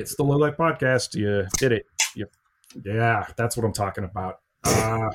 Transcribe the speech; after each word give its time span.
It's 0.00 0.14
the 0.16 0.22
Low 0.24 0.36
Life 0.36 0.56
Podcast. 0.56 1.14
You 1.14 1.46
did 1.58 1.72
it. 1.72 1.86
You, 2.14 2.26
yeah, 2.84 3.26
that's 3.36 3.56
what 3.56 3.64
I'm 3.64 3.72
talking 3.72 4.04
about. 4.04 4.40
Uh, 4.64 5.10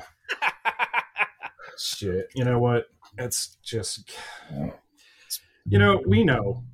shit. 1.78 2.26
You 2.34 2.44
know 2.44 2.58
what? 2.58 2.86
It's 3.18 3.58
just, 3.62 4.10
you 5.66 5.78
know, 5.78 6.02
we 6.06 6.24
know 6.24 6.64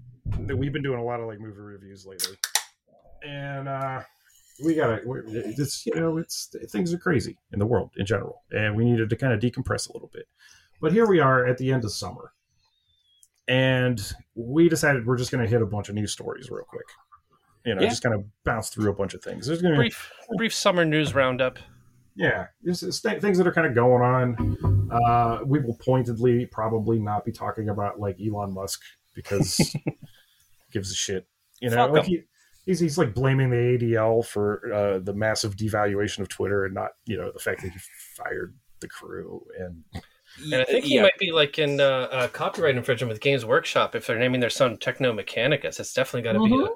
that 0.46 0.56
we've 0.56 0.72
been 0.72 0.82
doing 0.82 0.98
a 1.00 1.04
lot 1.04 1.20
of 1.20 1.26
like 1.26 1.40
movie 1.40 1.58
reviews 1.60 2.06
lately, 2.06 2.36
and 3.26 3.68
uh, 3.68 4.00
we 4.64 4.74
gotta. 4.74 5.00
we're- 5.04 5.24
It's 5.28 5.84
you 5.86 5.94
know, 5.96 6.18
it's 6.18 6.54
things 6.70 6.94
are 6.94 6.98
crazy 6.98 7.36
in 7.52 7.58
the 7.58 7.66
world 7.66 7.90
in 7.96 8.06
general, 8.06 8.42
and 8.52 8.76
we 8.76 8.84
needed 8.84 9.10
to 9.10 9.16
kind 9.16 9.32
of 9.32 9.40
decompress 9.40 9.88
a 9.88 9.92
little 9.92 10.10
bit. 10.12 10.26
But 10.80 10.92
here 10.92 11.06
we 11.06 11.18
are 11.20 11.44
at 11.46 11.58
the 11.58 11.72
end 11.72 11.84
of 11.84 11.92
summer, 11.92 12.32
and 13.48 14.00
we 14.36 14.68
decided 14.68 15.06
we're 15.06 15.16
just 15.18 15.32
going 15.32 15.44
to 15.44 15.50
hit 15.50 15.60
a 15.60 15.66
bunch 15.66 15.88
of 15.88 15.96
news 15.96 16.12
stories 16.12 16.50
real 16.50 16.64
quick. 16.64 16.86
You 17.68 17.74
know, 17.74 17.82
Yeah. 17.82 17.88
just 17.88 18.02
kind 18.02 18.14
of 18.14 18.24
bounce 18.44 18.70
through 18.70 18.90
a 18.90 18.94
bunch 18.94 19.12
of 19.14 19.22
things. 19.22 19.46
There's 19.46 19.60
going 19.60 19.74
to 19.74 19.78
Brief, 19.78 20.10
brief 20.36 20.54
summer 20.54 20.84
news 20.86 21.14
roundup. 21.14 21.58
yeah, 22.16 22.46
it's, 22.64 22.82
it's 22.82 23.00
th- 23.00 23.20
things 23.20 23.36
that 23.38 23.46
are 23.46 23.52
kind 23.52 23.66
of 23.66 23.74
going 23.74 24.02
on. 24.02 24.90
Uh, 24.90 25.40
we 25.44 25.58
will 25.60 25.76
pointedly 25.84 26.46
probably 26.46 26.98
not 26.98 27.24
be 27.24 27.32
talking 27.32 27.68
about 27.68 28.00
like 28.00 28.16
Elon 28.24 28.54
Musk 28.54 28.80
because 29.14 29.56
he 29.56 29.84
gives 30.72 30.90
a 30.90 30.94
shit. 30.94 31.26
You 31.60 31.70
know, 31.70 31.86
like 31.86 32.04
he, 32.06 32.22
he's 32.64 32.80
he's 32.80 32.96
like 32.96 33.12
blaming 33.14 33.50
the 33.50 33.56
ADL 33.56 34.24
for 34.24 34.72
uh, 34.72 34.98
the 35.00 35.12
massive 35.12 35.56
devaluation 35.56 36.20
of 36.20 36.28
Twitter 36.28 36.64
and 36.64 36.74
not 36.74 36.90
you 37.04 37.16
know 37.18 37.30
the 37.32 37.38
fact 37.40 37.62
that 37.62 37.72
he 37.72 37.78
fired 38.16 38.54
the 38.80 38.88
crew 38.88 39.44
and 39.58 39.82
And 40.52 40.62
I 40.62 40.64
think 40.64 40.84
he 40.84 40.94
yeah, 40.94 41.02
might 41.02 41.18
be 41.18 41.32
like 41.32 41.58
in 41.58 41.80
uh, 41.80 42.08
uh, 42.10 42.28
copyright 42.28 42.76
infringement 42.76 43.10
with 43.10 43.20
Games 43.20 43.44
Workshop 43.44 43.94
if 43.94 44.06
they're 44.06 44.18
naming 44.18 44.40
their 44.40 44.50
son 44.50 44.78
Techno 44.78 45.12
Mechanicus. 45.12 45.80
It's 45.80 45.92
definitely 45.92 46.22
got 46.22 46.32
to 46.34 46.44
be 46.44 46.54
a 46.54 46.68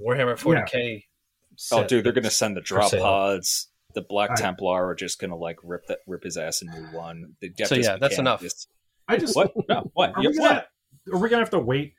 Warhammer 0.00 0.38
40k. 0.38 1.02
oh, 1.02 1.56
set. 1.56 1.88
dude, 1.88 2.04
they're 2.04 2.12
gonna 2.12 2.30
send 2.30 2.56
the 2.56 2.60
drop 2.60 2.90
pods. 2.92 3.68
The 3.94 4.02
Black 4.02 4.30
I- 4.32 4.34
Templar 4.36 4.86
are 4.90 4.94
just 4.94 5.18
gonna 5.20 5.36
like 5.36 5.58
rip 5.62 5.86
that 5.88 5.98
rip 6.06 6.22
his 6.24 6.36
ass 6.36 6.62
a 6.62 6.66
new 6.66 6.86
one. 6.96 7.34
The 7.40 7.52
So, 7.64 7.74
yeah, 7.74 7.96
that's 7.96 8.18
enough. 8.18 8.42
Mechanicus- 8.42 8.66
I 9.08 9.16
just 9.16 9.34
What? 9.36 9.52
No, 9.68 9.90
what? 9.94 10.10
Are 10.16 10.22
Yeah, 10.22 10.30
we, 10.30 10.38
what? 10.38 10.48
gonna, 10.48 11.18
are 11.18 11.18
we 11.22 11.28
gonna 11.28 11.42
have 11.42 11.50
to 11.50 11.58
wait 11.58 11.94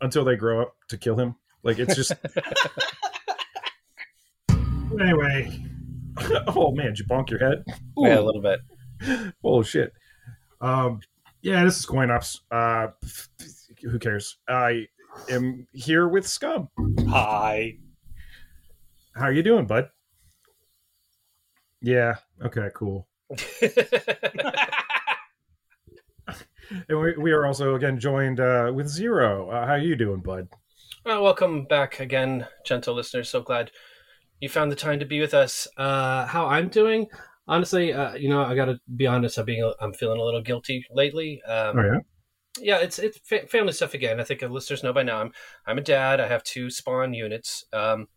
until 0.00 0.24
they 0.24 0.36
grow 0.36 0.62
up 0.62 0.74
to 0.88 0.98
kill 0.98 1.16
him? 1.18 1.36
Like 1.62 1.78
it's 1.78 1.96
just 1.96 2.12
anyway. 5.00 5.64
oh 6.48 6.72
man, 6.72 6.86
did 6.86 6.98
you 7.00 7.04
bonk 7.06 7.30
your 7.30 7.40
head? 7.40 7.64
Yeah, 7.96 8.18
a 8.18 8.22
little 8.22 8.42
bit. 8.42 8.60
Oh 9.44 9.62
shit. 9.62 9.92
Um, 10.60 11.00
yeah, 11.42 11.64
this 11.64 11.78
is 11.78 11.84
CoinOps. 11.86 12.40
Uh, 12.50 12.88
who 13.82 13.98
cares? 13.98 14.38
I 14.48 14.86
am 15.28 15.66
here 15.72 16.08
with 16.08 16.26
Scum. 16.26 16.68
Hi. 17.08 17.78
How 19.14 19.24
are 19.24 19.32
you 19.32 19.42
doing, 19.42 19.66
bud? 19.66 19.90
Yeah. 21.80 22.16
Okay. 22.42 22.68
Cool. 22.74 23.08
And 26.88 27.00
we, 27.00 27.16
we 27.16 27.32
are 27.32 27.46
also 27.46 27.74
again 27.74 27.98
joined 27.98 28.40
uh, 28.40 28.72
with 28.74 28.86
Xero. 28.86 29.52
Uh, 29.52 29.66
how 29.66 29.74
you 29.74 29.96
doing, 29.96 30.20
bud? 30.20 30.48
well, 31.04 31.22
welcome 31.22 31.64
back 31.64 32.00
again, 32.00 32.46
gentle 32.64 32.94
listeners. 32.94 33.28
So 33.28 33.42
glad 33.42 33.70
you 34.40 34.48
found 34.48 34.72
the 34.72 34.76
time 34.76 34.98
to 35.00 35.04
be 35.04 35.20
with 35.20 35.34
us. 35.34 35.68
Uh, 35.76 36.24
how 36.26 36.46
I'm 36.46 36.68
doing? 36.68 37.06
Honestly, 37.46 37.92
uh, 37.92 38.14
you 38.14 38.30
know, 38.30 38.42
I 38.42 38.54
got 38.54 38.66
to 38.66 38.80
be 38.96 39.06
honest. 39.06 39.36
I'm 39.36 39.44
being, 39.44 39.70
I'm 39.80 39.92
feeling 39.92 40.18
a 40.18 40.24
little 40.24 40.40
guilty 40.40 40.84
lately. 40.90 41.42
Um, 41.42 41.78
Oh 41.78 41.82
yeah. 41.82 41.98
Yeah, 42.60 42.78
it's 42.78 42.98
it's 42.98 43.18
fa- 43.18 43.46
family 43.46 43.72
stuff 43.72 43.94
again. 43.94 44.20
I 44.20 44.24
think 44.24 44.42
listeners 44.42 44.82
know 44.82 44.92
by 44.92 45.02
now. 45.02 45.20
I'm 45.20 45.32
I'm 45.66 45.78
a 45.78 45.82
dad. 45.82 46.20
I 46.20 46.28
have 46.28 46.42
two 46.44 46.70
spawn 46.70 47.14
units, 47.14 47.64
um, 47.72 48.08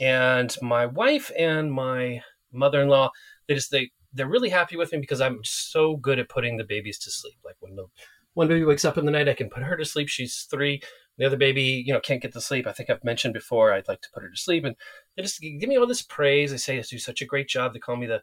and 0.00 0.54
my 0.62 0.86
wife 0.86 1.30
and 1.38 1.72
my 1.72 2.22
mother-in-law. 2.52 3.10
They 3.46 3.54
just 3.54 3.70
they 3.70 3.90
they're 4.12 4.28
really 4.28 4.48
happy 4.48 4.76
with 4.76 4.92
me 4.92 4.98
because 4.98 5.20
I'm 5.20 5.40
so 5.44 5.96
good 5.96 6.18
at 6.18 6.28
putting 6.28 6.56
the 6.56 6.64
babies 6.64 6.98
to 7.00 7.10
sleep. 7.10 7.38
Like 7.44 7.56
when 7.60 7.76
the 7.76 7.86
one 8.34 8.48
baby 8.48 8.64
wakes 8.64 8.84
up 8.84 8.96
in 8.96 9.04
the 9.04 9.12
night, 9.12 9.28
I 9.28 9.34
can 9.34 9.50
put 9.50 9.62
her 9.62 9.76
to 9.76 9.84
sleep. 9.84 10.08
She's 10.08 10.46
three. 10.50 10.80
The 11.18 11.26
other 11.26 11.36
baby, 11.36 11.82
you 11.84 11.92
know, 11.92 12.00
can't 12.00 12.22
get 12.22 12.32
to 12.32 12.40
sleep. 12.40 12.66
I 12.66 12.72
think 12.72 12.88
I've 12.88 13.02
mentioned 13.02 13.34
before. 13.34 13.72
I'd 13.72 13.88
like 13.88 14.00
to 14.02 14.08
put 14.14 14.22
her 14.22 14.30
to 14.30 14.36
sleep, 14.36 14.64
and 14.64 14.76
they 15.16 15.22
just 15.22 15.40
give 15.40 15.68
me 15.68 15.76
all 15.76 15.86
this 15.86 16.02
praise. 16.02 16.52
They 16.52 16.56
say 16.56 16.78
I 16.78 16.82
do 16.82 16.98
such 16.98 17.20
a 17.20 17.26
great 17.26 17.48
job. 17.48 17.72
They 17.72 17.80
call 17.80 17.96
me 17.96 18.06
the 18.06 18.22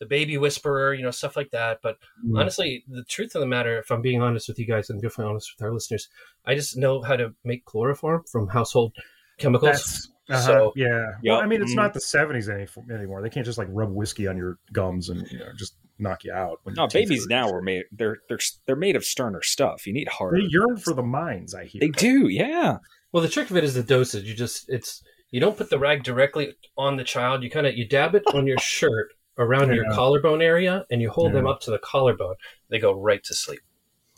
the 0.00 0.06
baby 0.06 0.36
whisperer, 0.38 0.92
you 0.94 1.02
know, 1.02 1.10
stuff 1.10 1.36
like 1.36 1.50
that. 1.52 1.78
But 1.82 1.98
Mm. 2.26 2.38
honestly, 2.40 2.84
the 2.88 3.04
truth 3.04 3.34
of 3.34 3.40
the 3.40 3.46
matter, 3.46 3.78
if 3.78 3.90
I'm 3.90 4.02
being 4.02 4.20
honest 4.22 4.48
with 4.48 4.58
you 4.58 4.66
guys 4.66 4.90
and 4.90 5.00
definitely 5.00 5.30
honest 5.30 5.52
with 5.56 5.64
our 5.64 5.72
listeners, 5.72 6.08
I 6.44 6.54
just 6.54 6.76
know 6.76 7.00
how 7.02 7.16
to 7.16 7.34
make 7.44 7.64
chloroform 7.64 8.24
from 8.30 8.48
household 8.48 8.92
chemicals. 9.38 10.10
That's 10.28 10.44
uh 10.46 10.46
So- 10.46 10.72
yeah. 10.76 10.86
Yep. 11.22 11.32
Well, 11.32 11.40
I 11.40 11.46
mean, 11.46 11.62
it's 11.62 11.72
Mhm. 11.72 11.76
not 11.76 11.94
the 11.94 12.00
'70s 12.00 12.48
any, 12.48 12.66
anymore. 12.92 13.22
They 13.22 13.28
can't 13.30 13.44
just 13.46 13.58
like 13.58 13.68
rub 13.70 13.90
whiskey 13.92 14.26
on 14.26 14.36
your 14.36 14.58
gums 14.72 15.08
and 15.10 15.30
you 15.30 15.38
know 15.38 15.50
just 15.56 15.76
knock 15.98 16.24
you 16.24 16.32
out. 16.32 16.58
when 16.64 16.74
No, 16.74 16.82
your 16.84 16.88
babies 16.88 17.26
now 17.26 17.50
are 17.50 17.62
made. 17.62 17.84
They're 17.92 18.18
they're 18.28 18.38
they're 18.66 18.74
made 18.76 18.96
of 18.96 19.04
sterner 19.04 19.42
stuff. 19.42 19.86
You 19.86 19.92
need 19.92 20.08
harder. 20.08 20.38
They 20.40 20.46
yearn 20.48 20.76
for 20.78 20.92
the 20.94 21.02
mines. 21.02 21.54
I 21.54 21.66
hear. 21.66 21.80
They 21.80 21.88
do, 21.90 22.28
yeah. 22.28 22.78
Well, 23.12 23.22
the 23.22 23.28
trick 23.28 23.50
of 23.50 23.56
it 23.56 23.62
is 23.64 23.74
the 23.74 23.82
dosage. 23.82 24.24
You 24.24 24.34
just 24.34 24.68
it's 24.68 25.02
you 25.30 25.40
don't 25.40 25.56
put 25.58 25.68
the 25.70 25.78
rag 25.78 26.02
directly 26.04 26.54
on 26.76 26.96
the 26.96 27.04
child. 27.04 27.42
You 27.42 27.50
kind 27.50 27.66
of 27.66 27.76
you 27.76 27.86
dab 27.86 28.14
it 28.14 28.22
on 28.32 28.46
your 28.46 28.58
shirt 28.58 29.12
around 29.38 29.74
your 29.74 29.90
collarbone 29.92 30.40
area, 30.42 30.84
and 30.90 31.00
you 31.02 31.10
hold 31.10 31.32
them 31.32 31.46
up 31.46 31.60
to 31.62 31.70
the 31.70 31.78
collarbone. 31.78 32.34
They 32.68 32.78
go 32.78 32.92
right 32.92 33.22
to 33.24 33.34
sleep. 33.34 33.60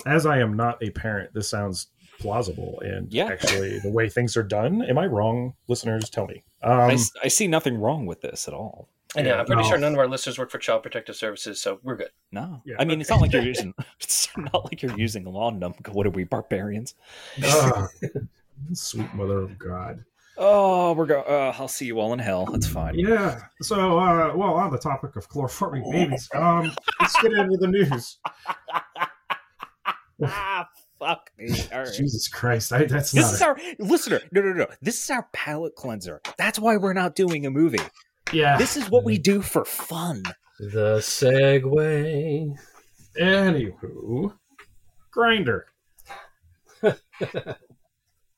As 0.05 0.27
I 0.27 0.39
am 0.41 0.55
not 0.55 0.83
a 0.83 0.91
parent, 0.91 1.33
this 1.35 1.49
sounds 1.49 1.89
plausible 2.19 2.81
and 2.85 3.13
Yeah. 3.13 3.27
actually 3.27 3.79
the 3.81 3.91
way 3.91 4.09
things 4.09 4.37
are 4.37 4.43
done. 4.43 4.83
Am 4.83 4.97
I 4.99 5.07
wrong, 5.07 5.55
listeners? 5.69 6.09
Tell 6.11 6.27
me. 6.27 6.45
Um, 6.63 6.73
I, 6.81 6.93
s- 6.95 7.13
I 7.23 7.29
see 7.29 7.47
nothing 7.47 7.77
wrong 7.79 8.07
with 8.07 8.21
this 8.23 8.49
at 8.49 8.55
all. 8.55 8.89
And 9.15 9.27
yeah, 9.27 9.39
I'm 9.41 9.47
pretty 9.47 9.63
No. 9.63 9.69
sure 9.69 9.79
none 9.79 9.93
of 9.95 9.99
our 9.99 10.09
listeners 10.09 10.39
work 10.39 10.51
for 10.51 10.59
Child 10.59 10.83
Protective 10.83 11.17
Services, 11.17 11.61
so 11.61 11.79
we're 11.83 11.97
good. 11.97 12.11
No, 12.33 12.61
Yeah, 12.67 12.77
I 12.79 12.85
mean 12.85 12.93
okay. 12.93 13.01
it's 13.03 13.11
not 13.11 13.21
like 13.21 13.33
you're 13.33 13.43
using. 13.43 13.73
It's 14.01 14.29
not 14.37 14.65
like 14.65 14.83
you're 14.83 14.99
using 14.99 15.25
lawn 15.25 15.59
numb. 15.59 15.75
What 15.93 16.07
are 16.07 16.11
we 16.11 16.25
barbarians? 16.25 16.95
ah, 17.45 17.89
sweet 18.73 19.13
mother 19.15 19.39
of 19.41 19.59
God. 19.59 20.05
Oh, 20.39 20.93
we're 20.93 21.07
going. 21.07 21.25
Uh, 21.27 21.55
I'll 21.59 21.69
see 21.69 21.87
you 21.87 21.99
all 21.99 22.13
in 22.13 22.19
hell. 22.19 22.47
That's 22.47 22.67
fine. 22.67 22.99
Yeah. 22.99 23.41
So, 23.63 23.99
uh, 23.99 24.33
well, 24.37 24.55
on 24.55 24.71
the 24.71 24.79
topic 24.79 25.17
of 25.17 25.29
chloroforming 25.31 25.91
babies, 25.91 26.29
um, 26.35 26.73
let's 27.01 27.21
get 27.23 27.33
into 27.33 27.57
the 27.57 27.69
news. 27.69 28.19
ah, 30.25 30.69
fuck 30.99 31.31
me. 31.39 31.49
Right. 31.73 31.89
Jesus 31.97 32.29
Christ, 32.29 32.73
I, 32.73 32.85
that's 32.85 33.13
This 33.13 33.25
not. 33.25 33.35
is 33.35 33.41
a- 33.41 33.47
our 33.47 33.59
listener. 33.79 34.21
No, 34.33 34.43
no, 34.43 34.53
no. 34.53 34.67
This 34.83 35.03
is 35.03 35.11
our 35.11 35.27
palate 35.33 35.75
cleanser. 35.75 36.21
That's 36.39 36.59
why 36.59 36.77
we're 36.77 36.93
not 36.93 37.15
doing 37.15 37.47
a 37.47 37.51
movie. 37.51 37.79
yeah. 38.33 38.57
This 38.59 38.77
is 38.77 38.91
what 38.91 39.05
we 39.05 39.19
do 39.19 39.41
for 39.43 39.65
fun. 39.65 40.23
The 40.59 40.99
segue. 40.99 42.57
Anywho, 43.21 44.33
Grindr. 45.15 45.63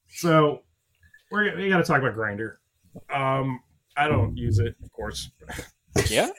so 0.08 0.62
we're 1.30 1.56
we 1.56 1.68
got 1.68 1.78
to 1.78 1.84
talk 1.84 1.98
about 2.00 2.14
Grindr. 2.16 2.56
Um, 3.12 3.60
I 3.96 4.08
don't 4.08 4.36
use 4.36 4.58
it, 4.58 4.74
of 4.82 4.92
course. 4.92 5.30
Yeah. 6.08 6.30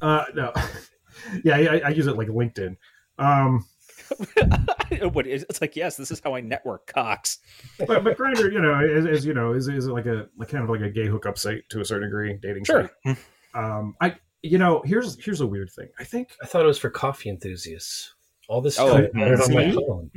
Uh, 0.00 0.24
no. 0.34 0.52
yeah, 1.44 1.56
I, 1.56 1.80
I 1.84 1.88
use 1.90 2.06
it 2.06 2.16
like 2.16 2.28
LinkedIn. 2.28 2.76
Um, 3.18 3.66
what 5.12 5.26
is 5.26 5.44
it's 5.50 5.60
like? 5.60 5.76
Yes, 5.76 5.96
this 5.96 6.10
is 6.10 6.20
how 6.24 6.34
I 6.34 6.40
network 6.40 6.86
Cox. 6.86 7.38
but 7.78 8.02
but 8.04 8.16
Grindr, 8.16 8.50
you 8.52 8.60
know, 8.60 8.80
is, 8.80 9.04
is 9.04 9.26
you 9.26 9.34
know, 9.34 9.52
is 9.52 9.68
is 9.68 9.86
it 9.86 9.90
like 9.92 10.06
a 10.06 10.28
like 10.38 10.48
kind 10.48 10.64
of 10.64 10.70
like 10.70 10.80
a 10.80 10.88
gay 10.90 11.06
hookup 11.06 11.36
site 11.38 11.68
to 11.70 11.80
a 11.80 11.84
certain 11.84 12.08
degree, 12.08 12.38
dating 12.40 12.64
Sure. 12.64 12.90
site. 13.06 13.16
Um, 13.54 13.96
I 14.00 14.16
you 14.42 14.56
know, 14.58 14.82
here's 14.84 15.22
here's 15.22 15.40
a 15.42 15.46
weird 15.46 15.70
thing. 15.70 15.88
I 15.98 16.04
think 16.04 16.30
I 16.42 16.46
thought 16.46 16.62
it 16.62 16.66
was 16.68 16.78
for 16.78 16.88
coffee 16.90 17.28
enthusiasts. 17.28 18.14
All 18.48 18.60
this 18.62 18.78
Oh, 18.78 18.88
stuff 18.88 19.10
I 19.14 19.18
had 19.18 19.32
it 19.32 19.40
on 19.42 19.52
my 19.54 19.72
phone. 19.72 20.10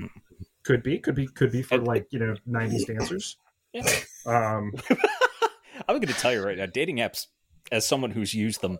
could 0.64 0.84
be 0.84 1.00
could 1.00 1.16
be 1.16 1.28
could 1.28 1.52
be 1.52 1.64
for 1.64 1.80
like 1.80 2.08
you 2.12 2.20
know 2.20 2.36
'90s 2.48 2.86
dancers. 2.88 3.38
Yeah. 3.74 3.88
Um, 4.26 4.72
I'm 5.88 5.96
going 5.98 6.08
to 6.08 6.14
tell 6.14 6.34
you 6.34 6.44
right 6.44 6.58
now, 6.58 6.66
dating 6.66 6.98
apps, 6.98 7.28
as 7.72 7.88
someone 7.88 8.12
who's 8.12 8.34
used 8.34 8.62
them 8.62 8.80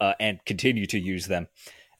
uh, 0.00 0.14
and 0.20 0.44
continue 0.44 0.86
to 0.86 0.98
use 0.98 1.26
them, 1.26 1.48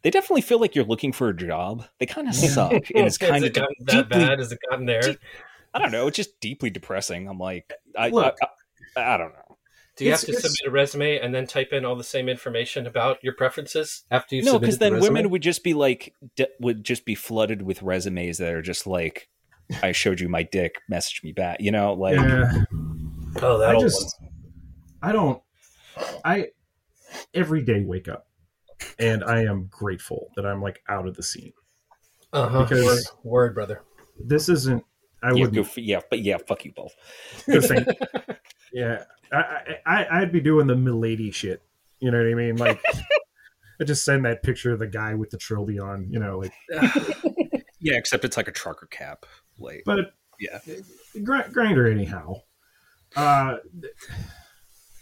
they 0.03 0.11
definitely 0.11 0.43
feel 0.43 0.59
like 0.59 0.75
you're 0.75 0.85
looking 0.85 1.13
for 1.13 1.29
a 1.29 1.37
job. 1.37 1.85
They 1.99 2.07
kind 2.07 2.29
of 2.29 2.35
suck, 2.35 2.73
and 2.73 3.07
it's 3.07 3.19
Has 3.21 3.31
kind 3.31 3.45
it 3.45 3.49
of 3.49 3.55
gotten 3.63 3.75
that 3.81 3.93
deeply. 4.09 4.25
bad? 4.27 4.39
Has 4.39 4.53
it 4.53 4.59
gotten 4.69 4.87
there? 4.87 5.01
deep- 5.03 5.19
I 5.75 5.79
don't 5.79 5.93
know. 5.93 6.07
It's 6.07 6.17
just 6.17 6.39
deeply 6.41 6.69
depressing. 6.71 7.29
I'm 7.29 7.39
like, 7.39 7.73
I, 7.97 8.11
Look. 8.11 8.37
I, 8.43 9.01
I, 9.01 9.15
I 9.15 9.17
don't 9.17 9.33
know. 9.33 9.57
Do 9.97 10.05
you 10.05 10.11
It's- 10.11 10.23
have 10.23 10.27
to 10.27 10.33
it's- 10.39 10.43
submit 10.57 10.69
a 10.69 10.73
resume 10.73 11.19
and 11.19 11.35
then 11.35 11.47
type 11.47 11.73
in 11.73 11.85
all 11.85 11.97
the 11.97 12.05
same 12.05 12.29
information 12.29 12.87
about 12.87 13.19
your 13.23 13.35
preferences 13.35 14.05
after 14.11 14.37
you 14.37 14.43
no, 14.43 14.59
because 14.59 14.79
the 14.79 14.87
then 14.87 14.95
resume? 14.95 15.15
women 15.15 15.31
would 15.31 15.43
just 15.43 15.63
be 15.63 15.73
like, 15.75 16.15
d- 16.37 16.47
would 16.61 16.83
just 16.85 17.05
be 17.05 17.15
flooded 17.15 17.63
with 17.63 17.83
resumes 17.83 18.39
that 18.39 18.53
are 18.53 18.63
just 18.63 18.87
like, 18.87 19.29
I 19.83 19.93
showed 19.93 20.21
you 20.21 20.29
my 20.29 20.43
dick, 20.43 20.77
message 20.89 21.23
me 21.23 21.33
back. 21.33 21.61
You 21.61 21.71
know, 21.71 21.93
like, 21.95 22.17
yeah, 22.17 22.53
oh, 23.43 23.59
that 23.59 23.71
I 23.71 23.75
old 23.75 23.83
just 23.83 24.17
I 25.03 25.13
don't 25.13 25.43
I 26.25 26.49
every 27.35 27.63
day 27.63 27.83
wake 27.85 28.09
up 28.09 28.27
and 28.99 29.25
I 29.25 29.43
am 29.45 29.69
grateful 29.71 30.31
that 30.37 30.47
I'm 30.47 30.63
like 30.63 30.83
out 30.89 31.07
of 31.07 31.17
the 31.17 31.23
scene. 31.23 31.53
Uh-huh. 32.33 32.63
because- 32.63 32.85
word, 32.85 33.05
word, 33.25 33.55
brother. 33.55 33.83
This 34.19 34.49
isn't 34.49 34.85
I 35.23 35.33
yeah, 35.33 35.45
would 35.45 35.55
go 35.55 35.65
yeah, 35.77 36.01
but 36.11 36.21
yeah, 36.21 36.37
fuck 36.47 36.65
you 36.65 36.73
both. 36.73 36.95
good 37.47 37.65
thing. 37.65 37.87
Yeah, 38.73 39.05
I, 39.31 39.77
I 39.85 40.07
I'd 40.11 40.33
be 40.33 40.41
doing 40.41 40.67
the 40.67 40.75
milady 40.75 41.31
shit. 41.31 41.63
You 42.01 42.11
know 42.11 42.19
what 42.19 42.27
I 42.27 42.35
mean? 42.35 42.57
Like, 42.57 42.81
I 43.81 43.85
just 43.85 44.05
send 44.05 44.25
that 44.25 44.43
picture 44.43 44.73
of 44.73 44.79
the 44.79 44.87
guy 44.87 45.15
with 45.15 45.31
the 45.31 45.37
trilby 45.37 45.79
on. 45.79 46.07
You 46.11 46.19
know, 46.19 46.39
like, 46.39 46.53
yeah, 47.81 47.97
except 47.99 48.25
it's 48.25 48.37
like 48.37 48.49
a 48.49 48.53
trucker 48.53 48.87
cap. 48.87 49.27
But 49.85 50.15
yeah, 50.41 50.59
Gr- 51.23 51.51
Grindr 51.53 51.91
anyhow. 51.91 52.43
Uh, 53.15 53.57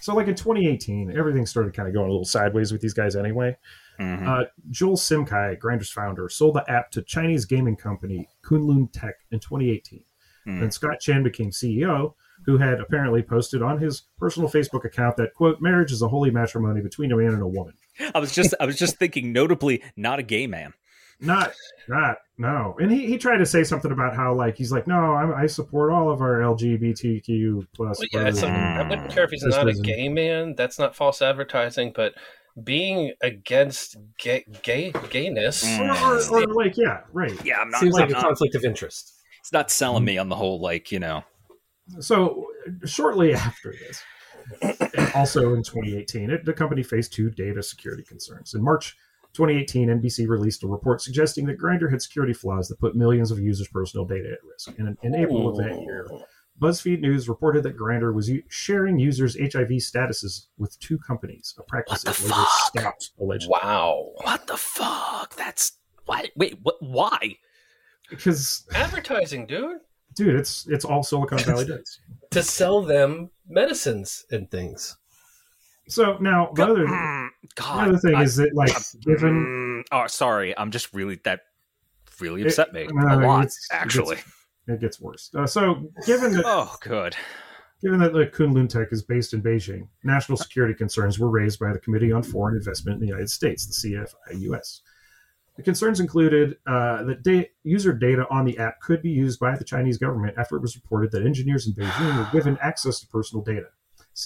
so 0.01 0.15
like 0.15 0.29
in 0.29 0.35
2018, 0.35 1.17
everything 1.17 1.47
started 1.47 1.75
kind 1.75 1.89
of 1.89 1.95
going 1.95 2.09
a 2.09 2.11
little 2.11 2.25
sideways 2.25 2.73
with 2.73 2.81
these 2.81 2.95
guys 2.95 3.17
anyway. 3.17 3.57
mhm. 3.99 4.27
Uh, 4.27 4.47
Joel 4.71 4.97
Simkhai, 4.97 5.59
Grindr's 5.59 5.91
founder, 5.91 6.29
sold 6.29 6.55
the 6.55 6.71
app 6.71 6.91
to 6.93 7.03
Chinese 7.03 7.45
gaming 7.45 7.77
company 7.77 8.29
Kunlun 8.43 8.89
Tech 8.93 9.17
in 9.31 9.41
2018. 9.41 10.03
Hmm. 10.45 10.63
And 10.63 10.73
Scott 10.75 11.01
Chen 11.01 11.23
became 11.23 11.51
CEO, 11.51 12.15
who 12.47 12.57
had 12.57 12.81
apparently 12.81 13.23
posted 13.23 13.61
on 13.63 13.79
his 13.79 14.03
personal 14.19 14.49
Facebook 14.49 14.85
account 14.85 15.17
that 15.19 15.35
quote 15.35 15.61
marriage 15.61 15.93
is 15.93 16.01
a 16.01 16.09
holy 16.09 16.31
matrimony 16.31 16.81
between 16.81 17.13
a 17.13 17.17
man 17.17 17.35
and 17.35 17.43
a 17.43 17.47
woman. 17.47 17.75
I 18.15 18.19
was 18.19 18.33
just 18.33 18.55
I 18.61 18.67
was 18.67 18.79
just 18.79 18.97
thinking, 18.97 19.33
notably, 19.33 19.83
not 19.97 20.19
a 20.19 20.23
gay 20.23 20.47
man. 20.47 20.73
Not, 21.21 21.53
not, 21.89 22.19
no. 22.39 22.77
And 22.81 22.91
he, 22.91 23.07
he 23.07 23.19
tried 23.19 23.39
to 23.39 23.47
say 23.47 23.63
something 23.63 23.93
about 23.93 24.17
how 24.17 24.35
like 24.35 24.57
he's 24.57 24.73
like, 24.73 24.87
no, 24.87 25.15
I'm, 25.15 25.35
I 25.35 25.47
support 25.47 25.93
all 25.93 26.11
of 26.11 26.21
our 26.23 26.41
LGBTQ 26.41 27.67
plus. 27.75 27.99
Well, 27.99 28.09
yeah, 28.13 28.29
it's 28.29 28.43
I 28.43 28.89
wouldn't 28.89 29.11
care 29.11 29.25
if 29.25 29.31
he's 29.31 29.45
not 29.45 29.69
a 29.69 29.75
gay 29.75 30.09
man. 30.09 30.55
That's 30.57 30.79
not 30.79 30.97
false 30.97 31.21
advertising, 31.21 31.93
but 31.95 32.15
being 32.65 33.13
against 33.21 33.97
gay, 34.19 34.45
gay 34.63 34.93
gayness. 35.11 35.65
Mm. 35.65 36.01
or, 36.01 36.39
or, 36.39 36.43
or 36.45 36.55
like, 36.55 36.77
yeah, 36.77 37.03
right. 37.13 37.37
Yeah, 37.45 37.59
I'm 37.59 37.71
not. 37.71 37.81
Seems 37.81 37.95
like 37.95 38.05
I'm 38.05 38.11
a 38.11 38.13
not- 38.15 38.23
conflict 38.25 38.55
of 38.55 38.65
interest. 38.65 39.13
it's 39.41 39.53
not 39.53 39.71
selling 39.71 40.05
me 40.05 40.17
on 40.19 40.29
the 40.29 40.37
whole 40.37 40.61
like 40.61 40.91
you 40.91 40.99
know. 40.99 41.25
So 41.99 42.47
shortly 42.85 43.35
after 43.35 43.73
this, 43.73 44.03
also 45.15 45.55
in 45.55 45.63
2018, 45.63 46.31
it, 46.31 46.45
the 46.45 46.53
company 46.53 46.83
faced 46.83 47.13
two 47.13 47.31
data 47.31 47.63
security 47.63 48.05
concerns. 48.05 48.55
In 48.55 48.63
March 48.63 48.97
2018, 49.33 49.89
NBC 49.89 50.29
released 50.29 50.63
a 50.65 50.67
report 50.67 51.01
suggesting 51.01 51.47
that 51.47 51.59
Grindr 51.59 51.91
had 51.91 52.03
security 52.03 52.33
flaws 52.33 52.69
that 52.69 52.81
put 52.81 52.97
millions 52.97 53.31
of 53.31 53.39
users' 53.39 53.69
personal 53.69 54.05
data 54.05 54.33
at 54.33 54.39
risk. 54.45 54.77
And 54.79 54.89
in, 54.89 54.99
in 55.03 55.15
April 55.15 55.49
of 55.49 55.57
that 55.59 55.81
year, 55.81 56.09
BuzzFeed 56.61 57.01
News 57.01 57.29
reported 57.29 57.63
that 57.63 57.77
Grindr 57.77 58.13
was 58.13 58.29
u- 58.29 58.43
sharing 58.49 58.99
users' 58.99 59.37
HIV 59.37 59.69
statuses 59.79 60.47
with 60.59 60.79
two 60.81 60.99
companies, 60.99 61.55
a 61.59 61.63
practice 61.63 62.05
What 62.05 62.17
the 62.17 62.25
it 62.25 62.29
later 62.29 62.45
stopped 62.65 63.11
allegedly. 63.21 63.57
Wow. 63.63 64.13
What 64.23 64.47
the 64.47 64.57
fuck? 64.57 65.35
That's 65.37 65.73
why. 66.07 66.29
Wait, 66.37 66.59
what? 66.63 66.77
Why? 66.83 67.37
Because, 68.11 68.67
Advertising, 68.75 69.47
dude. 69.47 69.79
dude, 70.17 70.35
it's 70.35 70.67
it's 70.69 70.85
all 70.85 71.03
Silicon 71.03 71.39
Valley 71.39 71.65
does. 71.69 72.01
To 72.33 72.43
sell 72.43 72.83
them 72.83 73.31
medicines 73.49 74.27
and 74.31 74.51
things. 74.51 74.97
So 75.89 76.19
now 76.19 76.51
the 76.55 76.65
other, 76.65 76.87
the 76.87 77.29
God. 77.55 77.89
other 77.89 77.99
thing 77.99 78.15
I- 78.15 78.23
is 78.23 78.37
that, 78.37 78.55
like, 78.55 78.73
given 79.03 79.85
Mm, 79.85 79.85
oh, 79.93 80.07
sorry. 80.07 80.57
I'm 80.59 80.71
just 80.71 80.93
really 80.93 81.21
that 81.25 81.41
really 82.21 82.43
It- 82.43 82.49
upset 82.49 82.73
me 82.73 82.87
no, 82.93 83.03
a 83.07 83.17
lot. 83.27 83.41
it's- 83.45 83.57
it 83.71 83.75
actually. 83.75 84.19
it 84.69 84.81
gets 84.81 85.01
worse. 85.01 85.31
Uh, 85.35 85.47
so, 85.47 85.91
given 86.07 86.33
that 86.33 86.43
oh, 86.45 86.77
good. 86.83 87.17
Given 87.83 87.99
that 88.01 88.13
the 88.13 88.27
Kunlun 88.27 88.69
Tech 88.69 88.89
is 88.93 89.03
based 89.03 89.33
in 89.33 89.43
Beijing, 89.43 89.89
national 90.05 90.37
security 90.37 90.75
concerns 90.75 91.19
were 91.19 91.31
raised 91.31 91.59
by 91.59 91.73
the 91.73 91.79
Committee 91.79 92.13
on 92.13 92.23
Foreign 92.23 92.55
Investment 92.57 92.97
in 92.97 93.01
the 93.01 93.07
United 93.07 93.31
States, 93.31 93.65
the 93.67 93.73
CFIUS. 94.35 94.81
The 95.57 95.63
concerns 95.63 95.99
included 95.99 96.59
uh, 96.67 97.05
that 97.05 97.23
da- 97.23 97.51
user 97.65 97.95
data 97.95 98.27
on 98.31 98.45
the 98.45 98.59
app 98.59 98.81
could 98.83 99.01
be 99.01 99.09
used 99.11 99.41
by 99.41 99.57
the 99.57 99.65
Chinese 99.65 99.97
government 99.97 100.37
after 100.37 100.57
it 100.57 100.61
was 100.63 100.77
reported 100.77 101.11
that 101.13 101.25
engineers 101.25 101.67
in 101.67 101.73
Beijing 101.73 102.19
were 102.19 102.29
given 102.33 102.59
access 102.63 103.01
to 103.01 103.07
personal 103.07 103.43
data. 103.43 103.69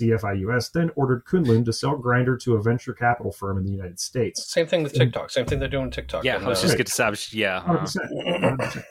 CFIUS 0.01 0.73
then 0.73 0.91
ordered 0.97 1.25
Kunlun 1.25 1.65
to 1.65 1.73
sell 1.73 1.97
Grindr 1.97 2.41
to 2.43 2.55
a 2.57 2.63
venture 2.63 2.93
capital 2.93 3.33
firm 3.33 3.59
in 3.59 3.65
the 3.65 3.71
United 3.71 4.01
States. 4.01 4.51
Same 4.53 4.67
thing 4.67 4.83
with 4.83 4.93
TikTok. 4.95 5.31
Same 5.31 5.47
thing 5.47 5.59
they're 5.59 5.69
doing 5.69 5.87
with 5.87 5.95
TikTok. 5.95 6.25
Yeah, 6.25 6.37
And, 6.37 6.45
I 6.47 6.49
was 6.49 6.59
uh, 6.59 6.63
just 6.69 6.75
going 6.99 7.19
to 7.19 7.37
yeah. 7.39 7.59
uh, 7.59 7.79
100%. 7.85 8.59
100%. 8.59 8.85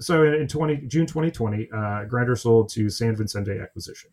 So 0.00 0.24
in 0.24 0.48
20, 0.48 0.76
June 0.88 1.06
2020, 1.06 1.68
uh, 1.72 1.76
Grindr 2.06 2.36
sold 2.38 2.68
to 2.70 2.90
San 2.90 3.14
Vicente 3.16 3.58
Acquisition. 3.60 4.10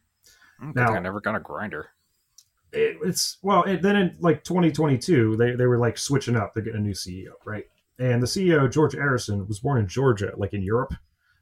I 0.61 0.71
now- 0.75 0.93
I 0.93 0.99
never 0.99 1.19
got 1.19 1.35
a 1.35 1.39
grinder. 1.39 1.87
it, 2.71 2.97
it's 3.03 3.37
well 3.41 3.63
it, 3.63 3.81
then 3.81 3.95
in 3.97 4.15
like 4.19 4.43
2022 4.45 5.35
they, 5.35 5.51
they 5.55 5.65
were 5.65 5.77
like 5.77 5.97
switching 5.97 6.37
up 6.37 6.53
they're 6.53 6.63
getting 6.63 6.79
a 6.79 6.83
new 6.83 6.93
ceo 6.93 7.31
right 7.43 7.65
and 7.99 8.23
the 8.23 8.27
ceo 8.27 8.71
george 8.71 8.93
Arison, 8.93 9.45
was 9.45 9.59
born 9.59 9.77
in 9.79 9.87
georgia 9.87 10.31
like 10.37 10.53
in 10.53 10.61
europe 10.61 10.93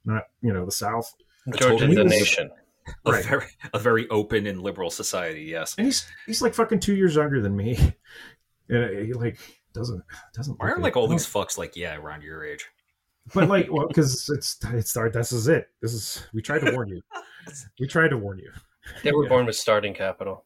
not 0.05 0.23
you 0.41 0.51
know 0.51 0.65
the 0.65 0.71
south 0.71 1.13
Georgia 1.55 1.85
the 1.85 2.03
was- 2.03 2.11
nation. 2.11 2.49
A 3.05 3.11
Right. 3.11 3.25
very, 3.25 3.45
a 3.73 3.79
very 3.79 4.07
open 4.09 4.45
and 4.47 4.61
liberal 4.61 4.89
society. 4.89 5.43
Yes. 5.43 5.75
and 5.77 5.85
he's 5.87 6.07
he's 6.25 6.41
like 6.41 6.53
fucking 6.53 6.79
two 6.79 6.95
years 6.95 7.15
younger 7.15 7.41
than 7.41 7.55
me 7.55 7.77
and 8.69 8.83
uh, 8.83 8.87
he 9.01 9.13
like 9.13 9.37
doesn't 9.73 10.03
doesn't 10.33 10.59
Why 10.59 10.69
are 10.71 10.75
it. 10.77 10.81
like 10.81 10.97
all 10.97 11.07
these 11.07 11.25
fucks 11.27 11.57
like 11.57 11.75
yeah 11.75 11.95
around 11.95 12.23
your 12.23 12.43
age? 12.43 12.65
but 13.33 13.47
like 13.47 13.67
well 13.71 13.87
because 13.87 14.29
it's 14.29 14.57
it's 14.73 14.93
this 15.13 15.31
is 15.31 15.47
it 15.47 15.67
this 15.81 15.93
is 15.93 16.25
we 16.33 16.41
tried 16.41 16.59
to 16.59 16.71
warn 16.71 16.87
you 16.89 17.01
we 17.79 17.87
tried 17.87 18.09
to 18.09 18.17
warn 18.17 18.39
you 18.39 18.51
They 19.03 19.11
were 19.11 19.23
Yeah. 19.23 19.29
born 19.29 19.45
with 19.45 19.55
starting 19.55 19.93
capital. 19.93 20.45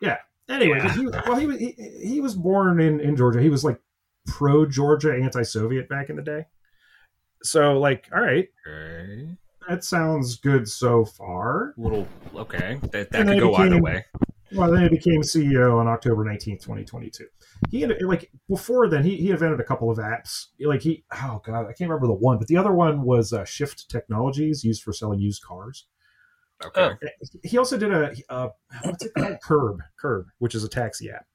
Yeah. 0.00 0.18
Anyway 0.48 0.78
but 0.80 0.92
he, 0.92 1.06
well 1.06 1.34
he, 1.36 1.46
was- 1.46 1.58
he 1.58 1.74
he 2.04 2.20
was 2.20 2.34
born 2.36 2.78
in 2.80 3.00
in 3.00 3.16
georgia 3.16 3.40
he 3.42 3.50
was 3.50 3.64
like 3.64 3.80
pro 4.28 4.64
georgia 4.66 5.12
anti-soviet 5.12 5.88
back 5.88 6.08
in 6.10 6.14
the 6.16 6.22
day 6.22 6.46
so 7.42 7.78
like 7.80 8.08
all 8.14 8.20
right 8.22 8.48
Okay. 8.66 9.36
That 9.68 9.84
sounds 9.84 10.36
good 10.36 10.68
so 10.68 11.04
far. 11.04 11.74
Little 11.76 12.06
okay. 12.34 12.78
That 12.92 13.10
that 13.10 13.14
And 13.14 13.28
could 13.28 13.36
they 13.36 13.40
go 13.40 13.54
either 13.56 13.80
way. 13.80 14.04
Well, 14.52 14.70
then 14.70 14.82
he 14.84 14.88
became 14.88 15.22
CEO 15.22 15.76
on 15.76 15.88
October 15.88 16.24
19th, 16.24 16.62
2022. 16.62 17.26
He 17.70 17.80
had, 17.80 18.00
like, 18.02 18.30
before 18.48 18.88
then, 18.88 19.02
he, 19.02 19.16
he 19.16 19.30
invented 19.32 19.58
a 19.58 19.64
couple 19.64 19.90
of 19.90 19.98
apps. 19.98 20.46
Like, 20.60 20.82
he, 20.82 21.04
oh, 21.12 21.42
God, 21.44 21.62
I 21.66 21.72
can't 21.72 21.90
remember 21.90 22.06
the 22.06 22.14
one, 22.14 22.38
but 22.38 22.46
the 22.46 22.56
other 22.56 22.72
one 22.72 23.02
was 23.02 23.32
uh, 23.32 23.44
Shift 23.44 23.90
Technologies 23.90 24.62
used 24.62 24.84
for 24.84 24.92
selling 24.92 25.18
used 25.18 25.42
cars. 25.42 25.86
Okay. 26.64 26.90
Oh. 27.02 27.26
He 27.42 27.58
also 27.58 27.76
did 27.76 27.90
a, 27.92 28.14
uh, 28.28 28.50
what's 28.84 29.04
it 29.04 29.12
called? 29.18 29.36
Curb, 29.42 29.80
Curb, 30.00 30.26
which 30.38 30.54
is 30.54 30.62
a 30.62 30.68
taxi 30.68 31.10
app. 31.10 31.26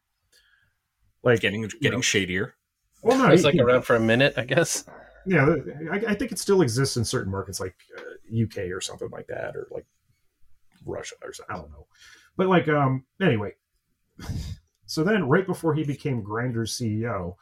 Like, 1.21 1.41
Getting 1.41 1.67
getting 1.81 1.97
know. 1.99 2.01
shadier. 2.01 2.55
well, 3.03 3.17
no, 3.17 3.25
It 3.27 3.31
was 3.31 3.43
like 3.43 3.55
he- 3.55 3.61
around 3.61 3.81
for 3.81 3.97
a 3.97 3.99
minute, 3.99 4.35
I 4.37 4.45
guess. 4.45 4.85
Yeah, 5.25 5.55
I, 5.91 5.95
I 6.09 6.15
think 6.15 6.31
it 6.31 6.39
still 6.39 6.61
exists 6.61 6.97
in 6.97 7.05
certain 7.05 7.31
markets 7.31 7.59
like 7.59 7.75
uh, 7.97 8.43
UK 8.43 8.69
or 8.71 8.81
something 8.81 9.09
like 9.11 9.27
that, 9.27 9.55
or 9.55 9.67
like 9.71 9.85
Russia 10.85 11.15
or 11.23 11.31
something. 11.33 11.55
I 11.55 11.59
don't 11.59 11.71
know. 11.71 11.85
But 12.37 12.47
like, 12.47 12.67
um, 12.67 13.05
anyway. 13.21 13.53
So 14.87 15.05
then, 15.05 15.29
right 15.29 15.45
before 15.47 15.73
he 15.73 15.85
became 15.85 16.21
Grindr's 16.21 16.77
CEO, 16.77 17.35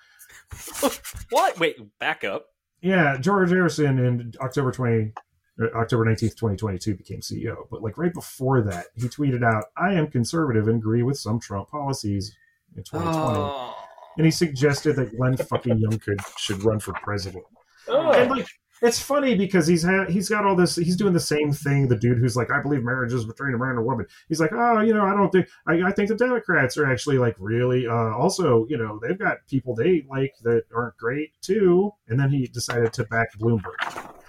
what? 1.31 1.59
Wait, 1.59 1.77
back 1.97 2.23
up. 2.23 2.45
yeah, 2.81 3.17
George 3.17 3.49
Arison 3.49 3.97
in 3.97 4.33
October 4.39 4.71
twenty, 4.71 5.13
uh, 5.59 5.75
October 5.75 6.05
nineteenth, 6.05 6.35
twenty 6.37 6.57
twenty 6.57 6.77
two, 6.77 6.93
became 6.95 7.21
CEO. 7.21 7.55
But 7.71 7.81
like 7.81 7.97
right 7.97 8.13
before 8.13 8.61
that, 8.61 8.87
he 8.95 9.07
tweeted 9.07 9.43
out, 9.43 9.63
"I 9.75 9.93
am 9.93 10.11
conservative 10.11 10.67
and 10.67 10.77
agree 10.77 11.01
with 11.01 11.17
some 11.17 11.39
Trump 11.39 11.69
policies." 11.69 12.35
In 12.77 12.83
2020, 12.83 13.39
Oh. 13.39 13.75
and 14.17 14.25
he 14.25 14.31
suggested 14.31 14.95
that 14.97 15.17
Glenn 15.17 15.35
fucking 15.35 15.79
Youngkin 15.79 16.17
should 16.37 16.63
run 16.63 16.79
for 16.79 16.93
president. 17.01 17.45
Oh, 17.89 18.11
and 18.11 18.29
like 18.31 18.47
it's 18.81 18.99
funny 18.99 19.35
because 19.35 19.67
he's 19.67 19.83
ha- 19.83 20.05
he's 20.07 20.29
got 20.29 20.45
all 20.45 20.55
this 20.55 20.75
he's 20.75 20.95
doing 20.95 21.13
the 21.13 21.19
same 21.19 21.51
thing 21.51 21.87
the 21.87 21.97
dude 21.97 22.17
who's 22.17 22.35
like 22.35 22.51
i 22.51 22.61
believe 22.61 22.83
marriage 22.83 23.13
is 23.13 23.25
between 23.25 23.53
a 23.53 23.57
man 23.57 23.71
and 23.71 23.79
a 23.79 23.81
woman. 23.81 24.05
He's 24.27 24.39
like 24.39 24.51
oh 24.53 24.81
you 24.81 24.93
know 24.93 25.03
i 25.03 25.13
don't 25.13 25.31
think 25.31 25.47
i, 25.67 25.81
I 25.83 25.91
think 25.91 26.09
the 26.09 26.15
democrats 26.15 26.77
are 26.77 26.85
actually 26.85 27.17
like 27.17 27.35
really 27.39 27.87
uh 27.87 28.13
also 28.15 28.65
you 28.69 28.77
know 28.77 28.99
they've 29.01 29.17
got 29.17 29.37
people 29.49 29.75
they 29.75 30.05
like 30.09 30.33
that 30.43 30.63
aren't 30.73 30.97
great 30.97 31.31
too. 31.41 31.91
And 32.07 32.19
then 32.19 32.29
he 32.29 32.47
decided 32.47 32.93
to 32.93 33.03
back 33.05 33.29
bloomberg. 33.37 33.75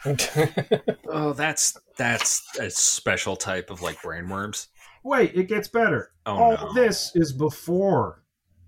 Oh, 1.12 1.35
that's 1.35 1.76
that's 1.99 2.43
a 2.59 2.71
special 2.71 3.37
type 3.37 3.69
of 3.69 3.83
like 3.83 4.00
brainworms. 4.00 4.69
wait 5.05 5.35
it 5.35 5.49
gets 5.49 5.69
better. 5.69 6.12
Oh 6.25 6.37
all 6.37 6.52
no. 6.52 6.73
this 6.73 7.12
is 7.14 7.33
before 7.33 8.23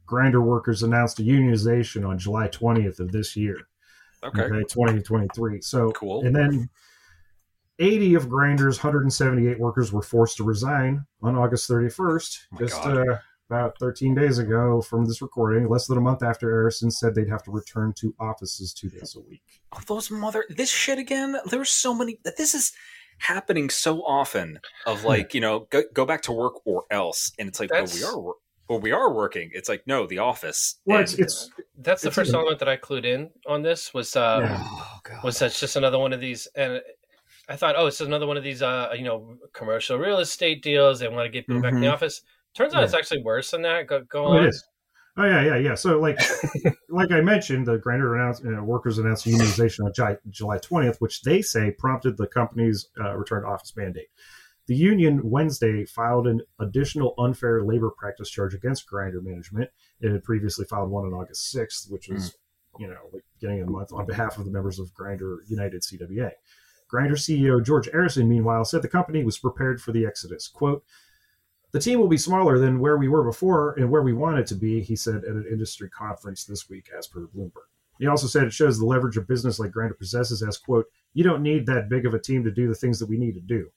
Grindr 0.07 0.43
workers 0.43 0.83
announced 0.83 1.21
a 1.21 1.23
unionization 1.23 2.07
on 2.07 2.19
july 2.19 2.49
20th 2.49 3.01
of 3.01 3.13
this 3.13 3.35
year 3.35 3.67
Okay. 4.25 4.43
okay 4.43 4.63
2023 4.69 5.61
so 5.61 5.91
Cool. 5.93 6.25
and 6.25 6.35
then 6.35 6.69
80 7.79 8.15
of 8.15 8.29
Grindr's 8.29 8.79
178 8.79 9.59
workers 9.59 9.93
were 9.93 10.03
forced 10.03 10.37
to 10.37 10.45
resign 10.45 11.05
on 11.23 11.37
august 11.37 11.69
31st 11.71 12.39
Oh 12.55 12.59
just 12.59 12.81
uh, 12.85 13.19
about 13.51 13.77
13 13.81 14.15
days 14.15 14.39
ago 14.39 14.81
from 14.81 15.05
this 15.05 15.21
recording 15.21 15.69
less 15.69 15.87
than 15.87 15.99
a 15.99 16.01
month 16.01 16.23
after 16.23 16.49
Arison 16.49 16.91
said 16.93 17.15
they'd 17.15 17.29
have 17.29 17.43
to 17.45 17.51
return 17.51 17.93
to 17.99 18.15
offices 18.21 18.73
two 18.73 18.89
days 18.89 19.15
a 19.17 19.21
week 19.29 19.43
Oh, 19.75 19.81
those 19.87 20.11
mother 20.11 20.45
this 20.51 20.71
shit 20.71 20.99
again. 20.99 21.37
There's 21.47 21.71
so 21.71 21.95
many. 21.95 22.19
This 22.37 22.55
is 22.55 22.73
happening 23.19 23.71
so 23.71 24.01
often. 24.03 24.59
Of 24.87 25.03
like 25.05 25.33
you 25.33 25.41
know, 25.41 25.67
go, 25.71 25.83
go 25.95 26.05
back 26.05 26.21
to 26.23 26.33
work 26.33 26.55
or 26.67 26.85
else, 26.91 27.33
and 27.39 27.49
it's 27.49 27.59
like, 27.59 27.71
well, 27.71 27.81
we 27.85 27.87
That's- 27.87 28.05
are, 28.05 28.21
wor- 28.21 28.35
well, 28.69 28.81
we 28.81 28.93
are 28.93 29.13
working. 29.13 29.51
It's 29.53 29.69
like, 29.69 29.83
no, 29.87 30.07
the 30.07 30.19
office. 30.19 30.81
well 30.87 30.99
And- 30.99 31.05
it's, 31.05 31.15
it's 31.19 31.51
That's 31.79 32.03
the 32.03 32.09
It's- 32.09 32.15
first 32.15 32.35
element 32.35 32.59
that 32.61 32.69
I 32.69 32.77
clued 32.77 33.05
in 33.05 33.31
on 33.47 33.63
this 33.63 33.93
was 33.93 34.15
uh, 34.17 34.49
oh 34.61 35.01
was 35.25 35.39
that's 35.39 35.59
just 35.61 35.77
another 35.77 35.99
one 35.99 36.13
of 36.13 36.21
these 36.21 36.47
and 36.55 36.81
I 37.49 37.57
thought, 37.57 37.75
oh, 37.77 37.87
it's 37.89 38.01
another 38.01 38.27
one 38.27 38.37
of 38.37 38.45
these, 38.45 38.63
uh, 38.63 38.91
you 38.97 39.03
know, 39.03 39.37
commercial 39.53 39.99
real 39.99 40.19
estate 40.21 40.63
deals. 40.63 41.01
They 41.01 41.09
want 41.09 41.27
to 41.27 41.29
get 41.29 41.47
people 41.47 41.61
back 41.61 41.73
in 41.75 41.81
the 41.81 41.89
Mhm. 41.89 41.93
office. 41.93 42.23
Turns 42.55 42.73
out 42.73 42.79
Yeah. 42.79 42.85
it's 42.85 42.95
actually 42.95 43.23
worse 43.23 43.51
than 43.51 43.63
that. 43.63 43.89
Go, 43.89 44.03
go 44.09 44.25
Oh, 44.27 44.37
on. 44.39 44.45
it 44.45 44.49
is. 44.51 44.65
Oh 45.19 45.25
yeah, 45.27 45.43
yeah, 45.45 45.57
yeah. 45.57 45.75
So 45.75 45.99
like, 46.01 46.19
like 46.89 47.11
I 47.11 47.21
mentioned, 47.21 47.67
the 47.67 47.79
Grindr 47.79 48.15
announced 48.15 48.45
uh, 48.47 48.63
workers 48.63 48.99
announced 48.99 49.27
unionization 49.27 49.85
on 49.85 49.93
July, 49.93 50.17
July 50.31 50.59
20th, 50.59 50.97
which 51.01 51.21
they 51.23 51.43
say 51.43 51.73
prompted 51.73 52.17
the 52.17 52.27
company's 52.29 52.89
uh, 52.99 53.15
return 53.17 53.43
to 53.43 53.49
office 53.49 53.75
mandate. 53.77 54.09
The 54.73 54.79
union 54.79 55.21
Wednesday 55.29 55.85
filed 55.85 56.27
an 56.27 56.41
additional 56.59 57.13
unfair 57.19 57.63
labor 57.63 57.91
practice 57.91 58.31
charge 58.31 58.55
against 58.55 58.89
Grindr 58.89 59.23
management. 59.23 59.69
It 60.01 60.11
had 60.11 60.25
previously 60.25 60.65
filed 60.65 60.89
one 60.89 61.05
on 61.05 61.13
August 61.13 61.55
6th, 61.55 61.91
which 61.91 62.09
was, 62.09 62.39
hmm. 62.75 62.85
you 62.85 62.89
know, 62.89 63.01
like 63.13 63.23
getting 63.39 63.61
a 63.61 63.67
month 63.67 63.93
on 63.93 64.07
behalf 64.07 64.39
of 64.39 64.47
the 64.47 64.51
members 64.51 64.79
of 64.79 64.95
Grindr 64.95 65.41
United 65.47 65.83
CWA. 65.83 66.31
Grindr 66.91 67.19
CEO 67.19 67.63
George 67.63 67.87
Arison, 67.89 68.29
meanwhile, 68.29 68.65
said 68.65 68.81
the 68.81 68.89
company 68.89 69.23
was 69.23 69.37
prepared 69.37 69.79
for 69.83 69.93
the 69.93 70.07
exodus. 70.07 70.49
Quote, 70.49 70.83
the 71.73 71.79
team 71.79 71.99
will 71.99 72.09
be 72.09 72.17
smaller 72.17 72.59
than 72.59 72.81
where 72.81 72.97
we 72.97 73.09
were 73.09 73.25
before 73.25 73.75
and 73.75 73.91
where 73.91 74.03
we 74.03 74.15
want 74.15 74.39
it 74.39 74.47
to 74.47 74.55
be, 74.55 74.81
he 74.81 74.97
said 74.97 75.17
at 75.17 75.37
an 75.37 75.45
industry 75.53 75.91
conference 75.91 76.47
this 76.47 76.71
week, 76.71 76.89
as 76.97 77.07
per 77.07 77.27
Bloomberg. 77.27 77.69
He 77.99 78.07
also 78.07 78.27
said 78.27 78.45
it 78.45 78.55
shows 78.55 78.79
the 78.79 78.87
leverage 78.87 79.19
a 79.19 79.21
business 79.21 79.59
like 79.59 79.73
Grindr 79.73 79.99
possesses 79.99 80.43
as, 80.43 80.57
quote, 80.57 80.87
you 81.13 81.25
don't 81.25 81.43
need 81.43 81.67
that 81.67 81.91
big 81.91 82.07
of 82.07 82.15
a 82.15 82.19
team 82.19 82.43
to 82.45 82.51
do 82.51 82.69
the 82.69 82.75
things 82.75 82.99
that 83.01 83.11
we 83.11 83.19
need 83.19 83.35
to 83.35 83.41
do. 83.43 83.71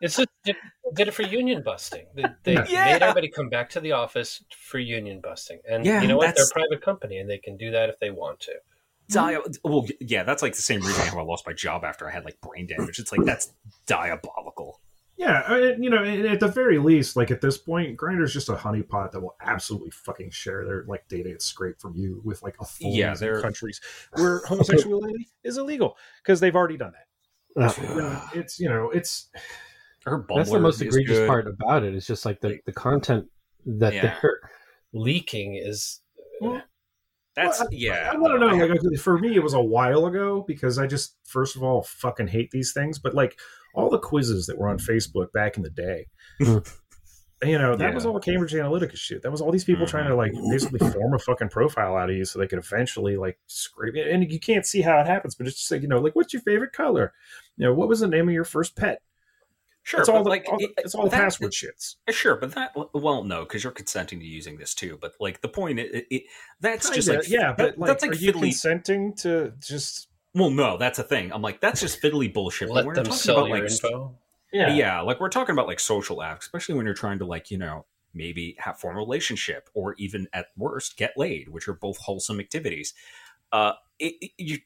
It's 0.00 0.16
just 0.16 0.28
did, 0.44 0.56
did 0.94 1.08
it 1.08 1.12
for 1.14 1.22
union 1.22 1.62
busting. 1.64 2.06
They, 2.14 2.24
they 2.44 2.52
Yeah. 2.68 2.84
made 2.92 3.02
everybody 3.02 3.28
come 3.30 3.48
back 3.48 3.70
to 3.70 3.80
the 3.80 3.92
office 3.92 4.42
for 4.56 4.78
union 4.78 5.20
busting, 5.20 5.60
and 5.68 5.84
Yeah, 5.84 6.02
you 6.02 6.08
know 6.08 6.16
what? 6.16 6.34
They're 6.36 6.44
a 6.44 6.48
private 6.52 6.82
company, 6.82 7.18
and 7.18 7.28
they 7.30 7.38
can 7.38 7.56
do 7.56 7.70
that 7.70 7.88
if 7.88 7.98
they 7.98 8.10
want 8.10 8.40
to. 8.40 8.52
Dia- 9.08 9.40
well, 9.64 9.86
yeah, 10.00 10.24
that's 10.24 10.42
like 10.42 10.54
the 10.56 10.62
same 10.62 10.80
reason 10.80 11.06
how 11.06 11.18
I 11.18 11.22
lost 11.22 11.46
my 11.46 11.52
job 11.52 11.84
after 11.84 12.08
I 12.08 12.10
had 12.12 12.24
like 12.24 12.40
brain 12.40 12.66
damage. 12.66 12.98
It's 12.98 13.12
like 13.12 13.24
that's 13.24 13.52
diabolical. 13.86 14.80
Yeah, 15.16 15.44
I 15.48 15.60
mean, 15.60 15.82
you 15.82 15.88
know, 15.88 16.04
at 16.04 16.40
the 16.40 16.48
very 16.48 16.78
least, 16.78 17.16
like 17.16 17.30
at 17.30 17.40
this 17.40 17.56
point, 17.56 17.96
Grindr's 17.96 18.34
just 18.34 18.50
a 18.50 18.54
honeypot 18.54 19.12
that 19.12 19.20
will 19.20 19.34
absolutely 19.40 19.90
fucking 19.90 20.30
share 20.30 20.64
their 20.66 20.84
like 20.86 21.08
data 21.08 21.30
it's 21.30 21.46
scraped 21.46 21.80
from 21.80 21.94
you 21.96 22.20
with 22.22 22.42
like 22.42 22.56
a 22.60 22.64
full 22.66 22.92
Yeah, 22.92 23.10
yeah, 23.10 23.14
they're- 23.14 23.40
countries 23.40 23.80
where 24.12 24.42
homosexuality 24.46 25.28
is 25.42 25.56
illegal 25.56 25.96
because 26.22 26.40
they've 26.40 26.54
already 26.54 26.76
done 26.76 26.92
that. 26.92 27.02
You 27.80 27.94
know, 27.96 28.22
it's 28.34 28.60
you 28.60 28.68
know, 28.68 28.90
it's 28.90 29.28
Her 30.06 30.24
That's 30.34 30.50
the 30.52 30.60
most 30.60 30.80
egregious 30.80 31.18
good. 31.18 31.28
part 31.28 31.46
about 31.48 31.82
it. 31.82 31.94
It's 31.94 32.06
just 32.06 32.24
like 32.24 32.40
the, 32.40 32.58
the 32.64 32.72
content 32.72 33.26
that 33.66 33.92
Yeah. 33.92 34.16
they're 34.22 34.40
Leaking 34.92 35.56
is 35.56 36.00
That's 37.34 37.60
Well, 37.60 37.68
yeah. 37.72 38.10
I 38.12 38.16
want 38.16 38.34
to 38.34 38.38
know. 38.38 38.48
I- 38.48 38.66
Like 38.68 38.98
for 39.00 39.18
me, 39.18 39.34
it 39.34 39.42
was 39.42 39.52
a 39.52 39.60
while 39.60 40.06
ago 40.06 40.44
because 40.46 40.78
I 40.78 40.86
just 40.86 41.16
first 41.26 41.56
of 41.56 41.62
all 41.62 41.82
fucking 41.82 42.28
hate 42.28 42.50
these 42.52 42.72
things. 42.72 42.98
But 42.98 43.14
like 43.14 43.38
all 43.74 43.90
the 43.90 43.98
quizzes 43.98 44.46
that 44.46 44.56
were 44.56 44.68
on 44.68 44.78
Facebook 44.78 45.32
back 45.32 45.56
in 45.58 45.62
the 45.62 45.70
day, 45.70 46.06
Mhm. 46.40 46.66
you 47.42 47.58
know, 47.58 47.76
that 47.76 47.88
Yeah. 47.88 47.94
was 47.94 48.06
all 48.06 48.18
Cambridge 48.20 48.52
Analytica 48.54 48.96
shit. 48.96 49.20
That 49.22 49.30
was 49.32 49.42
all 49.42 49.50
these 49.52 49.64
people 49.64 49.86
trying 49.86 50.06
to 50.08 50.14
like 50.14 50.32
basically 50.50 50.78
form 50.78 51.12
a 51.14 51.18
fucking 51.18 51.50
profile 51.50 51.96
out 51.96 52.08
of 52.08 52.16
you 52.16 52.24
so 52.24 52.38
they 52.38 52.46
could 52.46 52.58
eventually 52.60 53.16
like 53.18 53.38
scrape 53.48 53.96
it. 53.96 54.08
And 54.08 54.30
you 54.32 54.40
can't 54.40 54.64
see 54.64 54.80
how 54.82 54.98
it 55.00 55.06
happens, 55.06 55.34
but 55.34 55.46
it's 55.48 55.56
just 55.58 55.70
like 55.72 55.82
you 55.82 55.88
know, 55.88 55.98
like 55.98 56.14
what's 56.14 56.32
your 56.32 56.42
favorite 56.42 56.72
color? 56.72 57.12
You 57.58 57.66
know, 57.66 57.74
what 57.74 57.88
was 57.88 58.00
the 58.00 58.08
name 58.08 58.28
of 58.28 58.34
your 58.34 58.44
first 58.44 58.76
pet? 58.76 59.02
Sure, 59.86 60.00
it's 60.00 60.08
all 60.08 60.22
the, 60.22 60.28
like 60.28 60.46
all 60.50 60.58
the- 60.58 60.74
it's 60.78 60.94
all 60.94 61.04
the 61.04 61.10
that- 61.10 61.20
password 61.22 61.52
shits. 61.52 61.94
Sure, 62.10 62.36
but 62.36 62.52
that 62.54 62.72
well, 62.94 63.24
no, 63.24 63.44
because 63.44 63.62
you're 63.64 63.72
consenting 63.72 64.20
to 64.20 64.26
using 64.26 64.58
this 64.58 64.74
too. 64.74 64.98
But 65.00 65.12
like 65.20 65.40
the 65.40 65.48
point, 65.48 65.78
it, 65.78 66.06
it, 66.10 66.22
that's 66.60 66.90
just 66.90 67.08
Kinda, 67.08 67.22
like 67.22 67.30
yeah, 67.30 67.52
that- 67.52 67.56
but 67.56 67.78
like, 67.78 67.88
that's 67.88 68.02
like 68.02 68.12
are 68.12 68.14
you 68.16 68.32
fiddly. 68.32 68.40
consenting 68.50 69.14
to 69.16 69.52
just 69.60 70.08
well, 70.34 70.50
no, 70.50 70.76
that's 70.76 70.98
a 70.98 71.02
thing. 71.02 71.32
I'm 71.32 71.40
like 71.42 71.60
that's 71.60 71.80
just 71.80 72.02
fiddly 72.02 72.32
bullshit. 72.32 72.68
Let 72.70 72.84
we're 72.84 72.94
them 72.94 73.04
talking 73.04 73.18
sell 73.18 73.38
about 73.38 73.48
your 73.48 73.60
like 73.62 73.70
info. 73.70 74.18
yeah. 74.52 74.74
yeah, 74.74 75.00
like 75.00 75.18
we're 75.20 75.28
talking 75.30 75.54
about 75.54 75.66
like 75.66 75.80
social 75.80 76.18
apps, 76.18 76.40
especially 76.40 76.74
when 76.74 76.84
you're 76.84 76.94
trying 76.94 77.18
to 77.20 77.24
like 77.26 77.50
you 77.50 77.56
know 77.58 77.86
maybe 78.12 78.56
have 78.58 78.78
form 78.78 78.96
a 78.96 78.98
relationship 78.98 79.68
or 79.74 79.94
even 79.98 80.26
at 80.32 80.46
worst 80.56 80.96
get 80.96 81.12
laid, 81.16 81.48
which 81.50 81.68
are 81.68 81.74
both 81.74 81.98
wholesome 81.98 82.40
activities. 82.40 82.92
Uh, 83.52 83.72
it, 83.98 84.14
it- 84.20 84.30
you 84.38 84.58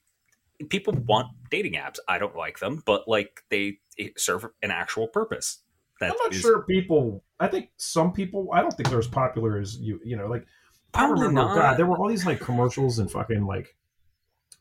people 0.68 0.92
want 1.06 1.28
dating 1.50 1.74
apps. 1.74 1.96
I 2.08 2.18
don't 2.18 2.36
like 2.36 2.58
them, 2.58 2.82
but 2.84 3.08
like 3.08 3.42
they 3.50 3.78
it 3.89 3.89
serve 4.16 4.46
an 4.62 4.70
actual 4.70 5.06
purpose. 5.08 5.58
That 6.00 6.12
I'm 6.12 6.16
not 6.18 6.32
is- 6.34 6.40
sure 6.40 6.62
people. 6.62 7.22
I 7.38 7.46
think 7.48 7.70
some 7.76 8.12
people. 8.12 8.48
I 8.52 8.62
don't 8.62 8.72
think 8.72 8.88
they're 8.88 8.98
as 8.98 9.06
popular 9.08 9.58
as 9.58 9.76
you. 9.78 10.00
You 10.04 10.16
know, 10.16 10.26
like 10.26 10.46
I 10.94 10.98
Probably 11.06 11.26
remember. 11.28 11.42
not. 11.42 11.54
God, 11.56 11.76
there 11.76 11.86
were 11.86 11.96
all 11.98 12.08
these 12.08 12.26
like 12.26 12.40
commercials 12.40 12.98
and 12.98 13.10
fucking 13.10 13.44
like 13.46 13.76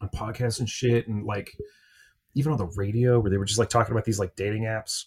on 0.01 0.10
podcasts 0.10 0.60
and 0.60 0.69
shit, 0.69 1.08
and 1.08 1.25
like 1.25 1.55
even 2.36 2.51
on 2.51 2.58
the 2.58 2.72
radio 2.75 3.19
where 3.19 3.31
they 3.31 3.38
were 3.38 3.46
just 3.46 3.60
like 3.60 3.69
talking 3.69 3.91
about 3.93 4.05
these 4.05 4.19
like 4.19 4.36
dating 4.36 4.63
apps. 4.63 5.05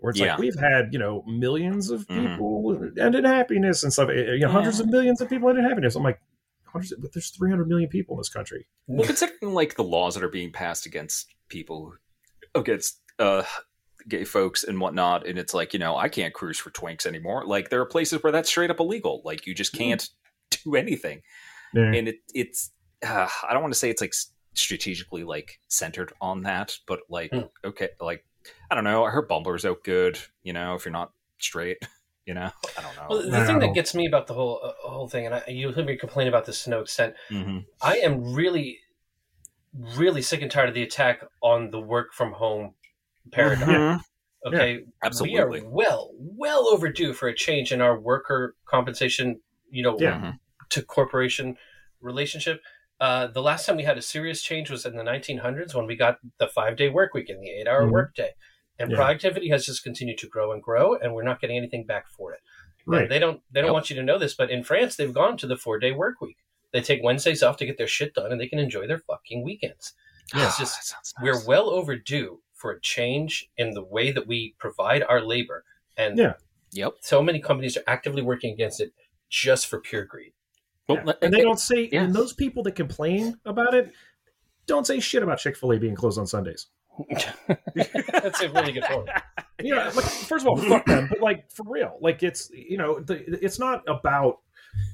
Where 0.00 0.10
it's 0.10 0.20
Yeah. 0.20 0.32
like 0.32 0.38
we've 0.38 0.58
had 0.58 0.92
you 0.92 0.98
know 0.98 1.22
millions 1.26 1.90
of 1.90 2.06
Mhm. 2.06 2.30
people 2.36 2.90
end 3.00 3.14
in 3.16 3.24
happiness 3.24 3.82
and 3.82 3.92
stuff. 3.92 4.10
You 4.10 4.38
know, 4.40 4.48
hundreds 4.48 4.78
of 4.80 4.86
millions 4.88 5.20
of 5.20 5.28
people 5.28 5.48
end 5.48 5.58
in 5.58 5.64
happiness. 5.64 5.96
I'm 5.96 6.04
like, 6.04 6.20
hundreds, 6.64 6.94
but 7.00 7.12
there's 7.12 7.30
300 7.30 7.66
million 7.66 7.88
people 7.88 8.14
in 8.16 8.20
this 8.20 8.28
country. 8.28 8.68
Well, 8.86 9.06
considering 9.06 9.54
like 9.54 9.74
the 9.74 9.82
laws 9.82 10.14
that 10.14 10.22
are 10.22 10.28
being 10.28 10.52
passed 10.52 10.86
against 10.86 11.34
people, 11.48 11.94
against 12.54 13.00
uh, 13.18 13.42
gay 14.08 14.24
folks 14.24 14.64
and 14.64 14.80
whatnot, 14.80 15.26
and 15.26 15.38
it's 15.38 15.54
like 15.54 15.72
you 15.72 15.78
know 15.78 15.96
I 15.96 16.08
can't 16.08 16.32
cruise 16.34 16.58
for 16.58 16.70
twinks 16.70 17.06
anymore. 17.06 17.44
Like 17.46 17.70
there 17.70 17.80
are 17.80 17.86
places 17.86 18.22
where 18.22 18.32
that's 18.32 18.48
straight 18.48 18.70
up 18.70 18.80
illegal. 18.80 19.22
Like 19.24 19.46
you 19.46 19.54
just 19.54 19.72
can't 19.72 20.08
do 20.64 20.74
anything, 20.76 21.22
Yeah. 21.74 21.92
and 21.92 22.08
it 22.08 22.16
it's 22.34 22.70
uh, 23.06 23.28
I 23.48 23.52
don't 23.52 23.62
want 23.62 23.74
to 23.74 23.78
say 23.78 23.90
it's 23.90 24.00
like 24.00 24.14
strategically 24.54 25.24
like 25.24 25.60
centered 25.68 26.12
on 26.20 26.42
that, 26.42 26.76
but 26.86 27.00
like 27.08 27.30
Hmm. 27.32 27.42
okay, 27.64 27.90
like 28.00 28.24
I 28.70 28.74
don't 28.74 28.84
know. 28.84 29.04
I 29.04 29.10
heard 29.10 29.28
Bumbler's 29.28 29.64
out 29.66 29.84
good. 29.84 30.18
You 30.42 30.52
know, 30.52 30.74
if 30.74 30.84
you're 30.84 30.92
not 30.92 31.12
straight, 31.38 31.78
you 32.26 32.34
know, 32.34 32.50
I 32.78 32.82
don't 32.82 32.96
know. 32.96 33.06
Well, 33.10 33.22
the 33.22 33.30
No. 33.30 33.46
thing 33.46 33.58
that 33.60 33.74
gets 33.74 33.94
me 33.94 34.06
about 34.06 34.26
the 34.26 34.34
whole 34.34 34.60
uh, 34.64 34.72
whole 34.88 35.08
thing, 35.08 35.26
and 35.26 35.34
I, 35.34 35.42
you'll 35.48 35.72
hear 35.72 35.84
me 35.84 35.96
complain 35.96 36.28
about 36.28 36.46
this 36.46 36.64
to 36.64 36.70
no 36.70 36.80
extent. 36.80 37.14
hmm 37.28 37.58
I 37.82 37.98
am 37.98 38.34
really, 38.34 38.78
really 39.74 40.22
sick 40.22 40.42
and 40.42 40.50
tired 40.50 40.68
of 40.68 40.74
the 40.74 40.82
attack 40.82 41.22
on 41.42 41.70
the 41.70 41.80
work 41.80 42.12
from 42.12 42.32
home 42.32 42.74
paradigm. 43.32 43.68
Mhm. 43.68 44.00
Okay, 44.46 44.84
Absolutely. 45.02 45.60
we 45.62 45.66
are 45.66 45.68
well, 45.70 46.10
well 46.16 46.68
overdue 46.68 47.12
for 47.12 47.28
a 47.28 47.34
change 47.34 47.72
in 47.72 47.80
our 47.80 47.98
worker 47.98 48.54
compensation. 48.66 49.40
You 49.70 49.82
know, 49.82 49.98
Yeah. 50.00 50.18
Mhm. 50.20 50.38
to 50.70 50.82
corporation 50.82 51.56
relationship. 52.00 52.62
Uh, 53.00 53.26
the 53.28 53.42
last 53.42 53.64
time 53.66 53.76
we 53.76 53.82
had 53.84 53.98
a 53.98 54.02
serious 54.02 54.42
change 54.42 54.70
was 54.70 54.84
in 54.86 54.96
the 54.96 55.02
1900s 55.02 55.74
when 55.74 55.86
we 55.86 55.96
got 55.96 56.18
the 56.38 56.48
five 56.48 56.76
day 56.76 56.88
work 56.88 57.14
week 57.14 57.28
and 57.28 57.42
the 57.42 57.50
eight 57.50 57.66
hour 57.68 57.82
Mhm. 57.84 57.90
work 57.92 58.14
day. 58.14 58.32
And 58.78 58.90
Yeah. 58.90 58.96
productivity 58.96 59.48
has 59.50 59.66
just 59.66 59.82
continued 59.82 60.18
to 60.18 60.28
grow 60.28 60.52
and 60.52 60.62
grow, 60.62 60.94
and 60.94 61.14
we're 61.14 61.22
not 61.24 61.40
getting 61.40 61.56
anything 61.56 61.84
back 61.86 62.08
for 62.08 62.32
it. 62.32 62.40
And 62.86 62.94
Right. 62.94 63.08
they 63.08 63.18
don't 63.18 63.42
they 63.50 63.60
don't 63.60 63.68
Yep. 63.68 63.72
want 63.72 63.90
you 63.90 63.96
to 63.96 64.02
know 64.02 64.18
this, 64.18 64.34
but 64.34 64.50
in 64.50 64.62
France 64.62 64.96
they've 64.96 65.12
gone 65.12 65.36
to 65.38 65.46
the 65.46 65.56
four 65.56 65.78
day 65.78 65.92
work 65.92 66.20
week. 66.20 66.38
They 66.72 66.80
take 66.80 67.02
Wednesdays 67.02 67.42
off 67.42 67.56
to 67.58 67.66
get 67.66 67.76
their 67.78 67.86
shit 67.86 68.14
done, 68.14 68.30
and 68.30 68.40
they 68.40 68.46
can 68.48 68.58
enjoy 68.58 68.86
their 68.86 68.98
fucking 68.98 69.42
weekends. 69.42 69.94
It's 70.34 70.58
just 70.58 70.76
That 70.76 70.84
sounds 70.84 71.14
we're 71.22 71.46
well 71.46 71.70
overdue 71.70 72.42
for 72.58 72.72
a 72.72 72.80
change 72.80 73.48
in 73.56 73.70
the 73.70 73.82
way 73.82 74.10
that 74.12 74.26
we 74.26 74.54
provide 74.58 75.02
our 75.02 75.20
labor, 75.22 75.64
and 75.96 76.18
Yeah. 76.18 76.34
Yep. 76.72 76.94
so 77.00 77.22
many 77.22 77.40
companies 77.40 77.76
are 77.78 77.84
actively 77.86 78.20
working 78.20 78.52
against 78.52 78.80
it 78.80 78.92
just 79.30 79.66
for 79.66 79.80
pure 79.80 80.04
greed. 80.04 80.32
Well, 80.88 81.02
Yeah. 81.06 81.12
And 81.22 81.32
they 81.32 81.40
don't 81.42 81.58
say, 81.60 81.88
Yeah. 81.90 82.02
and 82.02 82.14
those 82.14 82.32
people 82.34 82.62
that 82.64 82.72
complain 82.72 83.38
about 83.46 83.74
it 83.74 83.92
don't 84.66 84.86
say 84.86 85.00
shit 85.00 85.22
about 85.22 85.38
Chick 85.38 85.56
fil 85.56 85.72
A 85.72 85.78
being 85.78 85.94
closed 85.94 86.18
on 86.18 86.26
Sundays. 86.26 86.66
That's 87.74 88.42
a 88.42 88.50
really 88.50 88.72
good 88.72 88.82
point. 88.84 89.08
you 89.62 89.74
know, 89.74 89.84
like, 89.94 90.04
first 90.04 90.44
of 90.44 90.48
all, 90.48 90.56
fuck 90.56 90.84
them, 90.84 91.06
but 91.08 91.20
like 91.20 91.50
for 91.50 91.64
real, 91.68 91.96
like 92.00 92.22
it's 92.22 92.50
you 92.50 92.76
know, 92.76 93.00
the, 93.00 93.24
it's 93.44 93.58
not 93.58 93.82
about 93.88 94.38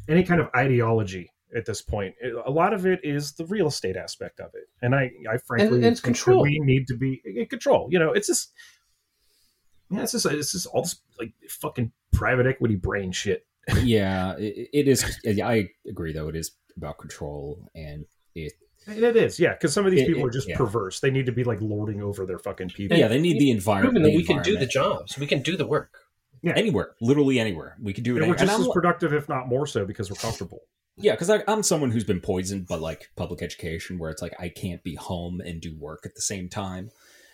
any 0.08 0.22
kind 0.22 0.40
of 0.40 0.48
ideology 0.54 1.30
at 1.54 1.66
this 1.66 1.80
point. 1.82 2.14
It- 2.20 2.34
a 2.44 2.50
lot 2.50 2.72
of 2.74 2.86
it 2.86 3.00
is 3.04 3.32
the 3.32 3.46
real 3.46 3.68
estate 3.68 3.96
aspect 3.96 4.40
of 4.40 4.50
it, 4.54 4.64
and 4.82 4.94
I, 4.94 5.10
I 5.30 5.36
frankly 5.38 5.76
And- 5.78 5.84
and 5.84 5.92
it's 5.92 6.00
think 6.00 6.16
that 6.16 6.22
control. 6.24 6.42
we 6.42 6.58
need 6.60 6.86
to 6.88 6.96
be 6.96 7.20
in 7.24 7.46
control. 7.46 7.88
You 7.90 7.98
know, 7.98 8.12
it's 8.12 8.26
just, 8.26 8.52
yeah, 9.90 10.02
it's 10.02 10.12
just, 10.12 10.26
it's 10.26 10.52
just 10.52 10.66
all 10.66 10.82
this 10.82 10.96
like 11.18 11.32
fucking 11.48 11.92
private 12.12 12.46
equity 12.46 12.76
brain 12.76 13.12
shit. 13.12 13.46
yeah, 13.82 14.36
it, 14.36 14.68
it 14.72 14.88
is. 14.88 15.18
yeah, 15.24 15.48
I 15.48 15.68
agree, 15.88 16.12
though. 16.12 16.28
It 16.28 16.36
is 16.36 16.52
about 16.76 16.98
control, 16.98 17.70
and 17.74 18.04
it. 18.34 18.52
And 18.86 19.02
it 19.02 19.16
is, 19.16 19.40
yeah, 19.40 19.52
because 19.54 19.72
some 19.72 19.86
of 19.86 19.92
these 19.92 20.02
It- 20.02 20.08
people 20.08 20.22
it- 20.24 20.26
are 20.26 20.30
just 20.30 20.48
yeah. 20.48 20.56
perverse. 20.58 21.00
They 21.00 21.10
need 21.10 21.24
to 21.26 21.32
be 21.32 21.44
like 21.44 21.60
lording 21.62 22.02
over 22.02 22.26
their 22.26 22.38
fucking 22.38 22.70
people. 22.70 22.98
Yeah, 22.98 23.08
they 23.08 23.20
need 23.20 23.38
the 23.40 23.50
environment. 23.50 23.94
Proven 23.94 24.02
that 24.10 24.16
we 24.16 24.24
can 24.24 24.42
do 24.42 24.58
the 24.58 24.66
jobs. 24.66 25.16
We 25.18 25.26
can 25.26 25.40
do 25.42 25.56
the 25.56 25.66
work. 25.66 25.96
Yeah, 26.42 26.52
anywhere, 26.56 26.94
literally 27.00 27.40
anywhere. 27.40 27.74
We 27.80 27.94
can 27.94 28.04
do 28.04 28.16
it. 28.16 28.22
And 28.22 28.28
we're 28.28 28.34
anywhere. 28.34 28.40
And 28.42 28.48
just 28.50 28.60
as 28.60 28.66
I'm- 28.66 28.72
productive, 28.74 29.14
if 29.14 29.30
not 29.30 29.48
more 29.48 29.66
so, 29.66 29.86
because 29.86 30.10
we're 30.10 30.16
comfortable. 30.16 30.60
Yeah, 30.96 31.12
because 31.12 31.30
I'm 31.48 31.62
someone 31.64 31.90
who's 31.90 32.04
been 32.04 32.20
poisoned 32.20 32.66
by 32.68 32.76
like 32.76 33.10
public 33.16 33.42
education, 33.42 33.98
where 33.98 34.10
it's 34.10 34.22
like 34.22 34.34
I 34.38 34.48
can't 34.48 34.82
be 34.84 34.94
home 34.94 35.40
and 35.40 35.60
do 35.60 35.74
work 35.76 36.06
at 36.06 36.14
the 36.14 36.20
same 36.22 36.48
time. 36.48 36.90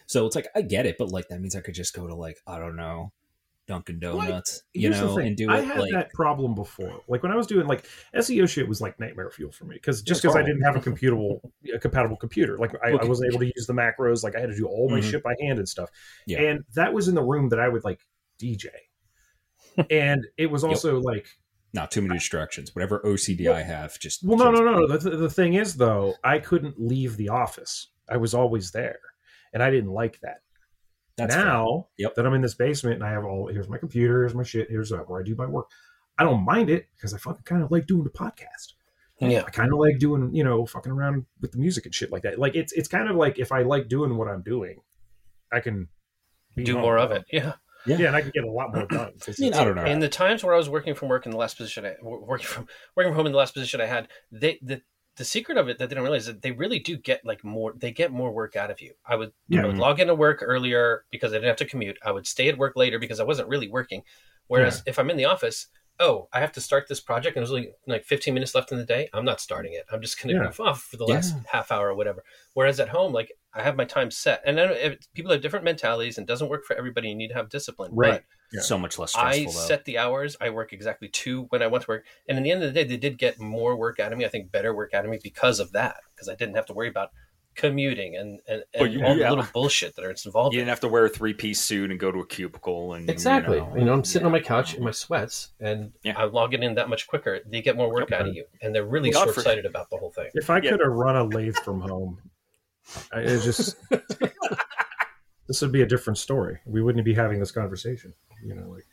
So 0.06 0.26
it's 0.26 0.34
like 0.34 0.48
I 0.56 0.62
get 0.62 0.86
it, 0.86 0.96
but 0.98 1.10
like 1.10 1.28
that 1.28 1.40
means 1.40 1.54
I 1.54 1.60
could 1.60 1.74
just 1.74 1.94
go 1.94 2.06
to 2.06 2.14
like 2.14 2.38
I 2.46 2.58
don't 2.58 2.74
know, 2.76 3.12
Dunkin' 3.68 3.96
I- 3.96 3.98
Donuts, 4.00 4.62
you 4.72 4.88
Here's 4.88 4.98
the 5.00 5.06
know, 5.06 5.18
and 5.18 5.36
do 5.36 5.50
I 5.50 5.58
it 5.58 5.64
had 5.66 5.78
like 5.78 5.92
that 5.92 6.12
problem 6.14 6.54
before. 6.54 7.02
Like 7.06 7.22
when 7.22 7.30
I 7.32 7.36
was 7.36 7.46
doing 7.46 7.66
like 7.66 7.84
SEO 8.16 8.48
shit 8.48 8.66
was 8.66 8.80
like 8.80 8.98
nightmare 8.98 9.30
fuel 9.30 9.52
for 9.52 9.66
me 9.66 9.74
because 9.74 10.00
just 10.02 10.22
because 10.22 10.36
I 10.36 10.42
didn't 10.42 10.62
have 10.62 10.74
a 10.76 10.80
computable, 10.80 11.40
a 11.74 11.78
compatible 11.78 12.16
computer, 12.16 12.56
like 12.58 12.72
I, 12.82 12.92
I 12.92 13.04
wasn't 13.04 13.30
able 13.30 13.40
to 13.40 13.52
use 13.54 13.66
the 13.66 13.74
macros. 13.74 14.24
Like 14.24 14.36
I 14.36 14.40
had 14.40 14.48
to 14.48 14.56
do 14.56 14.66
all 14.66 14.88
my 14.88 15.00
Mhm. 15.00 15.10
shit 15.10 15.22
by 15.22 15.34
hand 15.40 15.58
and 15.58 15.68
stuff. 15.68 15.90
Yeah. 16.26 16.40
And 16.40 16.64
that 16.74 16.94
was 16.94 17.08
in 17.08 17.14
the 17.14 17.22
room 17.22 17.50
that 17.50 17.60
I 17.60 17.68
would 17.68 17.84
like 17.84 18.00
DJ, 18.40 18.68
and 19.90 20.26
it 20.38 20.46
was 20.50 20.64
also 20.64 20.98
like, 20.98 21.26
not 21.72 21.90
too 21.90 22.02
many 22.02 22.14
distractions. 22.14 22.74
Whatever 22.74 23.00
OCD 23.04 23.50
I 23.52 23.62
have, 23.62 23.98
just 23.98 24.22
well, 24.24 24.38
no, 24.38 24.44
kills 24.50 24.60
no, 24.60 24.72
no. 24.72 24.96
The, 24.96 25.16
the 25.16 25.30
thing 25.30 25.54
is 25.54 25.76
though, 25.76 26.14
I 26.24 26.38
couldn't 26.38 26.80
leave 26.80 27.16
the 27.16 27.28
office. 27.28 27.88
I 28.08 28.16
was 28.16 28.34
always 28.34 28.70
there, 28.72 28.98
and 29.52 29.62
I 29.62 29.70
didn't 29.70 29.90
like 29.92 30.20
that. 30.20 30.42
That's 31.16 31.34
now 31.34 31.88
Yep. 31.98 32.14
that 32.14 32.26
I'm 32.26 32.34
in 32.34 32.40
this 32.40 32.54
basement 32.54 32.94
and 32.96 33.04
I 33.04 33.10
have 33.10 33.24
all 33.24 33.48
here's 33.48 33.68
my 33.68 33.78
computer, 33.78 34.20
here's 34.20 34.34
my 34.34 34.42
shit, 34.42 34.68
here's 34.70 34.90
uh, 34.90 34.98
where 34.98 35.20
I 35.20 35.24
do 35.24 35.34
my 35.34 35.46
work. 35.46 35.66
I 36.18 36.24
don't 36.24 36.44
mind 36.44 36.70
it 36.70 36.86
because 36.96 37.14
I 37.14 37.18
fucking 37.18 37.42
kind 37.44 37.62
of 37.62 37.70
like 37.70 37.86
doing 37.86 38.04
the 38.04 38.10
podcast. 38.10 38.74
Yeah. 39.20 39.44
I 39.46 39.50
kind 39.50 39.70
of 39.70 39.78
like 39.78 39.98
doing, 39.98 40.34
you 40.34 40.42
know, 40.44 40.64
fucking 40.64 40.90
around 40.90 41.26
with 41.42 41.52
the 41.52 41.58
music 41.58 41.84
and 41.84 41.94
shit 41.94 42.10
like 42.10 42.22
that. 42.22 42.38
Like 42.38 42.54
it's 42.54 42.72
it's 42.72 42.88
kind 42.88 43.08
of 43.08 43.16
like 43.16 43.38
if 43.38 43.52
I 43.52 43.62
like 43.62 43.88
doing 43.88 44.16
what 44.16 44.28
I'm 44.28 44.42
doing, 44.42 44.80
I 45.52 45.60
can 45.60 45.88
be 46.56 46.64
Do 46.64 46.78
more 46.78 46.98
of 46.98 47.10
it. 47.10 47.24
Yeah. 47.86 47.98
Yeah, 47.98 48.06
and 48.08 48.16
I 48.16 48.20
can 48.20 48.30
get 48.30 48.44
a 48.44 48.50
lot 48.50 48.74
more 48.74 48.86
done. 48.86 49.12
I 49.28 49.32
mean, 49.38 49.54
I 49.54 49.64
don't 49.64 49.76
know. 49.76 49.84
In 49.84 50.00
the 50.00 50.08
times 50.08 50.44
where 50.44 50.54
I 50.54 50.56
was 50.56 50.68
working 50.68 50.94
from 50.94 51.08
work 51.08 51.26
in 51.26 51.32
the 51.32 51.38
last 51.38 51.56
position, 51.56 51.86
I, 51.86 51.94
working 52.02 52.46
from 52.46 52.66
working 52.96 53.10
from 53.10 53.16
home 53.16 53.26
in 53.26 53.32
the 53.32 53.38
last 53.38 53.54
position 53.54 53.80
I 53.80 53.86
had, 53.86 54.08
they 54.30 54.58
the 54.62 54.82
the 55.16 55.24
secret 55.24 55.58
of 55.58 55.68
it 55.68 55.78
that 55.78 55.88
they 55.88 55.94
don't 55.94 56.04
realize 56.04 56.22
is 56.22 56.34
that 56.34 56.42
they 56.42 56.52
really 56.52 56.78
do 56.78 56.96
get 56.96 57.24
like 57.24 57.42
more. 57.44 57.72
They 57.76 57.90
get 57.92 58.12
more 58.12 58.32
work 58.32 58.56
out 58.56 58.70
of 58.70 58.80
you. 58.80 58.92
I 59.06 59.16
would 59.16 59.32
Yeah. 59.48 59.62
I 59.62 59.66
would 59.66 59.78
log 59.78 60.00
into 60.00 60.14
work 60.14 60.40
earlier 60.42 61.04
because 61.10 61.32
I 61.32 61.36
didn't 61.36 61.48
have 61.48 61.56
to 61.56 61.64
commute. 61.64 61.98
I 62.04 62.12
would 62.12 62.26
stay 62.26 62.48
at 62.48 62.58
work 62.58 62.76
later 62.76 62.98
because 62.98 63.20
I 63.20 63.24
wasn't 63.24 63.48
really 63.48 63.68
working. 63.68 64.02
Whereas 64.46 64.82
if 64.86 64.98
I'm 64.98 65.10
in 65.10 65.16
the 65.16 65.26
office, 65.26 65.68
oh, 66.00 66.28
I 66.32 66.40
have 66.40 66.52
to 66.52 66.60
start 66.60 66.88
this 66.88 67.00
project 67.00 67.36
and 67.36 67.42
there's 67.42 67.52
only 67.52 67.70
like 67.86 68.04
15 68.04 68.32
minutes 68.34 68.54
left 68.54 68.72
in 68.72 68.78
the 68.78 68.84
day. 68.84 69.08
I'm 69.12 69.24
not 69.24 69.40
starting 69.40 69.74
it. 69.74 69.84
I'm 69.92 70.00
just 70.00 70.20
going 70.20 70.34
to 70.34 70.40
Yeah. 70.40 70.46
goof 70.48 70.58
off 70.58 70.82
for 70.82 70.96
the 70.96 71.04
last 71.06 71.34
Yeah. 71.36 71.42
half 71.52 71.70
hour 71.70 71.88
or 71.90 71.94
whatever. 71.94 72.24
Whereas 72.54 72.80
at 72.80 72.88
home, 72.88 73.12
like 73.12 73.32
I 73.52 73.62
have 73.62 73.76
my 73.76 73.84
time 73.84 74.10
set, 74.10 74.42
and 74.46 74.58
I 74.60 74.66
know 74.66 74.72
if 74.72 74.98
people 75.14 75.30
have 75.32 75.42
different 75.42 75.64
mentalities 75.64 76.18
and 76.18 76.26
doesn't 76.26 76.48
work 76.48 76.64
for 76.64 76.74
everybody. 76.76 77.08
You 77.08 77.16
need 77.16 77.28
to 77.28 77.34
have 77.34 77.48
discipline, 77.50 77.90
Right. 77.94 78.22
But 78.52 78.56
Yeah. 78.56 78.62
so 78.62 78.78
much 78.78 78.98
less 78.98 79.14
I 79.16 79.44
though. 79.44 79.50
set 79.50 79.84
the 79.84 79.98
hours. 79.98 80.36
I 80.40 80.50
work 80.50 80.72
exactly 80.72 81.08
two 81.08 81.42
when 81.50 81.62
I 81.62 81.66
went 81.66 81.84
to 81.84 81.90
work, 81.90 82.06
and 82.28 82.38
in 82.38 82.44
the 82.44 82.50
end 82.52 82.62
of 82.62 82.72
the 82.72 82.80
day, 82.82 82.88
they 82.88 82.96
did 82.96 83.18
get 83.18 83.38
more 83.38 83.76
work 83.76 83.98
out 84.00 84.12
of 84.12 84.18
me. 84.18 84.24
I 84.24 84.28
think 84.28 84.50
better 84.50 84.74
work 84.74 84.94
out 84.94 85.04
of 85.04 85.10
me 85.10 85.18
because 85.22 85.60
of 85.60 85.72
that, 85.72 85.96
because 86.14 86.28
I 86.28 86.34
didn't 86.34 86.54
have 86.56 86.66
to 86.66 86.72
worry 86.74 86.88
about 86.88 87.10
commuting 87.60 88.16
and 88.16 88.40
and, 88.48 88.64
Well, 88.74 88.84
and 88.84 88.92
you- 88.94 89.04
all 89.04 89.16
yeah. 89.16 89.28
the 89.28 89.36
little 89.36 89.50
bullshit 89.52 89.94
that 89.96 90.04
it's 90.06 90.24
involved. 90.26 90.54
You 90.54 90.60
in. 90.60 90.66
didn't 90.66 90.70
have 90.70 90.80
to 90.80 90.88
wear 90.88 91.04
a 91.04 91.08
three 91.08 91.34
piece 91.34 91.60
suit 91.60 91.90
and 91.90 92.00
go 92.00 92.10
to 92.10 92.18
a 92.20 92.26
cubicle 92.26 92.94
and 92.94 93.08
Exactly. 93.10 93.58
You 93.58 93.64
You 93.74 93.78
know, 93.80 93.84
know, 93.86 93.92
I'm 93.94 94.04
sitting 94.04 94.26
on 94.26 94.32
my 94.32 94.40
couch 94.40 94.74
in 94.74 94.82
my 94.82 94.90
sweats, 94.90 95.50
and 95.60 95.92
Yeah. 96.02 96.18
I'm 96.18 96.32
logging 96.32 96.62
in 96.62 96.74
that 96.76 96.88
much 96.88 97.06
quicker. 97.06 97.40
They 97.46 97.62
get 97.62 97.76
more 97.76 97.92
work 97.92 98.10
out 98.12 98.26
of 98.28 98.34
you, 98.34 98.44
and 98.62 98.74
they're 98.74 98.84
really 98.84 99.10
God 99.10 99.24
short 99.32 99.44
sighted 99.44 99.66
about 99.66 99.90
the 99.90 99.96
whole 99.98 100.10
thing. 100.10 100.30
If 100.34 100.48
I 100.50 100.60
could 100.60 100.80
have 100.80 100.92
run 100.92 101.16
a 101.16 101.24
lathe 101.24 101.56
from 101.56 101.80
home, 101.80 102.18
I, 103.12 103.20
it 103.20 103.40
just 103.42 103.76
this 105.46 105.60
would 105.62 105.72
be 105.72 105.82
a 105.82 105.86
different 105.86 106.18
story. 106.18 106.58
We 106.64 106.82
wouldn't 106.82 107.04
be 107.04 107.14
having 107.14 107.40
this 107.40 107.52
conversation. 107.52 108.14
You 108.44 108.54
know, 108.54 108.68
like. 108.70 108.86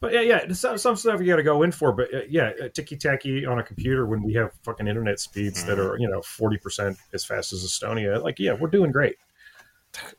But 0.00 0.12
yeah, 0.12 0.20
yeah, 0.20 0.52
some, 0.52 0.78
some 0.78 0.94
stuff 0.96 1.20
you 1.20 1.26
got 1.26 1.36
to 1.36 1.42
go 1.42 1.62
in 1.64 1.72
for. 1.72 1.90
But 1.92 2.14
uh, 2.14 2.20
yeah, 2.28 2.52
ticky 2.72 2.96
tacky 2.96 3.44
on 3.44 3.58
a 3.58 3.62
computer 3.64 4.06
when 4.06 4.22
we 4.22 4.32
have 4.34 4.52
fucking 4.62 4.86
internet 4.86 5.18
speeds 5.18 5.64
that 5.64 5.78
are 5.80 5.96
you 5.98 6.08
know 6.08 6.22
forty 6.22 6.56
percent 6.56 6.96
as 7.12 7.24
fast 7.24 7.52
as 7.52 7.64
Estonia. 7.64 8.22
Like, 8.22 8.38
yeah, 8.38 8.52
we're 8.52 8.68
doing 8.70 8.92
great. 8.92 9.16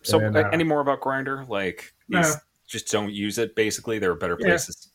So, 0.01 0.19
And, 0.19 0.35
uh, 0.35 0.41
uh, 0.41 0.49
any 0.51 0.63
more 0.65 0.81
about 0.81 0.99
Grindr? 0.99 1.47
Like, 1.47 1.93
Nah. 2.09 2.23
just 2.67 2.91
don't 2.91 3.13
use 3.13 3.37
it. 3.37 3.55
Basically, 3.55 3.99
there 3.99 4.11
are 4.11 4.15
better 4.15 4.35
Yeah. 4.39 4.47
places. 4.47 4.91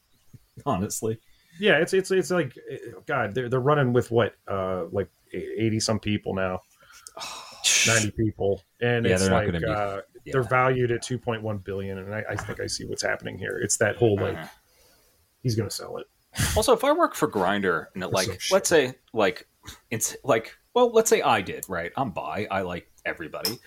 honestly. 0.67 1.19
Yeah, 1.59 1.79
it's 1.79 1.95
it's 1.95 2.11
it's 2.11 2.31
like 2.31 2.57
uh, 2.71 2.77
God, 3.07 3.35
they're 3.35 3.49
they're 3.49 3.61
running 3.61 3.93
with 3.93 4.11
what 4.11 4.35
uh 4.49 4.85
like 4.93 5.09
eighty 5.33 5.81
some 5.81 5.99
people 6.01 6.35
now, 6.35 6.61
ninety 7.87 8.11
people, 8.11 8.61
and 8.81 9.07
Yeah, 9.07 9.13
it's 9.13 9.23
they're 9.23 9.33
like 9.33 9.47
gonna 9.47 9.61
be- 9.61 9.67
uh, 9.67 10.01
yeah. 10.25 10.33
they're 10.33 10.43
valued 10.43 10.91
at 10.91 11.01
two 11.03 11.19
point 11.19 11.43
one 11.43 11.59
billion, 11.59 11.99
and 11.99 12.15
I, 12.15 12.25
I 12.31 12.37
think 12.37 12.61
I 12.61 12.67
see 12.67 12.85
what's 12.85 13.03
happening 13.03 13.39
here. 13.39 13.59
It's 13.63 13.77
that 13.79 13.97
whole 13.97 14.17
like 14.21 14.37
He's 15.45 15.55
gonna 15.55 15.71
sell 15.71 15.99
it. 15.99 16.07
Also, 16.57 16.73
if 16.73 16.83
I 16.83 16.91
work 16.91 17.15
for 17.15 17.29
Grindr 17.29 17.87
and 17.95 18.03
it, 18.03 18.09
like, 18.11 18.27
some 18.27 18.37
let's 18.51 18.69
say, 18.69 18.95
like, 19.13 19.47
it's 19.93 20.17
like, 20.25 20.57
well, 20.75 20.91
let's 20.91 21.09
say 21.09 21.23
I 21.23 21.41
did, 21.43 21.65
right? 21.69 21.93
I'm 21.97 22.11
bi. 22.11 22.49
I 22.51 22.63
like 22.63 22.91
everybody. 23.07 23.61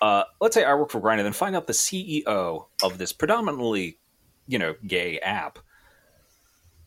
Uh, 0.00 0.22
let's 0.40 0.54
say 0.54 0.62
I 0.62 0.74
work 0.74 0.90
for 0.90 1.00
Grindr, 1.00 1.24
then 1.24 1.32
find 1.32 1.56
out 1.56 1.66
the 1.66 1.72
CEO 1.72 2.66
of 2.82 2.98
this 2.98 3.12
predominantly, 3.12 3.98
you 4.46 4.58
know, 4.60 4.76
gay 4.86 5.18
app 5.18 5.58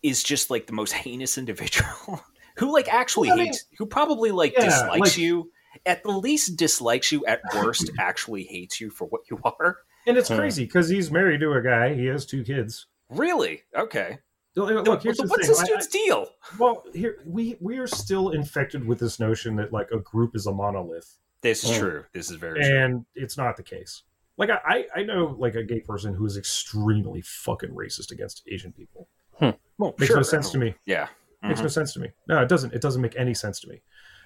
is 0.01 0.23
just 0.23 0.49
like 0.49 0.67
the 0.67 0.73
most 0.73 0.93
heinous 0.93 1.37
individual 1.37 2.23
who 2.55 2.71
like 2.71 2.87
actually 2.93 3.27
Well, 3.29 3.35
I 3.39 3.43
mean- 3.43 3.47
hates, 3.47 3.65
who 3.77 3.85
probably 3.85 4.31
like 4.31 4.53
Yeah, 4.57 4.65
dislikes 4.65 4.99
like- 4.99 5.17
you. 5.17 5.51
At 5.85 6.01
the 6.03 6.11
least, 6.11 6.57
dislikes 6.57 7.11
you. 7.11 7.23
At 7.25 7.41
worst, 7.55 7.91
actually 7.99 8.43
hates 8.43 8.81
you 8.81 8.89
for 8.89 9.05
what 9.07 9.21
you 9.29 9.39
are. 9.43 9.77
And 10.07 10.17
it's 10.17 10.27
crazy 10.29 10.65
because 10.65 10.89
he's 10.89 11.11
married 11.11 11.41
to 11.41 11.51
a 11.53 11.61
guy. 11.61 11.93
He 11.93 12.07
has 12.07 12.25
two 12.25 12.43
kids. 12.43 12.87
Really? 13.09 13.63
Okay. 13.75 14.19
Look, 14.55 15.03
here's 15.03 15.17
the 15.17 15.27
What's 15.27 15.47
thing. 15.47 15.55
this 15.55 15.61
I- 15.61 15.65
dude's 15.65 15.87
deal? 15.87 16.27
Well, 16.57 16.83
here 16.93 17.17
we 17.25 17.55
we 17.61 17.77
are 17.77 17.87
still 17.87 18.29
infected 18.31 18.85
with 18.85 18.99
this 18.99 19.19
notion 19.19 19.55
that 19.57 19.71
like 19.71 19.89
a 19.91 19.99
group 19.99 20.35
is 20.35 20.47
a 20.47 20.51
monolith. 20.51 21.17
This 21.41 21.63
is 21.63 21.71
Hmm. 21.75 21.79
true. 21.79 22.05
This 22.13 22.29
is 22.29 22.35
very 22.37 22.61
true. 22.61 22.77
and 22.77 23.05
it's 23.15 23.37
not 23.37 23.55
the 23.55 23.63
case. 23.63 24.03
Like 24.37 24.49
I, 24.49 24.59
I 24.65 24.87
I 24.97 25.03
know 25.03 25.35
like 25.39 25.55
a 25.55 25.63
gay 25.63 25.79
person 25.79 26.13
who 26.13 26.25
is 26.25 26.35
extremely 26.35 27.21
fucking 27.21 27.69
racist 27.69 28.11
against 28.11 28.43
Asian 28.47 28.73
people. 28.73 29.07
Hmm. 29.39 29.51
Well, 29.77 29.95
Makes 29.97 30.07
sure. 30.07 30.17
no 30.17 30.23
sense 30.23 30.49
to 30.51 30.57
me. 30.57 30.75
Yeah. 30.85 31.07
Makes 31.41 31.61
Mhm. 31.61 31.63
no 31.63 31.69
sense 31.69 31.93
to 31.93 31.99
me. 32.01 32.09
No, 32.27 32.41
it 32.41 32.49
doesn't. 32.49 32.73
It 32.73 32.81
doesn't 32.81 33.01
make 33.01 33.15
any 33.17 33.33
sense 33.33 33.61
to 33.61 33.69
me. 33.69 33.81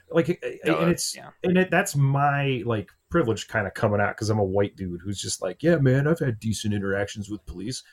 Like, 0.10 0.44
No, 0.66 0.80
and 0.80 0.92
it's 0.92 1.16
yeah. 1.16 1.30
and 1.44 1.58
it, 1.58 1.70
that's 1.70 1.96
my 1.96 2.64
like 2.66 2.90
privilege 3.10 3.48
kind 3.48 3.68
of 3.68 3.74
coming 3.76 4.02
out 4.02 4.16
because 4.16 4.30
I'm 4.32 4.40
a 4.40 4.44
white 4.44 4.76
dude 4.76 5.02
who's 5.04 5.22
just 5.22 5.42
like, 5.44 5.62
yeah, 5.62 5.76
man, 5.78 6.08
I've 6.08 6.20
had 6.20 6.40
decent 6.40 6.74
interactions 6.74 7.30
with 7.30 7.46
police. 7.46 7.84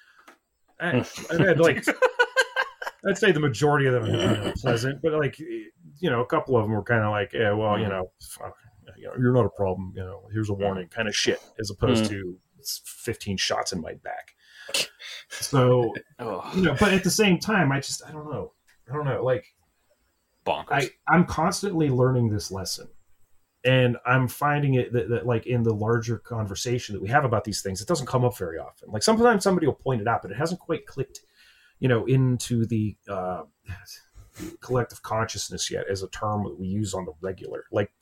I, 0.80 0.98
I've 1.30 1.38
had 1.38 1.60
like, 1.60 1.84
I'd 3.06 3.18
say 3.18 3.32
the 3.32 3.40
majority 3.40 3.86
of 3.86 3.94
them 3.94 4.14
are 4.14 4.52
pleasant, 4.52 5.00
but 5.02 5.12
like, 5.12 5.38
you 5.38 6.10
know, 6.10 6.20
a 6.20 6.26
couple 6.26 6.56
of 6.56 6.64
them 6.64 6.72
were 6.72 6.82
kind 6.82 7.02
of 7.02 7.10
like, 7.10 7.32
yeah, 7.32 7.52
well, 7.52 7.78
you 7.78 7.86
mm. 7.86 7.90
know, 7.90 8.10
fuck, 8.20 8.54
you 8.96 9.06
know, 9.06 9.12
you're 9.18 9.32
not 9.32 9.46
a 9.46 9.50
problem. 9.50 9.92
You 9.96 10.02
know, 10.02 10.28
here's 10.32 10.50
a 10.50 10.54
warning, 10.54 10.88
kind 10.88 11.08
of 11.08 11.16
shit, 11.16 11.40
as 11.58 11.70
opposed 11.70 12.04
mm. 12.04 12.08
to 12.10 12.36
15 12.84 13.36
shots 13.36 13.72
in 13.72 13.80
my 13.80 13.94
back. 13.94 14.34
So 15.30 15.94
Oh, 16.18 16.50
you 16.54 16.62
know, 16.62 16.76
but 16.78 16.92
at 16.92 17.04
the 17.04 17.10
same 17.10 17.38
time, 17.38 17.70
I 17.72 17.78
just 17.78 18.02
I 18.04 18.10
don't 18.10 18.30
know, 18.30 18.52
I 18.88 18.94
don't 18.94 19.04
know, 19.04 19.24
like. 19.24 19.46
bonkers. 20.44 20.66
I, 20.70 20.90
I'm 21.08 21.24
constantly 21.24 21.88
learning 21.88 22.30
this 22.30 22.50
lesson. 22.50 22.88
And 23.64 23.98
I'm 24.06 24.26
finding 24.26 24.74
it 24.74 24.92
that, 24.92 25.08
that, 25.10 25.26
like, 25.26 25.46
in 25.46 25.62
the 25.62 25.74
larger 25.74 26.18
conversation 26.18 26.94
that 26.94 27.02
we 27.02 27.08
have 27.08 27.24
about 27.24 27.44
these 27.44 27.60
things, 27.60 27.82
it 27.82 27.88
doesn't 27.88 28.06
come 28.06 28.24
up 28.24 28.36
very 28.38 28.58
often. 28.58 28.90
Like, 28.90 29.02
sometimes 29.02 29.44
somebody 29.44 29.66
will 29.66 29.74
point 29.74 30.00
it 30.00 30.08
out, 30.08 30.22
but 30.22 30.30
it 30.30 30.38
hasn't 30.38 30.60
quite 30.60 30.86
clicked, 30.86 31.20
you 31.78 31.88
know, 31.88 32.06
into 32.06 32.64
the 32.64 32.96
uh, 33.08 33.42
collective 34.60 35.02
consciousness 35.02 35.70
yet 35.70 35.84
as 35.90 36.02
a 36.02 36.08
term 36.08 36.44
that 36.44 36.58
we 36.58 36.68
use 36.68 36.94
on 36.94 37.04
the 37.04 37.12
regular. 37.20 37.64
Like, 37.70 37.92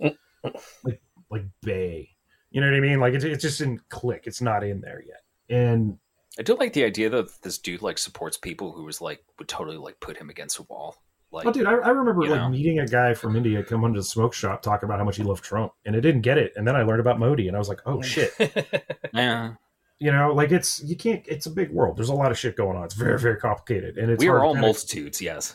like, 0.85 1.01
like 1.31 1.44
Bay. 1.62 2.11
You 2.51 2.61
know 2.61 2.68
what 2.68 2.77
I 2.77 2.81
mean? 2.81 3.01
Like, 3.01 3.14
it, 3.14 3.25
it 3.25 3.40
just 3.40 3.59
didn't 3.59 3.88
click. 3.88 4.25
It's 4.27 4.40
not 4.40 4.62
in 4.62 4.81
there 4.81 5.03
yet. 5.05 5.23
And 5.51 5.99
I 6.38 6.42
do 6.42 6.55
like 6.55 6.73
the 6.73 6.85
idea 6.85 7.11
that 7.11 7.42
this 7.42 7.59
dude 7.59 7.83
like 7.83 7.99
supports 7.99 8.37
people 8.37 8.73
who 8.73 8.85
was 8.85 9.01
like 9.01 9.25
would 9.38 9.49
totally 9.49 9.77
like 9.77 9.99
put 9.99 10.16
him 10.16 10.31
against 10.31 10.59
a 10.59 10.62
wall. 10.62 10.97
Like, 11.30 11.46
Oh, 11.46 11.52
dude, 11.52 11.66
I, 11.66 11.72
I 11.72 11.90
remember 11.90 12.22
like 12.22 12.30
know? 12.30 12.48
meeting 12.48 12.76
meeting 12.76 12.78
a 12.80 12.86
guy 12.86 13.12
from 13.12 13.36
India 13.36 13.62
come 13.62 13.84
into 13.84 14.00
the 14.00 14.04
smoke 14.04 14.32
shop 14.32 14.62
talking 14.62 14.86
about 14.88 14.98
how 14.98 15.04
much 15.04 15.16
he 15.18 15.22
loved 15.22 15.44
Trump, 15.44 15.72
and 15.84 15.94
I 15.94 16.00
didn't 16.00 16.22
get 16.22 16.38
it. 16.38 16.52
And 16.56 16.66
then 16.66 16.74
I 16.74 16.82
learned 16.82 17.00
about 17.00 17.18
Modi, 17.18 17.48
and 17.48 17.56
I 17.56 17.58
was 17.58 17.68
like, 17.68 17.80
oh 17.84 18.00
shit. 18.00 18.32
yeah, 19.12 19.52
you 19.98 20.10
know, 20.10 20.32
like 20.32 20.52
it's 20.52 20.82
you 20.82 20.96
can't. 20.96 21.22
It's 21.28 21.44
a 21.46 21.50
big 21.50 21.70
world. 21.70 21.98
There's 21.98 22.08
a 22.08 22.14
lot 22.14 22.30
of 22.30 22.38
shit 22.38 22.56
going 22.56 22.76
on. 22.78 22.84
It's 22.84 22.94
very 22.94 23.18
very 23.18 23.36
complicated, 23.36 23.98
and 23.98 24.10
it's 24.10 24.20
we 24.22 24.28
are 24.28 24.38
hard 24.38 24.42
to 24.42 24.46
all 24.46 24.54
kinda- 24.54 24.66
multitudes. 24.68 25.20
Yes, 25.20 25.54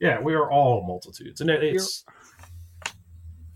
Yeah, 0.00 0.20
we 0.20 0.34
are 0.34 0.48
all 0.50 0.86
multitudes, 0.86 1.40
and 1.40 1.50
it, 1.50 1.64
it's 1.64 2.04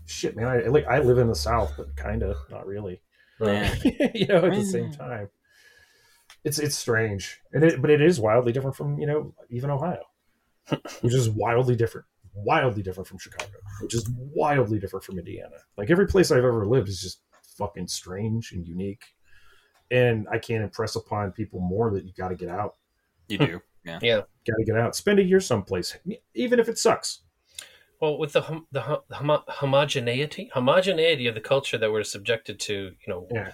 shit, 0.05 0.35
man. 0.35 0.47
I 0.47 0.67
like 0.67 0.85
I 0.87 0.99
live 0.99 1.17
in 1.17 1.27
the 1.27 1.35
South, 1.35 1.73
but 1.77 1.95
kind 1.95 2.23
of 2.23 2.35
not 2.49 2.65
really. 2.65 3.01
Yeah. 3.39 3.73
you 4.13 4.27
know, 4.27 4.45
at 4.45 4.53
the 4.53 4.63
same 4.65 4.91
time, 4.91 5.29
it's 6.43 6.59
it's 6.59 6.75
strange, 6.75 7.39
and 7.53 7.63
it 7.63 7.81
but 7.81 7.89
it 7.89 8.01
is 8.01 8.19
wildly 8.19 8.51
different 8.51 8.75
from 8.75 8.99
you 8.99 9.07
know 9.07 9.33
even 9.49 9.69
Ohio, 9.69 10.03
which 11.01 11.13
is 11.13 11.29
wildly 11.29 11.75
different, 11.75 12.07
wildly 12.33 12.81
different 12.83 13.07
from 13.07 13.17
Chicago, 13.17 13.51
which 13.81 13.93
is 13.93 14.09
wildly 14.09 14.79
different 14.79 15.03
from 15.03 15.19
Indiana. 15.19 15.55
Like 15.77 15.89
every 15.89 16.07
place 16.07 16.31
I've 16.31 16.37
ever 16.39 16.65
lived 16.65 16.89
is 16.89 17.01
just 17.01 17.21
fucking 17.57 17.87
strange 17.87 18.51
and 18.53 18.65
unique, 18.67 19.03
and 19.91 20.27
I 20.31 20.37
can't 20.39 20.63
impress 20.63 20.95
upon 20.95 21.31
people 21.31 21.59
more 21.59 21.91
that 21.91 22.05
you 22.05 22.13
got 22.13 22.29
to 22.29 22.35
get 22.35 22.49
out, 22.49 22.75
you 23.27 23.37
do. 23.37 23.61
Yeah, 23.85 23.99
yeah. 24.01 24.15
got 24.47 24.55
to 24.57 24.63
get 24.65 24.77
out, 24.77 24.95
spend 24.95 25.19
a 25.19 25.23
year 25.23 25.41
someplace, 25.41 25.97
even 26.33 26.57
if 26.59 26.69
it 26.69 26.77
sucks. 26.77 27.19
Well, 27.99 28.17
with 28.17 28.31
the 28.33 28.41
hom- 28.41 28.67
the 28.71 28.81
hom- 28.81 29.01
homo- 29.11 29.43
homogeneity 29.47 30.49
homogeneity 30.53 31.27
of 31.27 31.35
the 31.35 31.41
culture 31.41 31.77
that 31.77 31.91
we're 31.91 32.03
subjected 32.05 32.59
to, 32.61 32.73
you 32.73 33.07
know, 33.07 33.27
Yeah. 33.29 33.51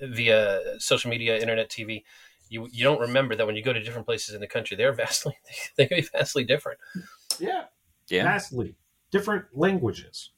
via 0.00 0.78
social 0.80 1.10
media, 1.10 1.38
internet, 1.38 1.70
TV, 1.70 2.04
you 2.48 2.68
you 2.72 2.84
don't 2.84 3.00
remember 3.00 3.34
that 3.36 3.46
when 3.46 3.56
you 3.56 3.62
go 3.62 3.72
to 3.72 3.82
different 3.82 4.06
places 4.06 4.34
in 4.34 4.40
the 4.40 4.46
country, 4.46 4.76
they're 4.76 4.92
vastly 5.04 5.36
they 5.76 5.86
can 5.86 5.98
be 5.98 6.06
vastly 6.12 6.44
different. 6.44 6.78
Yeah, 7.38 7.64
Yeah. 8.08 8.24
vastly 8.24 8.74
different 9.10 9.46
languages. 9.52 10.30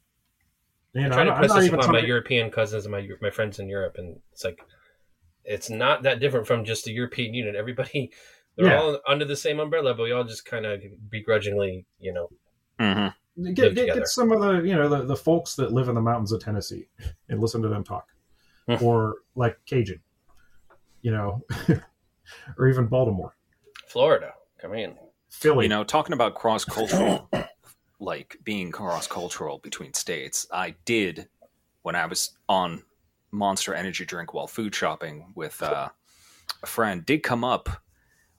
You 0.94 1.02
I 1.02 1.08
know, 1.08 1.14
try 1.14 1.20
I'm 1.20 1.26
to 1.26 1.30
not- 1.32 1.38
press 1.38 1.52
this 1.54 1.64
even 1.66 1.78
upon 1.80 1.92
my 1.92 1.98
talking- 1.98 2.08
European 2.08 2.50
cousins 2.50 2.84
and 2.86 2.92
my 2.92 3.06
my 3.20 3.30
friends 3.30 3.58
in 3.58 3.68
Europe, 3.68 3.96
and 3.98 4.18
it's 4.32 4.44
like 4.44 4.60
it's 5.44 5.70
not 5.70 6.02
that 6.04 6.18
different 6.20 6.46
from 6.46 6.64
just 6.64 6.84
the 6.84 6.92
European 6.92 7.34
Union. 7.34 7.54
Everybody, 7.54 8.10
they're 8.56 8.66
Yeah. 8.68 8.80
all 8.80 8.98
under 9.06 9.24
the 9.24 9.36
same 9.36 9.60
umbrella, 9.60 9.94
but 9.94 10.02
we 10.04 10.12
all 10.12 10.24
just 10.24 10.44
kind 10.44 10.66
of 10.66 10.82
begrudgingly, 11.10 11.86
you 12.00 12.12
know, 12.12 12.28
hmm 12.80 13.08
Get, 13.52 13.74
get, 13.74 13.94
get 13.94 14.08
some 14.08 14.32
of 14.32 14.40
the 14.40 14.62
you 14.66 14.74
know 14.74 14.88
the, 14.88 15.04
the 15.04 15.14
folks 15.16 15.56
that 15.56 15.70
live 15.70 15.90
in 15.90 15.94
the 15.94 16.00
mountains 16.00 16.32
of 16.32 16.40
Tennessee 16.42 16.88
and 17.28 17.38
listen 17.40 17.60
to 17.62 17.68
them 17.68 17.84
talk, 17.84 18.06
Hmm. 18.66 18.82
or 18.82 19.16
like 19.34 19.58
Cajun, 19.66 20.00
you 21.02 21.10
know, 21.12 21.44
or 22.58 22.68
even 22.68 22.86
Baltimore, 22.86 23.36
Florida. 23.86 24.32
Come 24.58 24.74
in. 24.74 24.94
Philly. 25.30 25.66
You 25.66 25.68
know, 25.68 25.84
talking 25.84 26.14
about 26.14 26.34
cross 26.34 26.64
cultural, 26.64 27.28
like 28.00 28.38
being 28.44 28.70
cross 28.70 29.06
cultural 29.06 29.58
between 29.58 29.92
states, 29.92 30.46
I 30.52 30.74
did 30.84 31.28
when 31.82 31.94
I 31.94 32.06
was 32.06 32.36
on 32.48 32.82
Monster 33.30 33.74
Energy 33.74 34.04
drink 34.04 34.32
while 34.32 34.46
food 34.46 34.74
shopping 34.74 35.32
with 35.34 35.62
uh, 35.62 35.88
a 36.62 36.66
friend. 36.66 37.04
Did 37.04 37.22
come 37.22 37.44
up 37.44 37.68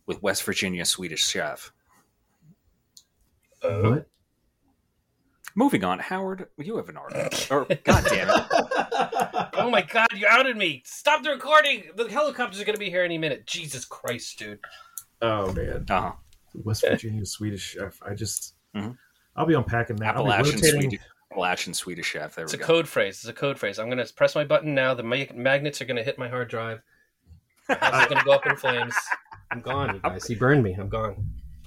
with 0.06 0.21
West 0.23 0.43
Virginia 0.43 0.86
Swedish 0.86 1.26
chef. 1.28 1.71
Oh, 3.63 3.91
What? 3.91 4.08
Moving 5.58 5.84
on, 5.84 5.98
Howard, 5.98 6.46
you 6.60 6.78
have 6.78 6.88
an 6.88 6.98
article. 6.98 7.58
Or 7.58 7.65
God 7.84 8.06
damn 8.08 8.30
it, 8.30 8.46
oh 9.56 9.72
my 9.72 9.82
God! 9.82 10.08
You 10.15 10.28
outed 10.30 10.56
me. 10.56 10.84
Stop 10.86 11.24
the 11.24 11.32
recording. 11.32 11.84
The 11.96 12.08
helicopters 12.08 12.62
are 12.62 12.63
going 12.63 12.76
to 12.76 12.80
be 12.80 12.91
here 12.91 13.04
any 13.04 13.17
minute. 13.17 13.48
Jesus 13.48 13.84
Christ, 13.84 14.38
dude. 14.38 14.60
oh 15.24 15.52
man, 15.54 15.84
uh-huh. 15.89 16.12
West 16.54 16.84
Virginia 16.88 17.26
Swedish 17.26 17.62
chef. 17.74 18.00
I 18.06 18.13
just, 18.13 18.54
Mhm. 18.76 18.96
I'll 19.36 19.48
be 19.48 19.56
unpacking 19.56 19.96
that. 19.98 20.15
I'll 20.15 20.26
be 20.26 20.30
Appalachian 20.32 20.56
rotating- 20.62 20.82
Swedish, 20.82 21.00
Appalachian 21.32 21.74
Swedish 21.74 22.06
chef. 22.06 22.36
There 22.36 22.43
It's 22.46 22.54
we 22.54 22.58
a 22.58 22.60
go. 22.62 22.65
code 22.67 22.88
phrase. 22.88 23.15
It's 23.15 23.26
a 23.28 23.34
code 23.34 23.58
phrase. 23.58 23.80
I'm 23.80 23.89
going 23.89 24.04
to 24.06 24.13
press 24.13 24.36
my 24.36 24.43
button 24.43 24.76
now. 24.76 24.93
The 24.93 25.02
ma- 25.04 25.26
magnets 25.34 25.82
are 25.82 25.86
going 25.86 25.98
to 25.98 26.04
hit 26.04 26.20
my 26.20 26.30
hard 26.30 26.50
drive. 26.50 26.82
My 27.67 27.76
house 27.78 28.04
is 28.04 28.08
going 28.10 28.20
to 28.20 28.26
go 28.26 28.32
up 28.34 28.46
in 28.46 28.56
flames. 28.58 28.93
I'm 29.52 29.62
gone, 29.62 29.96
you 29.96 30.02
guys. 30.02 30.28
He 30.28 30.36
burned 30.36 30.62
me. 30.63 30.74
I'm 30.74 30.88
gone. 30.89 31.15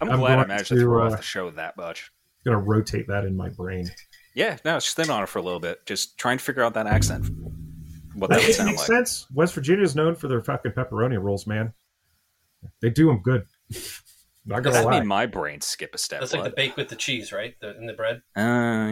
I'm, 0.01 0.11
I'm 0.11 0.21
glad 0.21 0.39
I 0.39 0.47
managed 0.47 0.69
to, 0.69 0.77
to, 0.77 0.81
throw 0.81 1.03
uh, 1.03 1.11
off 1.11 1.17
the 1.17 1.23
show 1.25 1.51
that 1.51 1.77
much. 1.77 2.13
Gonna 2.45 2.59
rotate 2.59 3.07
that 3.09 3.25
in 3.25 3.37
my 3.37 3.49
brain. 3.51 3.91
Yeah, 4.35 4.57
no, 4.65 4.77
just 4.77 4.97
think 4.97 5.11
on 5.11 5.23
it 5.23 5.29
for 5.29 5.39
a 5.39 5.43
little 5.43 5.61
bit. 5.61 5.85
Just 5.87 6.17
trying 6.19 6.39
to 6.39 6.45
figure 6.45 6.63
out 6.63 6.75
that 6.75 6.87
accent. 6.87 7.29
What 8.15 8.31
that 8.31 8.39
That 8.41 8.47
would 8.47 8.55
sound 8.55 8.67
makes 8.71 8.79
like. 8.81 8.87
sense. 8.87 9.27
West 9.35 9.55
Virginia 9.55 9.85
is 9.85 9.95
known 9.95 10.15
for 10.15 10.29
their 10.29 10.41
fucking 10.41 10.73
pepperoni 10.73 11.21
rolls, 11.23 11.47
man. 11.47 11.73
They 12.81 12.91
do 12.91 13.07
them 13.07 13.21
good. 13.23 13.47
Not 14.47 14.63
Does 14.63 14.73
gonna 14.73 14.85
that 14.85 14.91
lie. 14.91 14.99
mean 15.01 15.07
my 15.09 15.27
brain 15.27 15.61
skip 15.61 15.95
a 15.95 15.99
step? 15.99 16.21
That's 16.21 16.33
like 16.33 16.45
the 16.45 16.51
bake 16.51 16.77
with 16.77 16.89
the 16.89 16.97
cheese, 16.97 17.31
right? 17.31 17.55
The, 17.61 17.77
in 17.77 17.87
the 17.87 17.93
bread. 17.93 18.23
Uh, 18.35 18.41
yeah. 18.41 18.91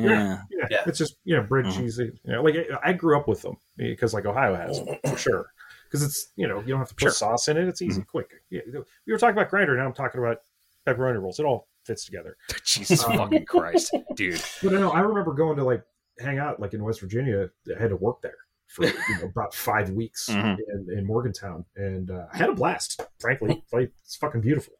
yeah, 0.51 0.67
Yeah. 0.71 0.83
it's 0.87 0.99
just 0.99 1.17
you 1.25 1.37
know 1.37 1.43
bread 1.43 1.65
Mhm. 1.65 1.77
cheese. 1.77 1.99
You 1.99 2.13
know, 2.27 2.43
like 2.43 2.55
I 2.85 2.93
grew 2.93 3.17
up 3.17 3.27
with 3.29 3.41
them 3.43 3.57
because 3.77 4.13
like 4.13 4.27
Ohio 4.27 4.55
has 4.55 4.85
them 4.85 4.97
for 5.07 5.17
sure. 5.17 5.47
Because 5.87 6.03
it's 6.03 6.29
you 6.37 6.47
know 6.47 6.61
you 6.61 6.67
don't 6.69 6.79
have 6.81 6.89
to 6.91 6.95
put 6.95 7.01
Sure. 7.05 7.11
sauce 7.13 7.49
in 7.49 7.57
it. 7.57 7.67
It's 7.67 7.81
easy, 7.81 8.03
quick. 8.03 8.31
Yeah, 8.51 8.61
we 9.07 9.13
were 9.13 9.19
talking 9.19 9.37
about 9.39 9.51
Grindr. 9.51 9.77
Now 9.77 9.87
I'm 9.87 9.95
talking 9.95 10.21
about 10.21 10.43
pepperoni 10.87 11.21
rolls. 11.21 11.41
It 11.41 11.45
all 11.45 11.68
fits 11.89 12.05
together. 12.05 12.37
Jesus 12.65 13.03
Um, 13.05 13.17
fucking 13.17 13.47
Christ, 13.47 13.93
dude. 14.15 14.41
But 14.63 14.75
I 14.75 14.79
know 14.79 14.91
I 14.93 15.01
remember 15.01 15.33
going 15.35 15.57
to 15.57 15.65
like 15.65 15.83
hang 16.21 16.39
out 16.39 16.61
like 16.61 16.75
in 16.75 16.85
West 16.85 17.01
Virginia. 17.01 17.51
I 17.77 17.81
had 17.83 17.91
to 17.91 17.97
work 17.97 18.23
there 18.23 18.37
for 18.69 18.85
you 18.87 18.93
know, 19.21 19.25
about 19.25 19.55
five 19.55 19.91
weeks 19.91 20.29
Mhm. 20.33 20.57
in, 20.73 20.99
in 20.99 21.05
Morgantown, 21.07 21.65
and 21.75 22.11
uh, 22.11 22.27
I 22.33 22.37
had 22.37 22.51
a 22.51 22.55
blast. 22.55 23.01
Frankly, 23.19 23.65
like 23.73 23.91
it's 24.05 24.15
fucking 24.17 24.43
beautiful. 24.43 24.75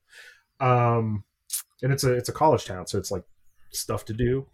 Um, 0.61 1.25
and 1.83 1.93
it's 1.93 2.05
a 2.05 2.13
it's 2.13 2.29
a 2.29 2.33
college 2.33 2.65
town, 2.67 2.87
so 2.87 2.99
it's 2.99 3.11
like 3.11 3.25
stuff 3.73 4.05
to 4.07 4.13
do. 4.13 4.47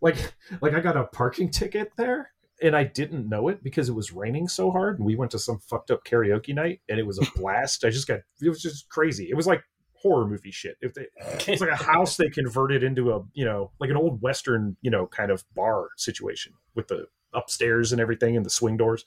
Like 0.00 0.16
like 0.60 0.74
I 0.74 0.80
got 0.80 0.96
a 0.96 1.04
parking 1.04 1.50
ticket 1.50 1.90
there. 1.96 2.30
And 2.62 2.76
I 2.76 2.84
didn't 2.84 3.28
know 3.28 3.48
it 3.48 3.64
because 3.64 3.88
it 3.88 3.94
was 3.94 4.12
raining 4.12 4.46
so 4.46 4.70
hard. 4.70 4.98
And 4.98 5.04
we 5.04 5.16
went 5.16 5.32
to 5.32 5.40
some 5.40 5.58
fucked 5.58 5.90
up 5.90 6.04
karaoke 6.04 6.54
night, 6.54 6.80
and 6.88 7.00
it 7.00 7.06
was 7.06 7.18
a 7.18 7.26
blast. 7.36 7.84
I 7.84 7.90
just 7.90 8.06
got 8.06 8.20
it 8.40 8.48
was 8.48 8.62
just 8.62 8.88
crazy. 8.88 9.28
It 9.28 9.34
was 9.34 9.46
like 9.46 9.60
horror 10.04 10.26
movie 10.28 10.50
shit. 10.52 10.76
If 10.80 10.94
they, 10.94 11.06
it's 11.52 11.60
like 11.60 11.70
a 11.70 11.76
house 11.76 12.16
they 12.16 12.28
converted 12.28 12.82
into 12.84 13.10
a 13.12 13.22
you 13.32 13.44
know 13.44 13.72
like 13.80 13.90
an 13.90 13.96
old 13.96 14.22
western 14.22 14.76
you 14.82 14.90
know 14.90 15.06
kind 15.08 15.30
of 15.32 15.42
bar 15.56 15.88
situation 15.96 16.52
with 16.76 16.86
the 16.88 17.06
upstairs 17.32 17.90
and 17.90 18.00
everything 18.00 18.36
and 18.36 18.46
the 18.46 18.50
swing 18.50 18.76
doors. 18.76 19.04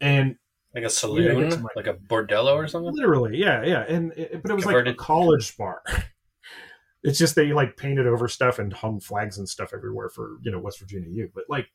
And 0.00 0.36
Like 0.74 0.84
a 0.84 0.90
saloon, 0.90 1.50
my- 1.62 1.68
like 1.76 1.86
a 1.88 1.94
bordello 1.94 2.54
or 2.54 2.68
something. 2.68 2.94
literally 2.94 3.36
yeah 3.36 3.64
yeah. 3.64 3.84
And 3.88 4.12
it, 4.12 4.40
but 4.42 4.50
it 4.50 4.54
was 4.54 4.64
like 4.64 4.86
a 4.86 4.94
college 4.94 5.56
bar. 5.56 5.82
It's 7.04 7.18
just 7.18 7.36
they 7.36 7.52
like 7.52 7.76
painted 7.76 8.08
over 8.08 8.26
stuff 8.26 8.58
and 8.58 8.72
hung 8.72 8.98
flags 8.98 9.38
and 9.38 9.48
stuff 9.48 9.72
everywhere 9.72 10.08
for 10.08 10.38
you 10.42 10.50
know 10.50 10.58
west 10.58 10.80
virginia 10.80 11.08
u. 11.08 11.30
But 11.32 11.44
like 11.48 11.68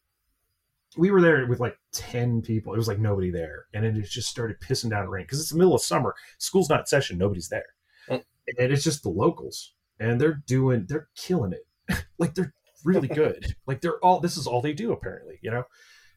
we 0.97 1.12
were 1.12 1.21
there 1.21 1.45
with 1.47 1.60
like 1.60 1.78
10 1.93 2.41
people. 2.41 2.73
It 2.73 2.78
was 2.78 2.88
like 2.88 2.99
nobody 2.99 3.32
there. 3.32 3.65
And 3.73 3.86
it 3.86 3.93
just 4.04 4.30
started 4.30 4.60
pissing 4.60 4.89
down 4.91 5.08
rain 5.08 5.23
because 5.23 5.39
it's 5.39 5.49
the 5.49 5.58
middle 5.58 5.73
of 5.73 5.82
summer. 5.82 6.13
School's 6.38 6.69
not 6.69 6.88
session. 6.89 7.17
Nobody's 7.17 7.49
there. 7.49 7.73
And 8.47 8.71
it's 8.71 8.84
just 8.84 9.03
the 9.03 9.10
locals 9.10 9.73
and 9.99 10.19
they're 10.19 10.41
doing 10.47 10.86
they're 10.88 11.10
killing 11.15 11.53
it 11.53 12.03
like 12.19 12.34
they're 12.34 12.53
really 12.84 13.08
good 13.23 13.56
like 13.67 13.82
they're 13.82 13.99
all 13.99 14.19
this 14.19 14.38
is 14.38 14.47
all 14.47 14.62
they 14.62 14.73
do 14.73 14.91
apparently 14.91 15.39
you 15.41 15.51
know 15.51 15.63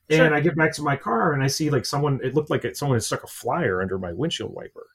Sure. 0.08 0.24
and 0.24 0.36
i 0.36 0.40
get 0.40 0.56
back 0.56 0.72
to 0.74 0.82
my 0.82 0.94
car 0.94 1.32
and 1.32 1.42
i 1.42 1.48
see 1.48 1.68
like 1.68 1.84
someone 1.84 2.20
it 2.22 2.32
looked 2.32 2.48
like 2.48 2.64
it, 2.64 2.76
someone 2.76 2.94
had 2.94 3.02
stuck 3.02 3.24
a 3.24 3.26
flyer 3.26 3.82
under 3.82 3.98
my 3.98 4.12
windshield 4.12 4.54
wiper 4.54 4.86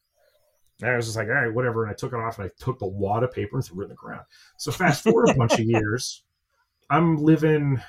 and 0.81 0.89
I 0.89 0.95
was 0.95 1.05
just 1.05 1.17
like, 1.17 1.27
all 1.27 1.33
right, 1.33 1.53
whatever. 1.53 1.83
And 1.83 1.91
I 1.91 1.95
took 1.95 2.13
it 2.13 2.17
off 2.19 2.39
and 2.39 2.47
I 2.47 2.51
took 2.63 2.79
the 2.79 2.87
wad 2.87 3.23
of 3.23 3.31
paper 3.31 3.55
and 3.55 3.63
threw 3.63 3.81
it 3.81 3.83
in 3.85 3.89
the 3.89 3.95
ground. 3.95 4.23
So 4.57 4.71
fast 4.71 5.03
forward 5.03 5.29
a 5.29 5.35
bunch 5.35 5.53
of 5.53 5.59
years, 5.65 6.23
I'm 6.89 7.17
living. 7.17 7.79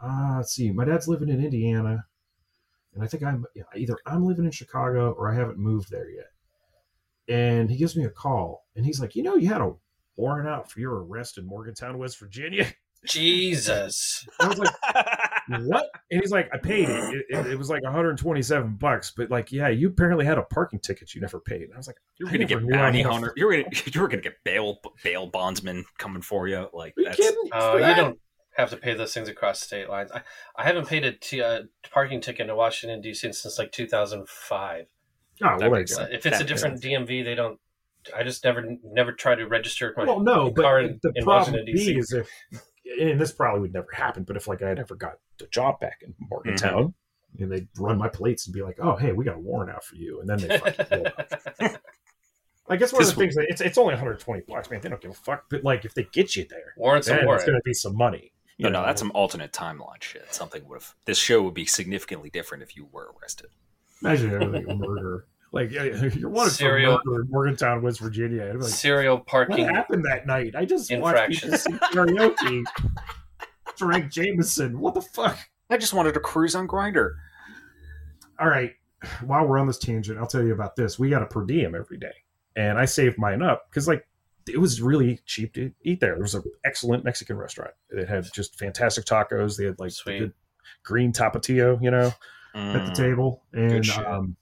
Uh, 0.00 0.34
let's 0.36 0.52
see. 0.52 0.70
My 0.70 0.84
dad's 0.84 1.08
living 1.08 1.28
in 1.28 1.44
Indiana, 1.44 2.04
and 2.94 3.02
I 3.02 3.06
think 3.06 3.22
I'm 3.22 3.44
yeah, 3.54 3.64
either 3.74 3.96
I'm 4.06 4.24
living 4.24 4.44
in 4.44 4.50
Chicago 4.50 5.12
or 5.12 5.32
I 5.32 5.34
haven't 5.34 5.58
moved 5.58 5.90
there 5.90 6.08
yet. 6.08 6.26
And 7.28 7.70
he 7.70 7.76
gives 7.76 7.96
me 7.96 8.04
a 8.04 8.10
call, 8.10 8.66
and 8.76 8.84
he's 8.84 9.00
like, 9.00 9.14
you 9.14 9.22
know, 9.22 9.36
you 9.36 9.48
had 9.48 9.62
a 9.62 9.72
warrant 10.16 10.48
out 10.48 10.70
for 10.70 10.80
your 10.80 11.04
arrest 11.04 11.38
in 11.38 11.46
Morgantown, 11.46 11.98
West 11.98 12.18
Virginia. 12.18 12.66
Jesus. 13.06 14.26
I 14.40 14.48
was 14.48 14.58
like, 14.58 14.74
what? 15.64 15.90
And 16.10 16.20
he's 16.20 16.30
like, 16.30 16.48
I 16.54 16.58
paid 16.58 16.88
it. 16.88 17.14
It, 17.14 17.26
it, 17.28 17.46
it 17.52 17.58
was 17.58 17.68
like 17.68 17.82
127 17.82 18.76
bucks, 18.76 19.12
but 19.14 19.30
like, 19.30 19.52
yeah, 19.52 19.68
you 19.68 19.88
apparently 19.88 20.24
had 20.24 20.38
a 20.38 20.42
parking 20.42 20.78
ticket 20.78 21.14
you 21.14 21.20
never 21.20 21.38
paid. 21.40 21.62
And 21.62 21.74
I 21.74 21.76
was 21.76 21.86
like, 21.86 21.98
You're 22.18 22.28
I 22.28 22.32
gonna 22.32 22.46
never 22.46 22.60
get 22.60 22.64
knew 22.64 22.74
I 22.74 22.78
bounty 22.78 23.02
hunter. 23.02 23.34
You're 23.36 23.52
gonna 23.52 23.76
you're 23.92 24.08
gonna 24.08 24.22
get 24.22 24.42
bail 24.44 24.78
bail 25.02 25.26
bondsman 25.26 25.84
coming 25.98 26.22
for 26.22 26.48
you. 26.48 26.68
Like 26.72 26.94
Are 26.96 27.00
you 27.00 27.04
that's 27.04 27.16
kidding? 27.16 27.50
Oh, 27.52 27.72
For 27.72 27.86
you 27.86 27.94
don't 27.94 28.18
have 28.56 28.70
to 28.70 28.76
pay 28.76 28.94
those 28.94 29.12
things 29.12 29.28
across 29.28 29.60
state 29.60 29.88
lines. 29.88 30.10
I, 30.12 30.22
I 30.56 30.64
haven't 30.64 30.88
paid 30.88 31.04
a 31.04 31.12
t- 31.12 31.42
uh, 31.42 31.62
parking 31.92 32.20
ticket 32.20 32.48
in 32.48 32.56
Washington 32.56 33.00
D.C. 33.00 33.32
since 33.32 33.58
like 33.58 33.72
2005. 33.72 34.86
Oh, 35.42 35.46
well, 35.46 35.58
there 35.58 35.68
you 35.68 35.74
makes 35.74 35.96
go. 35.96 36.04
If 36.04 36.26
it's 36.26 36.36
a 36.36 36.38
That- 36.38 36.46
different 36.46 36.82
DMV, 36.82 37.24
they 37.24 37.34
don't. 37.34 37.58
I 38.14 38.22
just 38.22 38.44
never 38.44 38.62
never 38.84 39.12
try 39.12 39.34
to 39.34 39.46
register 39.46 39.94
my 39.96 40.04
Well, 40.04 40.20
no, 40.20 40.50
but 40.50 40.62
car 40.62 40.80
in, 40.80 41.00
the 41.02 41.12
in 41.14 41.24
problem 41.24 41.54
Washington 41.54 41.74
D.C. 41.74 41.96
is 41.98 42.12
if, 42.12 42.28
and 43.00 43.18
this 43.18 43.32
probably 43.32 43.62
would 43.62 43.72
never 43.72 43.88
happen, 43.92 44.24
but 44.24 44.36
if 44.36 44.46
like 44.46 44.62
I 44.62 44.68
had 44.68 44.78
ever 44.78 44.94
got 44.94 45.14
the 45.38 45.46
job 45.46 45.80
back 45.80 46.02
in 46.02 46.14
Morgantown, 46.18 46.88
mm-hmm. 46.88 47.42
and 47.42 47.50
they'd 47.52 47.68
run 47.78 47.96
my 47.96 48.08
plates 48.08 48.46
and 48.46 48.52
be 48.52 48.60
like, 48.60 48.76
"Oh, 48.78 48.96
hey, 48.96 49.12
we 49.12 49.24
got 49.24 49.36
a 49.36 49.40
warrant 49.40 49.74
out 49.74 49.84
for 49.84 49.96
you," 49.96 50.20
and 50.20 50.28
then 50.28 50.38
they 50.38 50.58
fucking 50.58 50.86
pull 50.86 51.06
it 51.06 51.60
out. 51.60 51.80
Like 52.68 52.80
it's 52.80 52.92
one 52.92 53.02
of 53.02 53.08
the 53.08 53.14
things 53.14 53.34
that 53.34 53.46
it's 53.48 53.60
it's 53.60 53.76
only 53.76 53.92
120 53.92 54.42
bucks, 54.48 54.70
man. 54.70 54.80
They 54.80 54.88
don't 54.88 55.00
give 55.00 55.10
a 55.10 55.14
fuck. 55.14 55.44
But 55.50 55.64
like 55.64 55.84
if 55.84 55.94
they 55.94 56.04
get 56.04 56.34
you 56.34 56.46
there, 56.48 56.74
Warrants 56.76 57.08
a 57.08 57.10
then 57.10 57.28
it's 57.28 57.44
going 57.44 57.58
to 57.58 57.62
be 57.64 57.74
some 57.74 57.96
money. 57.96 58.32
you 58.56 58.64
no, 58.64 58.80
no, 58.80 58.86
that's 58.86 59.00
some 59.00 59.12
alternate 59.14 59.52
timeline 59.52 60.00
shit. 60.00 60.32
Something 60.32 60.66
would 60.68 60.76
have 60.76 60.94
this 61.04 61.18
show 61.18 61.42
would 61.42 61.54
be 61.54 61.66
significantly 61.66 62.30
different 62.30 62.62
if 62.62 62.74
you 62.74 62.88
were 62.90 63.12
arrested. 63.20 63.48
Imagine 64.02 64.34
everything 64.34 64.70
a 64.70 64.74
murder. 64.76 65.26
Like 65.52 65.70
yeah, 65.70 65.82
you're 66.16 66.28
wanted 66.30 66.50
Serial- 66.50 67.00
for 67.04 67.10
murder 67.10 67.22
in 67.22 67.30
Morgantown, 67.30 67.82
West 67.82 68.00
Virginia. 68.00 68.52
Like, 68.54 68.68
Serial 68.68 69.16
what 69.18 69.26
parking. 69.26 69.66
happened 69.68 70.04
that 70.04 70.26
night? 70.26 70.54
I 70.56 70.64
just 70.64 70.90
watched 70.96 71.30
people 71.42 71.56
sing 71.58 71.78
karaoke. 71.92 72.64
Drank 73.76 74.10
Jameson. 74.12 74.78
What 74.80 74.94
the 74.94 75.02
fuck? 75.02 75.38
I 75.70 75.76
just 75.76 75.94
wanted 75.94 76.14
to 76.14 76.20
cruise 76.20 76.54
on 76.54 76.68
Grindr. 76.68 77.14
all 78.38 78.48
right, 78.48 78.72
while 79.24 79.46
we're 79.46 79.58
on 79.58 79.66
this 79.66 79.78
tangent, 79.78 80.18
I'll 80.18 80.26
tell 80.26 80.42
you 80.44 80.52
about 80.52 80.76
this. 80.76 80.98
We 80.98 81.10
got 81.10 81.22
a 81.22 81.26
per 81.26 81.44
diem 81.44 81.74
every 81.74 81.98
day, 81.98 82.12
and 82.56 82.78
I 82.78 82.84
saved 82.84 83.18
mine 83.18 83.42
up 83.42 83.68
because 83.70 83.88
like 83.88 84.06
it 84.48 84.58
was 84.60 84.82
really 84.82 85.20
cheap 85.24 85.54
to 85.54 85.72
eat 85.82 86.00
there. 86.00 86.12
There 86.14 86.22
was 86.22 86.34
an 86.34 86.42
excellent 86.64 87.04
Mexican 87.04 87.36
restaurant. 87.36 87.72
It 87.90 88.08
had 88.08 88.26
just 88.32 88.58
fantastic 88.58 89.04
tacos. 89.06 89.56
They 89.56 89.64
had 89.64 89.78
like 89.78 89.90
Sweet. 89.92 90.18
good 90.18 90.32
green 90.82 91.12
tapatio, 91.12 91.82
you 91.82 91.90
know, 91.90 92.12
at 92.54 92.84
the 92.86 92.92
Mm. 92.92 92.94
table. 92.94 93.42
And 93.52 93.88
um, 93.90 94.36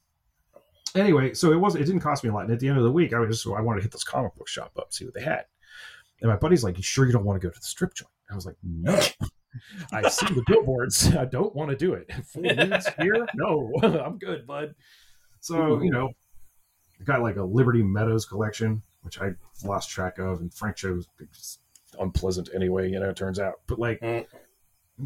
anyway, 0.94 1.34
so 1.34 1.52
it 1.52 1.56
was 1.56 1.74
it 1.74 1.84
didn't 1.84 2.00
cost 2.00 2.22
me 2.24 2.30
a 2.30 2.32
lot. 2.32 2.44
And 2.44 2.52
at 2.52 2.60
the 2.60 2.68
end 2.68 2.78
of 2.78 2.84
the 2.84 2.92
week, 2.92 3.12
I 3.14 3.18
was 3.18 3.42
just 3.42 3.46
I 3.54 3.60
wanted 3.60 3.80
to 3.80 3.82
hit 3.84 3.92
this 3.92 4.04
comic 4.04 4.34
book 4.34 4.48
shop 4.48 4.72
up, 4.78 4.92
see 4.92 5.04
what 5.04 5.14
they 5.14 5.22
had. 5.22 5.44
And 6.20 6.30
my 6.30 6.36
buddy's 6.36 6.62
like, 6.62 6.76
"You 6.76 6.82
sure 6.82 7.06
you 7.06 7.12
don't 7.12 7.24
want 7.24 7.40
to 7.40 7.46
go 7.46 7.52
to 7.52 7.58
the 7.58 7.66
strip 7.66 7.94
joint?" 7.94 8.10
I 8.30 8.34
was 8.34 8.46
like, 8.46 8.56
"No." 8.62 9.00
I 9.92 10.08
see 10.08 10.26
the 10.26 10.42
billboards. 10.46 11.14
I 11.16 11.24
don't 11.26 11.54
want 11.54 11.70
to 11.70 11.76
do 11.76 11.92
it. 11.94 12.10
Full 12.26 12.42
nudes 12.42 12.88
here? 12.98 13.26
No, 13.34 13.70
I'm 13.82 14.18
good, 14.18 14.46
bud. 14.46 14.74
So 15.40 15.82
you 15.82 15.90
know, 15.90 16.10
I 17.00 17.04
got 17.04 17.20
like 17.22 17.36
a 17.36 17.42
Liberty 17.44 17.82
Meadows 17.82 18.24
collection, 18.24 18.82
which 19.02 19.20
I 19.20 19.32
lost 19.64 19.90
track 19.90 20.18
of, 20.18 20.40
and 20.40 20.52
Frank 20.54 20.76
it's 21.18 21.58
unpleasant 21.98 22.48
anyway. 22.54 22.88
You 22.90 23.00
know, 23.00 23.10
it 23.10 23.16
turns 23.16 23.38
out. 23.38 23.54
But 23.66 23.78
like, 23.78 24.00
Mm. 24.00 24.24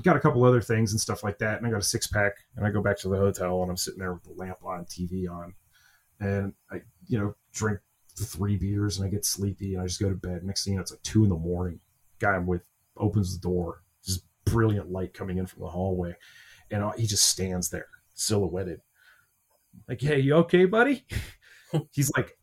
Got 0.02 0.16
a 0.16 0.20
couple 0.20 0.44
other 0.44 0.60
things 0.60 0.92
and 0.92 1.00
stuff 1.00 1.22
like 1.22 1.38
that, 1.38 1.58
and 1.58 1.66
I 1.66 1.70
got 1.70 1.80
a 1.80 1.84
six 1.84 2.06
pack, 2.06 2.32
and 2.56 2.66
I 2.66 2.70
go 2.70 2.82
back 2.82 2.98
to 3.00 3.08
the 3.08 3.16
hotel, 3.16 3.62
and 3.62 3.70
I'm 3.70 3.76
sitting 3.76 4.00
there 4.00 4.12
with 4.12 4.24
the 4.24 4.32
lamp 4.32 4.58
on, 4.64 4.84
TV 4.84 5.30
on, 5.30 5.54
and 6.20 6.52
I 6.70 6.82
you 7.06 7.18
know 7.18 7.34
drink 7.52 7.80
three 8.18 8.56
beers, 8.56 8.98
and 8.98 9.06
I 9.06 9.10
get 9.10 9.24
sleepy, 9.24 9.74
and 9.74 9.82
I 9.82 9.86
just 9.86 10.00
go 10.00 10.08
to 10.08 10.14
bed. 10.14 10.44
Next 10.44 10.64
thing 10.64 10.74
you 10.74 10.78
know, 10.78 10.82
it's 10.82 10.92
like 10.92 11.02
two 11.02 11.24
in 11.24 11.30
the 11.30 11.36
morning. 11.36 11.80
Guy 12.18 12.34
I'm 12.34 12.46
with 12.46 12.62
opens 12.96 13.36
the 13.36 13.42
door, 13.42 13.82
just 14.04 14.24
brilliant 14.44 14.90
light 14.90 15.14
coming 15.14 15.38
in 15.38 15.46
from 15.46 15.62
the 15.62 15.68
hallway, 15.68 16.14
and 16.70 16.84
he 16.96 17.06
just 17.06 17.26
stands 17.26 17.70
there 17.70 17.88
silhouetted. 18.14 18.80
Like, 19.88 20.00
hey, 20.00 20.20
you 20.20 20.34
okay, 20.36 20.64
buddy? 20.64 21.04
He's 21.92 22.10
like, 22.16 22.38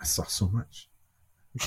I 0.00 0.04
saw 0.04 0.24
so 0.24 0.48
much. 0.48 0.88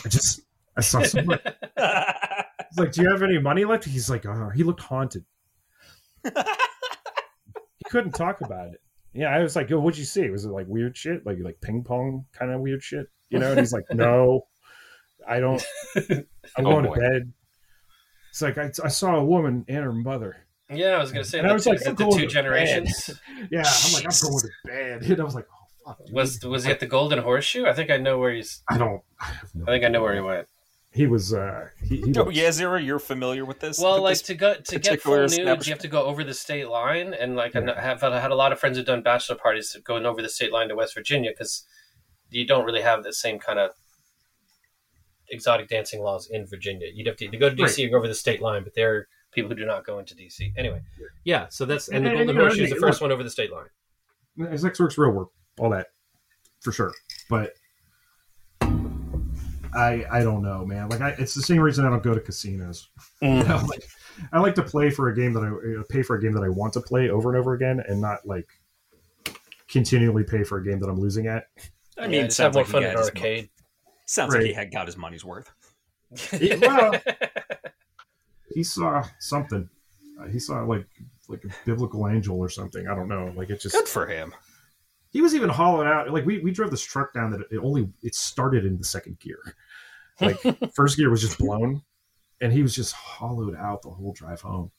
I 0.03 0.09
just, 0.09 0.41
I 0.75 0.81
saw 0.81 1.03
so 1.03 1.21
much. 1.21 1.41
He's 2.69 2.77
like, 2.79 2.91
do 2.93 3.01
you 3.01 3.09
have 3.11 3.21
any 3.23 3.37
money 3.39 3.65
left? 3.65 3.85
He's 3.85 4.09
like, 4.09 4.25
oh, 4.25 4.49
he 4.53 4.63
looked 4.63 4.81
haunted. 4.81 5.25
he 6.23 6.29
couldn't 7.89 8.13
talk 8.13 8.41
about 8.41 8.67
it. 8.69 8.81
Yeah, 9.13 9.29
I 9.29 9.39
was 9.41 9.55
like, 9.55 9.71
oh, 9.71 9.79
what'd 9.79 9.97
you 9.97 10.05
see? 10.05 10.29
Was 10.29 10.45
it 10.45 10.49
like 10.49 10.67
weird 10.67 10.97
shit, 10.97 11.25
like 11.25 11.37
like 11.41 11.61
ping 11.61 11.83
pong 11.83 12.25
kind 12.33 12.51
of 12.51 12.59
weird 12.61 12.83
shit? 12.83 13.07
You 13.29 13.39
know? 13.39 13.51
And 13.51 13.59
he's 13.59 13.71
like, 13.73 13.85
no, 13.91 14.47
I 15.27 15.39
don't. 15.39 15.63
I'm 15.95 16.25
Oh, 16.59 16.63
going 16.63 16.85
boy. 16.85 16.95
to 16.95 16.99
bed. 17.01 17.33
It's 18.31 18.41
like 18.41 18.57
I, 18.57 18.71
I 18.83 18.89
saw 18.89 19.15
a 19.15 19.23
woman 19.25 19.63
and 19.67 19.77
her 19.77 19.93
mother. 19.93 20.35
Yeah, 20.69 20.95
I 20.95 20.99
was 20.99 21.11
gonna 21.11 21.23
say. 21.23 21.39
And 21.39 21.47
I 21.47 21.53
was 21.53 21.63
two- 21.63 21.69
like, 21.71 21.81
is 21.81 21.87
it 21.87 21.97
the 21.97 22.05
two 22.05 22.11
to 22.11 22.21
bed. 22.25 22.29
generations. 22.29 23.09
Yeah, 23.51 23.63
I'm 23.65 23.93
like, 23.93 24.05
I'm 24.05 24.11
going 24.29 24.39
to 24.39 24.49
bed. 24.65 25.03
And 25.03 25.21
I 25.21 25.23
was 25.23 25.35
like, 25.35 25.47
oh 25.49 25.91
fuck. 25.91 26.05
dude. 26.05 26.13
Was 26.15 26.43
was 26.43 26.63
he 26.65 26.71
at 26.71 26.79
the 26.79 26.87
Golden 26.87 27.19
Horseshoe? 27.19 27.65
I 27.65 27.73
think 27.73 27.91
I 27.91 27.97
know 27.97 28.17
where 28.19 28.33
he's. 28.33 28.63
I 28.69 28.77
don't. 28.77 29.01
I, 29.21 29.25
have 29.25 29.49
no 29.55 29.63
I 29.63 29.67
think 29.67 29.85
I 29.85 29.87
know 29.89 30.01
where 30.01 30.15
he 30.15 30.21
went. 30.21 30.47
He 30.95 31.05
was. 31.07 31.33
uh 31.33 31.67
he, 31.83 31.97
he 32.01 32.13
Oh 32.17 32.23
was- 32.25 32.35
yeah, 32.37 32.47
Xero, 32.49 32.83
you're 32.83 32.99
familiar 32.99 33.43
with 33.45 33.59
this? 33.59 33.77
Well, 33.79 33.95
with 33.95 34.03
like 34.03 34.11
this- 34.13 34.21
to 34.23 34.33
go 34.35 34.53
to 34.55 34.79
get 34.79 35.01
full 35.01 35.13
particular 35.17 35.55
nudes, 35.55 35.67
you 35.67 35.73
have 35.73 35.81
to 35.81 35.87
go 35.89 36.03
over 36.05 36.23
the 36.23 36.33
state 36.33 36.69
line, 36.69 37.13
and 37.13 37.35
like 37.35 37.55
I 37.55 37.59
Yeah. 37.59 37.65
know- 37.65 37.73
have 37.75 38.03
I 38.03 38.19
had 38.19 38.31
a 38.31 38.35
lot 38.35 38.51
of 38.53 38.59
friends 38.59 38.77
who've 38.77 38.85
done 38.85 39.01
bachelor 39.01 39.35
parties 39.35 39.75
going 39.83 40.05
over 40.05 40.21
the 40.21 40.29
state 40.29 40.51
line 40.53 40.69
to 40.69 40.75
West 40.75 40.93
Virginia 40.95 41.31
because 41.31 41.65
you 42.29 42.47
don't 42.47 42.65
really 42.65 42.81
have 42.81 43.03
the 43.03 43.13
same 43.13 43.37
kind 43.39 43.59
of 43.59 43.71
exotic 45.29 45.67
dancing 45.67 46.01
laws 46.01 46.27
in 46.29 46.45
Virginia. 46.45 46.87
You'd 46.93 47.07
have 47.07 47.17
to, 47.17 47.27
to 47.27 47.37
go 47.37 47.49
to 47.49 47.55
DC 47.55 47.85
or 47.85 47.89
go 47.89 47.97
over 47.97 48.07
the 48.07 48.15
state 48.15 48.41
line, 48.41 48.63
but 48.63 48.73
there 48.75 48.95
are 48.95 49.07
people 49.31 49.49
who 49.49 49.55
do 49.55 49.65
not 49.65 49.85
go 49.85 49.99
into 49.99 50.15
DC. 50.15 50.53
Anyway, 50.57 50.81
yeah. 51.23 51.47
So 51.49 51.65
that's 51.65 51.87
and 51.89 52.05
the 52.05 52.09
And- 52.11 52.19
and, 52.19 52.27
Golden 52.27 52.35
you 52.35 52.39
know, 52.41 52.47
Horseshoe 52.47 52.63
is 52.63 52.69
the 52.69 52.75
look- 52.75 52.81
first 52.89 53.01
one 53.01 53.11
over 53.11 53.23
the 53.23 53.29
state 53.29 53.51
line. 53.51 54.57
sex 54.57 54.79
work's 54.79 54.97
real 54.97 55.11
work, 55.11 55.29
all 55.59 55.69
that 55.71 55.87
for 56.61 56.71
sure. 56.71 56.93
But 57.29 57.53
I 59.75 60.05
I 60.11 60.23
don't 60.23 60.41
know, 60.41 60.65
man. 60.65 60.89
Like 60.89 61.01
I, 61.01 61.09
it's 61.19 61.33
the 61.33 61.41
same 61.41 61.59
reason 61.59 61.85
I 61.85 61.89
don't 61.89 62.03
go 62.03 62.13
to 62.13 62.19
casinos. 62.21 62.89
You 63.21 63.43
know, 63.43 63.61
like 63.67 63.83
I 64.33 64.39
like 64.39 64.55
to 64.55 64.63
play 64.63 64.89
for 64.89 65.09
a 65.09 65.15
game 65.15 65.33
that 65.33 65.41
I 65.43 65.79
uh, 65.79 65.83
pay 65.89 66.01
for 66.03 66.15
a 66.15 66.21
game 66.21 66.33
that 66.33 66.43
I 66.43 66.49
want 66.49 66.73
to 66.73 66.81
play 66.81 67.09
over 67.09 67.29
and 67.29 67.37
over 67.39 67.53
again, 67.53 67.81
and 67.87 67.99
not 68.01 68.19
like 68.25 68.47
continually 69.67 70.23
pay 70.23 70.43
for 70.43 70.57
a 70.59 70.63
game 70.63 70.79
that 70.79 70.87
I'm 70.87 70.99
losing 70.99 71.27
at. 71.27 71.45
I 71.97 72.07
mean, 72.07 72.25
just 72.25 72.37
have 72.37 72.53
sounds 72.53 72.55
like 72.55 72.65
he 72.67 72.71
fun 72.71 72.83
at 72.83 72.97
his- 72.97 73.07
arcade. 73.07 73.49
Sounds 74.07 74.33
like 74.35 74.43
he 74.43 74.53
had 74.53 74.71
got 74.71 74.85
his 74.85 74.97
money's 74.97 75.25
worth. 75.25 75.51
Yeah, 76.39 76.55
well- 76.57 76.93
He 78.53 78.63
saw 78.63 79.03
something. 79.19 79.67
Uh, 80.21 80.27
he 80.27 80.39
saw 80.39 80.61
like 80.63 80.85
like 81.27 81.43
a 81.43 81.49
biblical 81.65 82.07
angel 82.07 82.37
or 82.39 82.47
something. 82.49 82.87
I 82.87 82.95
don't 82.95 83.07
know. 83.09 83.33
Like 83.35 83.49
it 83.49 83.59
just 83.59 83.75
Good 83.75 83.87
for 83.87 84.05
him. 84.07 84.33
he 85.09 85.21
was 85.21 85.33
even 85.35 85.49
hollowed 85.49 85.87
out. 85.87 86.11
Like 86.11 86.25
we, 86.25 86.39
we 86.39 86.51
drove 86.51 86.71
this 86.71 86.83
truck 86.83 87.13
down 87.13 87.31
that 87.31 87.41
it 87.51 87.57
only 87.57 87.89
it 88.03 88.15
started 88.15 88.65
in 88.65 88.77
the 88.77 88.83
second 88.85 89.19
gear. 89.19 89.39
Like 90.21 90.37
first 90.73 90.97
gear 90.97 91.09
was 91.09 91.21
just 91.21 91.37
blown, 91.37 91.81
and 92.41 92.53
he 92.53 92.61
was 92.61 92.73
just 92.75 92.93
hollowed 92.93 93.55
out 93.55 93.81
the 93.81 93.89
whole 93.89 94.13
drive 94.13 94.41
home. 94.41 94.71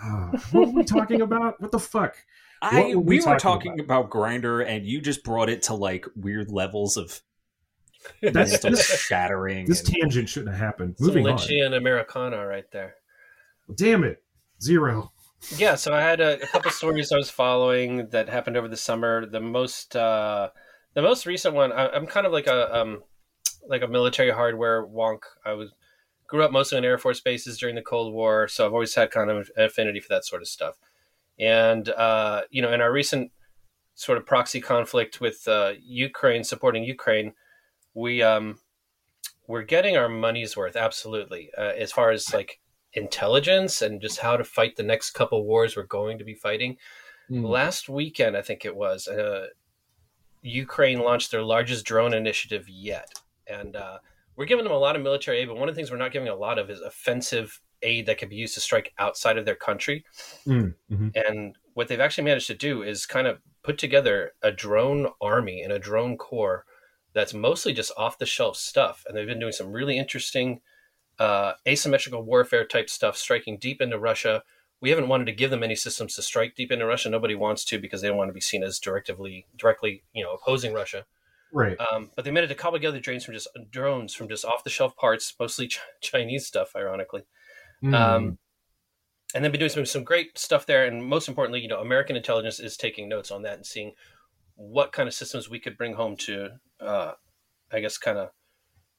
Ah, 0.00 0.30
what 0.50 0.68
were 0.68 0.74
we 0.74 0.84
talking 0.84 1.20
about? 1.20 1.60
What 1.60 1.70
the 1.70 1.78
fuck? 1.78 2.16
I 2.60 2.80
were 2.80 2.86
we, 2.88 2.96
we 2.96 3.16
were 3.18 3.36
talking 3.36 3.38
talking 3.72 3.80
about 3.80 4.10
Grindr, 4.10 4.66
and 4.66 4.84
you 4.86 5.00
just 5.00 5.22
brought 5.22 5.48
it 5.48 5.62
to 5.64 5.74
like 5.74 6.06
weird 6.16 6.50
levels 6.50 6.96
of 6.96 7.20
That's 8.22 8.52
mental 8.52 8.70
this, 8.72 8.86
shattering. 9.06 9.66
this 9.66 9.84
and- 9.86 9.94
tangent 9.94 10.28
shouldn't 10.28 10.50
have 10.56 10.60
happened. 10.60 10.96
Some 10.98 11.06
Moving 11.08 11.26
on. 11.28 11.38
Lynchian 11.38 11.76
Americana 11.76 12.44
right 12.46 12.68
there. 12.72 12.94
Damn 13.74 14.02
it, 14.04 14.22
Xero. 14.60 15.10
Yeah, 15.58 15.74
so 15.74 15.92
I 15.94 16.00
had 16.00 16.20
a, 16.20 16.42
a 16.42 16.46
couple 16.46 16.70
stories 16.70 17.12
I 17.12 17.16
was 17.16 17.30
following 17.30 18.08
that 18.10 18.28
happened 18.28 18.56
over 18.56 18.66
the 18.66 18.76
summer. 18.78 19.26
The 19.26 19.40
most, 19.40 19.94
uh, 19.94 20.48
the 20.94 21.02
most 21.02 21.26
recent 21.26 21.54
one, 21.54 21.70
I, 21.70 21.88
I'm 21.90 22.06
kind 22.06 22.26
of 22.26 22.32
like 22.32 22.46
a, 22.46 22.74
um, 22.74 23.02
like 23.68 23.82
a 23.82 23.88
military 23.88 24.30
hardware 24.30 24.86
wonk. 24.86 25.20
I 25.44 25.52
was 25.52 25.70
grew 26.26 26.44
up 26.44 26.52
mostly 26.52 26.78
on 26.78 26.84
Air 26.84 26.98
Force 26.98 27.20
bases 27.20 27.58
during 27.58 27.74
the 27.74 27.82
Cold 27.82 28.12
War, 28.12 28.48
so 28.48 28.66
I've 28.66 28.72
always 28.72 28.94
had 28.94 29.10
kind 29.10 29.30
of 29.30 29.50
an 29.56 29.64
affinity 29.64 30.00
for 30.00 30.08
that 30.10 30.24
sort 30.24 30.42
of 30.42 30.48
stuff. 30.48 30.78
And 31.38 31.88
uh, 31.88 32.42
you 32.50 32.62
know, 32.62 32.72
in 32.72 32.80
our 32.80 32.92
recent 32.92 33.30
sort 33.94 34.18
of 34.18 34.26
proxy 34.26 34.60
conflict 34.60 35.20
with 35.20 35.46
uh, 35.46 35.72
Ukraine, 35.82 36.44
supporting 36.44 36.84
Ukraine, 36.84 37.34
we 37.94 38.22
um, 38.22 38.58
we're 39.46 39.62
getting 39.62 39.96
our 39.96 40.08
money's 40.08 40.56
worth 40.56 40.76
absolutely 40.76 41.50
uh, 41.56 41.72
as 41.76 41.92
far 41.92 42.10
as 42.10 42.32
like 42.32 42.60
intelligence 42.94 43.82
and 43.82 44.00
just 44.00 44.20
how 44.20 44.36
to 44.36 44.44
fight 44.44 44.76
the 44.76 44.82
next 44.82 45.10
couple 45.10 45.44
wars 45.44 45.76
we're 45.76 45.84
going 45.84 46.18
to 46.18 46.24
be 46.24 46.34
fighting. 46.34 46.76
Mm. 47.30 47.48
Last 47.48 47.88
weekend, 47.88 48.36
I 48.36 48.42
think 48.42 48.64
it 48.64 48.76
was, 48.76 49.08
uh, 49.08 49.48
Ukraine 50.42 51.00
launched 51.00 51.30
their 51.30 51.42
largest 51.42 51.84
drone 51.84 52.14
initiative 52.14 52.68
yet, 52.68 53.08
and 53.46 53.76
uh, 53.76 53.98
we're 54.36 54.46
giving 54.46 54.64
them 54.64 54.72
a 54.72 54.78
lot 54.78 54.96
of 54.96 55.02
military 55.02 55.38
aid. 55.38 55.48
But 55.48 55.58
one 55.58 55.68
of 55.68 55.74
the 55.74 55.78
things 55.78 55.90
we're 55.90 55.96
not 55.96 56.12
giving 56.12 56.28
a 56.28 56.34
lot 56.34 56.58
of 56.58 56.70
is 56.70 56.80
offensive 56.80 57.60
aid 57.82 58.06
that 58.06 58.18
could 58.18 58.30
be 58.30 58.36
used 58.36 58.54
to 58.54 58.60
strike 58.60 58.92
outside 58.98 59.38
of 59.38 59.44
their 59.44 59.54
country. 59.54 60.04
Mm, 60.46 60.74
mhm. 60.90 61.28
And 61.28 61.56
what 61.74 61.88
they've 61.88 62.00
actually 62.00 62.24
managed 62.24 62.46
to 62.48 62.54
do 62.54 62.82
is 62.82 63.06
kind 63.06 63.26
of 63.26 63.40
put 63.62 63.78
together 63.78 64.32
a 64.42 64.50
drone 64.50 65.08
army 65.20 65.62
and 65.62 65.72
a 65.72 65.78
drone 65.78 66.16
corps 66.16 66.64
that's 67.12 67.34
mostly 67.34 67.72
just 67.72 67.92
off 67.96 68.18
the 68.18 68.26
shelf 68.26 68.56
stuff. 68.56 69.04
And 69.06 69.16
they've 69.16 69.26
been 69.26 69.40
doing 69.40 69.52
some 69.52 69.72
really 69.72 69.98
interesting 69.98 70.60
uh, 71.18 71.52
asymmetrical 71.66 72.22
warfare 72.22 72.66
type 72.66 72.90
stuff, 72.90 73.16
striking 73.16 73.58
deep 73.58 73.80
into 73.80 73.98
Russia. 73.98 74.42
We 74.80 74.90
haven't 74.90 75.08
wanted 75.08 75.26
to 75.26 75.32
give 75.32 75.50
them 75.50 75.62
any 75.62 75.76
systems 75.76 76.16
to 76.16 76.22
strike 76.22 76.56
deep 76.56 76.72
into 76.72 76.86
Russia. 76.86 77.08
Nobody 77.08 77.34
wants 77.34 77.64
to 77.66 77.78
because 77.78 78.02
they 78.02 78.08
don't 78.08 78.16
want 78.16 78.28
to 78.28 78.34
be 78.34 78.40
seen 78.40 78.62
as 78.62 78.78
directly, 78.78 79.46
directly, 79.56 80.02
you 80.12 80.24
know, 80.24 80.32
opposing 80.32 80.74
Russia. 80.74 81.06
Right. 81.54 81.76
Um, 81.80 82.10
but 82.16 82.24
they 82.24 82.32
managed 82.32 82.50
to 82.50 82.56
cobble 82.56 82.78
together 82.78 82.98
drones 82.98 83.24
from 83.24 83.34
just 83.34 83.48
drones 83.70 84.12
from 84.12 84.28
just 84.28 84.44
off 84.44 84.64
the 84.64 84.70
shelf 84.70 84.96
parts, 84.96 85.34
mostly 85.38 85.68
Ch- 85.68 85.80
Chinese 86.02 86.46
stuff, 86.46 86.72
ironically. 86.76 87.22
Mm. 87.82 87.94
Um, 87.94 88.38
and 89.34 89.44
they've 89.44 89.52
been 89.52 89.60
doing 89.60 89.70
some, 89.70 89.86
some 89.86 90.04
great 90.04 90.36
stuff 90.36 90.66
there. 90.66 90.84
And 90.84 91.04
most 91.04 91.28
importantly, 91.28 91.60
you 91.60 91.68
know, 91.68 91.80
American 91.80 92.16
intelligence 92.16 92.58
is 92.58 92.76
taking 92.76 93.08
notes 93.08 93.30
on 93.30 93.42
that 93.42 93.54
and 93.54 93.64
seeing 93.64 93.92
what 94.56 94.92
kind 94.92 95.06
of 95.08 95.14
systems 95.14 95.48
we 95.48 95.60
could 95.60 95.78
bring 95.78 95.94
home 95.94 96.16
to, 96.16 96.48
uh, 96.80 97.12
I 97.72 97.80
guess, 97.80 97.98
kind 97.98 98.18
of 98.18 98.30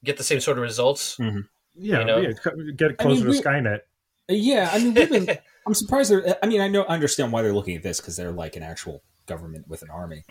get 0.02 0.16
the 0.16 0.24
same 0.24 0.40
sort 0.40 0.56
of 0.58 0.62
results. 0.62 1.16
yeah, 1.20 1.98
you 1.98 2.04
know? 2.04 2.18
yeah, 2.18 2.32
co- 2.32 2.52
get 2.76 2.86
I 2.86 2.88
mean, 2.88 2.96
closer 3.16 3.28
we- 3.28 3.38
to 3.38 3.42
Skynet. 3.42 3.80
Yeah, 4.28 4.70
I 4.72 4.78
mean, 4.78 4.94
we've 4.94 5.08
been. 5.10 5.38
I'm 5.66 5.74
surprised. 5.74 6.10
They're, 6.10 6.36
I 6.42 6.46
mean, 6.46 6.60
I 6.60 6.66
know, 6.68 6.82
I 6.82 6.94
understand 6.94 7.30
why 7.32 7.42
they're 7.42 7.52
looking 7.54 7.76
at 7.76 7.82
this 7.84 8.00
because 8.00 8.16
they're 8.16 8.32
like 8.32 8.56
an 8.56 8.62
actual 8.64 9.02
government 9.26 9.68
with 9.68 9.82
an 9.82 9.90
army. 9.90 10.24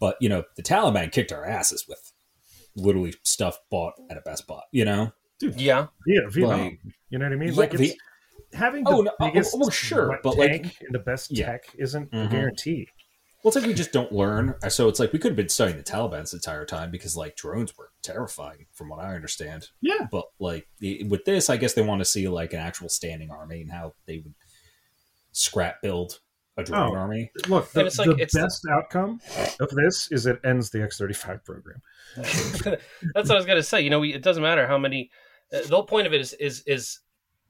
But 0.00 0.16
you 0.20 0.28
know, 0.28 0.44
the 0.56 0.62
Taliban 0.62 1.10
kicked 1.12 1.32
our 1.32 1.44
asses 1.44 1.84
with 1.88 2.12
literally 2.76 3.14
stuff 3.24 3.58
bought 3.70 3.94
at 4.10 4.16
a 4.16 4.20
Best 4.20 4.46
Buy. 4.46 4.60
You 4.72 4.84
know, 4.84 5.12
yeah. 5.40 5.86
Yeah, 6.06 6.20
Vietnam. 6.28 6.60
Like- 6.60 6.80
you 7.10 7.18
know 7.18 7.24
what 7.26 7.32
I 7.32 7.36
mean? 7.36 7.48
Yeah, 7.50 7.54
like 7.56 7.74
it's, 7.74 7.80
the- 7.82 7.98
having 8.56 8.84
the 8.84 8.90
Oh, 8.90 9.00
no, 9.02 9.12
oh, 9.18 9.26
biggest, 9.26 9.56
oh, 9.58 9.70
sure, 9.70 10.10
wet 10.10 10.20
but, 10.22 10.36
like- 10.36 10.62
and 10.80 10.90
the 10.90 10.98
best 10.98 11.30
Yeah. 11.30 11.46
tech 11.46 11.64
isn't 11.78 12.08
a 12.12 12.16
Mhm. 12.16 12.30
guarantee. 12.30 12.88
well, 13.42 13.50
it's 13.50 13.56
like 13.56 13.66
we 13.66 13.72
just 13.74 13.92
don't 13.92 14.10
learn. 14.12 14.54
So 14.68 14.88
it's 14.88 14.98
like 14.98 15.12
we 15.12 15.18
could 15.20 15.30
have 15.30 15.36
been 15.36 15.48
studying 15.48 15.76
the 15.78 15.84
Taliban 15.84 16.20
this 16.22 16.32
entire 16.34 16.64
time 16.66 16.90
because 16.90 17.16
like 17.16 17.36
drones 17.36 17.76
were 17.78 17.90
terrifying, 18.02 18.66
from 18.72 18.88
what 18.88 18.98
I 18.98 19.14
understand. 19.14 19.68
Yeah, 19.80 20.06
But 20.10 20.24
like 20.40 20.66
with 20.80 21.24
this, 21.24 21.48
I 21.48 21.56
guess 21.56 21.72
they 21.74 21.82
want 21.82 22.00
to 22.00 22.04
see 22.04 22.26
like 22.28 22.52
an 22.52 22.58
actual 22.58 22.88
standing 22.88 23.30
army 23.30 23.60
and 23.62 23.70
how 23.70 23.94
they 24.06 24.18
would 24.18 24.34
scrap 25.32 25.80
build 25.82 26.18
a 26.58 26.64
drone 26.64 26.90
Oh. 26.90 26.94
army. 26.98 27.30
look, 27.48 27.70
the, 27.72 27.86
it's 27.86 27.98
like- 27.98 28.08
the 28.08 28.16
it's 28.22 28.34
the- 28.34 28.40
best 28.42 28.66
outcome 28.70 29.20
of 29.60 29.70
this 29.70 30.10
is 30.12 30.26
it 30.26 30.38
ends 30.44 30.70
the 30.70 30.82
X 30.82 30.98
thirty 30.98 31.14
five 31.14 31.44
program. 31.44 31.80
That's 32.16 32.64
what 33.14 33.30
I 33.30 33.34
was 33.34 33.46
gonna 33.46 33.62
say. 33.62 33.80
You 33.80 33.90
know, 33.90 34.00
we, 34.00 34.12
it 34.14 34.22
doesn't 34.22 34.42
matter 34.42 34.66
how 34.66 34.78
many. 34.78 35.10
Uh, 35.52 35.60
the 35.62 35.68
whole 35.76 35.84
point 35.86 36.06
of 36.06 36.12
it 36.12 36.20
is 36.20 36.32
is 36.34 36.62
is 36.66 37.00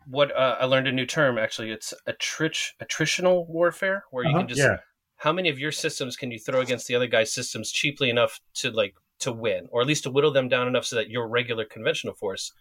what 0.06 0.34
uh, 0.36 0.56
I 0.60 0.64
learned 0.66 0.86
a 0.88 0.92
new 0.92 1.06
term. 1.06 1.38
Actually, 1.38 1.70
it's 1.70 1.92
attrit- 2.08 2.72
attritional 2.82 3.46
warfare, 3.48 4.04
where 4.10 4.24
you 4.24 4.30
Uh-huh, 4.30 4.38
can 4.40 4.48
just 4.48 4.60
yeah, 4.60 4.76
how 5.16 5.32
many 5.32 5.48
of 5.48 5.58
your 5.58 5.72
systems 5.72 6.16
can 6.16 6.30
you 6.30 6.38
throw 6.38 6.60
against 6.60 6.86
the 6.86 6.94
other 6.94 7.06
guy's 7.08 7.32
systems 7.32 7.70
cheaply 7.72 8.08
enough 8.10 8.40
to 8.54 8.70
like 8.70 8.94
to 9.20 9.32
win, 9.32 9.66
or 9.70 9.80
at 9.80 9.86
least 9.86 10.04
to 10.04 10.10
whittle 10.10 10.30
them 10.30 10.48
down 10.48 10.68
enough 10.68 10.84
so 10.84 10.96
that 10.96 11.10
your 11.10 11.26
regular 11.28 11.64
conventional 11.64 12.14
force 12.14 12.52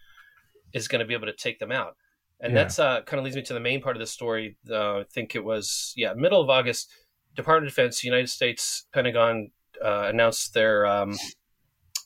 is 0.72 0.88
going 0.88 0.98
to 1.00 1.04
be 1.06 1.14
able 1.14 1.26
to 1.26 1.32
take 1.32 1.58
them 1.60 1.70
out. 1.72 1.96
And 2.40 2.52
Yeah. 2.52 2.62
that's 2.62 2.78
uh, 2.78 3.02
kind 3.02 3.18
of 3.18 3.24
leads 3.24 3.36
me 3.36 3.42
to 3.42 3.52
the 3.54 3.60
main 3.60 3.80
part 3.80 3.96
of 3.96 4.00
the 4.00 4.06
story. 4.06 4.56
Uh, 4.70 4.98
I 5.00 5.04
think 5.12 5.34
it 5.34 5.44
was 5.44 5.92
yeah, 5.96 6.12
middle 6.14 6.40
of 6.40 6.48
August. 6.50 6.90
Department 7.34 7.68
of 7.68 7.74
Defense, 7.74 8.02
United 8.02 8.28
States 8.30 8.86
Pentagon 8.92 9.50
uh, 9.84 10.06
announced 10.08 10.54
their 10.54 10.86
um, 10.86 11.16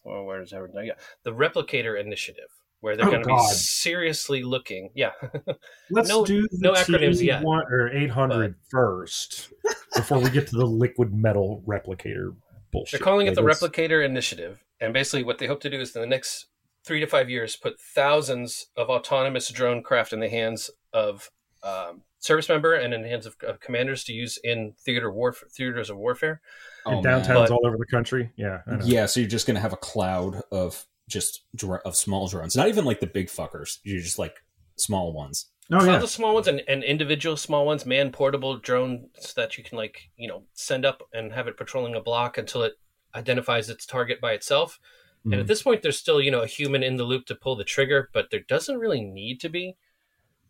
well, 0.04 0.24
where 0.24 0.42
is 0.42 0.50
that? 0.50 0.68
Yeah, 0.84 0.92
the 1.22 1.32
Replicator 1.32 1.98
Initiative, 2.00 2.48
where 2.80 2.96
they're 2.96 3.06
Oh, 3.06 3.10
going 3.10 3.22
to 3.22 3.28
be 3.28 3.38
seriously 3.54 4.42
looking. 4.42 4.90
Yeah, 4.94 5.12
Let's 5.90 6.08
No- 6.08 6.24
do 6.24 6.42
the 6.50 6.58
no 6.60 6.72
acronyms 6.72 7.22
yet, 7.22 7.42
T1 7.42 7.70
or 7.70 7.88
800 7.96 8.54
first 8.70 9.52
before 9.96 10.18
we 10.18 10.28
get 10.30 10.46
to 10.48 10.56
the 10.56 10.66
liquid 10.66 11.14
metal 11.14 11.62
replicator 11.66 12.34
bullshit. 12.72 12.98
they're 13.00 13.04
calling 13.04 13.26
it 13.26 13.34
the 13.34 13.42
Replicator 13.42 14.04
Initiative, 14.04 14.62
and 14.80 14.92
basically 14.92 15.22
what 15.24 15.38
they 15.38 15.46
hope 15.46 15.60
to 15.60 15.70
do 15.70 15.80
is 15.80 15.94
in 15.94 16.00
the 16.02 16.06
next 16.06 16.46
three 16.84 17.00
to 17.00 17.06
five 17.06 17.30
years 17.30 17.56
put 17.56 17.80
thousands 17.80 18.66
of 18.76 18.88
autonomous 18.88 19.48
drone 19.50 19.82
craft 19.82 20.12
in 20.12 20.20
the 20.20 20.28
hands 20.28 20.70
of 20.92 21.30
um, 21.62 22.02
service 22.18 22.48
member 22.48 22.74
and 22.74 22.92
in 22.92 23.02
the 23.02 23.08
hands 23.08 23.26
of, 23.26 23.36
of 23.46 23.60
commanders 23.60 24.04
to 24.04 24.12
use 24.12 24.38
in 24.42 24.74
theater 24.84 25.10
warfare, 25.12 25.48
theaters 25.50 25.90
of 25.90 25.96
warfare. 25.96 26.40
in 26.86 26.94
Oh, 26.94 27.02
downtowns 27.02 27.34
But- 27.48 27.50
all 27.52 27.66
over 27.66 27.76
the 27.76 27.86
country. 27.86 28.30
Yeah. 28.36 28.62
I 28.66 28.76
know. 28.76 28.84
Yeah, 28.84 29.06
so 29.06 29.20
you're 29.20 29.28
just 29.28 29.46
gonna 29.46 29.60
have 29.60 29.72
a 29.72 29.76
cloud 29.76 30.40
of 30.50 30.84
just 31.08 31.44
dr- 31.54 31.82
of 31.84 31.94
small 31.96 32.26
drones, 32.28 32.56
not 32.56 32.68
even 32.68 32.84
like 32.84 33.00
the 33.00 33.06
big 33.06 33.28
fuckers. 33.28 33.78
You're 33.84 34.00
just 34.02 34.18
like 34.18 34.42
small 34.76 35.12
ones. 35.12 35.46
Oh, 35.70 35.76
Clouds 35.78 35.86
yeah. 35.86 36.02
of 36.02 36.10
small 36.10 36.34
ones 36.34 36.48
and, 36.48 36.62
and 36.68 36.82
individual 36.82 37.36
small 37.36 37.64
ones, 37.64 37.86
man 37.86 38.10
portable 38.10 38.56
drones 38.58 39.32
that 39.34 39.56
you 39.56 39.62
can 39.64 39.78
like, 39.78 40.10
you 40.16 40.26
know, 40.28 40.42
send 40.54 40.84
up 40.84 41.02
and 41.12 41.32
have 41.32 41.46
it 41.46 41.56
patrolling 41.56 41.94
a 41.94 42.00
block 42.00 42.36
until 42.38 42.62
it 42.64 42.74
identifies 43.14 43.70
its 43.70 43.86
target 43.86 44.20
by 44.20 44.32
itself. 44.32 44.78
And 45.24 45.34
Mhm. 45.34 45.40
at 45.40 45.46
this 45.46 45.62
point, 45.62 45.82
there's 45.82 45.98
still, 45.98 46.20
you 46.20 46.30
know, 46.30 46.40
a 46.42 46.46
human 46.46 46.82
in 46.82 46.96
the 46.96 47.04
loop 47.04 47.26
to 47.26 47.34
pull 47.34 47.54
the 47.56 47.64
trigger, 47.64 48.10
but 48.12 48.30
there 48.30 48.40
doesn't 48.40 48.78
really 48.78 49.00
need 49.00 49.40
to 49.40 49.48
be. 49.48 49.76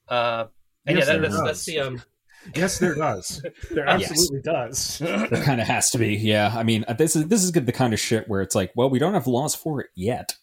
Uh, 0.08 0.46
and 0.86 0.96
Yes, 0.98 1.06
yeah, 1.06 1.12
that, 1.14 1.20
there 1.20 1.30
that's, 1.30 1.34
does. 1.36 1.44
that's 1.44 1.64
the 1.66 1.78
um. 1.80 2.02
Yes, 2.56 2.78
there 2.80 2.94
does. 2.96 3.40
There 3.70 3.86
Yes. 3.86 4.10
absolutely 4.10 4.40
does. 4.42 4.98
There 4.98 5.28
kind 5.44 5.60
of 5.60 5.66
has 5.68 5.90
to 5.90 5.98
be. 5.98 6.14
Yeah, 6.16 6.52
I 6.56 6.62
mean, 6.64 6.84
this 6.98 7.14
is 7.14 7.28
this 7.28 7.44
is 7.44 7.52
the 7.52 7.70
kind 7.72 7.92
of 7.94 8.00
shit 8.00 8.28
where 8.28 8.40
it's 8.42 8.54
like, 8.54 8.72
well, 8.74 8.90
we 8.90 8.98
don't 8.98 9.14
have 9.14 9.26
laws 9.28 9.54
for 9.54 9.80
it 9.80 9.90
yet. 9.94 10.34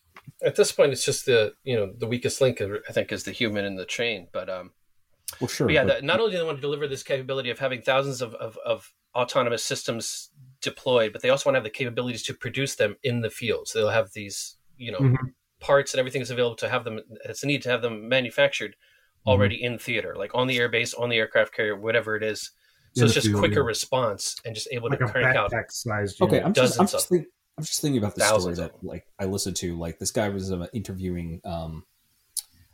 At 0.42 0.56
this 0.56 0.72
point, 0.72 0.94
it's 0.94 1.04
just 1.04 1.26
the 1.26 1.54
you 1.64 1.76
know 1.76 1.92
the 1.98 2.08
weakest 2.08 2.40
link. 2.40 2.62
I 2.62 2.92
think 2.94 3.12
is 3.12 3.24
the 3.24 3.32
human 3.32 3.66
in 3.66 3.76
the 3.76 3.86
chain. 3.86 4.28
But 4.32 4.50
um, 4.50 4.72
Well, 5.42 5.48
sure. 5.50 5.68
But 5.68 5.74
yeah, 5.74 5.84
but- 5.84 5.88
that, 5.96 6.04
not 6.06 6.20
only 6.22 6.32
do 6.32 6.38
they 6.38 6.44
want 6.46 6.58
to 6.58 6.62
deliver 6.62 6.88
this 6.88 7.04
capability 7.04 7.50
of 7.50 7.60
having 7.60 7.82
thousands 7.82 8.22
of, 8.22 8.34
of, 8.36 8.58
of 8.66 8.94
autonomous 9.14 9.64
systems 9.66 10.29
deployed, 10.62 11.14
but 11.14 11.22
they 11.22 11.30
also 11.30 11.48
want 11.50 11.56
to 11.56 11.58
have 11.60 11.64
the 11.64 11.70
capabilities 11.70 12.24
to 12.24 12.34
produce 12.34 12.76
them 12.76 12.96
in 13.04 13.22
the 13.22 13.30
field. 13.30 13.68
So 13.68 13.80
they'll 13.80 13.90
have 13.90 14.12
these, 14.14 14.58
you 14.78 14.92
know, 14.92 15.00
Mhm. 15.00 15.34
parts 15.60 15.94
and 15.94 16.00
everything 16.00 16.22
is 16.22 16.32
available 16.32 16.56
to 16.58 16.70
have 16.70 16.84
them. 16.84 17.00
It's 17.26 17.44
a 17.44 17.48
need 17.48 17.62
to 17.64 17.70
have 17.70 17.82
them 17.82 18.08
manufactured 18.08 18.76
Mm-hmm. 18.76 19.30
already 19.32 19.62
in 19.62 19.78
theater, 19.78 20.16
like 20.18 20.34
on 20.34 20.48
the 20.48 20.58
airbase, 20.58 20.98
on 20.98 21.10
the 21.10 21.18
aircraft 21.18 21.54
carrier, 21.54 21.76
whatever 21.76 22.16
it 22.16 22.24
is. 22.24 22.52
So 22.96 23.02
In 23.02 23.06
it's 23.08 23.14
just 23.14 23.28
field, 23.28 23.40
quicker 23.40 23.60
yeah. 23.60 23.66
response 23.66 24.38
and 24.46 24.56
just 24.56 24.70
able 24.72 24.90
like 24.90 25.00
to 25.00 25.06
a 25.06 25.10
crank 25.10 25.36
out. 25.36 25.52
backpack 25.52 25.72
sized. 25.72 26.22
Okay, 26.22 26.40
I'm 26.42 26.54
just 26.54 26.80
I'm 26.80 26.86
just, 26.88 27.04
of 27.06 27.10
think, 27.10 27.28
I'm 27.58 27.64
just 27.66 27.82
thinking 27.82 27.98
about 28.02 28.16
the 28.16 28.24
story 28.24 28.56
that 28.56 28.82
like 28.82 29.06
I 29.20 29.26
listened 29.26 29.58
to. 29.58 29.78
Like 29.78 30.00
this 30.00 30.12
guy 30.12 30.30
was 30.30 30.54
uh, 30.54 30.68
interviewing, 30.72 31.42
um, 31.44 31.84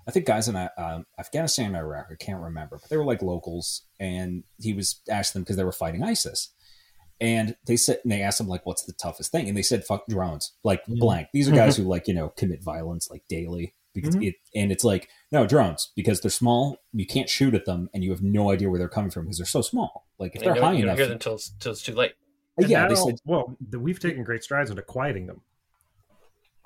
I 0.08 0.12
think 0.12 0.28
guys 0.28 0.48
in 0.48 0.56
uh, 0.56 0.70
um, 0.78 1.08
Afghanistan 1.18 1.66
and 1.68 1.78
Iraq. 1.78 2.10
I 2.12 2.16
can't 2.16 2.40
remember, 2.40 2.78
but 2.80 2.90
they 2.92 2.98
were 2.98 3.04
like 3.06 3.24
locals, 3.24 3.82
and 4.00 4.44
he 4.60 4.74
was 4.74 5.02
asking 5.10 5.40
them 5.40 5.44
because 5.46 5.58
they 5.58 5.64
were 5.64 5.72
fighting 5.72 6.04
ISIS, 6.04 6.54
and 7.22 7.56
they 7.66 7.78
said 7.78 8.00
and 8.04 8.12
they 8.12 8.22
asked 8.22 8.40
him 8.40 8.48
like, 8.48 8.66
"What's 8.66 8.84
the 8.84 8.94
toughest 8.94 9.32
thing?" 9.32 9.48
And 9.48 9.58
they 9.58 9.62
said, 9.62 9.86
"Fuck 9.86 10.08
drones." 10.08 10.54
Like 10.64 10.86
Mhm. 10.86 11.00
blank. 11.00 11.28
These 11.34 11.48
are 11.50 11.52
guys 11.56 11.78
who 11.78 11.84
like 11.84 12.08
you 12.08 12.14
know 12.14 12.30
commit 12.30 12.62
violence 12.64 13.10
like 13.10 13.24
daily. 13.28 13.74
Because 13.94 14.14
Mhm. 14.18 14.28
it, 14.28 14.36
and 14.54 14.74
it's 14.74 14.84
like 14.84 15.08
no 15.32 15.48
drones 15.48 15.94
because 15.96 16.20
they're 16.20 16.30
small. 16.30 16.78
You 16.92 17.06
can't 17.06 17.30
shoot 17.30 17.54
at 17.54 17.64
them, 17.64 17.90
and 17.94 18.04
you 18.04 18.12
have 18.12 18.22
no 18.22 18.52
idea 18.52 18.70
where 18.70 18.78
they're 18.78 18.90
coming 18.90 19.10
from 19.10 19.24
because 19.24 19.38
they're 19.38 19.46
so 19.46 19.62
small. 19.62 20.06
Like 20.20 20.36
if 20.36 20.42
You 20.44 20.54
they're 20.54 20.62
high 20.62 20.74
you 20.74 20.84
enough, 20.84 20.98
hear 20.98 21.06
them 21.06 21.14
until 21.14 21.36
it's, 21.36 21.52
till 21.62 21.72
it's 21.72 21.82
too 21.82 21.94
late. 21.96 22.12
And 22.58 22.70
yeah, 22.70 22.82
now, 22.84 22.90
they 22.90 22.96
said 22.96 23.16
well, 23.26 23.56
we've 23.72 23.98
taken 24.00 24.24
great 24.26 24.44
strides 24.44 24.70
into 24.70 24.82
quieting 24.82 25.28
them. 25.28 25.42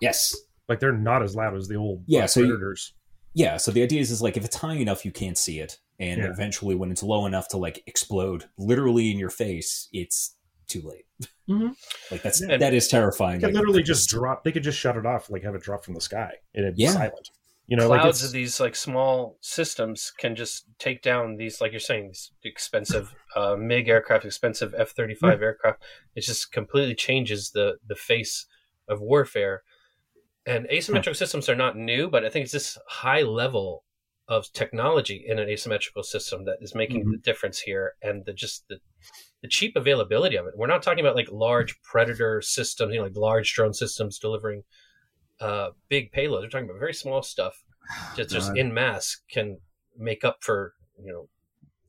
yes. 0.02 0.36
Like 0.68 0.80
they're 0.80 0.92
not 0.92 1.24
as 1.24 1.36
loud 1.36 1.56
as 1.56 1.68
the 1.68 1.76
old 1.76 2.04
Yeah, 2.08 2.24
uh, 2.24 2.28
so 2.28 2.42
you- 2.42 2.76
Yeah, 3.34 3.58
so 3.58 3.72
the 3.72 3.84
idea 3.84 4.02
is, 4.02 4.10
is 4.12 4.22
like 4.22 4.38
if 4.38 4.44
it's 4.46 4.56
high 4.56 4.76
enough, 4.76 5.06
you 5.06 5.12
can't 5.12 5.38
see 5.38 5.60
it, 5.60 5.80
and 6.00 6.20
Yeah. 6.22 6.30
eventually, 6.32 6.74
when 6.76 6.92
it's 6.92 7.04
low 7.04 7.26
enough 7.28 7.48
to 7.50 7.58
like 7.58 7.84
explode 7.86 8.46
literally 8.58 9.12
in 9.12 9.20
your 9.20 9.30
face, 9.30 9.88
it's 9.94 10.36
too 10.70 10.82
late. 10.82 11.06
Mhm. 11.50 11.76
Like 12.12 12.22
that's 12.24 12.42
Yeah. 12.42 12.58
that 12.58 12.74
is 12.74 12.88
terrifying. 12.88 13.40
They 13.40 13.48
could 13.48 13.56
like, 13.56 13.62
literally 13.62 13.84
just 13.84 14.10
drop. 14.10 14.44
They 14.44 14.52
could 14.52 14.64
just 14.64 14.80
shut 14.80 14.96
it 14.98 15.06
off, 15.06 15.30
like 15.30 15.44
have 15.44 15.56
it 15.56 15.62
drop 15.62 15.84
from 15.86 15.94
the 15.96 16.02
sky, 16.02 16.34
and 16.56 16.66
it's 16.66 16.80
Yeah. 16.80 16.92
silent. 16.92 17.30
You 17.68 17.78
know, 17.78 17.86
clouds 17.88 18.20
it's, 18.24 18.24
of 18.28 18.32
these 18.32 18.60
like 18.60 18.76
small 18.76 19.38
systems 19.42 20.12
can 20.18 20.36
just 20.36 20.66
take 20.80 21.04
down 21.04 21.36
these 21.36 21.62
like 21.62 21.72
you're 21.72 21.80
saying 21.80 22.08
these 22.08 22.32
expensive 22.44 23.14
uh, 23.36 23.56
mig 23.58 23.88
aircraft 23.88 24.26
expensive 24.26 24.74
f-35 24.76 25.40
aircraft 25.42 25.84
it 26.16 26.22
just 26.22 26.52
completely 26.52 26.96
changes 26.96 27.52
the 27.52 27.78
the 27.88 27.96
face 27.96 28.48
of 28.88 29.02
warfare 29.02 29.62
and 30.48 30.66
asymmetrical 30.72 31.14
systems 31.14 31.48
are 31.48 31.56
not 31.56 31.78
new 31.78 32.10
but 32.10 32.26
i 32.26 32.30
think 32.30 32.46
it's 32.46 32.54
this 32.54 32.80
high 32.88 33.22
level 33.22 33.84
of 34.28 34.52
technology 34.54 35.24
in 35.28 35.38
an 35.38 35.48
asymmetrical 35.48 36.02
system 36.02 36.46
that 36.46 36.58
is 36.62 36.74
making 36.74 37.06
Mhm. 37.06 37.12
the 37.12 37.18
difference 37.18 37.60
here 37.60 37.94
and 38.02 38.26
the 38.26 38.34
just 38.34 38.68
the 38.68 38.80
the 39.42 39.48
cheap 39.48 39.76
availability 39.76 40.36
of 40.36 40.46
it 40.46 40.54
we're 40.56 40.68
not 40.68 40.84
talking 40.84 41.00
about 41.00 41.16
like 41.16 41.30
large 41.32 41.82
predator 41.82 42.42
systems 42.42 42.92
you 42.94 43.00
know 43.00 43.06
like 43.06 43.16
large 43.16 43.54
drone 43.54 43.74
systems 43.74 44.20
delivering 44.20 44.64
uh, 45.40 45.70
big 45.88 46.12
payloads. 46.12 46.42
We're 46.42 46.50
talking 46.50 46.70
about 46.70 46.80
very 46.80 46.94
small 46.94 47.22
stuff, 47.22 47.64
just 48.16 48.30
just 48.30 48.50
God. 48.50 48.58
in 48.58 48.74
mass 48.74 49.18
can 49.32 49.58
make 49.98 50.24
up 50.24 50.38
for 50.42 50.74
you 51.04 51.12
know 51.12 51.30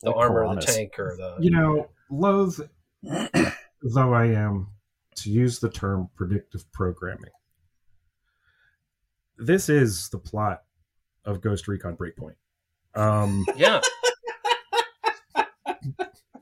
the 0.02 0.10
Like 0.10 0.18
armor 0.18 0.44
of 0.44 0.56
the 0.56 0.62
tank 0.62 0.98
or 0.98 1.16
the. 1.16 1.36
you 1.40 1.50
know, 1.50 1.88
loath 2.10 2.60
though 3.02 4.14
I 4.14 4.26
am 4.26 4.68
to 5.16 5.30
use 5.30 5.58
the 5.58 5.70
term 5.70 6.08
predictive 6.16 6.70
programming. 6.72 7.30
This 9.38 9.68
is 9.68 10.08
the 10.10 10.18
plot 10.18 10.62
of 11.24 11.40
Ghost 11.40 11.66
Recon 11.66 11.96
Breakpoint. 11.96 12.36
Um, 12.94 13.46
Yeah, 13.56 13.80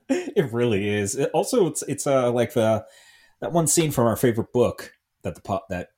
it 0.08 0.52
really 0.52 0.88
is. 0.88 1.14
It- 1.16 1.30
also, 1.32 1.66
it's 1.68 1.82
it's 1.82 2.06
uh 2.06 2.30
like 2.32 2.52
the 2.54 2.84
that 3.40 3.52
one 3.52 3.66
scene 3.66 3.90
from 3.90 4.06
our 4.06 4.16
favorite 4.16 4.52
book 4.52 4.92
that 5.22 5.34
the 5.34 5.40
pot 5.40 5.62
that 5.70 5.88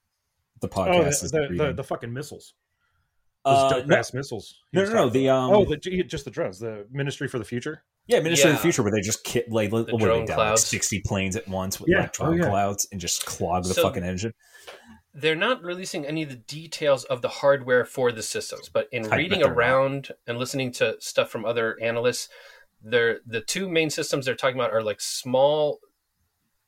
the 0.61 0.69
oh, 0.69 0.71
podcast 0.71 1.03
the, 1.03 1.09
is 1.09 1.31
the, 1.31 1.39
the, 1.41 1.49
reading. 1.49 1.77
the 1.77 1.85
fucking 1.85 2.13
missiles. 2.13 2.55
Those 3.45 3.73
Uh, 3.73 3.83
no, 3.87 4.03
missiles. 4.13 4.55
no, 4.75 4.85
no, 4.85 4.93
no, 4.93 5.09
the, 5.09 5.31
um, 5.31 5.51
oh, 5.51 5.65
the, 5.65 5.77
just 5.79 6.27
the 6.27 6.31
drones. 6.31 6.59
The 6.59 6.87
Ministry 6.91 7.27
for 7.27 7.39
the 7.39 7.45
Future. 7.47 7.83
yeah, 8.07 8.21
Ministry 8.21 8.51
of 8.51 8.57
the 8.57 8.63
Future, 8.63 8.83
where 8.83 8.93
they 8.93 9.01
just 9.01 9.25
ki- 9.25 9.45
like 9.49 9.73
what 9.73 9.87
were 9.91 9.99
they 9.99 10.05
drone 10.05 10.25
down, 10.27 10.37
like 10.39 10.59
sixty 10.59 11.01
planes 11.01 11.37
at 11.37 11.49
once 11.49 11.81
with 11.81 11.89
Yeah. 11.89 12.01
like 12.03 12.13
drone 12.13 12.35
Oh, 12.35 12.45
yeah. 12.45 12.51
clouds 12.51 12.87
and 12.93 13.01
just 13.01 13.25
clog 13.25 13.65
the 13.65 13.73
So- 13.73 13.83
fucking 13.83 14.05
engine. 14.05 14.35
they're 15.15 15.35
not 15.35 15.63
releasing 15.63 16.05
any 16.07 16.23
of 16.23 16.29
the 16.29 16.37
details 16.37 17.05
of 17.05 17.23
the 17.23 17.29
hardware 17.29 17.85
for 17.87 18.13
the 18.13 18.23
systems, 18.23 18.69
but 18.69 18.89
in 18.93 19.11
I 19.11 19.17
reading 19.17 19.41
they're 19.41 19.49
not. 19.49 19.57
around 19.57 20.11
and 20.27 20.37
listening 20.39 20.71
to 20.73 20.97
stuff 21.01 21.31
from 21.31 21.45
other 21.47 21.79
analysts, 21.83 22.29
they're 22.83 23.20
the 23.26 23.41
two 23.41 23.68
main 23.68 23.91
systems 23.91 24.24
they're 24.26 24.35
talking 24.35 24.57
about 24.59 24.72
are 24.72 24.83
like 24.83 25.01
small 25.01 25.78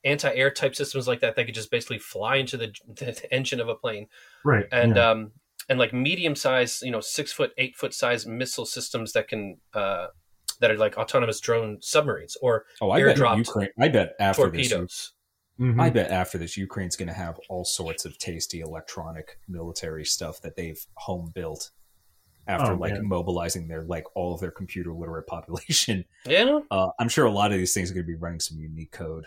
anti-air 0.05 0.51
type 0.51 0.75
systems 0.75 1.07
like 1.07 1.21
that 1.21 1.35
that 1.35 1.45
could 1.45 1.55
just 1.55 1.71
basically 1.71 1.97
fly 1.99 2.35
into 2.35 2.57
the, 2.57 2.73
the 2.95 3.33
engine 3.33 3.59
of 3.59 3.69
a 3.69 3.75
plane 3.75 4.07
Right. 4.43 4.65
and 4.71 4.95
yeah. 4.95 5.09
um, 5.11 5.31
and 5.69 5.79
like 5.79 5.93
medium 5.93 6.35
size, 6.35 6.81
you 6.83 6.91
know, 6.91 6.99
six 6.99 7.31
foot, 7.31 7.51
eight 7.57 7.75
foot 7.77 7.93
size 7.93 8.25
missile 8.25 8.65
systems 8.65 9.13
that 9.13 9.29
can 9.29 9.57
uh, 9.73 10.07
that 10.59 10.69
are 10.71 10.77
like 10.77 10.97
autonomous 10.97 11.39
drone 11.39 11.77
submarines 11.81 12.35
or 12.41 12.65
Oh, 12.81 12.91
I 12.91 13.01
bet 13.01 13.17
Ukraine. 13.37 13.69
I 13.79 13.87
bet 13.87 14.13
after 14.19 14.49
this, 14.49 14.69
torpedoes. 14.69 15.13
Mhm. 15.59 15.81
I 15.81 15.89
bet 15.89 16.11
after 16.11 16.37
this, 16.37 16.57
Ukraine's 16.57 16.95
going 16.97 17.07
to 17.07 17.13
have 17.13 17.39
all 17.47 17.63
sorts 17.63 18.03
of 18.05 18.17
tasty 18.17 18.59
electronic 18.59 19.39
military 19.47 20.03
stuff 20.03 20.41
that 20.41 20.55
they've 20.57 20.83
home 20.95 21.31
built 21.33 21.71
after 22.47 22.73
Oh, 22.73 22.75
like 22.75 22.93
man. 22.93 23.07
mobilizing 23.07 23.67
their 23.67 23.83
like 23.83 24.05
all 24.15 24.33
of 24.33 24.41
their 24.41 24.51
computer 24.51 24.91
literate 24.93 25.27
population. 25.27 26.05
Yeah, 26.27 26.59
Uh, 26.71 26.89
I'm 26.99 27.09
sure 27.09 27.25
a 27.25 27.31
lot 27.31 27.51
of 27.51 27.57
these 27.57 27.73
things 27.73 27.89
are 27.91 27.93
going 27.93 28.05
to 28.05 28.11
be 28.11 28.15
running 28.15 28.39
some 28.39 28.57
unique 28.59 28.91
code, 28.91 29.25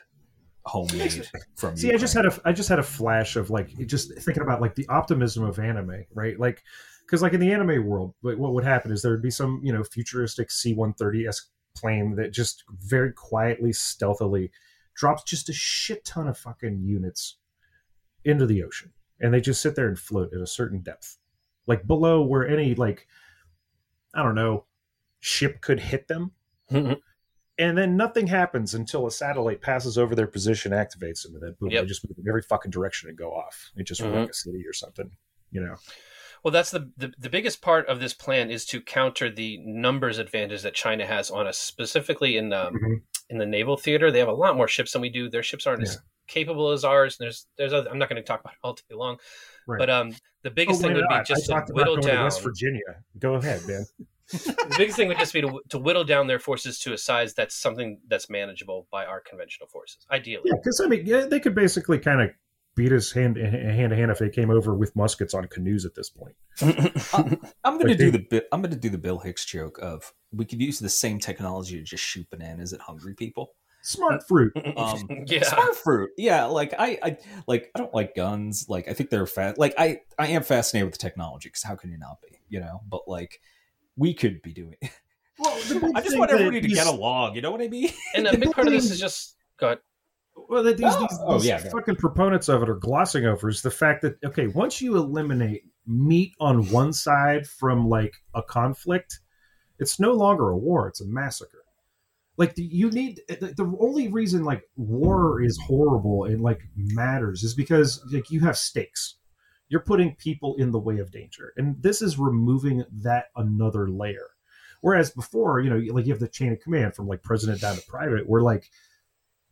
homemade 0.64 1.28
from. 1.56 1.76
See, 1.76 1.92
I 1.92 1.96
just 1.96 2.14
had 2.14 2.26
a 2.26 2.40
I 2.44 2.52
just 2.52 2.68
had 2.68 2.78
a 2.78 2.82
flash 2.82 3.36
of 3.36 3.50
like 3.50 3.68
just 3.86 4.12
thinking 4.18 4.42
about 4.42 4.60
like 4.60 4.74
the 4.74 4.86
optimism 4.88 5.44
of 5.44 5.58
anime, 5.58 6.04
right? 6.14 6.38
Like, 6.38 6.62
because 7.06 7.22
like 7.22 7.32
in 7.34 7.40
the 7.40 7.52
anime 7.52 7.86
world, 7.86 8.14
like, 8.22 8.36
what 8.38 8.52
would 8.52 8.64
happen 8.64 8.90
is 8.92 9.02
there 9.02 9.12
would 9.12 9.22
be 9.22 9.30
some 9.30 9.60
you 9.62 9.72
know 9.72 9.84
futuristic 9.84 10.50
C 10.50 10.74
one 10.74 10.92
thirty 10.94 11.26
s 11.26 11.48
plane 11.76 12.16
that 12.16 12.32
just 12.32 12.64
very 12.80 13.12
quietly, 13.12 13.72
stealthily 13.72 14.50
drops 14.94 15.22
just 15.24 15.48
a 15.50 15.52
shit 15.52 16.04
ton 16.06 16.26
of 16.26 16.38
fucking 16.38 16.80
units 16.82 17.36
into 18.24 18.46
the 18.46 18.62
ocean, 18.64 18.90
and 19.20 19.32
they 19.32 19.40
just 19.40 19.60
sit 19.60 19.74
there 19.76 19.88
and 19.88 19.98
float 19.98 20.32
at 20.34 20.40
a 20.40 20.46
certain 20.46 20.80
depth, 20.80 21.18
like 21.66 21.86
below 21.86 22.22
where 22.22 22.46
any 22.46 22.74
like 22.74 23.06
I 24.14 24.22
don't 24.22 24.34
know 24.34 24.64
ship 25.20 25.60
could 25.60 25.80
hit 25.80 26.08
them 26.08 26.32
and 27.58 27.78
then 27.78 27.96
nothing 27.96 28.26
happens 28.26 28.74
until 28.74 29.06
a 29.06 29.10
satellite 29.10 29.62
passes 29.62 29.96
over 29.96 30.14
their 30.14 30.26
position, 30.26 30.72
activates 30.72 31.22
them, 31.22 31.34
and 31.34 31.42
then 31.42 31.56
boom, 31.58 31.70
Yep. 31.70 31.82
they 31.84 31.88
just 31.88 32.06
move 32.08 32.18
in 32.18 32.28
every 32.28 32.42
fucking 32.42 32.70
direction 32.70 33.08
and 33.08 33.16
go 33.16 33.32
off. 33.32 33.70
It 33.76 33.84
just 33.84 34.02
Mhm. 34.02 34.12
like 34.14 34.28
a 34.30 34.34
city 34.34 34.62
or 34.66 34.72
something, 34.74 35.10
you 35.50 35.60
know. 35.62 35.76
Well, 36.42 36.52
that's 36.52 36.70
the, 36.70 36.90
the 36.98 37.12
the 37.18 37.30
biggest 37.30 37.62
part 37.62 37.86
of 37.88 37.98
this 37.98 38.12
plan 38.14 38.50
is 38.50 38.66
to 38.66 38.80
counter 38.80 39.30
the 39.30 39.58
numbers 39.64 40.18
advantage 40.18 40.62
that 40.62 40.74
China 40.74 41.06
has 41.06 41.30
on 41.30 41.46
us, 41.46 41.58
specifically 41.58 42.36
in 42.36 42.52
um, 42.52 42.74
Mhm. 42.74 43.02
in 43.30 43.38
the 43.38 43.46
naval 43.46 43.76
theater. 43.76 44.10
They 44.10 44.18
have 44.20 44.28
a 44.28 44.32
lot 44.32 44.56
more 44.56 44.68
ships 44.68 44.92
than 44.92 45.00
we 45.02 45.08
do. 45.08 45.28
Their 45.30 45.42
ships 45.42 45.66
aren't 45.66 45.82
as 45.82 45.98
capable 46.28 46.70
as 46.72 46.84
ours. 46.84 47.16
And 47.18 47.24
there's 47.24 47.46
there's 47.56 47.72
other, 47.72 47.88
I'm 47.90 47.98
not 47.98 48.08
going 48.10 48.20
to 48.22 48.26
talk 48.26 48.40
about 48.40 48.52
it 48.52 48.58
all 48.62 48.74
day 48.74 48.94
long, 48.94 49.18
Right. 49.66 49.78
but 49.78 49.90
um, 49.90 50.14
the 50.42 50.50
biggest 50.50 50.78
Oh, 50.80 50.82
thing 50.82 50.92
why 50.94 51.00
would 51.00 51.08
be 51.08 51.24
just 51.24 51.42
I 51.42 51.46
to 51.46 51.52
talked 51.52 51.70
about 51.70 51.76
whittle 51.76 51.94
going 51.96 52.06
to 52.06 52.12
down. 52.12 52.24
West 52.24 52.42
Virginia. 52.42 52.82
Go 53.18 53.34
ahead, 53.34 53.66
man. 53.66 53.84
the 54.32 54.74
biggest 54.76 54.96
thing 54.96 55.06
would 55.08 55.18
just 55.18 55.32
be 55.32 55.40
to, 55.40 55.60
to 55.68 55.78
whittle 55.78 56.02
down 56.04 56.26
their 56.26 56.40
forces 56.40 56.80
to 56.80 56.92
a 56.92 56.98
size 56.98 57.32
that's 57.34 57.54
something 57.54 58.00
that's 58.08 58.28
manageable 58.28 58.88
by 58.90 59.04
our 59.06 59.20
conventional 59.20 59.68
forces, 59.68 60.04
ideally. 60.10 60.42
Yeah, 60.46 60.54
because 60.56 60.80
I 60.84 60.88
mean, 60.88 61.02
yeah, 61.06 61.26
they 61.26 61.38
could 61.38 61.54
basically 61.54 61.98
kind 62.00 62.20
of 62.20 62.30
beat 62.74 62.90
us 62.92 63.12
hand 63.12 63.36
hand 63.36 63.90
to 63.90 63.96
hand 63.96 64.10
if 64.10 64.18
they 64.18 64.28
came 64.28 64.50
over 64.50 64.74
with 64.74 64.94
muskets 64.96 65.32
on 65.32 65.46
canoes 65.46 65.84
at 65.86 65.94
this 65.94 66.10
point. 66.10 66.34
I'm 67.64 67.78
gonna 67.78 67.94
do 67.94 68.10
they- 68.10 68.26
the 68.30 68.44
I'm 68.52 68.62
gonna 68.62 68.76
do 68.76 68.90
the 68.90 68.98
Bill 68.98 69.18
Hicks 69.18 69.44
joke 69.44 69.78
of 69.80 70.12
we 70.32 70.44
could 70.44 70.60
use 70.60 70.78
the 70.80 70.88
same 70.88 71.18
technology 71.20 71.76
to 71.78 71.82
just 71.84 72.02
shoot 72.02 72.28
bananas 72.30 72.72
at 72.72 72.80
hungry 72.80 73.14
people. 73.14 73.52
Smart 73.86 74.26
fruit. 74.26 74.52
Um, 74.76 75.08
yeah. 75.26 75.44
Smart 75.44 75.76
fruit, 75.76 76.10
yeah. 76.18 76.46
Like 76.46 76.74
I, 76.76 76.98
I 77.00 77.18
like 77.46 77.70
I 77.72 77.78
don't 77.78 77.94
like 77.94 78.16
guns. 78.16 78.66
Like 78.68 78.88
I 78.88 78.92
think 78.94 79.10
they're 79.10 79.28
fat. 79.28 79.58
Like 79.58 79.74
I, 79.78 80.00
I 80.18 80.26
am 80.26 80.42
fascinated 80.42 80.86
with 80.86 80.94
the 80.94 80.98
technology 80.98 81.50
because 81.50 81.62
how 81.62 81.76
can 81.76 81.92
you 81.92 81.98
not 81.98 82.20
be? 82.20 82.36
You 82.48 82.58
know, 82.58 82.80
but 82.90 83.02
like 83.06 83.40
we 83.96 84.12
could 84.12 84.42
be 84.42 84.52
doing. 84.52 84.76
Well, 85.38 85.92
I 85.94 86.00
just 86.00 86.18
want 86.18 86.30
everybody 86.30 86.62
to 86.62 86.68
get 86.68 86.86
along. 86.86 87.34
You 87.34 87.42
know 87.42 87.50
what 87.50 87.60
I 87.60 87.68
mean? 87.68 87.90
And 88.14 88.26
a 88.26 88.38
big 88.38 88.52
part 88.52 88.68
of 88.68 88.72
this 88.72 88.90
is 88.90 88.98
just 88.98 89.36
go 89.58 89.66
ahead. 89.66 89.80
Well, 90.34 90.62
that 90.62 90.78
these, 90.78 90.86
Oh, 90.88 91.00
these, 91.00 91.18
oh, 91.20 91.32
these 91.34 91.46
yeah, 91.46 91.60
yeah. 91.62 91.70
fucking 91.70 91.96
proponents 91.96 92.48
of 92.48 92.62
it 92.62 92.70
are 92.70 92.76
glossing 92.76 93.26
over 93.26 93.50
is 93.50 93.60
the 93.60 93.70
fact 93.70 94.00
that 94.00 94.16
okay, 94.24 94.46
once 94.46 94.80
you 94.80 94.96
eliminate 94.96 95.64
meat 95.86 96.32
on 96.40 96.70
one 96.70 96.94
side 96.94 97.46
from 97.46 97.86
like 97.86 98.14
a 98.34 98.42
conflict, 98.42 99.20
it's 99.78 100.00
no 100.00 100.12
longer 100.14 100.48
a 100.48 100.56
war; 100.56 100.88
it's 100.88 101.02
a 101.02 101.06
massacre. 101.06 101.65
Like 102.36 102.54
the, 102.54 102.64
you 102.64 102.90
need 102.90 103.20
the, 103.28 103.54
the 103.56 103.76
only 103.80 104.08
reason 104.08 104.44
like 104.44 104.62
war 104.76 105.42
is 105.42 105.58
horrible 105.66 106.24
and 106.24 106.40
like 106.40 106.60
matters 106.76 107.42
is 107.42 107.54
because 107.54 108.04
like 108.12 108.30
you 108.30 108.40
have 108.40 108.58
stakes. 108.58 109.16
You're 109.68 109.80
putting 109.80 110.14
people 110.14 110.54
in 110.56 110.70
the 110.70 110.78
way 110.78 110.98
of 110.98 111.10
danger, 111.10 111.52
and 111.56 111.82
this 111.82 112.00
is 112.00 112.18
removing 112.18 112.84
that 113.02 113.26
another 113.34 113.88
layer. 113.88 114.28
Whereas 114.80 115.10
before, 115.10 115.60
you 115.60 115.70
know, 115.70 115.82
like 115.92 116.06
you 116.06 116.12
have 116.12 116.20
the 116.20 116.28
chain 116.28 116.52
of 116.52 116.60
command 116.60 116.94
from 116.94 117.08
like 117.08 117.22
president 117.24 117.60
down 117.62 117.74
to 117.74 117.82
private, 117.88 118.28
where 118.28 118.42
like 118.42 118.70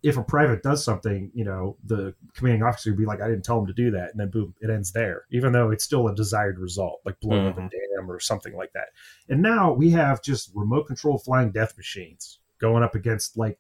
if 0.05 0.19
a 0.19 0.23
private 0.23 0.63
does 0.63 0.85
something, 0.85 1.33
you 1.35 1.45
know, 1.45 1.79
the 1.83 2.15
commanding 2.35 2.63
officer 2.63 2.91
would 2.91 2.99
be 2.99 3.07
like, 3.07 3.23
I 3.23 3.29
didn't 3.29 3.45
tell 3.45 3.59
him 3.59 3.67
to 3.67 3.73
do 3.73 3.91
that. 3.93 4.11
And 4.11 4.21
then 4.21 4.31
boom, 4.31 4.55
it 4.61 4.71
ends 4.71 4.93
there, 4.93 5.25
even 5.33 5.51
though 5.51 5.71
it's 5.71 5.83
still 5.83 6.07
a 6.07 6.15
desired 6.15 6.59
result, 6.59 7.01
like 7.05 7.19
blowing 7.21 7.47
up 7.47 7.57
a 7.57 7.61
mm-hmm. 7.61 7.69
dam 7.69 8.11
or 8.11 8.21
something 8.21 8.55
like 8.55 8.73
that. 8.75 8.89
And 9.31 9.41
now 9.41 9.73
we 9.73 9.91
have 9.91 10.23
just 10.23 10.53
remote 10.55 10.87
control 10.87 11.19
flying 11.19 11.51
death 11.51 11.77
machines 11.77 12.39
going 12.65 12.83
up 12.83 12.95
against 12.95 13.37
like 13.37 13.59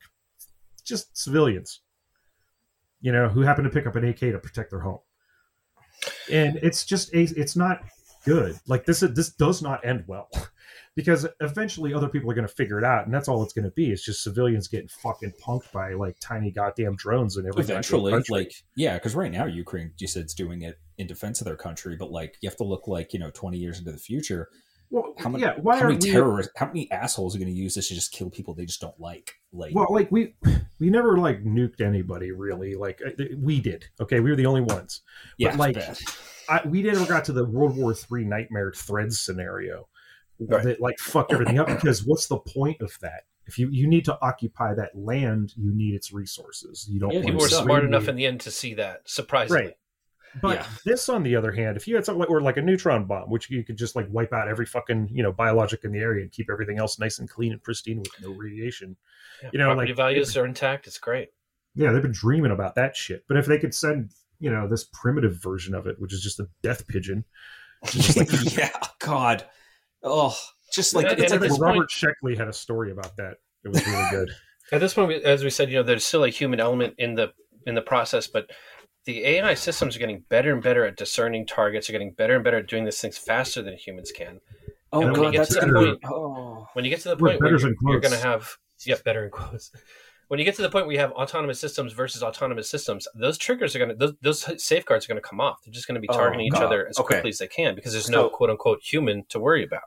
just 0.83 1.15
civilians, 1.15 1.81
you 3.03 3.13
know, 3.13 3.29
who 3.29 3.43
happen 3.43 3.63
to 3.65 3.69
pick 3.71 3.87
up 3.87 3.97
an 3.97 4.05
AK 4.05 4.19
to 4.21 4.39
protect 4.39 4.71
their 4.71 4.81
home. 4.81 5.01
And 6.33 6.57
it's 6.63 6.87
just, 6.87 7.13
a, 7.13 7.21
it's 7.21 7.55
not 7.55 7.83
good. 8.25 8.59
Like 8.67 8.87
this, 8.87 9.01
this 9.01 9.29
does 9.29 9.61
not 9.61 9.85
end 9.85 10.05
well. 10.07 10.31
Because 10.97 11.27
eventually 11.41 11.93
other 11.93 12.09
people 12.09 12.31
are 12.31 12.35
going 12.35 12.47
to 12.47 12.55
figure 12.55 12.79
it 12.79 12.85
out, 12.85 13.05
and 13.05 13.13
that's 13.13 13.27
all 13.27 13.43
it's 13.43 13.53
going 13.53 13.65
to 13.65 13.73
be. 13.73 13.91
It's 13.91 14.05
just 14.05 14.23
civilians 14.23 14.69
getting 14.69 14.87
fucking 14.87 15.33
punked 15.45 15.73
by 15.73 15.93
like 15.95 16.17
tiny 16.21 16.53
goddamn 16.53 16.95
drones 16.95 17.37
and 17.37 17.49
everything. 17.49 17.73
Eventually, 17.73 18.13
like 18.29 18.53
yeah, 18.77 18.95
because 18.95 19.17
right 19.17 19.33
now 19.33 19.45
Ukraine, 19.45 19.93
you 19.99 20.07
said, 20.07 20.23
it's 20.23 20.35
doing 20.35 20.63
it 20.63 20.79
in 20.97 21.09
defense 21.09 21.41
of 21.41 21.47
their 21.47 21.57
country, 21.57 21.97
but 21.97 22.13
like 22.13 22.37
you 22.41 22.49
have 22.49 22.57
to 22.59 22.65
look 22.65 22.87
like 22.87 23.13
you 23.13 23.19
know 23.19 23.31
twenty 23.31 23.59
years 23.59 23.81
into 23.81 23.91
the 23.91 23.99
future. 23.99 24.49
Well, 24.95 25.15
How 25.19 25.29
many? 25.29 25.43
yeah, 25.43 25.55
why 25.61 25.77
how 25.79 25.89
many 25.89 25.97
we? 25.97 26.11
terrorists? 26.13 26.53
How 26.57 26.67
many 26.67 26.91
assholes 26.91 27.35
are 27.35 27.39
going 27.39 27.51
to 27.51 27.55
use 27.57 27.75
this 27.75 27.89
to 27.89 27.95
just 27.95 28.13
kill 28.13 28.31
people 28.31 28.55
they 28.55 28.65
just 28.65 28.81
don't 28.81 28.99
like? 29.01 29.35
Like, 29.53 29.75
Well, 29.75 29.89
like 29.91 30.11
we 30.13 30.35
we 30.79 30.89
never 30.91 31.19
like 31.19 31.45
nuked 31.45 31.81
anybody 31.81 32.31
really. 32.33 32.75
Like 32.75 33.01
uh, 33.07 33.11
we 33.39 33.61
did. 33.61 33.85
Okay, 34.01 34.21
we 34.21 34.31
were 34.31 34.37
the 34.37 34.47
only 34.47 34.61
ones. 34.63 35.03
yeah, 35.39 35.51
but, 35.51 35.59
like, 35.59 35.75
bad. 35.75 35.99
I, 36.49 36.61
we 36.67 36.83
never 36.83 37.05
got 37.07 37.25
to 37.27 37.33
the 37.33 37.45
World 37.45 37.77
War 37.77 37.93
Three 37.95 38.25
nightmare 38.25 38.73
threads 38.75 39.21
scenario 39.21 39.89
Right. 40.41 40.65
that 40.65 40.81
like 40.81 40.99
fucked 40.99 41.33
everything 41.33 41.59
up. 41.59 41.67
Because 41.69 42.05
what's 42.05 42.27
the 42.27 42.39
point 42.39 42.81
of 42.81 42.93
that? 43.01 43.25
If 43.47 43.59
you 43.59 43.69
you 43.71 43.87
need 43.87 44.05
to 44.07 44.19
occupy 44.23 44.75
that 44.75 44.97
land, 44.97 45.53
you 45.57 45.73
need 45.75 45.95
its 45.95 46.13
resources. 46.13 46.87
You 46.91 46.99
don't. 47.01 47.13
Yeah, 47.13 47.23
People 47.23 47.41
were 47.41 47.49
smart 47.49 47.69
radiate- 47.69 47.85
enough 47.89 48.09
in 48.09 48.17
the 48.17 48.27
end 48.27 48.41
to 48.43 48.51
see 48.51 48.75
that, 48.75 49.03
surprisingly. 49.05 49.65
Right. 49.67 49.75
But 50.43 50.57
Yeah. 50.57 50.67
this, 50.85 51.09
on 51.09 51.23
the 51.23 51.37
other 51.37 51.53
hand, 51.53 51.77
if 51.77 51.87
you 51.87 51.95
had 51.95 52.05
something 52.05 52.21
like, 52.21 52.31
or 52.31 52.41
like 52.41 52.57
a 52.57 52.63
neutron 52.63 53.05
bomb, 53.05 53.31
which 53.31 53.51
you 53.51 53.63
could 53.65 53.77
just 53.77 53.95
like 53.97 54.07
wipe 54.11 54.33
out 54.33 54.49
every 54.49 54.67
fucking 54.67 55.09
you 55.13 55.23
know 55.23 55.33
biologic 55.33 55.85
in 55.85 55.93
the 55.93 56.01
area 56.01 56.23
and 56.23 56.33
keep 56.33 56.51
everything 56.51 56.79
else 56.79 56.99
nice 56.99 57.19
and 57.19 57.29
clean 57.31 57.53
and 57.53 57.63
pristine 57.63 57.99
with 57.99 58.11
no 58.21 58.31
radiation, 58.33 58.97
Yeah, 59.43 59.51
You 59.53 59.59
know, 59.61 59.67
property 59.67 59.93
like- 59.93 59.97
values 59.97 60.37
are 60.37 60.45
intact. 60.47 60.87
It's 60.87 60.99
great. 60.99 61.29
yeah, 61.75 61.93
they've 61.93 62.03
been 62.03 62.13
dreaming 62.13 62.51
about 62.53 62.75
that 62.77 62.97
shit. 62.97 63.25
But 63.29 63.37
if 63.37 63.47
they 63.47 63.59
could 63.59 63.75
send 63.75 64.11
you 64.41 64.51
know 64.51 64.67
this 64.69 64.85
primitive 64.93 65.41
version 65.43 65.75
of 65.75 65.87
it, 65.87 65.97
which 66.01 66.13
is 66.13 66.21
just 66.23 66.41
a 66.41 66.49
death 66.63 66.87
pigeon, 66.89 67.25
just 67.87 68.17
like 68.17 68.57
yeah, 68.57 68.71
God, 68.99 69.45
oh, 70.03 70.37
just 70.73 70.95
like 70.95 71.07
And- 71.07 71.21
it's 71.21 71.33
and 71.33 71.41
like 71.41 71.47
at 71.47 71.49
this 71.49 71.53
this- 71.53 71.61
Robert 71.61 71.91
Sheckley 71.91 72.37
had 72.37 72.49
a 72.49 72.53
story 72.53 72.91
about 72.91 73.17
that. 73.17 73.37
It 73.65 73.69
was 73.69 73.87
really 73.87 74.11
good. 74.11 74.31
At 74.73 74.81
this 74.81 74.95
point, 74.95 75.13
as 75.25 75.45
we 75.45 75.51
said, 75.51 75.69
you 75.71 75.77
know, 75.77 75.83
there's 75.83 76.07
still 76.07 76.25
a 76.25 76.31
human 76.31 76.59
element 76.59 76.95
in 76.99 77.15
the 77.15 77.33
in 77.67 77.75
the 77.75 77.83
process, 77.83 78.27
but 78.27 78.51
the 79.05 79.25
AI 79.25 79.55
systems 79.55 79.97
are 79.97 79.99
getting 79.99 80.25
better 80.29 80.53
and 80.53 80.63
better 80.63 80.85
at 80.85 80.97
discerning 80.97 81.47
targets. 81.47 81.89
Are 81.89 81.93
getting 81.93 82.13
better 82.13 82.35
and 82.35 82.45
better 82.45 82.59
at 82.59 82.67
doing 82.69 82.85
these 82.85 83.01
things 83.01 83.19
faster 83.19 83.63
than 83.63 83.77
humans 83.77 84.13
can. 84.13 84.41
oh 84.93 85.03
And 85.03 85.13
when 85.13 85.21
God, 85.21 85.27
you 85.27 85.33
get 85.33 85.39
that's 85.39 85.55
to 85.55 85.67
the 85.67 85.73
point- 85.73 85.99
oh. 86.07 86.69
When 86.73 86.85
you 86.85 86.91
get 86.91 87.01
to 87.03 87.11
the 87.11 87.17
We're 87.17 87.29
point 87.31 87.41
where 87.43 87.51
you're, 87.51 87.75
you're 87.83 88.01
going 88.01 88.13
to 88.13 88.19
have, 88.19 88.57
yeah, 88.85 88.97
better 89.05 89.25
in 89.25 89.31
quotes. 89.31 89.71
When 90.29 90.39
you 90.39 90.47
get 90.47 90.57
to 90.57 90.63
the 90.63 90.71
point 90.71 90.87
where 90.87 90.95
you 90.95 91.01
have 91.01 91.13
autonomous 91.13 91.61
systems 91.61 91.93
versus 91.93 92.23
autonomous 92.23 92.71
systems, 92.71 93.07
those 93.15 93.37
triggers 93.37 93.77
are 93.77 93.79
going 93.79 93.91
to, 93.91 93.95
those, 93.95 94.15
those 94.23 94.65
safeguards 94.65 95.05
are 95.05 95.09
going 95.09 95.21
to 95.23 95.29
come 95.29 95.39
off. 95.39 95.59
They're 95.63 95.73
just 95.73 95.87
going 95.87 95.97
to 95.97 96.01
be 96.01 96.09
Oh, 96.09 96.17
targeting 96.17 96.47
each 96.47 96.55
other 96.55 96.89
as 96.89 96.99
Okay. 96.99 97.17
quickly 97.17 97.29
as 97.29 97.39
they 97.39 97.47
can 97.47 97.75
because 97.75 97.93
there's 97.93 98.09
no 98.09 98.31
quote 98.31 98.49
unquote 98.49 98.81
human 98.83 99.25
to 99.29 99.39
worry 99.39 99.63
about. 99.63 99.83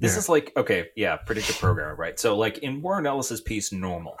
This 0.00 0.14
Yeah. 0.14 0.18
is 0.20 0.28
like 0.30 0.52
okay, 0.56 0.86
yeah, 0.96 1.16
predictive 1.16 1.58
programming, 1.58 1.98
right? 1.98 2.18
So 2.18 2.34
like 2.34 2.58
in 2.58 2.80
Warren 2.80 3.06
Ellis's 3.06 3.42
piece, 3.42 3.72
normal. 3.72 4.16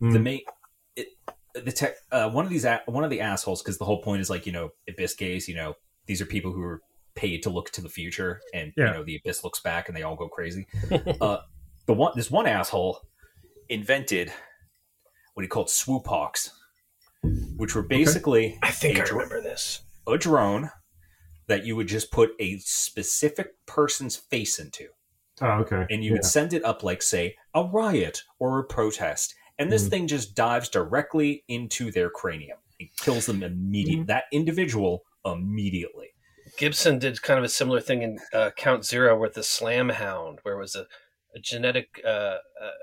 The 0.00 0.18
Mm. 0.18 0.22
mate, 0.24 0.48
it, 0.96 1.06
the 1.54 1.72
tech, 1.72 1.94
uh, 2.12 2.30
one 2.30 2.44
of 2.44 2.50
these, 2.50 2.66
one 2.86 3.04
of 3.04 3.10
the 3.10 3.20
assholes, 3.20 3.62
because 3.62 3.78
the 3.78 3.84
whole 3.84 4.02
point 4.02 4.20
is 4.20 4.30
like 4.30 4.46
you 4.46 4.52
know, 4.52 4.70
abyss 4.88 5.14
gaze. 5.14 5.48
You 5.48 5.54
know, 5.56 5.74
these 6.06 6.20
are 6.20 6.26
people 6.26 6.52
who 6.52 6.62
are 6.62 6.80
paid 7.14 7.42
to 7.44 7.50
look 7.50 7.70
to 7.72 7.80
the 7.80 7.88
future, 7.88 8.40
and 8.52 8.72
Yeah. 8.76 8.86
you 8.88 8.92
know, 8.94 9.04
the 9.04 9.16
abyss 9.16 9.44
looks 9.44 9.60
back, 9.60 9.88
and 9.88 9.96
they 9.96 10.02
all 10.02 10.16
go 10.16 10.28
crazy. 10.28 10.66
uh, 11.20 11.38
the 11.86 11.92
one, 11.94 12.12
this 12.16 12.30
one 12.30 12.46
asshole 12.46 13.00
invented 13.68 14.32
what 15.34 15.42
he 15.42 15.48
called 15.48 15.70
swoop 15.70 16.06
hawks, 16.06 16.50
which 17.56 17.74
were 17.74 17.82
basically 17.82 18.58
I 18.62 18.70
think 18.70 18.98
a 18.98 19.02
I 19.02 19.04
dr- 19.04 19.12
remember 19.12 19.40
this. 19.42 19.82
a 20.06 20.18
drone 20.18 20.70
that 21.46 21.64
you 21.64 21.76
would 21.76 21.88
just 21.88 22.10
put 22.10 22.30
a 22.40 22.58
specific 22.58 23.48
person's 23.66 24.16
face 24.16 24.58
into 24.58 24.88
Oh, 25.42 25.60
okay. 25.62 25.84
and 25.90 26.02
you 26.04 26.12
would 26.12 26.24
send 26.24 26.52
it 26.52 26.64
up 26.64 26.82
like 26.82 27.02
say 27.02 27.36
a 27.54 27.64
riot 27.64 28.22
or 28.38 28.58
a 28.60 28.64
protest 28.64 29.34
and 29.58 29.70
this 29.70 29.84
Mhm. 29.86 29.90
thing 29.90 30.06
just 30.08 30.34
dives 30.34 30.68
directly 30.68 31.44
into 31.48 31.90
their 31.90 32.10
cranium 32.10 32.58
it 32.78 32.88
kills 32.98 33.26
them 33.26 33.42
immediately 33.42 34.04
that 34.04 34.24
individual 34.32 35.02
immediately 35.24 36.08
Gibson 36.58 36.98
did 37.00 37.20
kind 37.22 37.38
of 37.38 37.44
a 37.44 37.48
similar 37.48 37.80
thing 37.80 38.02
in 38.02 38.18
uh, 38.32 38.50
Count 38.56 38.84
Zero 38.84 39.18
with 39.18 39.34
the 39.34 39.42
Slam 39.42 39.88
Hound, 39.88 40.38
where 40.44 40.54
it 40.54 40.60
was 40.60 40.76
a, 40.76 40.86
a 41.34 41.40
genetic 41.40 42.00
uh, 42.06 42.36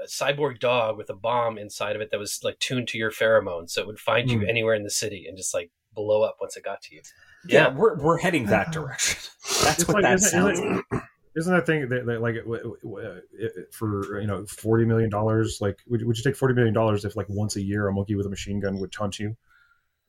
a 0.04 0.08
cyborg 0.08 0.60
dog 0.60 0.98
with 0.98 1.10
a 1.10 1.16
bomb 1.16 1.58
inside 1.58 1.96
of 1.96 2.02
it 2.02 2.10
that 2.12 2.20
was 2.20 2.40
like 2.44 2.60
tuned 2.60 2.90
to 2.90 2.98
your 2.98 3.12
pheromones, 3.12 3.70
so 3.70 3.80
it 3.82 3.88
would 3.88 4.00
find 4.00 4.30
you 4.30 4.40
Hmm. 4.40 4.50
anywhere 4.50 4.74
in 4.76 4.84
the 4.84 4.90
city 4.90 5.26
and 5.28 5.38
just 5.38 5.54
like 5.54 5.72
blow 5.94 6.22
up 6.24 6.36
once 6.42 6.58
it 6.58 6.64
got 6.66 6.82
to 6.82 6.96
you. 6.96 7.02
yeah, 7.48 7.68
Yeah. 7.68 7.74
we're, 7.74 7.96
we're 7.98 8.18
heading 8.18 8.48
that 8.48 8.72
direction 8.74 9.20
that's 9.64 9.80
It's 9.80 9.88
what 9.88 9.96
like- 9.96 10.04
that 10.04 10.14
isn't- 10.16 10.32
sounds 10.32 10.60
isn't- 10.60 10.84
like 10.92 11.04
Isn't 11.36 11.54
that 11.54 11.66
thing 11.66 11.88
that, 11.90 12.06
that 12.06 12.22
like 12.22 12.36
it- 12.36 12.44
w- 12.44 12.76
w- 12.84 13.08
uh, 13.08 13.20
it- 13.34 13.74
for 13.74 14.20
you 14.20 14.28
know 14.28 14.46
forty 14.46 14.84
million 14.86 15.10
dollars? 15.10 15.60
Like, 15.62 15.80
would, 15.88 16.04
would 16.06 16.18
you 16.18 16.24
take 16.24 16.36
forty 16.36 16.54
million 16.54 16.74
dollars 16.74 17.06
if 17.06 17.16
like 17.16 17.28
once 17.30 17.56
a 17.56 17.62
year 17.62 17.88
a 17.88 17.94
monkey 17.94 18.16
with 18.16 18.26
a 18.26 18.30
machine 18.30 18.60
gun 18.60 18.80
would 18.80 18.92
taunt 18.92 19.18
you? 19.20 19.38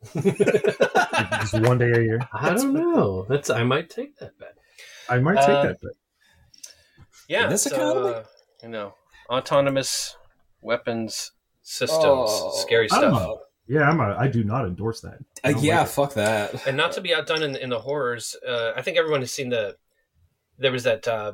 Just 0.14 1.60
one 1.60 1.78
day 1.78 1.92
a 1.92 2.00
year. 2.00 2.28
I 2.32 2.54
don't 2.54 2.72
know. 2.72 3.24
That's 3.28 3.50
I 3.50 3.62
might 3.62 3.88
take 3.90 4.16
that 4.18 4.36
bet. 4.38 4.56
I 5.08 5.18
might 5.18 5.36
take 5.36 5.48
Uh, 5.48 5.62
that. 5.64 5.80
Bet. 5.80 5.92
Yeah, 7.28 7.44
In 7.44 7.50
this 7.50 7.62
so, 7.62 7.74
economy? 7.76 8.14
uh, 8.14 8.22
you 8.62 8.68
know, 8.68 8.94
autonomous 9.30 10.16
weapons 10.60 11.32
systems, 11.62 12.02
Oh, 12.04 12.52
scary 12.56 12.88
I 12.90 13.00
don't 13.00 13.14
stuff. 13.14 13.38
Yeah, 13.68 13.88
I'm 13.88 14.00
a, 14.00 14.16
I 14.18 14.26
do 14.26 14.42
not 14.42 14.66
endorse 14.66 15.00
that. 15.02 15.18
Uh, 15.44 15.50
yeah, 15.60 15.80
like 15.80 15.88
fuck 15.88 16.14
that. 16.14 16.66
and 16.66 16.76
not 16.76 16.92
to 16.92 17.00
be 17.00 17.14
outdone 17.14 17.42
in, 17.42 17.54
in 17.56 17.70
the 17.70 17.78
horrors, 17.78 18.34
uh, 18.46 18.72
I 18.76 18.82
think 18.82 18.96
everyone 18.98 19.20
has 19.20 19.32
seen 19.32 19.50
the. 19.50 19.76
There 20.58 20.72
was 20.72 20.84
that 20.84 21.06
uh, 21.08 21.32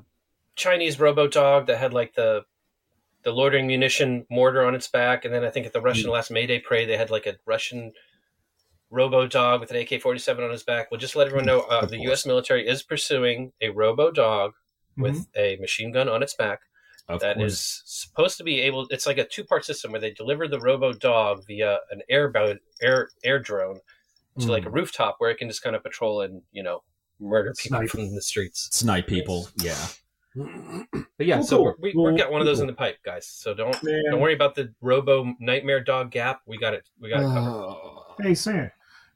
Chinese 0.56 0.98
robo 1.00 1.26
dog 1.28 1.66
that 1.66 1.78
had 1.78 1.92
like 1.92 2.14
the 2.14 2.44
the 3.24 3.32
loitering 3.32 3.66
munition 3.66 4.24
mortar 4.30 4.64
on 4.64 4.74
its 4.74 4.88
back, 4.88 5.24
and 5.24 5.34
then 5.34 5.44
I 5.44 5.50
think 5.50 5.66
at 5.66 5.72
the 5.72 5.80
Russian 5.80 6.10
last 6.10 6.30
Mayday 6.30 6.60
parade 6.60 6.88
they 6.88 6.96
had 6.96 7.10
like 7.10 7.26
a 7.26 7.34
Russian 7.46 7.92
robo 8.90 9.26
dog 9.26 9.60
with 9.60 9.70
an 9.70 9.76
AK 9.76 10.00
forty 10.00 10.18
seven 10.18 10.44
on 10.44 10.50
his 10.50 10.62
back. 10.62 10.90
Well, 10.90 11.00
just 11.00 11.16
let 11.16 11.26
everyone 11.26 11.46
know, 11.46 11.60
uh, 11.62 11.84
the. 11.84 11.98
U.S. 12.02 12.24
military 12.24 12.66
is 12.66 12.82
pursuing 12.82 13.52
a 13.60 13.70
robo 13.70 14.10
dog 14.10 14.52
with 14.96 15.16
Mhm. 15.16 15.26
a 15.36 15.56
machine 15.60 15.92
gun 15.92 16.08
on 16.08 16.22
its 16.22 16.34
back 16.34 16.60
Of 17.08 17.20
that 17.20 17.36
course. 17.36 17.52
is 17.52 17.82
supposed 17.84 18.38
to 18.38 18.44
be 18.44 18.60
able. 18.60 18.86
It's 18.90 19.06
like 19.06 19.18
a 19.18 19.24
two 19.26 19.44
part 19.44 19.64
system 19.64 19.92
where 19.92 20.00
they 20.00 20.12
deliver 20.12 20.48
the 20.48 20.60
robo 20.60 20.92
dog 20.92 21.44
via 21.46 21.80
an 21.90 22.02
airbound 22.10 22.58
air 22.80 23.10
air 23.24 23.38
drone 23.38 23.80
to 24.38 24.44
Hmm. 24.46 24.50
like 24.52 24.64
a 24.64 24.70
rooftop 24.70 25.16
where 25.18 25.30
it 25.30 25.38
can 25.38 25.48
just 25.48 25.62
kind 25.62 25.74
of 25.76 25.82
patrol 25.82 26.20
and 26.22 26.42
you 26.52 26.62
know 26.62 26.82
murder 27.20 27.52
people 27.56 27.78
Snipe. 27.78 27.88
from 27.90 28.14
the 28.14 28.22
streets. 28.22 28.68
snipe 28.72 29.06
people. 29.06 29.48
Yeah. 29.56 29.76
But 30.34 31.26
yeah, 31.26 31.36
Cool, 31.36 31.44
so 31.44 31.56
cool. 31.56 31.64
we're, 31.64 31.74
we, 31.80 31.92
Cool, 31.92 32.04
we're 32.04 32.12
getting 32.12 32.32
one 32.32 32.40
of 32.40 32.46
those 32.46 32.60
in 32.60 32.66
the 32.68 32.72
pipe, 32.72 32.98
guys. 33.04 33.26
So 33.26 33.54
don't 33.54 33.82
Man. 33.82 34.02
don't 34.10 34.20
worry 34.20 34.34
about 34.34 34.54
the 34.54 34.72
robo 34.80 35.34
nightmare 35.40 35.82
dog 35.82 36.10
gap. 36.12 36.42
We 36.46 36.58
got 36.58 36.74
it. 36.74 36.88
We 37.00 37.08
got 37.08 37.20
it 37.20 37.24
covered. 37.26 37.74
Hey 38.20 38.34
Sam, 38.34 38.70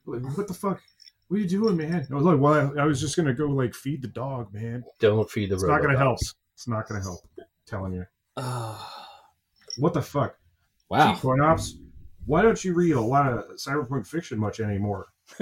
what 0.04 0.46
the 0.48 0.54
fuck? 0.54 0.80
What 1.28 1.36
are 1.36 1.40
you 1.40 1.48
doing, 1.48 1.76
man? 1.76 2.06
I 2.10 2.14
was 2.14 2.24
like, 2.24 2.38
well, 2.38 2.72
I, 2.78 2.82
I 2.82 2.84
was 2.84 3.00
just 3.00 3.16
gonna 3.16 3.34
go 3.34 3.46
like 3.46 3.74
feed 3.74 4.02
the 4.02 4.08
dog, 4.08 4.52
man. 4.54 4.84
Don't 5.00 5.28
feed 5.30 5.50
the 5.50 5.54
It's 5.54 5.64
not 5.64 5.76
gonna 5.80 5.88
robot. 5.94 5.98
help. 6.06 6.18
It's 6.54 6.68
not 6.68 6.88
gonna 6.88 7.02
help. 7.02 7.20
I'm 7.38 7.44
telling 7.66 7.92
you. 7.94 8.04
Oh. 8.36 8.88
What 9.78 9.94
the 9.94 10.02
fuck? 10.02 10.36
wow. 10.88 11.14
CoinOps. 11.14 11.72
Why 12.26 12.42
don't 12.42 12.62
you 12.64 12.74
read 12.74 12.92
a 12.92 13.00
lot 13.00 13.32
of 13.32 13.44
cyberpunk 13.56 14.06
fiction 14.06 14.38
much 14.38 14.60
anymore? 14.60 15.06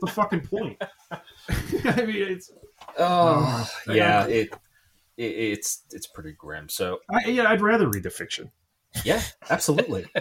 What's 0.00 0.14
the 0.14 0.20
fucking 0.22 0.40
point? 0.46 0.82
I 1.10 2.04
mean, 2.04 2.22
it's 2.28 2.50
Oh, 2.98 3.68
Oh, 3.88 3.92
yeah. 3.92 4.26
It, 4.26 4.50
it 5.16 5.22
it's 5.22 5.84
it's 5.92 6.06
pretty 6.06 6.32
grim. 6.32 6.68
So 6.68 7.00
I, 7.10 7.28
yeah. 7.28 7.50
I'd 7.50 7.60
rather 7.60 7.88
read 7.88 8.02
the 8.02 8.10
fiction. 8.10 8.50
yeah, 9.04 9.22
absolutely. 9.50 10.06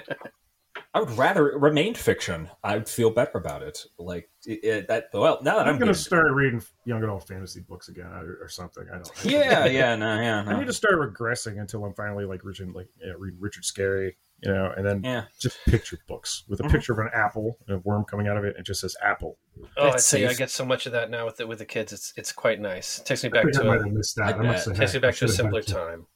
I 0.93 0.99
would 0.99 1.11
rather 1.17 1.49
it 1.49 1.59
remained 1.59 1.97
fiction. 1.97 2.49
I'd 2.63 2.87
feel 2.89 3.09
better 3.09 3.37
about 3.37 3.61
it. 3.61 3.85
Like 3.99 4.29
it, 4.45 4.63
it- 4.63 4.87
that. 4.87 5.09
Well, 5.13 5.39
now 5.43 5.57
that 5.57 5.67
I'm, 5.67 5.73
I'm, 5.75 5.79
gonna 5.79 5.93
start 5.93 6.31
reading 6.31 6.61
young 6.85 7.03
adult 7.03 7.27
fantasy 7.27 7.61
books 7.61 7.89
again 7.89 8.07
or, 8.07 8.39
or 8.41 8.49
something. 8.49 8.85
I 8.91 8.95
don't. 8.95 9.11
I 9.25 9.29
Yeah, 9.29 9.65
yeah, 9.65 9.95
no, 9.95 10.19
yeah, 10.19 10.43
I 10.47 10.57
need 10.57 10.67
to 10.67 10.73
start 10.73 10.95
regressing 10.95 11.59
until 11.59 11.85
I'm 11.85 11.93
finally 11.93 12.25
like 12.25 12.43
reading 12.43 12.73
like 12.73 12.87
you 12.99 13.07
know, 13.11 13.17
reading 13.17 13.39
Richard 13.39 13.63
Scarry, 13.63 14.13
you 14.43 14.53
know, 14.53 14.71
and 14.77 14.85
then 14.85 15.03
Yeah. 15.03 15.25
just 15.39 15.57
picture 15.65 15.97
books 16.07 16.43
with 16.47 16.59
a 16.59 16.63
Mhm. 16.63 16.71
picture 16.71 16.93
of 16.93 16.99
an 16.99 17.09
apple 17.13 17.57
and 17.67 17.75
a 17.77 17.79
worm 17.79 18.05
coming 18.05 18.27
out 18.27 18.37
of 18.37 18.43
it, 18.43 18.49
and 18.55 18.59
it 18.59 18.65
just 18.67 18.81
says 18.81 18.95
apple. 19.01 19.37
Oh, 19.77 19.87
I 19.87 19.91
That's 19.91 20.09
tell 20.11 20.19
you, 20.19 20.29
I 20.29 20.33
get 20.33 20.51
so 20.51 20.63
much 20.65 20.85
of 20.85 20.91
that 20.91 21.09
now 21.09 21.25
with 21.25 21.37
the 21.37 21.47
with 21.47 21.57
the 21.59 21.65
kids. 21.65 21.91
It's 21.91 22.13
it's 22.15 22.31
quite 22.31 22.59
nice. 22.59 22.99
It 22.99 23.05
takes 23.05 23.23
me 23.23 23.29
back 23.29 23.45
I 23.47 23.51
to 23.51 23.63
might 23.63 23.79
a, 23.81 23.83
have 23.83 23.91
missed 23.93 24.15
that. 24.17 24.35
I 24.35 24.37
I, 24.37 24.41
must 24.43 24.65
bet. 24.67 24.75
have 24.75 24.77
takes 24.79 24.91
me 24.91 24.93
had- 24.97 25.01
back 25.01 25.15
to 25.15 25.25
a 25.25 25.27
I 25.27 25.29
should 25.29 25.29
have 25.29 25.29
had 25.29 25.35
simpler 25.43 25.61
kid. 25.61 25.73
time. 25.73 26.07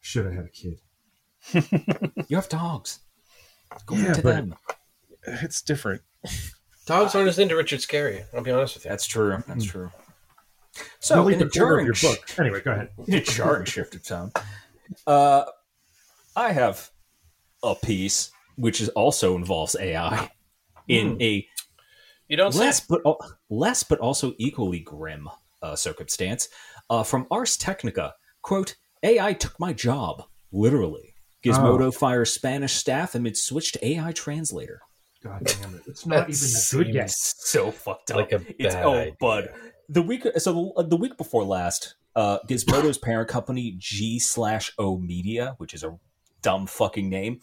Should 0.00 0.26
I 0.26 0.30
have 0.30 0.36
had 0.36 0.46
a 0.46 0.48
kid. 0.50 0.80
You 2.28 2.36
have 2.36 2.48
dogs. 2.48 3.00
Go 3.86 3.94
Yeah, 3.96 4.12
to 4.14 4.22
but- 4.22 4.34
them. 4.34 4.54
It's 5.26 5.62
different. 5.62 6.02
Dogs 6.86 7.14
aren't 7.14 7.28
as 7.28 7.38
into 7.38 7.56
Richard 7.56 7.80
Scarry. 7.80 8.24
I'll 8.34 8.42
be 8.42 8.50
honest 8.50 8.74
with 8.74 8.84
you. 8.84 8.90
That's 8.90 9.06
true. 9.06 9.42
That's 9.46 9.64
true. 9.64 9.90
So 11.00 11.14
So 11.14 11.22
leave 11.22 11.34
in 11.34 11.38
the 11.40 11.46
a 11.46 11.48
corner 11.48 11.78
of 11.78 11.84
jarring 11.84 11.86
your 11.86 11.94
book. 12.16 12.38
Anyway, 12.38 12.60
go 12.60 12.72
ahead. 12.72 12.88
in 13.06 13.14
a 13.14 13.20
jarring 13.22 13.64
shift 13.64 13.94
of 13.94 14.02
tone, 14.04 14.32
uh, 15.06 15.44
I 16.36 16.52
have 16.52 16.90
a 17.64 17.74
piece 17.74 18.30
which 18.56 18.80
is 18.80 18.88
also 18.90 19.34
involves 19.36 19.74
AI 19.80 20.30
in 20.88 21.14
Hmm. 21.16 21.22
a 21.22 21.48
You 22.28 22.36
don't 22.36 22.52
say. 22.52 22.60
less 22.60 22.80
but 22.80 23.02
less 23.50 23.82
but 23.82 23.98
also 23.98 24.34
equally 24.38 24.80
grim 24.80 25.28
uh, 25.62 25.74
circumstance 25.76 26.48
uh, 26.90 27.02
from 27.02 27.26
Ars 27.30 27.56
Technica. 27.56 28.14
Quote: 28.42 28.76
AI 29.02 29.32
took 29.32 29.58
my 29.58 29.72
job 29.72 30.24
literally. 30.52 31.14
Gizmodo 31.44 31.86
Oh. 31.86 31.90
fires 31.90 32.32
Spanish 32.32 32.74
staff 32.74 33.14
amid 33.14 33.36
switch 33.36 33.72
to 33.72 33.86
AI 33.86 34.12
translator. 34.12 34.80
God 35.22 35.42
damn 35.44 35.74
it! 35.74 35.82
It's 35.86 36.06
not 36.06 36.28
even 36.30 36.48
good 36.70 36.94
yet. 36.94 37.10
so 37.10 37.70
fucked 37.70 38.10
up. 38.10 38.16
Like 38.18 38.32
a 38.32 38.40
it's 38.58 38.74
oh, 38.76 38.94
idea. 38.94 39.12
bud. 39.20 39.48
The 39.88 40.02
week 40.02 40.26
so 40.38 40.72
the, 40.76 40.84
the 40.84 40.96
week 40.96 41.16
before 41.18 41.44
last, 41.44 41.96
uh, 42.16 42.38
Gizmodo's 42.48 42.98
parent 42.98 43.28
company 43.28 43.74
G 43.78 44.18
slash 44.18 44.72
O 44.78 44.96
Media, 44.98 45.54
which 45.58 45.74
is 45.74 45.82
a 45.84 45.98
dumb 46.44 46.66
fucking 46.68 47.08
name, 47.08 47.40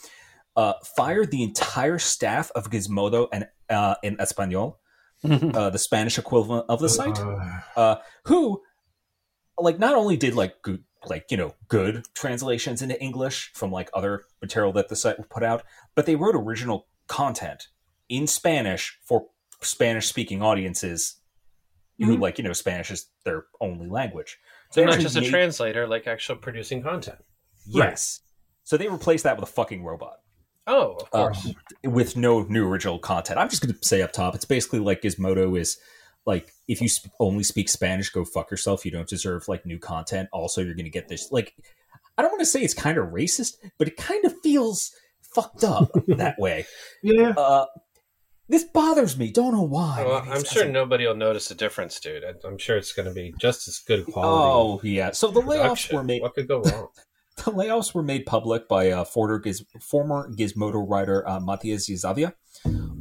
uh, 0.56 0.74
fired 0.96 1.32
the 1.32 1.44
entire 1.44 2.00
staff 2.00 2.52
of 2.56 2.70
Gizmodo 2.70 3.28
and 3.34 3.48
uh, 3.70 3.96
in 4.04 4.16
Espanol, 4.22 4.80
uh, 5.30 5.70
the 5.70 5.78
Spanish 5.80 6.18
equivalent 6.18 6.66
of 6.70 6.80
the 6.80 6.88
site, 6.90 7.20
Uh, 7.20 7.62
uh, 7.76 7.96
who, 8.26 8.62
like, 9.60 9.78
not 9.80 9.96
only 9.96 10.16
did 10.16 10.34
like 10.36 10.62
good, 10.62 10.84
like 11.06 11.26
you 11.32 11.38
know, 11.38 11.54
good 11.68 12.06
translations 12.16 12.82
into 12.82 13.00
English 13.02 13.52
from 13.54 13.72
like 13.72 13.90
other 13.94 14.24
material 14.42 14.72
that 14.74 14.88
the 14.90 14.96
site 14.96 15.18
would 15.18 15.30
put 15.30 15.44
out, 15.44 15.64
but 15.96 16.06
they 16.06 16.16
wrote 16.16 16.36
original 16.36 16.88
content 17.08 17.68
in 18.08 18.28
Spanish 18.28 18.98
for 19.04 19.28
Spanish-speaking 19.62 20.42
audiences 20.42 21.18
who 22.00 22.18
like 22.18 22.40
you 22.40 22.44
know 22.44 22.54
Spanish 22.54 22.90
is 22.90 23.08
their 23.26 23.46
only 23.60 23.88
language. 23.88 24.40
So 24.72 24.82
They're 24.82 24.90
not 24.90 25.00
just 25.00 25.16
a 25.18 25.22
made- 25.22 25.30
translator, 25.30 25.88
like 25.88 26.08
actual 26.08 26.36
producing 26.38 26.82
content. 26.82 27.20
Yes. 27.68 28.22
So 28.64 28.78
they 28.78 28.88
replaced 28.88 29.24
that 29.24 29.38
with 29.40 29.48
a 29.50 29.52
fucking 29.52 29.84
robot 29.84 30.18
Oh, 30.68 30.94
of 30.94 31.08
uh, 31.14 31.24
course. 31.34 31.54
with 31.84 32.16
no 32.16 32.44
new 32.44 32.68
original 32.68 33.00
content. 33.00 33.40
I'm 33.40 33.50
just 33.50 33.62
going 33.66 33.74
to 33.76 33.86
say 33.88 34.02
up 34.02 34.12
top, 34.14 34.36
it's 34.36 34.46
basically 34.46 34.80
like 34.80 35.02
Gizmodo 35.02 35.60
is 35.60 35.78
like 36.26 36.52
if 36.68 36.80
you 36.82 36.88
sp- 36.88 37.10
only 37.20 37.44
speak 37.44 37.68
Spanish, 37.68 38.10
go 38.10 38.24
fuck 38.24 38.52
yourself. 38.52 38.86
You 38.86 38.92
don't 38.92 39.08
deserve 39.10 39.48
like 39.48 39.66
new 39.66 39.80
content. 39.80 40.30
Also, 40.32 40.62
you're 40.62 40.76
going 40.76 40.86
to 40.86 40.92
get 40.92 41.08
this 41.08 41.32
like 41.32 41.56
I 42.18 42.22
don't 42.22 42.32
want 42.32 42.42
to 42.42 42.46
say 42.46 42.62
it's 42.62 42.76
kind 42.76 42.98
of 42.98 43.08
racist, 43.08 43.56
but 43.80 43.88
it 43.88 43.98
kind 43.98 44.24
of 44.26 44.34
feels 44.44 44.92
fucked 45.34 45.64
up 45.64 45.90
that 46.08 46.38
way. 46.38 46.66
yeah, 47.02 47.30
Uh, 47.36 47.66
this 48.48 48.66
bothers 48.66 49.18
me. 49.18 49.32
Don't 49.32 49.54
know 49.54 49.64
why. 49.64 50.04
Well, 50.06 50.24
I'm 50.30 50.44
sure 50.44 50.68
nobody 50.68 51.08
will 51.08 51.16
notice 51.16 51.50
a 51.52 51.56
difference, 51.56 52.00
dude. 52.00 52.24
I'm 52.44 52.58
sure 52.58 52.78
it's 52.78 52.92
going 52.94 53.08
to 53.08 53.14
be 53.14 53.34
just 53.40 53.68
as 53.68 53.80
good 53.80 54.06
quality. 54.06 54.84
Oh 54.86 54.88
yeah. 54.88 55.12
So 55.12 55.32
the 55.32 55.42
layoffs 55.42 55.92
were 55.92 56.04
made. 56.04 56.22
What 56.22 56.36
could 56.36 56.48
go 56.48 56.62
wrong? 56.62 56.90
The 57.38 57.52
layoffs 57.52 57.94
were 57.94 58.04
made 58.04 58.26
public 58.26 58.68
by 58.68 58.92
uh, 58.92 59.04
former, 59.04 59.40
Giz- 59.40 59.66
former 59.80 60.30
Gizmodo 60.32 60.86
writer 60.88 61.28
uh, 61.28 61.40
Matias 61.40 61.90
Yzavia 61.90 62.34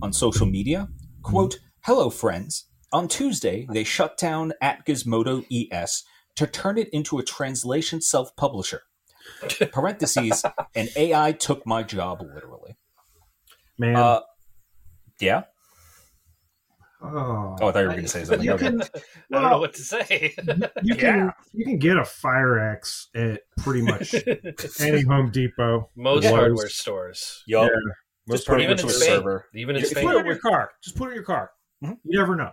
on 0.00 0.12
social 0.12 0.46
media. 0.46 0.88
Quote, 1.22 1.58
Hello, 1.82 2.10
friends. 2.10 2.66
On 2.92 3.06
Tuesday, 3.06 3.66
they 3.72 3.84
shut 3.84 4.16
down 4.16 4.52
at 4.60 4.86
Gizmodo 4.86 5.44
ES 5.52 6.04
to 6.36 6.46
turn 6.46 6.78
it 6.78 6.88
into 6.92 7.18
a 7.18 7.22
translation 7.22 8.00
self 8.00 8.34
publisher. 8.36 8.82
Parentheses, 9.72 10.44
and 10.74 10.88
AI 10.96 11.32
took 11.32 11.66
my 11.66 11.82
job 11.82 12.22
literally. 12.22 12.76
man. 13.78 13.96
Uh, 13.96 14.20
yeah? 15.20 15.42
Oh, 17.03 17.57
Oh, 17.61 17.68
I 17.68 17.72
thought 17.72 17.80
you 17.80 17.86
were 17.86 17.92
going 17.92 18.03
to 18.03 18.09
say 18.09 18.24
something. 18.24 18.44
You 18.44 18.53
Okay. 18.53 18.66
can, 18.66 18.82
I 18.82 19.40
don't 19.40 19.51
know 19.51 19.59
what 19.59 19.74
to 19.74 19.82
say. 19.82 20.34
you 20.82 20.94
can 20.96 21.32
you 21.53 21.64
can 21.64 21.78
get 21.78 21.96
a 21.96 22.05
fire 22.05 22.59
axe 22.59 23.09
at 23.14 23.42
pretty 23.59 23.82
much 23.82 24.14
any 24.80 25.03
Home 25.03 25.30
Depot. 25.30 25.90
Most 25.96 26.24
Lowe's. 26.24 26.32
hardware 26.34 26.68
stores, 26.68 27.42
Yup. 27.46 27.64
Yeah. 27.64 27.78
Just 28.28 28.28
Most 28.28 28.46
put 28.46 28.61
it 28.61 28.64
even 28.64 28.72
into 28.72 28.84
in 28.84 28.90
a 28.90 28.92
server. 28.92 29.46
even 29.55 29.76
in 29.76 29.82
If 29.82 29.88
Just 29.88 29.92
Spain. 29.92 30.07
put 30.07 30.16
it 30.16 30.20
in 30.20 30.26
your 30.26 30.38
car. 30.38 30.70
Just 30.82 30.96
put 30.96 31.07
it 31.07 31.11
in 31.12 31.14
your 31.16 31.24
car. 31.24 31.51
Mhm. 31.84 31.96
You 32.05 32.18
never 32.20 32.36
know. 32.36 32.53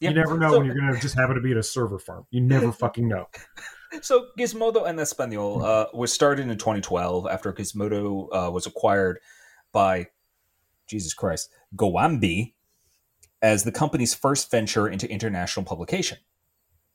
Yeah. 0.00 0.08
You 0.10 0.14
never 0.16 0.38
know 0.38 0.50
So- 0.52 0.58
when 0.58 0.66
you're 0.66 0.74
going 0.76 0.92
to 0.94 1.00
just 1.00 1.14
happen 1.16 1.34
to 1.36 1.40
be 1.42 1.52
at 1.52 1.56
a 1.58 1.62
server 1.62 1.98
farm. 1.98 2.24
You 2.30 2.40
never 2.40 2.72
fucking 2.84 3.06
know. 3.06 3.26
So 4.02 4.28
Gizmodo 4.38 4.86
en 4.88 4.96
Español 4.96 5.62
uh, 5.62 5.86
was 5.94 6.12
started 6.12 6.48
in 6.48 6.58
2012 6.58 7.26
after 7.26 7.52
Gizmodo 7.52 8.28
uh, 8.32 8.50
was 8.50 8.66
acquired 8.66 9.18
by 9.72 10.08
Jesus 10.88 11.14
Christ 11.14 11.50
Goambi 11.76 12.54
as 13.42 13.64
the 13.64 13.72
company's 13.72 14.14
first 14.14 14.50
venture 14.50 14.88
into 14.88 15.10
international 15.10 15.64
publication. 15.64 16.18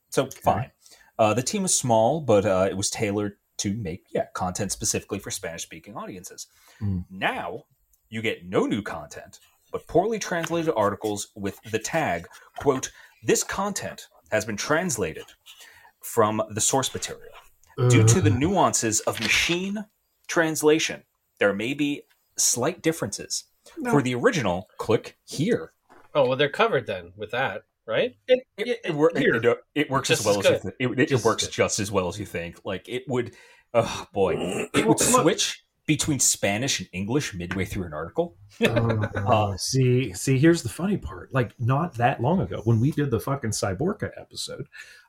So 0.10 0.28
fine. 0.28 0.72
Uh, 1.18 1.34
the 1.34 1.44
team 1.44 1.64
was 1.64 1.78
small, 1.78 2.22
but 2.22 2.46
uh, 2.46 2.68
it 2.70 2.78
was 2.78 2.90
tailored 2.90 3.38
to 3.58 3.76
make 3.76 4.06
yeah 4.12 4.26
content 4.34 4.72
specifically 4.72 5.20
for 5.20 5.32
Spanish-speaking 5.32 5.96
audiences. 5.96 6.48
Mm. 6.82 7.06
Now 7.10 7.66
you 8.10 8.22
get 8.22 8.46
no 8.46 8.66
new 8.66 8.82
content, 8.82 9.40
but 9.72 9.88
poorly 9.88 10.20
translated 10.20 10.74
articles 10.76 11.30
with 11.36 11.60
the 11.72 11.80
tag 11.80 12.28
quote 12.58 12.92
This 13.24 13.44
content 13.44 14.08
has 14.32 14.46
been 14.46 14.58
translated 14.58 15.26
from 16.02 16.42
the 16.50 16.62
source 16.62 16.94
material. 16.94 17.34
Due 17.90 18.04
to 18.04 18.22
the 18.22 18.30
nuances 18.30 19.00
of 19.02 19.20
machine 19.20 19.86
translation, 20.28 21.04
there 21.40 21.54
may 21.54 21.74
be 21.74 22.04
slight 22.38 22.84
differences. 22.84 23.46
No. 23.78 23.92
For 23.92 24.02
the 24.02 24.14
original, 24.14 24.68
click 24.78 25.18
here. 25.26 25.74
Oh 26.16 26.28
well, 26.28 26.38
they're 26.38 26.50
covered 26.50 26.86
then 26.88 27.14
with 27.16 27.32
that, 27.32 27.64
right? 27.86 28.16
It, 28.28 28.44
It, 28.58 28.68
it- 28.68 28.80
it, 28.86 28.94
wor- 28.94 29.12
it- 29.16 29.58
it 29.76 29.90
works 29.90 30.08
Just 30.10 30.22
as 30.22 30.26
well 30.26 30.40
as 30.40 30.46
as, 30.46 30.52
you 30.52 30.60
think. 30.60 30.76
It, 30.80 31.00
it, 31.00 31.10
Just 31.10 31.26
works 31.26 31.44
good. 31.46 31.52
just 31.54 31.80
as 31.80 31.92
well 31.92 32.08
as 32.08 32.20
you 32.20 32.26
think. 32.26 32.60
Like 32.66 32.88
it 32.90 33.04
would. 33.08 33.36
Oh 33.74 34.08
boy, 34.14 34.68
it 34.74 34.86
would 34.86 35.00
switch 35.00 35.64
between 35.88 36.20
Spanish 36.20 36.80
and 36.80 36.88
English 36.94 37.34
midway 37.34 37.66
through 37.66 37.86
an 37.86 37.94
article. 37.94 38.36
Uh, 38.62 39.58
see, 39.58 40.14
see, 40.14 40.38
here's 40.38 40.62
the 40.62 40.70
funny 40.70 40.96
part. 40.98 41.34
Like, 41.34 41.54
not 41.60 41.96
that 41.96 42.22
long 42.22 42.40
ago, 42.40 42.62
when 42.66 42.80
we 42.80 42.92
did 42.92 43.10
the 43.10 43.20
fucking 43.20 43.50
Cyborca 43.50 44.12
episode, 44.20 44.68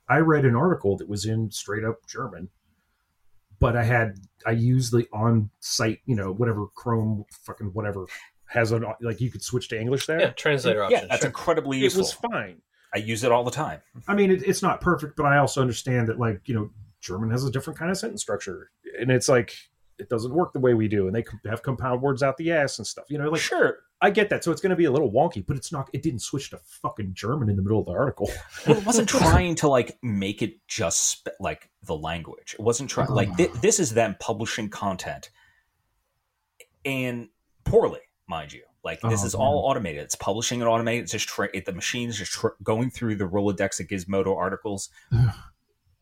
I 0.09 0.19
read 0.19 0.45
an 0.47 0.57
article 0.57 0.97
that 0.97 1.09
was 1.09 1.27
in 1.27 1.51
straight 1.51 1.85
up 1.85 2.07
German, 2.09 2.49
but 3.61 3.77
I 3.77 3.85
had 3.85 4.17
I 4.47 4.53
used 4.53 4.93
the 4.93 5.07
on 5.13 5.51
site, 5.61 6.01
you 6.07 6.17
know, 6.17 6.33
whatever 6.33 6.67
Chrome 6.75 7.25
fucking 7.45 7.69
whatever 7.75 8.07
has 8.47 8.72
an 8.72 8.84
like 9.01 9.20
you 9.20 9.30
could 9.30 9.42
switch 9.42 9.68
to 9.68 9.80
English 9.80 10.07
there. 10.07 10.20
Yeah, 10.20 10.30
translator 10.30 10.80
yeah, 10.90 10.97
option. 10.97 11.09
that's 11.09 11.22
sure. 11.22 11.28
incredibly 11.28 11.84
it 11.84 11.95
was 11.95 12.12
fine. 12.12 12.61
I 12.95 12.99
use 12.99 13.24
it 13.24 13.32
all 13.32 13.42
the 13.42 13.51
time. 13.51 13.80
I 14.07 14.14
mean, 14.14 14.30
it, 14.30 14.47
it's 14.47 14.62
not 14.62 14.80
perfect, 14.80 15.16
but 15.16 15.26
I 15.26 15.38
also 15.38 15.61
understand 15.61 16.09
that, 16.09 16.20
like, 16.20 16.42
you 16.45 16.55
know, 16.55 16.70
German 17.01 17.30
has 17.30 17.45
a 17.45 17.51
different 17.51 17.76
kind 17.76 17.90
of 17.90 17.99
sentence 17.99 18.22
structure, 18.22 18.70
and 18.99 19.11
it's 19.11 19.28
like 19.28 19.57
it 19.99 20.09
doesn't 20.09 20.32
work 20.32 20.53
the 20.53 20.61
way 20.61 20.74
we 20.74 20.88
do, 20.88 21.09
and 21.09 21.14
they 21.14 21.24
have 21.49 21.62
compound 21.62 22.03
words 22.03 22.22
out 22.22 22.36
the 22.36 22.53
ass 22.53 22.78
and 22.78 22.86
stuff. 22.86 23.05
You 23.09 23.18
know, 23.18 23.28
like 23.30 23.40
sure. 23.40 23.78
I 24.01 24.11
get 24.11 24.28
that, 24.30 24.45
so 24.45 24.53
it's 24.53 24.61
going 24.61 24.70
to 24.70 24.76
be 24.76 24.84
a 24.84 24.92
little 24.92 25.11
wonky, 25.11 25.45
but 25.45 25.57
it's 25.57 25.72
not. 25.72 25.90
It 25.92 26.03
didn't 26.03 26.20
switch 26.20 26.51
to 26.51 26.59
fucking 26.59 27.14
German 27.14 27.49
in 27.49 27.57
the 27.57 27.62
middle 27.62 27.80
of 27.80 27.86
the 27.86 27.92
article. 27.92 28.30
Well, 28.66 28.78
it 28.78 28.86
wasn't 28.86 29.09
trying 29.09 29.57
to 29.57 29.68
like 29.68 29.99
make 30.03 30.40
it 30.40 30.66
just 30.68 31.20
sp- 31.20 31.36
like 31.40 31.70
the 31.82 31.97
language. 31.97 32.55
It 32.59 32.62
wasn't 32.62 32.88
trying 32.88 33.11
like 33.11 33.28
ah. 33.32 33.34
thi- 33.34 33.51
this 33.61 33.78
is 33.78 33.92
them 33.92 34.16
publishing 34.20 34.70
content 34.70 35.30
and 36.84 37.28
poorly, 37.64 38.01
mind 38.29 38.53
you. 38.53 38.62
Like 38.83 39.01
this 39.01 39.22
Oh, 39.22 39.27
is 39.27 39.35
all 39.35 39.59
automated. 39.66 40.03
It's 40.03 40.14
publishing 40.14 40.61
it 40.61 40.64
automated. 40.64 41.05
It's 41.05 41.12
just 41.12 41.29
tra- 41.29 41.49
it, 41.55 41.64
the 41.64 41.72
machine 41.72 42.09
is 42.11 42.18
just 42.18 42.33
tra- 42.33 42.53
going 42.62 42.91
through 42.91 43.16
the 43.16 43.25
Rolodex 43.25 43.81
of 43.81 43.87
Gizmodo 43.87 44.37
articles, 44.37 44.91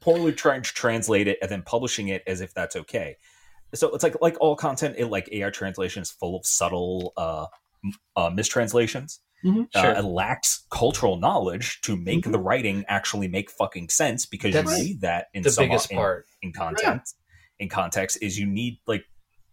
poorly 0.01 0.33
trying 0.33 0.63
to 0.63 0.73
translate 0.75 1.29
it 1.29 1.39
and 1.41 1.51
then 1.51 1.63
publishing 1.63 2.09
it 2.09 2.23
as 2.27 2.41
if 2.41 2.53
that's 2.55 2.75
okay. 2.77 3.17
So 3.75 3.95
it's 3.95 4.03
like 4.03 4.17
like 4.21 4.37
all 4.41 4.57
content, 4.57 4.97
it 4.99 5.07
like 5.07 5.29
AI 5.33 5.51
translation 5.51 6.03
is 6.03 6.11
full 6.11 6.37
of 6.37 6.45
subtle 6.45 7.13
uh, 7.17 7.47
uh 8.17 8.31
mistranslations. 8.31 9.21
Mhm. 9.45 9.67
Uh, 9.75 9.83
Sure. 9.83 9.91
it 9.93 10.05
lacks 10.05 10.67
cultural 10.71 11.17
knowledge 11.17 11.81
to 11.83 11.97
make 11.97 12.25
the 12.25 12.39
writing 12.39 12.85
actually 12.87 13.27
make 13.27 13.51
fucking 13.51 13.89
sense 13.89 14.25
because 14.25 14.53
That's 14.55 14.79
you 14.79 14.85
need 14.85 15.01
that 15.01 15.27
in 15.35 15.43
the 15.43 15.51
some 15.51 15.65
biggest 15.65 15.91
in, 15.91 15.97
part. 15.97 16.27
in 16.43 16.53
content. 16.53 17.03
In 17.59 17.69
context, 17.69 18.19
is 18.23 18.39
you 18.39 18.47
need 18.47 18.79
like 18.87 19.05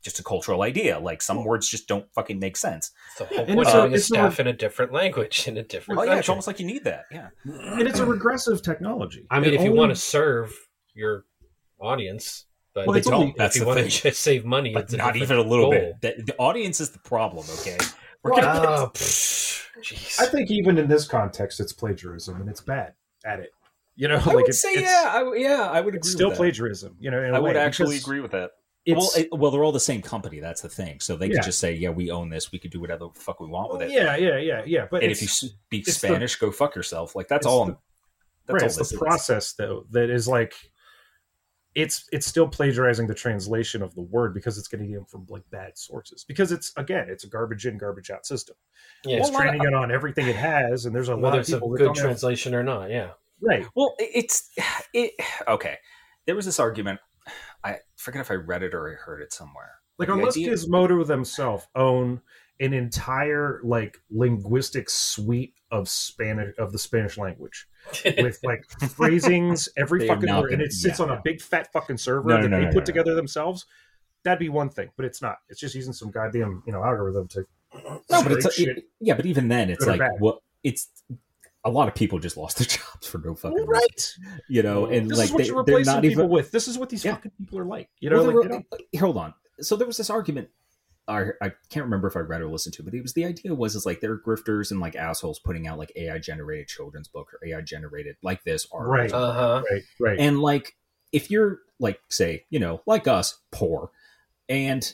just 0.01 0.19
a 0.19 0.23
cultural 0.23 0.61
idea. 0.61 0.99
Like 0.99 1.21
some 1.21 1.43
words 1.43 1.67
just 1.69 1.87
don't 1.87 2.05
fucking 2.13 2.39
make 2.39 2.55
sense. 2.57 2.91
The 3.17 3.25
whole 3.25 3.37
and 3.39 3.47
point 3.47 3.59
it's 3.61 3.69
of 3.69 3.75
a- 3.75 3.81
having 3.81 3.93
a 3.93 3.95
it's 3.97 4.11
a- 4.11 4.41
in 4.41 4.47
a 4.47 4.53
different 4.53 4.93
language 4.93 5.47
in 5.47 5.57
a 5.57 5.63
different 5.63 5.99
Oh 5.99 6.03
yeah, 6.03 6.17
it's 6.19 6.29
almost 6.29 6.47
like 6.47 6.59
you 6.59 6.65
need 6.65 6.83
that. 6.85 7.05
Yeah, 7.11 7.29
and 7.45 7.87
it's 7.87 7.99
a 7.99 8.05
regressive 8.05 8.61
technology. 8.61 9.25
I 9.29 9.39
mean, 9.39 9.49
It 9.53 9.55
if 9.55 9.63
you 9.63 9.73
want 9.73 9.91
to 9.91 9.95
serve 9.95 10.53
your 10.93 11.25
audience, 11.79 12.45
but 12.73 12.87
Well, 12.87 12.95
if 12.95 12.99
it's 13.01 13.07
you 13.07 13.13
only- 13.13 13.25
don't, 13.27 13.37
that's 13.37 13.55
if 13.55 13.59
you 13.59 13.65
the 13.65 13.67
want 13.67 13.79
thing. 13.81 13.89
to 13.89 14.01
just 14.09 14.19
save 14.21 14.45
money, 14.45 14.73
but 14.73 14.83
it's 14.83 14.93
not 14.93 15.13
different 15.13 15.23
even 15.23 15.37
a 15.37 15.49
little 15.49 15.71
goal. 15.71 15.93
bit. 16.01 16.17
The, 16.17 16.23
the 16.23 16.35
audience 16.37 16.79
is 16.79 16.91
the 16.91 16.99
problem. 16.99 17.45
Okay, 17.61 17.77
we're 18.23 18.31
Well, 18.33 18.45
ah, 18.45 18.61
gonna 18.63 18.87
pfft, 18.91 19.65
jeez. 19.83 20.19
I 20.19 20.25
think 20.25 20.51
even 20.51 20.77
in 20.77 20.87
this 20.87 21.07
context, 21.07 21.59
it's 21.59 21.73
plagiarism, 21.73 22.39
and 22.41 22.49
it's 22.49 22.61
bad 22.61 22.93
at 23.25 23.39
it. 23.39 23.51
You 23.95 24.07
know, 24.07 24.15
I 24.15 24.19
like 24.25 24.35
would 24.35 24.47
it's, 24.49 24.61
say 24.61 24.71
it's, 24.73 24.81
yeah, 24.83 25.11
I, 25.13 25.33
yeah, 25.35 25.69
I 25.69 25.81
would 25.81 25.89
agree. 25.89 25.97
it's 25.99 26.11
still 26.11 26.29
with 26.29 26.37
that. 26.37 26.41
plagiarism. 26.41 26.95
You 26.99 27.11
know, 27.11 27.21
in 27.21 27.33
a 27.33 27.37
I 27.37 27.39
would 27.39 27.57
actually 27.57 27.95
because 27.95 28.03
agree 28.03 28.19
with 28.21 28.31
that. 28.31 28.51
It's, 28.91 28.97
well, 28.97 29.11
it, 29.17 29.27
well, 29.31 29.51
they're 29.51 29.63
all 29.63 29.71
the 29.71 29.79
same 29.79 30.01
company. 30.01 30.39
That's 30.39 30.61
the 30.61 30.69
thing. 30.69 30.99
So 30.99 31.15
they 31.15 31.27
Yeah. 31.27 31.35
could 31.35 31.43
just 31.43 31.59
say, 31.59 31.73
"Yeah, 31.73 31.89
we 31.89 32.11
own 32.11 32.29
this. 32.29 32.51
We 32.51 32.59
could 32.59 32.71
do 32.71 32.79
whatever 32.79 33.05
the 33.13 33.19
fuck 33.19 33.39
we 33.39 33.47
want 33.47 33.71
with 33.71 33.81
it." 33.83 33.91
yeah, 33.91 34.15
yeah, 34.15 34.37
yeah, 34.37 34.63
yeah. 34.65 34.87
But 34.89 35.03
and 35.03 35.11
if 35.11 35.21
you 35.21 35.27
speak 35.27 35.87
it's 35.87 35.99
the- 35.99 36.07
Spanish, 36.07 36.35
go 36.35 36.51
fuck 36.51 36.75
yourself. 36.75 37.15
Like 37.15 37.27
that's 37.27 37.45
all. 37.45 37.65
the- 37.65 37.77
that's 38.45 38.53
right, 38.53 38.61
all 38.63 38.67
it's 38.67 38.77
this 38.77 38.89
the 38.89 38.95
is. 38.95 38.99
process 38.99 39.53
though 39.53 39.85
that 39.91 40.09
is 40.09 40.27
like 40.27 40.53
it's 41.75 42.09
it's 42.11 42.25
still 42.25 42.47
plagiarizing 42.47 43.05
the 43.05 43.13
translation 43.13 43.83
of 43.83 43.93
the 43.93 44.01
word 44.01 44.33
because 44.33 44.57
it's 44.57 44.67
getting 44.67 44.91
it 44.91 45.07
from 45.07 45.25
like 45.29 45.43
bad 45.51 45.77
sources 45.77 46.23
because 46.27 46.51
it's 46.51 46.73
again 46.77 47.05
it's 47.09 47.23
a 47.25 47.27
garbage 47.29 47.67
in 47.67 47.77
garbage 47.77 48.09
out 48.09 48.25
system 48.25 48.55
yeah, 49.05 49.17
it's 49.17 49.29
Well, 49.29 49.31
a 49.31 49.33
lot 49.33 49.49
training 49.51 49.67
it 49.67 49.73
on 49.75 49.91
everything 49.91 50.27
it 50.27 50.35
has 50.35 50.85
and 50.87 50.95
there's 50.95 51.09
a 51.09 51.13
lot 51.15 51.21
whether 51.21 51.35
of 51.37 51.41
it's 51.41 51.49
a 51.51 51.57
people 51.57 51.69
that 51.69 51.77
good 51.77 51.85
don't 51.85 51.95
have- 51.97 52.05
translation 52.05 52.55
or 52.55 52.63
not. 52.63 52.89
Yeah. 52.89 53.11
right 53.39 53.67
Well, 53.75 53.95
it's 53.99 54.49
it. 54.93 55.11
Okay, 55.47 55.77
there 56.25 56.35
was 56.35 56.45
this 56.47 56.59
argument. 56.59 56.99
I 57.63 57.77
forget 57.97 58.21
if 58.21 58.31
I 58.31 58.35
read 58.35 58.63
it 58.63 58.73
or 58.73 58.89
I 58.91 58.95
heard 58.95 59.21
it 59.21 59.33
somewhere. 59.33 59.79
like 59.97 60.07
The 60.07 60.13
unless 60.13 60.37
idea- 60.37 60.51
gizmodo 60.53 61.05
themselves 61.05 61.67
own 61.75 62.21
an 62.61 62.73
entire 62.73 63.61
like 63.63 63.97
linguistic 64.11 64.89
suite 64.89 65.53
of 65.71 65.87
spanish 65.87 66.53
of 66.57 66.71
the 66.73 66.79
spanish 66.79 67.17
language 67.17 67.67
with 68.21 68.37
like 68.43 68.63
phrasings 68.89 69.69
every 69.77 70.05
fucking 70.07 70.35
word 70.35 70.51
and 70.51 70.61
it 70.61 70.73
sits 70.73 70.99
yeah, 70.99 71.05
on 71.05 71.11
a 71.11 71.21
big 71.23 71.39
fat 71.41 71.71
fucking 71.71 71.95
server 71.97 72.27
No, 72.27 72.35
no, 72.37 72.41
that 72.43 72.49
no, 72.49 72.57
they 72.59 72.65
no, 72.65 72.69
put 72.71 72.75
no, 72.75 72.79
no. 72.79 72.85
together 72.85 73.15
themselves 73.15 73.65
that'd 74.25 74.39
be 74.39 74.49
one 74.49 74.69
thing 74.69 74.89
but 74.97 75.05
it's 75.05 75.21
not 75.21 75.37
it's 75.47 75.59
just 75.59 75.73
using 75.73 75.93
some 75.93 76.11
goddamn 76.11 76.61
you 76.65 76.73
know 76.73 76.83
algorithm 76.83 77.27
to 77.29 77.45
No, 77.85 78.01
but 78.09 78.31
it's 78.33 78.53
scrape 78.55 78.77
it- 78.77 78.83
yeah, 78.99 79.13
but 79.15 79.25
even 79.25 79.47
then, 79.47 79.69
it's 79.69 79.85
like 79.85 80.01
what 80.19 80.39
it's. 80.63 80.89
A 81.65 81.69
lot 81.69 81.87
of 81.87 81.95
people 81.95 82.19
just 82.19 82.37
lost 82.37 82.57
their 82.57 82.67
jobs 82.77 83.07
for 83.07 83.17
no 83.17 83.35
fucking 83.35 83.57
reason, 83.57 83.67
right 83.69 84.15
you 84.47 84.63
know, 84.63 84.85
and 84.85 85.09
this 85.09 85.17
like 85.17 85.25
is 85.27 85.31
what 85.33 85.37
they, 85.39 85.45
you're 85.47 85.63
they're 85.65 85.75
replacing 85.75 85.93
not 85.93 86.01
people 86.03 86.23
even. 86.23 86.29
with 86.29 86.51
this 86.51 86.67
is 86.67 86.77
what 86.77 86.89
these 86.89 87.03
Yeah. 87.03 87.15
fucking 87.15 87.31
people 87.37 87.59
are 87.59 87.65
like 87.65 87.89
you 87.99 88.09
know 88.09 88.17
Well, 88.17 88.25
like, 88.25 88.33
there 88.35 88.43
they 88.49 88.55
were- 88.57 88.63
don't- 88.93 89.01
hold 89.01 89.17
on. 89.17 89.33
So 89.61 89.75
there 89.75 89.87
was 89.87 89.97
this 89.97 90.09
argument. 90.09 90.49
I, 91.07 91.29
I 91.41 91.51
can't 91.71 91.85
remember 91.85 92.07
if 92.07 92.15
I 92.15 92.19
read 92.19 92.41
or 92.41 92.47
listened 92.49 92.75
to, 92.75 92.83
but 92.83 92.93
it 92.93 93.01
was 93.01 93.13
the 93.13 93.25
idea 93.25 93.53
was 93.55 93.75
is 93.75 93.83
like 93.85 93.99
there 93.99 94.11
are 94.13 94.19
grifters 94.19 94.69
and 94.69 94.79
like 94.79 94.95
assholes 94.95 95.39
putting 95.39 95.67
out 95.67 95.79
like 95.79 95.91
AI 95.95 96.19
generated 96.19 96.67
children's 96.67 97.07
book 97.07 97.29
or 97.33 97.39
AI 97.47 97.61
generated 97.61 98.15
like 98.21 98.43
this 98.43 98.67
art, 98.71 98.87
Right. 98.87 99.11
Uh 99.11 99.33
huh. 99.33 99.63
right 99.71 99.81
right 99.99 100.19
And 100.19 100.39
like, 100.39 100.75
if 101.11 101.31
you're 101.31 101.59
like, 101.79 101.99
say, 102.09 102.45
you 102.51 102.59
know, 102.59 102.81
like 102.85 103.07
us, 103.07 103.39
poor, 103.51 103.89
and 104.47 104.93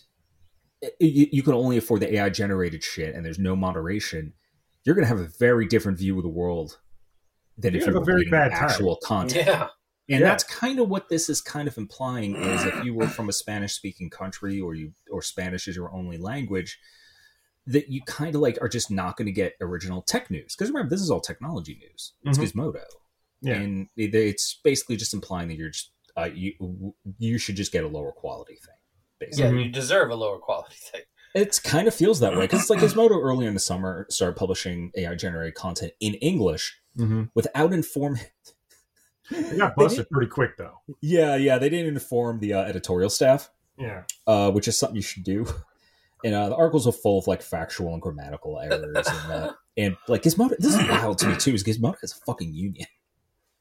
you, 1.02 1.28
you 1.32 1.44
can 1.44 1.54
only 1.54 1.78
afford 1.78 2.00
the 2.02 2.16
AI 2.16 2.30
generated 2.30 2.82
shit, 2.84 3.14
and 3.14 3.26
there's 3.26 3.40
no 3.40 3.56
moderation, 3.56 4.34
you're 4.86 4.96
gonna 4.96 5.08
have 5.08 5.20
a 5.20 5.30
very 5.40 5.68
different 5.68 5.98
view 5.98 6.16
of 6.18 6.24
the 6.24 6.30
world 6.30 6.80
than 7.58 7.74
You 7.74 7.80
if 7.80 7.86
have 7.86 7.96
you 7.96 8.02
a 8.02 8.06
very 8.06 8.18
reading 8.20 8.32
bad 8.32 8.52
time. 8.52 8.64
actual 8.66 8.98
content. 9.04 9.48
Yeah. 9.48 9.68
And 10.08 10.20
Yeah. 10.20 10.28
that's 10.30 10.44
kind 10.44 10.80
of 10.80 10.88
what 10.90 11.10
this 11.10 11.30
is 11.30 11.42
kind 11.42 11.68
of 11.68 11.78
implying 11.78 12.36
is 12.36 12.64
if 12.64 12.84
you 12.86 12.94
were 12.94 13.08
from 13.08 13.28
a 13.28 13.34
Spanish 13.34 13.74
speaking 13.74 14.10
country 14.12 14.62
or 14.62 14.76
you 14.76 14.94
or 15.10 15.22
Spanish 15.24 15.68
is 15.68 15.76
your 15.76 15.92
only 15.94 16.18
language, 16.18 16.80
that 17.66 17.90
you 17.90 18.02
kind 18.06 18.36
of 18.36 18.42
like 18.42 18.60
are 18.62 18.68
just 18.70 18.92
not 18.92 19.18
going 19.18 19.26
to 19.26 19.32
get 19.32 19.56
original 19.60 20.04
tech 20.04 20.30
news. 20.30 20.56
Because 20.56 20.70
remember, 20.70 20.92
this 20.92 21.02
is 21.02 21.10
all 21.10 21.22
technology 21.22 21.80
news. 21.82 22.14
It's 22.24 22.38
Mhm. 22.38 22.44
Gizmodo. 22.52 22.84
Yeah. 23.42 23.56
And 23.56 23.88
it- 23.98 24.14
it's 24.14 24.60
basically 24.64 24.96
just 24.98 25.14
implying 25.16 25.48
that 25.48 25.56
you're 25.58 25.70
just 25.72 25.92
uh, 26.18 26.30
you 26.34 26.94
you 27.18 27.38
should 27.38 27.56
just 27.56 27.72
get 27.74 27.84
a 27.84 27.88
lower 27.88 28.12
quality 28.14 28.56
thing. 28.56 28.76
Basically. 29.20 29.44
Yeah, 29.60 29.66
you 29.66 29.72
deserve 29.72 30.12
a 30.12 30.16
lower 30.16 30.38
quality 30.40 30.76
thing. 30.78 31.02
It 31.36 31.60
kind 31.64 31.88
of 31.88 31.94
feels 31.94 32.20
that 32.22 32.34
way 32.34 32.42
because 32.46 32.62
it's 32.62 32.70
like 32.70 32.80
Gizmodo 32.80 33.22
earlier 33.22 33.48
in 33.50 33.54
the 33.54 33.60
summer 33.60 34.08
started 34.10 34.38
publishing 34.38 34.92
AI 34.96 35.14
generated 35.16 35.54
content 35.56 35.92
in 36.00 36.14
English 36.16 36.80
Mhm. 36.98 37.30
without 37.36 37.74
informing. 37.74 38.22
they 39.30 39.58
got 39.58 39.76
busted 39.76 40.10
pretty 40.10 40.30
quick 40.30 40.56
though 40.58 40.80
Yeah, 41.02 41.36
yeah, 41.36 41.58
they 41.58 41.68
didn't 41.70 41.94
inform 41.94 42.40
the 42.40 42.54
uh, 42.54 42.62
editorial 42.64 43.10
staff. 43.10 43.50
yeah 43.78 44.04
uh, 44.28 44.50
which 44.52 44.68
is 44.68 44.78
something 44.80 44.96
you 44.96 45.02
should 45.02 45.24
do. 45.24 45.46
And 46.24 46.34
uh, 46.34 46.50
the 46.50 46.56
articles 46.56 46.88
are 46.88 46.92
full 46.94 47.20
of 47.20 47.28
like 47.28 47.42
factual 47.44 47.94
and 47.94 48.02
grammatical 48.02 48.60
errors, 48.60 49.06
and 49.08 49.32
uh, 49.32 49.54
and 49.78 49.98
like 50.08 50.24
Gizmodo. 50.24 50.56
This 50.58 50.74
is 50.76 50.90
wild 50.90 51.18
to 51.20 51.28
me 51.28 51.36
too. 51.36 51.54
Is 51.54 51.64
Gizmodo 51.64 51.98
has 52.02 52.14
a 52.14 52.26
fucking 52.26 52.52
union? 52.54 52.88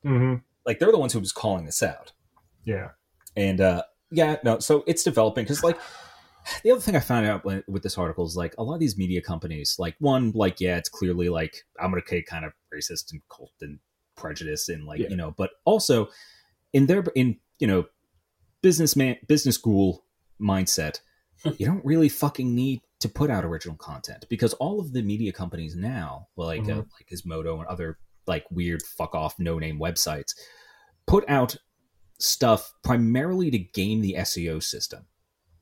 hmm 0.03 0.35
Like 0.65 0.79
they're 0.79 0.93
the 0.93 0.99
ones 0.99 1.13
who 1.13 1.19
was 1.21 1.33
calling 1.33 1.67
this 1.67 1.83
out. 1.83 2.13
yeah 2.65 2.91
And 3.37 3.61
uh, 3.61 3.83
yeah, 4.11 4.37
no. 4.45 4.61
So 4.61 4.85
it's 4.87 5.03
developing 5.03 5.45
because 5.45 5.63
like 5.65 5.79
the 6.63 6.71
other 6.73 6.81
thing 6.81 6.97
I 6.97 7.01
found 7.01 7.27
out 7.27 7.45
when, 7.45 7.63
with 7.69 7.83
this 7.83 7.97
article 7.99 8.25
is 8.27 8.37
like 8.37 8.55
a 8.59 8.63
lot 8.63 8.75
of 8.75 8.81
these 8.81 8.97
media 8.99 9.21
companies, 9.23 9.77
like 9.79 9.97
one, 9.99 10.33
like 10.35 10.61
yeah, 10.61 10.77
it's 10.77 10.89
clearly 10.89 11.29
like 11.29 11.55
I'm 11.81 11.91
gonna 11.91 12.03
say 12.07 12.23
kind 12.23 12.45
of 12.45 12.53
racist 12.75 13.13
and 13.13 13.21
cult 13.29 13.53
and 13.61 13.79
prejudice 14.17 14.69
and 14.69 14.85
like 14.87 15.01
Yeah. 15.01 15.09
you 15.09 15.17
know, 15.17 15.33
but 15.37 15.51
also 15.65 16.09
in 16.73 16.87
their 16.87 17.03
in 17.15 17.39
you 17.59 17.67
know 17.67 17.87
businessman 18.63 19.17
business 19.27 19.55
school 19.57 20.05
mindset, 20.41 21.01
you 21.59 21.67
don't 21.67 21.85
really 21.85 22.09
fucking 22.09 22.55
need 22.55 22.81
to 23.01 23.09
put 23.09 23.31
out 23.31 23.45
original 23.45 23.77
content 23.77 24.25
because 24.31 24.55
all 24.55 24.81
of 24.81 24.93
the 24.93 25.03
media 25.03 25.33
companies 25.33 25.77
now, 25.77 26.29
like 26.37 26.63
uh, 26.63 26.65
Mhm. 26.65 26.77
like 26.93 27.09
Gizmodo 27.13 27.59
and 27.59 27.67
other 27.67 27.99
like 28.27 28.47
weird 28.51 28.83
fuck 28.83 29.15
off 29.15 29.39
no 29.39 29.59
name 29.59 29.79
websites, 29.79 30.33
put 31.07 31.29
out 31.29 31.57
stuff 32.19 32.73
primarily 32.83 33.51
to 33.51 33.59
game 33.59 34.01
the 34.01 34.15
SEO 34.19 34.63
system. 34.63 35.05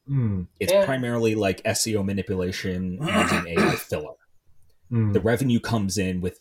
Mm. 0.09 0.46
It's 0.61 0.72
Yeah. 0.72 0.84
primarily 0.84 1.34
like 1.34 1.62
SEO 1.64 2.05
manipulation 2.05 2.92
using 3.00 3.46
AI 3.48 3.76
filler. 3.76 4.14
Mm. 4.90 5.12
The 5.14 5.20
revenue 5.20 5.59
comes 5.59 5.96
in 5.96 6.20
with 6.20 6.40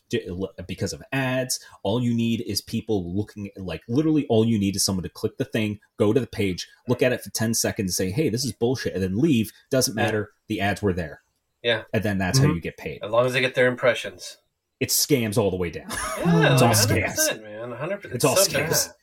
because 0.68 0.92
of 0.94 1.02
ads. 1.14 1.60
All 1.84 2.02
you 2.04 2.14
need 2.14 2.42
is 2.46 2.62
people 2.62 3.16
looking 3.16 3.50
like 3.56 3.82
literally 3.88 4.26
all 4.28 4.44
you 4.46 4.60
need 4.60 4.76
is 4.76 4.84
someone 4.84 5.04
to 5.04 5.10
click 5.10 5.38
the 5.38 5.46
thing, 5.46 5.80
go 5.98 6.12
to 6.12 6.20
the 6.20 6.28
page, 6.28 6.68
look 6.88 7.02
at 7.02 7.14
it 7.14 7.22
for 7.22 7.30
10 7.30 7.54
seconds, 7.54 7.96
say, 7.96 8.10
"Hey, 8.12 8.28
this 8.30 8.44
is 8.44 8.52
bullshit," 8.52 8.94
and 8.94 9.02
then 9.02 9.18
leave. 9.18 9.52
Doesn't 9.70 9.96
Yeah. 9.98 10.04
matter. 10.04 10.32
The 10.48 10.60
ads 10.60 10.82
were 10.82 10.92
there. 10.92 11.22
Yeah. 11.64 11.84
And 11.94 12.04
then 12.04 12.18
that's 12.18 12.40
how 12.40 12.46
Mhm. 12.48 12.56
you 12.56 12.62
get 12.62 12.76
paid. 12.76 13.00
As 13.04 13.12
long 13.12 13.26
as 13.26 13.32
they 13.34 13.40
get 13.42 13.56
their 13.56 13.68
impressions. 13.68 14.38
It's 14.82 14.98
scams 15.06 15.38
all 15.38 15.52
the 15.52 15.58
way 15.58 15.70
down. 15.70 15.86
Yeah, 15.90 16.54
It's 16.54 16.62
all 16.62 16.70
100%, 16.74 17.40
scams. 17.40 17.42
man. 17.44 17.72
100%. 17.72 18.16
It's 18.16 18.26
all 18.26 18.36
so 18.36 18.52
scams. 18.52 18.88
bad. 18.88 18.96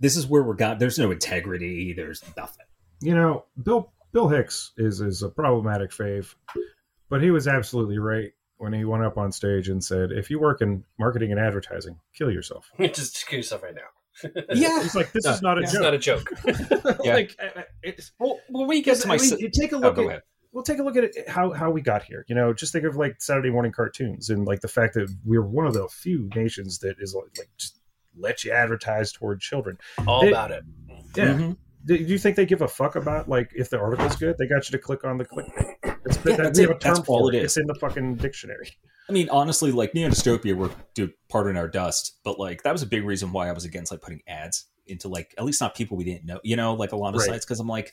This 0.00 0.16
is 0.16 0.26
where 0.26 0.42
we're 0.44 0.54
got. 0.54 0.78
There's 0.78 0.98
no 0.98 1.10
integrity. 1.10 1.92
There's 1.92 2.22
nothing. 2.36 2.64
you 3.02 3.12
know 3.14 3.44
bill 3.62 3.92
bill 4.14 4.28
hicks 4.28 4.72
is 4.78 5.00
is 5.02 5.22
a 5.22 5.28
problematic 5.28 5.90
fave 5.90 6.34
but 7.10 7.22
he 7.22 7.30
was 7.30 7.46
absolutely 7.46 7.98
right 7.98 8.32
when 8.56 8.72
he 8.72 8.84
went 8.84 9.04
up 9.04 9.18
on 9.18 9.30
stage 9.32 9.68
and 9.68 9.84
said 9.84 10.10
if 10.12 10.30
you 10.30 10.38
work 10.40 10.62
in 10.62 10.82
marketing 10.98 11.30
and 11.32 11.40
advertising 11.40 11.98
kill 12.16 12.30
yourself 12.30 12.70
Just 12.80 13.26
kill 13.26 13.38
yourself 13.40 13.62
right 13.62 13.74
now. 13.74 14.30
Yeah. 14.54 14.80
he's 14.82 14.94
like 14.94 15.12
this 15.12 15.24
No, 15.26 15.32
is 15.32 15.42
not 15.42 15.58
a 15.58 15.62
joke. 15.66 15.66
it's 15.92 16.04
joke 16.04 16.24
not 16.30 16.60
a 16.60 16.82
joke. 16.84 16.96
Yeah. 17.04 17.14
like 17.14 17.36
it's 17.82 18.12
Well, 18.18 18.38
when 18.48 18.68
we 18.68 18.80
get 18.80 18.98
to 19.00 19.08
my, 19.08 19.14
I 19.14 19.18
mean, 19.18 19.26
si- 19.26 19.50
take 19.50 19.72
a 19.72 19.76
oh, 19.76 19.80
look 19.80 19.96
go 19.96 20.02
at 20.04 20.08
ahead. 20.08 20.22
well 20.52 20.62
take 20.62 20.78
a 20.78 20.82
look 20.84 20.96
at 20.96 21.04
it, 21.04 21.28
how 21.28 21.50
how 21.52 21.70
we 21.70 21.80
got 21.82 22.04
here 22.04 22.24
you 22.28 22.34
know 22.36 22.52
just 22.54 22.72
think 22.72 22.84
of 22.84 22.94
like 22.96 23.16
saturday 23.20 23.50
morning 23.50 23.72
cartoons 23.72 24.30
and 24.30 24.46
like 24.46 24.60
the 24.60 24.68
fact 24.68 24.94
that 24.94 25.12
we're 25.24 25.42
one 25.44 25.66
of 25.66 25.74
the 25.74 25.88
few 25.88 26.30
nations 26.36 26.78
that 26.78 26.94
is 27.00 27.12
like 27.14 27.48
just 27.58 27.80
let 28.16 28.44
you 28.44 28.52
advertise 28.52 29.10
toward 29.12 29.40
children 29.40 29.76
All 30.06 30.20
They- 30.22 30.28
about 30.30 30.52
it. 30.52 30.62
Yeah. 31.16 31.34
Mhm. 31.34 31.56
Do 31.86 31.94
you 31.96 32.18
think 32.18 32.36
they 32.36 32.46
give 32.46 32.62
a 32.62 32.68
fuck 32.68 32.96
about 32.96 33.28
like 33.28 33.50
if 33.54 33.68
the 33.70 33.78
article's 33.78 34.16
good? 34.16 34.36
They 34.38 34.46
got 34.46 34.68
you 34.68 34.72
to 34.72 34.78
click 34.78 35.04
on 35.04 35.18
the 35.18 35.24
click. 35.24 35.46
It's, 36.06 36.16
Yeah, 36.16 36.22
that- 36.36 36.36
that's 36.38 36.58
it. 36.58 36.80
That's 36.80 37.00
all 37.08 37.28
it 37.28 37.34
it. 37.34 37.38
is. 37.38 37.44
It's 37.44 37.56
in 37.58 37.66
the 37.66 37.74
fucking 37.74 38.16
dictionary. 38.16 38.70
I 39.08 39.12
mean, 39.12 39.28
honestly, 39.28 39.70
like 39.70 39.94
Neon 39.94 40.10
Dystopia, 40.12 40.54
we're 40.56 40.70
dude, 40.94 41.12
pardon 41.28 41.56
our 41.58 41.68
dust, 41.68 42.18
but 42.24 42.38
like 42.38 42.62
that 42.62 42.72
was 42.72 42.82
a 42.82 42.86
big 42.86 43.04
reason 43.04 43.32
why 43.32 43.48
I 43.48 43.52
was 43.52 43.64
against 43.66 43.92
like 43.92 44.00
putting 44.00 44.22
ads 44.26 44.66
into 44.86 45.08
like 45.08 45.34
at 45.38 45.44
least 45.44 45.60
not 45.60 45.74
people 45.74 45.96
we 45.96 46.04
didn't 46.04 46.24
know, 46.24 46.40
you 46.42 46.56
know, 46.56 46.74
like 46.74 46.92
a 46.92 46.96
lot 46.96 47.14
of 47.14 47.20
Right. 47.20 47.28
sites 47.30 47.44
because 47.44 47.60
I'm 47.60 47.68
like, 47.68 47.92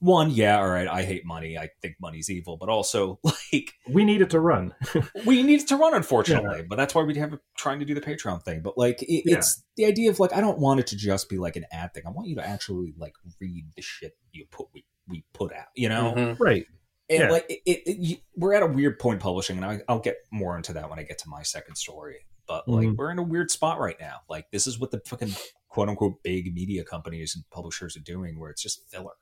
one, 0.00 0.30
yeah, 0.30 0.58
all 0.58 0.68
right, 0.68 0.88
I 0.88 1.02
hate 1.02 1.24
money, 1.24 1.56
I 1.56 1.70
think 1.82 1.96
money's 2.00 2.28
evil, 2.30 2.56
but 2.56 2.68
also 2.68 3.20
like 3.52 3.72
We 3.88 4.04
need 4.04 4.20
it 4.22 4.30
to 4.30 4.40
run. 4.40 4.74
we 5.26 5.42
need 5.42 5.60
it 5.60 5.68
to 5.68 5.76
run, 5.76 5.94
unfortunately, 5.94 6.62
but 6.68 6.76
that's 6.76 6.94
why 6.94 7.02
we 7.02 7.14
have 7.16 7.38
trying 7.56 7.78
to 7.80 7.84
do 7.84 7.94
the 7.94 8.00
Patreon 8.00 8.42
thing. 8.42 8.62
But 8.62 8.76
like, 8.78 9.02
it, 9.02 9.22
Yeah. 9.26 9.36
it's 9.38 9.62
the 9.76 9.84
idea 9.84 10.10
of 10.10 10.18
like 10.18 10.32
I 10.34 10.40
don't 10.40 10.58
want 10.58 10.80
it 10.80 10.86
to 10.88 10.96
just 10.96 11.28
be 11.28 11.38
like 11.38 11.56
an 11.56 11.66
ad 11.70 11.94
thing. 11.94 12.02
I 12.06 12.10
want 12.10 12.28
you 12.28 12.34
to 12.36 12.46
actually 12.46 12.94
like 12.98 13.12
read 13.40 13.66
the 13.76 13.82
shit 13.82 14.12
you 14.32 14.46
put 14.50 14.66
we, 14.74 14.84
we 15.08 15.24
put 15.34 15.52
out, 15.52 15.66
you 15.76 15.88
know. 15.88 16.14
Mhm. 16.16 16.36
right. 16.40 16.66
And 17.10 17.18
Yeah. 17.20 17.30
like 17.30 17.46
it, 17.50 17.60
it, 17.66 17.82
it- 17.86 17.98
you, 17.98 18.16
we're 18.36 18.54
at 18.54 18.62
a 18.62 18.66
weird 18.66 18.98
point 18.98 19.20
publishing, 19.20 19.56
and 19.56 19.66
I, 19.66 19.80
I'll 19.88 19.98
get 20.00 20.16
more 20.32 20.56
into 20.56 20.72
that 20.74 20.88
when 20.88 20.98
I 20.98 21.02
get 21.02 21.18
to 21.18 21.28
my 21.28 21.42
second 21.42 21.76
story. 21.76 22.26
But 22.48 22.66
like 22.68 22.88
Mhm. 22.88 22.96
we're 22.96 23.10
in 23.10 23.18
a 23.18 23.22
weird 23.22 23.50
spot 23.50 23.78
right 23.78 23.96
now. 24.00 24.16
Like 24.28 24.50
this 24.50 24.66
is 24.66 24.78
what 24.80 24.90
the 24.92 25.00
fucking 25.06 25.32
quote 25.68 25.88
unquote 25.88 26.22
big 26.24 26.52
media 26.54 26.84
companies 26.84 27.34
and 27.36 27.44
publishers 27.52 27.96
are 27.96 28.00
doing, 28.00 28.38
where 28.40 28.50
it's 28.50 28.62
just 28.62 28.88
filler. 28.90 29.12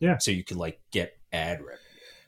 Yeah. 0.00 0.18
So 0.18 0.30
you 0.30 0.44
can 0.44 0.58
like 0.58 0.80
get 0.90 1.12
ad 1.32 1.60
revenue. 1.60 1.78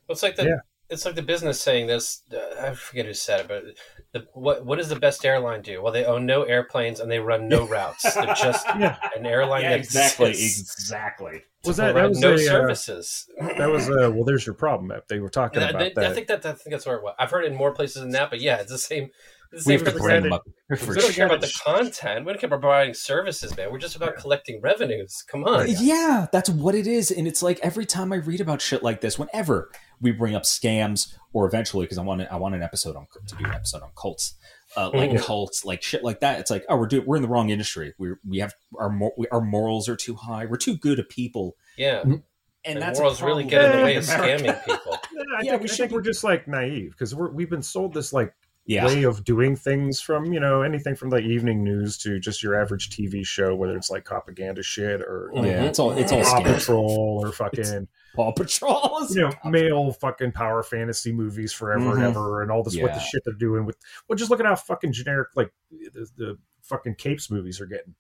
Well, 0.09 0.15
it's 0.15 0.23
like 0.23 0.37
the 0.37 0.45
Yeah. 0.45 0.57
it's 0.89 1.05
like 1.05 1.15
the 1.17 1.23
business 1.23 1.61
saying 1.61 1.87
this. 1.89 2.23
Uh, 2.33 2.61
I 2.69 2.75
forget 2.75 3.07
who 3.07 3.15
said 3.15 3.41
it, 3.41 3.49
but 3.49 3.65
the, 4.13 4.27
what 4.35 4.65
what 4.65 4.79
does 4.79 4.89
the 4.89 4.99
best 4.99 5.25
airline 5.25 5.63
do? 5.63 5.83
Well, 5.83 5.93
they 5.93 6.05
own 6.05 6.27
no 6.27 6.43
airplanes 6.45 7.01
and 7.01 7.11
they 7.11 7.19
run 7.19 7.49
no 7.49 7.67
routes. 7.69 8.03
They're 8.15 8.35
just 8.35 8.67
Yeah. 8.79 8.97
an 9.17 9.27
airline 9.27 9.63
that 9.63 9.79
exists 9.81 10.21
exactly. 10.21 11.43
to 11.65 11.69
Was 11.69 11.77
that 11.79 11.95
that 11.95 12.09
was 12.09 12.21
no 12.21 12.31
a, 12.33 12.35
uh, 12.35 12.39
services? 12.39 13.29
that 13.59 13.69
was 13.71 13.89
uh, 13.91 14.11
well? 14.15 14.25
There's 14.25 14.47
your 14.47 14.55
problem. 14.55 14.91
App. 14.93 15.09
They 15.09 15.19
were 15.19 15.29
talking 15.29 15.61
And 15.63 15.77
I, 15.77 15.87
about 15.87 16.05
I 16.05 16.09
that. 16.09 16.15
think 16.15 16.29
that 16.29 16.47
I 16.47 16.53
think 16.53 16.71
that's 16.71 16.87
where 16.87 16.97
it 16.97 17.03
was. 17.03 17.15
I've 17.19 17.31
heard 17.31 17.45
it 17.45 17.53
in 17.53 17.59
more 17.59 17.73
places 17.73 18.03
than 18.03 18.11
that, 18.13 18.31
but 18.31 18.41
yeah, 18.41 18.59
it's 18.59 18.71
the 18.71 18.79
same. 18.79 19.11
It's 19.57 19.65
the 19.65 19.71
We 19.71 19.75
have 19.75 19.85
to 19.85 19.91
for 19.93 19.99
bring 19.99 20.23
them 20.23 20.33
up. 20.33 20.43
We 20.69 20.77
don't 20.77 21.13
care 21.15 21.27
about 21.27 21.41
the 21.41 21.53
content. 21.65 22.27
We 22.27 22.33
don't 22.33 22.39
care 22.41 22.49
about 22.49 22.61
providing 22.61 22.95
services, 22.95 23.57
man. 23.57 23.73
We're 23.73 23.79
just 23.79 23.97
about 23.97 24.17
collecting 24.17 24.61
revenues. 24.61 25.25
Come 25.29 25.45
on. 25.45 25.67
Yeah, 25.69 26.27
that's 26.33 26.49
what 26.51 26.75
it 26.75 26.87
is. 26.87 27.11
And 27.11 27.27
it's 27.27 27.43
like 27.43 27.59
every 27.63 27.87
time 27.87 28.13
I 28.13 28.17
read 28.17 28.41
about 28.41 28.61
shit 28.61 28.83
like 28.83 29.01
this, 29.01 29.19
whenever 29.19 29.71
we 30.01 30.13
bring 30.13 30.35
up 30.35 30.43
scams, 30.45 31.15
or 31.33 31.47
eventually, 31.47 31.85
because 31.87 31.99
I 31.99 32.03
want 32.03 32.23
I 32.31 32.37
want 32.37 32.55
an 32.55 32.63
episode 32.63 32.97
on 32.97 33.07
to 33.29 33.35
do 33.37 33.45
an 33.45 33.53
episode 33.55 33.83
on 33.83 33.91
cults, 33.97 34.35
uh, 34.77 34.91
like 34.93 35.11
Mhm. 35.11 35.21
cults, 35.21 35.65
like 35.65 35.83
shit 35.83 36.03
like 36.05 36.21
that. 36.21 36.41
It's 36.41 36.51
like, 36.51 36.65
oh, 36.69 36.77
we're 36.77 36.87
doing 36.87 37.07
we're 37.07 37.17
in 37.17 37.23
the 37.23 37.29
wrong 37.29 37.51
industry. 37.51 37.95
We 37.99 38.13
we 38.29 38.39
have 38.39 38.55
our 38.79 38.91
mor- 38.91 39.15
we, 39.17 39.27
our 39.29 39.41
morals 39.41 39.89
are 39.89 39.97
too 39.97 40.15
high. 40.17 40.47
We're 40.47 40.57
too 40.57 40.77
good 40.77 40.99
at 40.99 41.09
people, 41.09 41.57
Yeah. 41.79 42.01
and, 42.03 42.23
And, 42.65 42.83
that's 42.83 42.99
the 42.99 43.05
a 43.05 43.07
world's 43.07 43.23
really 43.23 43.45
problem. 43.45 43.63
get 43.63 43.71
in 43.73 43.79
the 43.79 43.85
way 43.85 43.97
of 43.97 44.09
America. 44.09 44.45
scamming 44.45 44.65
people. 44.65 44.99
Yeah, 45.15 45.23
I 45.39 45.43
Yeah, 45.43 45.51
think, 45.53 45.63
we 45.63 45.65
I 45.65 45.69
should 45.69 45.77
think 45.77 45.91
be- 45.91 45.95
we're 45.97 46.03
just 46.03 46.25
like 46.25 46.49
naive 46.49 46.91
because 46.91 47.15
we're 47.15 47.31
we've 47.31 47.49
been 47.51 47.63
sold 47.63 47.95
this 47.95 48.13
like 48.13 48.35
Yeah, 48.69 48.85
way 48.87 49.05
of 49.05 49.23
doing 49.23 49.55
things 49.55 50.01
from 50.01 50.33
you 50.33 50.41
know 50.41 50.63
anything 50.63 50.97
from 50.97 51.11
the 51.11 51.19
evening 51.19 51.63
news 51.63 51.97
to 51.99 52.19
just 52.19 52.43
your 52.43 52.61
average 52.61 52.91
TV 52.91 53.25
show, 53.25 53.55
whether 53.55 53.77
it's 53.77 53.91
like 53.91 54.05
propaganda 54.05 54.63
shit 54.63 55.01
or 55.03 55.31
Mhm. 55.35 55.47
yeah. 55.47 55.63
It's 55.63 55.79
all 55.79 55.93
it's 55.93 56.11
all 56.11 56.23
Paw. 56.25 56.43
Patrol 56.43 57.21
or 57.25 57.31
fucking 57.33 57.87
Paw 58.17 58.33
Patrol. 58.33 59.07
you 59.11 59.21
know 59.23 59.33
male 59.45 59.93
fucking 59.93 60.33
power 60.33 60.65
fantasy 60.65 61.13
movies 61.13 61.53
forever 61.53 61.91
and 61.93 62.01
Mhm. 62.01 62.09
ever 62.11 62.43
and 62.43 62.51
all 62.51 62.65
this 62.65 62.77
what 62.77 62.93
the 62.93 62.99
shit 62.99 63.23
they're 63.25 63.35
doing 63.35 63.67
with 63.67 63.77
well 64.09 64.17
just 64.17 64.31
look 64.33 64.41
at 64.41 64.47
how 64.47 64.57
fucking 64.57 64.93
generic 64.93 65.29
like 65.37 65.53
the, 65.71 66.07
the 66.17 66.39
fucking 66.63 66.97
capes 66.97 67.31
movies 67.31 67.61
are 67.61 67.67
getting. 67.67 67.95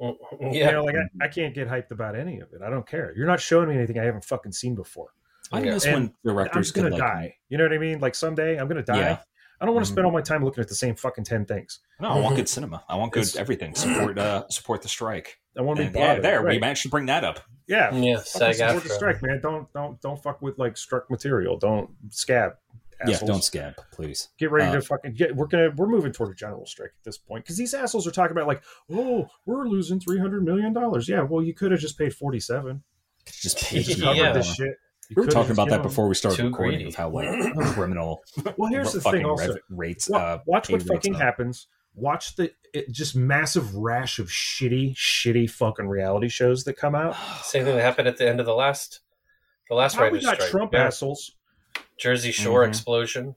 Yeah. 0.00 0.66
You 0.66 0.72
know, 0.72 0.84
like 0.84 0.94
I, 0.94 1.24
I 1.24 1.28
can't 1.28 1.54
get 1.54 1.68
hyped 1.68 1.90
about 1.90 2.14
any 2.16 2.40
of 2.40 2.52
it. 2.52 2.62
I 2.62 2.70
don't 2.70 2.86
care. 2.86 3.12
You're 3.16 3.26
not 3.26 3.40
showing 3.40 3.68
me 3.68 3.74
anything 3.74 3.98
I 3.98 4.04
haven't 4.04 4.24
fucking 4.24 4.52
seen 4.52 4.74
before. 4.74 5.08
I 5.52 5.58
Yeah. 5.60 5.72
miss 5.74 5.84
And 5.86 5.94
when 5.94 6.02
I'm 6.04 6.14
directors 6.24 6.70
gonna 6.72 6.90
could 6.90 6.98
like 6.98 7.12
die. 7.12 7.34
You 7.48 7.58
know 7.58 7.64
what 7.64 7.72
I 7.72 7.78
mean? 7.78 7.98
Like 8.00 8.14
someday 8.14 8.58
I'm 8.58 8.68
gonna 8.68 8.82
die. 8.82 8.96
Yeah. 8.98 9.18
I 9.60 9.64
don't 9.66 9.74
want 9.74 9.86
to 9.86 9.90
Mhm. 9.90 9.94
spend 9.94 10.06
all 10.06 10.12
my 10.12 10.20
time 10.22 10.44
looking 10.44 10.62
at 10.62 10.68
the 10.68 10.74
same 10.74 10.94
fucking 10.94 11.24
ten 11.24 11.44
things. 11.44 11.80
No, 12.00 12.08
I 12.10 12.20
want 12.20 12.36
good 12.36 12.48
cinema. 12.48 12.84
I 12.88 12.96
want 12.96 13.12
good 13.12 13.22
It's- 13.24 13.36
everything. 13.36 13.74
Support 13.74 14.18
uh 14.18 14.48
support 14.48 14.82
the 14.82 14.88
strike. 14.88 15.38
I 15.56 15.62
want 15.62 15.78
to 15.78 15.82
be 15.82 15.86
And, 15.88 15.96
yeah, 15.96 16.06
bothered. 16.08 16.24
there 16.24 16.42
we 16.44 16.58
managed 16.58 16.82
to 16.82 16.88
bring 16.88 17.06
that 17.06 17.24
up. 17.24 17.40
Yeah, 17.66 17.92
Yeah, 17.94 18.18
fucking 18.20 18.54
support 18.54 18.82
the 18.84 18.88
strike, 18.90 19.22
man. 19.22 19.40
Don't 19.42 19.70
don't 19.72 20.00
don't 20.00 20.22
fuck 20.22 20.40
with 20.40 20.58
like 20.58 20.76
struck 20.76 21.10
material. 21.10 21.58
Don't 21.58 21.90
scab. 22.10 22.52
Assholes. 23.00 23.20
Yeah, 23.22 23.26
don't 23.28 23.44
scab, 23.44 23.74
please. 23.92 24.28
get 24.38 24.50
ready 24.50 24.68
uh, 24.70 24.72
to 24.74 24.80
fucking 24.80 25.12
get. 25.14 25.36
We're 25.36 25.46
gonna 25.46 25.70
we're 25.76 25.86
moving 25.86 26.10
toward 26.12 26.30
a 26.30 26.34
general 26.34 26.66
strike 26.66 26.90
at 26.98 27.04
this 27.04 27.16
point 27.18 27.44
because 27.44 27.56
these 27.56 27.72
assholes 27.74 28.06
are 28.08 28.10
talking 28.10 28.32
about 28.36 28.48
like, 28.48 28.62
oh, 28.90 29.28
we're 29.46 29.66
losing 29.68 30.00
three 30.00 30.18
hundred 30.18 30.44
million 30.44 30.72
dollars. 30.72 31.08
Yeah, 31.08 31.22
well, 31.22 31.42
you 31.42 31.54
could 31.54 31.70
have 31.70 31.80
just 31.80 31.96
paid 31.98 32.14
forty 32.14 32.40
seven. 32.40 32.82
Just 33.26 33.70
You 33.72 33.82
just 33.82 34.00
covered 34.00 34.16
Yeah. 34.16 34.32
this 34.32 34.52
shit. 34.54 34.76
You 35.08 35.14
We 35.16 35.26
were 35.26 35.32
talking 35.32 35.52
about 35.52 35.70
that 35.70 35.82
before 35.82 36.06
we 36.08 36.14
started 36.14 36.44
recording 36.44 36.74
greedy. 36.80 36.88
of 36.90 36.94
how 36.94 37.08
like 37.08 37.28
criminal 37.72 38.22
Well, 38.56 38.70
here's 38.70 38.92
the 38.92 39.00
thing. 39.00 39.24
Also, 39.24 39.48
rev- 39.54 39.56
rates. 39.70 40.08
Wa- 40.08 40.18
uh, 40.18 40.38
watch 40.46 40.68
what 40.68 40.82
fucking 40.82 41.14
up. 41.14 41.20
happens. 41.20 41.66
Watch 41.94 42.36
the 42.36 42.52
it, 42.74 42.92
just 42.92 43.16
massive 43.16 43.74
rash 43.74 44.18
of 44.18 44.28
shitty, 44.28 44.94
shitty 44.94 45.50
fucking 45.50 45.88
reality 45.88 46.28
shows 46.28 46.64
that 46.64 46.74
come 46.74 46.94
out. 46.94 47.16
Same 47.42 47.64
thing 47.64 47.74
that 47.76 47.82
happened 47.82 48.06
at 48.08 48.18
the 48.18 48.28
end 48.28 48.38
of 48.40 48.46
the 48.46 48.54
last 48.54 49.00
the 49.70 49.74
last 49.74 49.96
How 49.96 50.08
we 50.10 50.20
got 50.20 50.36
strike. 50.36 50.50
Trump 50.50 50.72
Yeah. 50.74 50.84
assholes. 50.86 51.32
Jersey 51.98 52.30
Shore 52.32 52.64
Mhm. 52.64 52.68
explosion. 52.68 53.34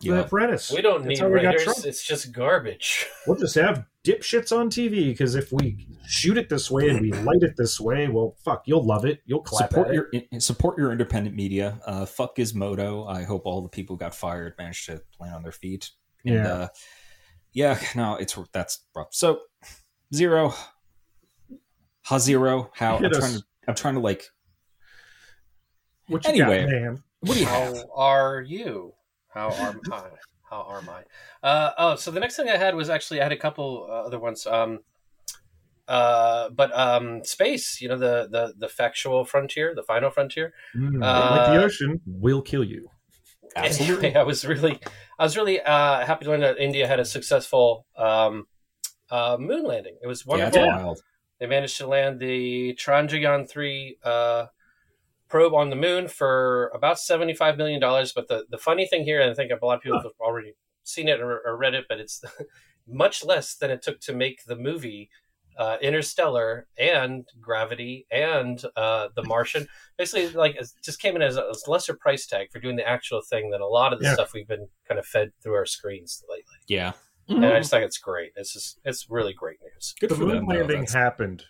The 0.00 0.08
Yeah. 0.08 0.20
Apprentice. 0.20 0.70
We 0.70 0.82
don't 0.82 0.98
That's 1.04 1.08
need 1.08 1.18
how 1.18 1.28
writers. 1.28 1.84
It's 1.84 2.06
just 2.06 2.30
garbage. 2.32 3.06
We'll 3.26 3.38
just 3.38 3.54
have 3.56 3.84
dipshits 4.06 4.56
on 4.56 4.70
TV 4.70 5.06
because 5.08 5.34
if 5.34 5.50
we 5.52 5.86
shoot 6.06 6.38
it 6.38 6.48
this 6.48 6.70
way 6.70 6.88
and 6.88 7.00
we 7.00 7.10
light 7.12 7.42
it 7.42 7.54
this 7.56 7.80
way, 7.80 8.06
well, 8.08 8.36
fuck, 8.44 8.62
you'll 8.66 8.84
love 8.86 9.04
it. 9.04 9.20
You'll 9.26 9.42
clap 9.42 9.70
support 9.70 9.88
at 9.88 9.94
your 9.94 10.08
it. 10.12 10.28
in- 10.30 10.40
support 10.40 10.78
your 10.78 10.92
independent 10.92 11.34
media. 11.34 11.80
Uh, 11.86 12.06
fuck 12.06 12.36
Gizmodo. 12.36 13.10
I 13.10 13.24
hope 13.24 13.42
all 13.44 13.60
the 13.62 13.68
people 13.68 13.96
who 13.96 14.00
got 14.00 14.14
fired 14.14 14.54
managed 14.58 14.86
to 14.86 15.02
land 15.18 15.34
on 15.34 15.42
their 15.42 15.52
feet. 15.52 15.90
And, 16.24 16.34
Yeah. 16.34 16.52
uh, 16.52 16.68
yeah. 17.52 17.78
No, 17.94 18.14
it's 18.16 18.38
that's 18.52 18.84
rough. 18.94 19.08
So 19.12 19.40
Xero, 20.14 20.54
ha 22.02 22.16
Xero. 22.16 22.70
How 22.74 22.96
I'm 22.98 23.10
trying 23.10 23.34
to 23.38 23.42
I'm 23.68 23.74
trying 23.74 23.94
to 23.94 24.00
like. 24.00 24.24
What 26.08 26.24
you 26.24 26.30
Anyway. 26.30 26.60
got, 26.62 26.70
man? 26.70 27.02
What 27.20 27.34
do 27.34 27.40
you 27.40 27.46
have? 27.46 27.74
How 27.74 27.84
are 27.96 28.40
you? 28.40 28.92
How 29.34 29.48
are 29.48 29.74
I? 29.92 30.08
How 30.50 30.62
are 30.62 30.82
my? 30.82 31.02
Uh, 31.42 31.70
oh, 31.78 31.96
so 31.96 32.10
the 32.10 32.20
next 32.20 32.36
thing 32.36 32.48
I 32.48 32.56
had 32.56 32.74
was 32.74 32.88
actually 32.88 33.20
I 33.20 33.24
had 33.24 33.32
a 33.32 33.36
couple 33.36 33.86
uh, 33.90 34.06
other 34.06 34.18
ones. 34.18 34.46
Um, 34.46 34.80
uh, 35.88 36.50
but 36.50 36.76
um, 36.76 37.24
space. 37.24 37.80
You 37.80 37.88
know 37.88 37.98
the 37.98 38.28
the 38.30 38.54
the 38.58 38.68
factual 38.68 39.24
frontier, 39.24 39.74
the 39.74 39.82
final 39.82 40.10
frontier. 40.10 40.52
Mm, 40.76 41.02
Uh, 41.02 41.36
like 41.36 41.46
the 41.52 41.64
ocean 41.64 42.00
will 42.06 42.42
kill 42.42 42.64
you. 42.64 42.90
Absolutely. 43.54 44.08
Anyway, 44.08 44.20
I 44.20 44.24
was 44.24 44.44
really, 44.44 44.80
I 45.18 45.22
was 45.24 45.36
really 45.36 45.60
uh, 45.60 46.04
happy 46.04 46.24
to 46.24 46.30
learn 46.30 46.40
that 46.40 46.58
India 46.58 46.86
had 46.86 47.00
a 47.00 47.04
successful 47.04 47.86
um, 47.96 48.46
uh, 49.10 49.36
moon 49.38 49.64
landing. 49.64 49.96
It 50.02 50.06
was 50.06 50.26
wonderful. 50.26 50.62
it's 50.62 50.66
wild. 50.66 51.00
They 51.38 51.46
managed 51.46 51.76
to 51.78 51.86
land 51.86 52.18
the 52.20 52.74
Chandrayaan 52.74 53.48
three 53.48 53.98
uh, 54.02 54.46
probe 55.28 55.54
on 55.54 55.70
the 55.70 55.76
moon 55.76 56.08
for 56.08 56.70
about 56.74 56.98
seventy-five 56.98 57.56
million 57.56 57.80
dollars. 57.80 58.12
But 58.12 58.28
the, 58.28 58.44
the 58.50 58.58
funny 58.58 58.86
thing 58.86 59.04
here, 59.04 59.20
and 59.20 59.30
I 59.30 59.34
think 59.34 59.50
a 59.50 59.64
lot 59.64 59.76
of 59.76 59.82
people 59.82 60.00
have 60.00 60.12
already 60.20 60.54
seen 60.84 61.08
it 61.08 61.20
or, 61.20 61.40
or 61.46 61.56
read 61.56 61.74
it, 61.74 61.86
but 61.88 61.98
it's 62.00 62.22
much 62.88 63.24
less 63.24 63.54
than 63.56 63.70
it 63.70 63.82
took 63.82 64.00
to 64.00 64.14
make 64.14 64.44
the 64.44 64.56
movie 64.56 65.10
uh, 65.58 65.78
Interstellar 65.80 66.66
and 66.78 67.24
Gravity 67.40 68.06
and 68.10 68.62
uh, 68.76 69.08
The 69.16 69.22
Martian. 69.24 69.66
Basically, 69.96 70.28
like 70.28 70.54
it 70.56 70.68
just 70.84 71.00
came 71.00 71.16
in 71.16 71.22
as 71.22 71.36
a, 71.36 71.46
as 71.50 71.64
a 71.66 71.70
lesser 71.70 71.94
price 71.94 72.26
tag 72.26 72.52
for 72.52 72.60
doing 72.60 72.76
the 72.76 72.86
actual 72.86 73.20
thing 73.22 73.50
than 73.50 73.60
a 73.62 73.66
lot 73.66 73.92
of 73.92 73.98
the 73.98 74.04
Yeah. 74.04 74.14
stuff 74.14 74.32
we've 74.34 74.46
been 74.46 74.68
kind 74.86 74.98
of 75.00 75.06
fed 75.06 75.32
through 75.42 75.54
our 75.54 75.66
screens 75.66 76.22
lately. 76.28 76.44
Yeah. 76.68 76.92
And 77.28 77.44
I 77.44 77.58
just 77.58 77.72
think 77.72 77.84
it's 77.84 77.98
great. 77.98 78.30
It's 78.36 78.52
just 78.52 78.78
it's 78.84 79.06
really 79.10 79.32
great 79.32 79.56
news. 79.60 79.94
Good 79.98 80.10
the 80.10 80.14
for 80.14 80.20
moon 80.20 80.36
them. 80.36 80.46
though. 80.46 80.54
landing 80.56 80.80
That's- 80.82 80.92
happened 80.92 81.42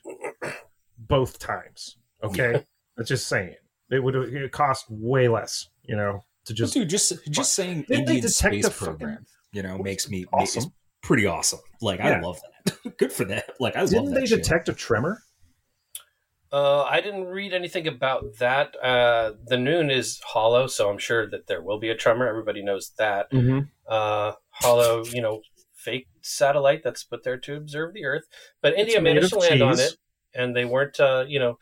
both 0.97 1.39
times. 1.39 1.99
Okay, 2.22 2.64
that's 2.97 3.09
just 3.11 3.27
saying. 3.29 3.57
It 3.91 4.03
would 4.03 4.14
it 4.16 4.53
cost 4.53 4.87
way 4.91 5.28
less, 5.28 5.68
you 5.84 5.97
know, 5.97 6.20
to 6.47 6.55
Just, 6.55 6.74
just 6.74 6.74
dude, 6.74 6.89
just 6.89 7.24
just 7.30 7.55
saying 7.55 7.84
Didn't 7.89 7.89
they 7.89 8.16
Indian 8.16 8.20
detect 8.22 8.37
space 8.55 8.64
the 8.64 8.70
fucking- 8.70 8.97
program, 8.99 9.26
you 9.53 9.62
know, 9.62 9.78
makes 9.78 10.09
me 10.09 10.24
Awesome. 10.32 10.64
Is 10.64 10.68
pretty 11.03 11.26
awesome. 11.26 11.61
Like 11.80 12.01
I 12.01 12.18
love 12.20 12.41
that. 12.64 12.97
Good 12.99 13.12
for 13.12 13.24
that. 13.26 13.51
Like 13.61 13.76
I 13.76 13.84
didn't 13.87 14.07
that. 14.07 14.20
they 14.20 14.26
shit. 14.26 14.43
detect 14.43 14.68
a 14.68 14.72
tremor? 14.74 15.22
Uh, 16.53 16.82
I 16.84 17.01
didn't 17.01 17.24
read 17.24 17.53
anything 17.53 17.89
about 17.89 18.24
that. 18.39 18.74
Uh, 18.82 19.32
the 19.47 19.57
noon 19.59 19.91
is 19.91 20.20
hollow, 20.24 20.68
so 20.68 20.89
I'm 20.89 20.99
sure 20.99 21.28
that 21.30 21.49
there 21.49 21.61
will 21.61 21.78
be 21.78 21.91
a 21.91 21.97
tremor. 21.97 22.26
Everybody 22.28 22.62
knows 22.62 22.93
that. 22.99 23.30
Mm-hmm. 23.32 23.61
Uh, 23.87 24.32
hollow, 24.51 25.05
you 25.07 25.20
know, 25.20 25.43
fake 25.74 26.07
satellite 26.22 26.82
that's 26.84 27.03
put 27.05 27.24
there 27.24 27.37
to 27.39 27.57
observe 27.57 27.95
the 27.95 28.05
Earth. 28.05 28.24
But 28.62 28.74
India 28.74 29.01
managed 29.01 29.30
to 29.30 29.37
of 29.37 29.43
land 29.43 29.62
on 29.62 29.78
it, 29.80 29.97
and 30.34 30.55
they 30.57 30.64
weren't, 30.64 30.99
uh, 31.01 31.24
you 31.26 31.41
know, 31.41 31.59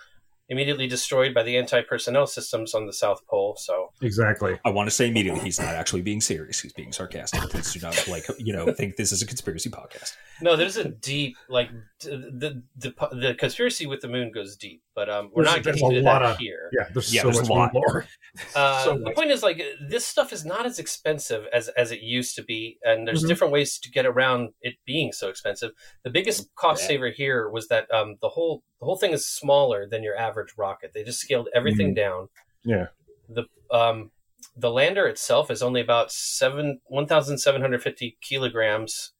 immediately 0.49 0.87
destroyed 0.87 1.33
by 1.35 1.43
the 1.43 1.57
anti-personnel 1.57 2.27
systems 2.27 2.75
on 2.75 2.87
the 2.87 2.93
South 2.93 3.21
Pole. 3.27 3.57
So 3.59 3.91
Exactly. 4.03 4.59
I 4.65 4.71
want 4.71 4.89
to 4.89 4.95
say 4.95 5.09
immediately 5.09 5.41
he's 5.41 5.59
not 5.59 5.75
actually 5.75 6.03
being 6.03 6.21
serious. 6.21 6.61
He's 6.61 6.73
being 6.73 6.93
sarcastic. 6.93 7.41
Please 7.51 7.73
do 7.73 7.81
not 7.81 8.07
like 8.09 8.25
you 8.39 8.53
know 8.53 8.73
think 8.73 8.97
this 8.97 9.13
is 9.13 9.23
a 9.23 9.27
conspiracy 9.27 9.71
podcast. 9.71 10.13
No, 10.41 10.57
there's 10.57 10.77
a 10.77 10.89
deep 10.89 11.37
like 11.49 11.71
the 12.01 12.63
the 12.81 12.95
the 13.13 13.35
conspiracy 13.35 13.87
with 13.87 14.01
the 14.01 14.09
moon 14.09 14.31
goes 14.33 14.57
deep, 14.57 14.83
but 14.95 15.09
um, 15.09 15.31
we're 15.35 15.45
There's- 15.45 15.57
not 15.57 15.65
getting 15.65 15.85
a 15.85 15.89
into 15.89 16.01
lot 16.03 16.21
that 16.21 16.33
of- 16.33 16.39
here. 16.39 16.71
Yeah, 16.73 16.89
there's 16.93 17.13
Yeah, 17.15 17.23
so 17.23 17.29
there's 17.31 17.41
much 17.41 17.49
a 17.49 17.53
lot. 17.53 17.73
more. 17.75 18.07
Uh, 18.57 18.83
So 18.85 18.95
the 18.95 19.01
much. 19.01 19.15
point 19.15 19.31
is, 19.31 19.45
like, 19.45 19.63
this 19.89 20.05
stuff 20.05 20.33
is 20.33 20.45
not 20.45 20.67
as 20.67 20.81
expensive 20.81 21.47
as 21.53 21.69
as 21.71 21.93
it 21.93 22.01
used 22.01 22.35
to 22.35 22.43
be, 22.43 22.79
and 22.83 23.07
there's 23.07 23.23
Mhm. 23.25 23.29
different 23.29 23.53
ways 23.53 23.79
to 23.79 23.91
get 23.91 24.05
around 24.07 24.51
it 24.61 24.75
being 24.85 25.13
so 25.13 25.29
expensive. 25.29 25.71
The 26.03 26.11
biggest 26.11 26.53
cost 26.57 26.83
Yeah. 26.83 26.89
saver 26.89 27.11
here 27.11 27.49
was 27.49 27.69
that 27.69 27.89
um, 27.95 28.17
the 28.21 28.29
whole 28.31 28.65
the 28.81 28.87
whole 28.87 28.97
thing 28.97 29.13
is 29.13 29.27
smaller 29.27 29.89
than 29.89 30.03
your 30.03 30.17
average 30.17 30.53
rocket. 30.59 30.93
They 30.95 31.05
just 31.05 31.21
scaled 31.21 31.49
everything 31.55 31.95
down. 31.95 32.29
Yeah. 32.65 32.89
The 33.29 33.45
um, 33.71 34.11
the 34.57 34.71
lander 34.71 35.07
itself 35.07 35.51
is 35.51 35.63
only 35.63 35.81
about 35.81 36.11
seven 36.13 36.81
one 36.87 37.07
thousand 37.07 37.39
seven 37.39 37.61
hundred 37.63 37.83
fifty 37.83 38.19
kilograms. 38.21 39.13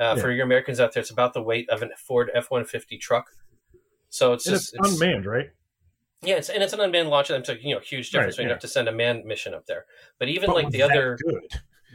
Uh, 0.00 0.14
Yeah. 0.16 0.22
For 0.22 0.30
your 0.32 0.44
Americans 0.44 0.80
out 0.80 0.92
there, 0.94 1.02
it's 1.02 1.10
about 1.10 1.34
the 1.34 1.42
weight 1.42 1.68
of 1.68 1.82
a 1.82 1.88
Ford 1.96 2.30
F 2.34 2.50
one 2.50 2.64
fifty 2.64 2.96
truck. 2.98 3.26
So 4.08 4.32
it's 4.32 4.46
And 4.46 4.56
just 4.56 4.74
it's 4.74 4.92
unmanned, 4.94 5.26
right? 5.26 5.50
yeah, 6.22 6.34
it's, 6.36 6.48
and 6.48 6.62
it's 6.62 6.72
an 6.72 6.80
unmanned 6.80 7.08
launch. 7.10 7.30
It's 7.30 7.48
a 7.48 7.56
you 7.62 7.74
know 7.74 7.80
huge 7.80 8.10
difference 8.10 8.34
Right, 8.34 8.42
when 8.42 8.44
you 8.46 8.50
yeah. 8.50 8.54
have 8.54 8.60
to 8.62 8.68
send 8.68 8.88
a 8.88 8.92
manned 8.92 9.24
mission 9.24 9.54
up 9.54 9.66
there. 9.66 9.84
But 10.18 10.28
even 10.28 10.48
But 10.48 10.56
like 10.56 10.70
the 10.70 10.82
other, 10.82 11.18
good. 11.22 11.42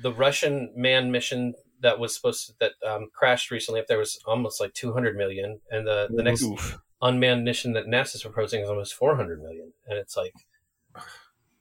the 0.03 0.13
Russian 0.13 0.71
manned 0.75 1.11
mission 1.11 1.55
that 1.81 1.99
was 1.99 2.15
supposed 2.15 2.47
to, 2.47 2.53
that 2.59 2.71
um, 2.89 3.09
crashed 3.13 3.51
recently 3.51 3.81
up 3.81 3.87
there 3.87 3.97
was 3.99 4.19
almost 4.25 4.61
like 4.61 4.73
200 4.73 5.15
million, 5.17 5.59
and 5.71 5.85
the 5.87 6.07
the 6.09 6.23
next 6.23 6.43
Oof. 6.43 6.77
unmanned 7.01 7.43
mission 7.43 7.73
that 7.73 7.85
NASA's 7.87 8.21
proposing 8.21 8.61
is 8.61 8.69
almost 8.69 8.93
400 8.93 9.41
million, 9.41 9.73
and 9.87 9.97
it's 9.97 10.15
like, 10.15 10.33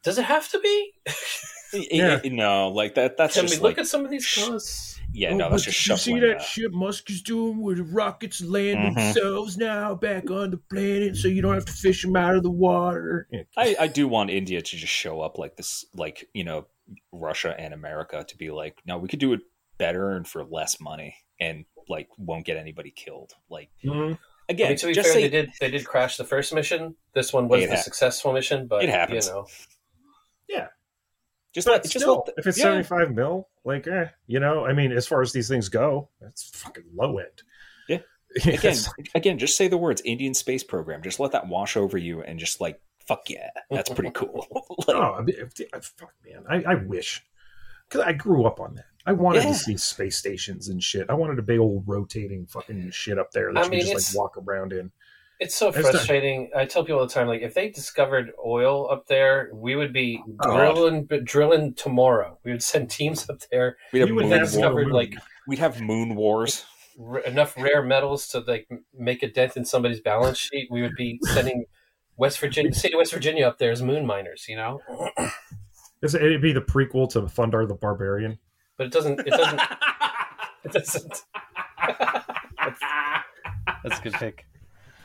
does 0.03 0.19
it 0.19 0.25
have 0.25 0.49
to 0.51 0.59
be? 0.61 0.93
Yeah. 1.91 2.21
no, 2.27 2.69
like 2.69 2.95
that. 2.95 3.17
That's 3.17 3.35
Can 3.35 3.47
we 3.47 3.49
just 3.49 3.61
look 3.61 3.71
like 3.73 3.79
at 3.79 3.89
some 3.89 4.05
of 4.05 4.11
these 4.13 4.33
costs? 4.33 5.01
Yeah, 5.15 5.31
Oh, 5.31 5.37
no, 5.37 5.51
that's 5.51 5.65
just 5.65 5.79
shuffling. 5.79 6.21
that. 6.21 6.43
shit 6.43 6.73
Musk 6.73 7.09
is 7.11 7.23
doing 7.23 7.61
where 7.63 7.77
the 7.77 7.85
rockets 7.85 8.43
land 8.43 8.79
Mhm. 8.79 8.95
themselves 9.15 9.57
now 9.57 9.95
back 9.95 10.31
on 10.31 10.51
the 10.51 10.57
planet 10.57 11.17
so 11.17 11.29
you 11.29 11.41
don't 11.41 11.55
have 11.55 11.65
to 11.65 11.73
fish 11.73 12.03
them 12.03 12.17
out 12.17 12.35
of 12.37 12.43
the 12.43 12.51
water? 12.51 13.29
I, 13.57 13.77
I 13.81 13.87
do 13.87 14.09
want 14.09 14.31
India 14.31 14.61
to 14.61 14.77
just 14.77 14.93
show 14.93 15.21
up 15.21 15.39
like 15.39 15.57
this, 15.57 15.85
like 15.95 16.29
you 16.35 16.45
know, 16.45 16.67
Russia 17.13 17.55
and 17.59 17.73
America 17.73 18.25
to 18.29 18.37
be 18.37 18.51
like, 18.51 18.79
no, 18.85 18.99
we 18.99 19.09
could 19.09 19.21
do 19.21 19.33
it 19.33 19.41
better 19.79 20.11
and 20.11 20.27
for 20.29 20.45
less 20.45 20.81
money, 20.81 21.17
and 21.41 21.65
like 21.89 22.09
won't 22.19 22.45
get 22.45 22.57
anybody 22.57 22.91
killed. 22.91 23.33
Like 23.49 23.71
Mhm. 23.85 24.15
I 24.15 24.53
again, 24.53 24.69
mean, 24.71 24.79
to 24.79 24.87
be 24.89 24.93
just 24.95 25.07
fair, 25.09 25.15
say 25.15 25.23
they 25.23 25.29
did 25.43 25.51
they 25.61 25.71
did 25.71 25.87
crash 25.87 26.17
the 26.17 26.25
first 26.25 26.53
mission. 26.53 26.97
This 27.15 27.33
one 27.33 27.49
was 27.49 27.63
It 27.63 27.71
the 27.71 27.77
hap- 27.77 27.85
successful 27.85 28.33
mission, 28.33 28.67
but 28.67 28.83
It 28.85 28.91
happens. 28.91 29.27
You 29.29 29.33
know, 29.33 29.47
Yeah, 30.49 30.69
just 31.55 31.67
But 31.67 31.73
let 31.73 31.83
just 31.85 31.95
still, 31.97 32.25
let- 32.27 32.35
if 32.37 32.47
it's 32.47 32.59
yeah. 32.59 32.65
75 32.65 33.15
mil, 33.15 33.49
like, 33.65 33.87
eh, 33.87 34.07
you 34.27 34.41
know, 34.41 34.65
I 34.67 34.73
mean, 34.73 34.93
as 34.93 35.07
far 35.07 35.23
as 35.23 35.33
these 35.33 35.49
things 35.49 35.69
go, 35.69 36.09
that's 36.21 36.51
fucking 36.51 36.85
low 36.95 37.19
end. 37.19 37.43
Yeah. 37.89 37.99
Yeah, 38.45 38.55
again, 38.55 38.73
it's- 38.73 38.91
again, 39.15 39.39
just 39.39 39.57
say 39.57 39.69
the 39.69 39.77
words 39.79 40.03
Indian 40.05 40.35
space 40.35 40.65
program. 40.65 41.03
Just 41.03 41.21
let 41.21 41.33
that 41.33 41.47
wash 41.47 41.77
over 41.77 41.97
you, 41.97 42.23
and 42.23 42.39
just 42.39 42.61
like 42.61 42.81
fuck 43.07 43.29
yeah, 43.29 43.51
that's 43.71 43.91
pretty 43.91 44.11
cool. 44.15 44.47
like, 44.89 44.89
oh, 44.97 45.15
I 45.15 45.23
mean, 45.23 45.37
if- 45.39 45.85
fuck, 45.97 46.13
man. 46.27 46.45
I, 46.49 46.73
I 46.73 46.75
wish. 46.77 47.23
Because 47.89 48.01
I 48.07 48.13
grew 48.13 48.45
up 48.47 48.61
on 48.61 48.75
that. 48.77 48.87
I 49.07 49.13
wanted 49.13 49.43
Yeah. 49.45 49.51
to 49.51 49.55
see 49.55 49.77
space 49.77 50.17
stations 50.17 50.69
and 50.69 50.83
shit. 50.83 51.11
I 51.11 51.15
wanted 51.15 51.39
a 51.39 51.43
big 51.43 51.59
old 51.61 51.85
rotating 51.87 52.47
fucking 52.47 52.91
shit 52.93 53.19
up 53.19 53.31
there 53.33 53.53
that 53.53 53.61
I 53.61 53.65
you 53.67 53.71
mean, 53.71 53.81
could 53.85 53.93
just 53.93 54.15
like 54.17 54.19
walk 54.19 54.37
around 54.39 54.73
in. 54.73 54.91
It's 55.45 55.55
so 55.55 55.69
It's 55.69 55.83
done. 55.83 55.93
frustrating. 55.93 56.51
I 56.57 56.65
tell 56.65 56.85
people 56.85 57.01
all 57.01 57.07
the 57.07 57.13
time, 57.13 57.29
like 57.29 57.43
if 57.43 57.53
they 57.55 57.69
discovered 57.69 58.33
oil 58.45 58.91
up 58.91 59.07
there, 59.09 59.51
we 59.53 59.77
would 59.77 59.93
be 59.93 60.23
Oh. 60.41 60.57
drilling, 60.57 61.07
drilling 61.25 61.75
tomorrow. 61.75 62.39
We 62.45 62.53
would 62.53 62.63
send 62.63 62.91
teams 62.91 63.29
up 63.29 63.41
there. 63.51 63.77
we'd 63.93 64.01
have 64.01 64.11
would 64.11 64.23
moon 64.25 64.31
have 64.33 64.41
wars. 64.41 64.53
discovered 64.53 64.85
moon. 64.87 64.95
like 64.95 65.15
We'd 65.47 65.59
have 65.59 65.81
moon 65.83 66.15
wars. 66.15 66.65
r- 66.99 67.19
enough 67.21 67.55
rare 67.59 67.83
metals 67.83 68.27
to 68.29 68.41
like 68.41 68.67
make 68.97 69.23
a 69.23 69.29
dent 69.31 69.57
in 69.57 69.65
somebody's 69.67 70.01
balance 70.01 70.39
sheet. 70.39 70.69
We 70.71 70.81
would 70.81 70.95
be 70.97 71.19
sending 71.35 71.67
West 72.17 72.39
Virginia, 72.41 72.73
state 72.73 72.95
of 72.95 72.99
West 72.99 73.13
Virginia, 73.13 73.47
up 73.47 73.59
there 73.59 73.71
as 73.73 73.83
moon 73.83 74.07
miners. 74.07 74.47
You 74.49 74.57
know, 74.57 74.81
It'd 76.03 76.41
be 76.41 76.53
the 76.53 76.63
prequel 76.63 77.11
to 77.11 77.23
Thundarr 77.23 77.69
the 77.69 77.75
Barbarian. 77.75 78.39
but 78.79 78.87
it 78.87 78.93
doesn't. 78.95 79.21
It 79.21 79.27
doesn't. 79.31 79.61
It 80.65 80.73
doesn't. 80.73 81.25
That's 83.85 83.99
a 83.99 84.03
good 84.03 84.15
pick. 84.15 84.47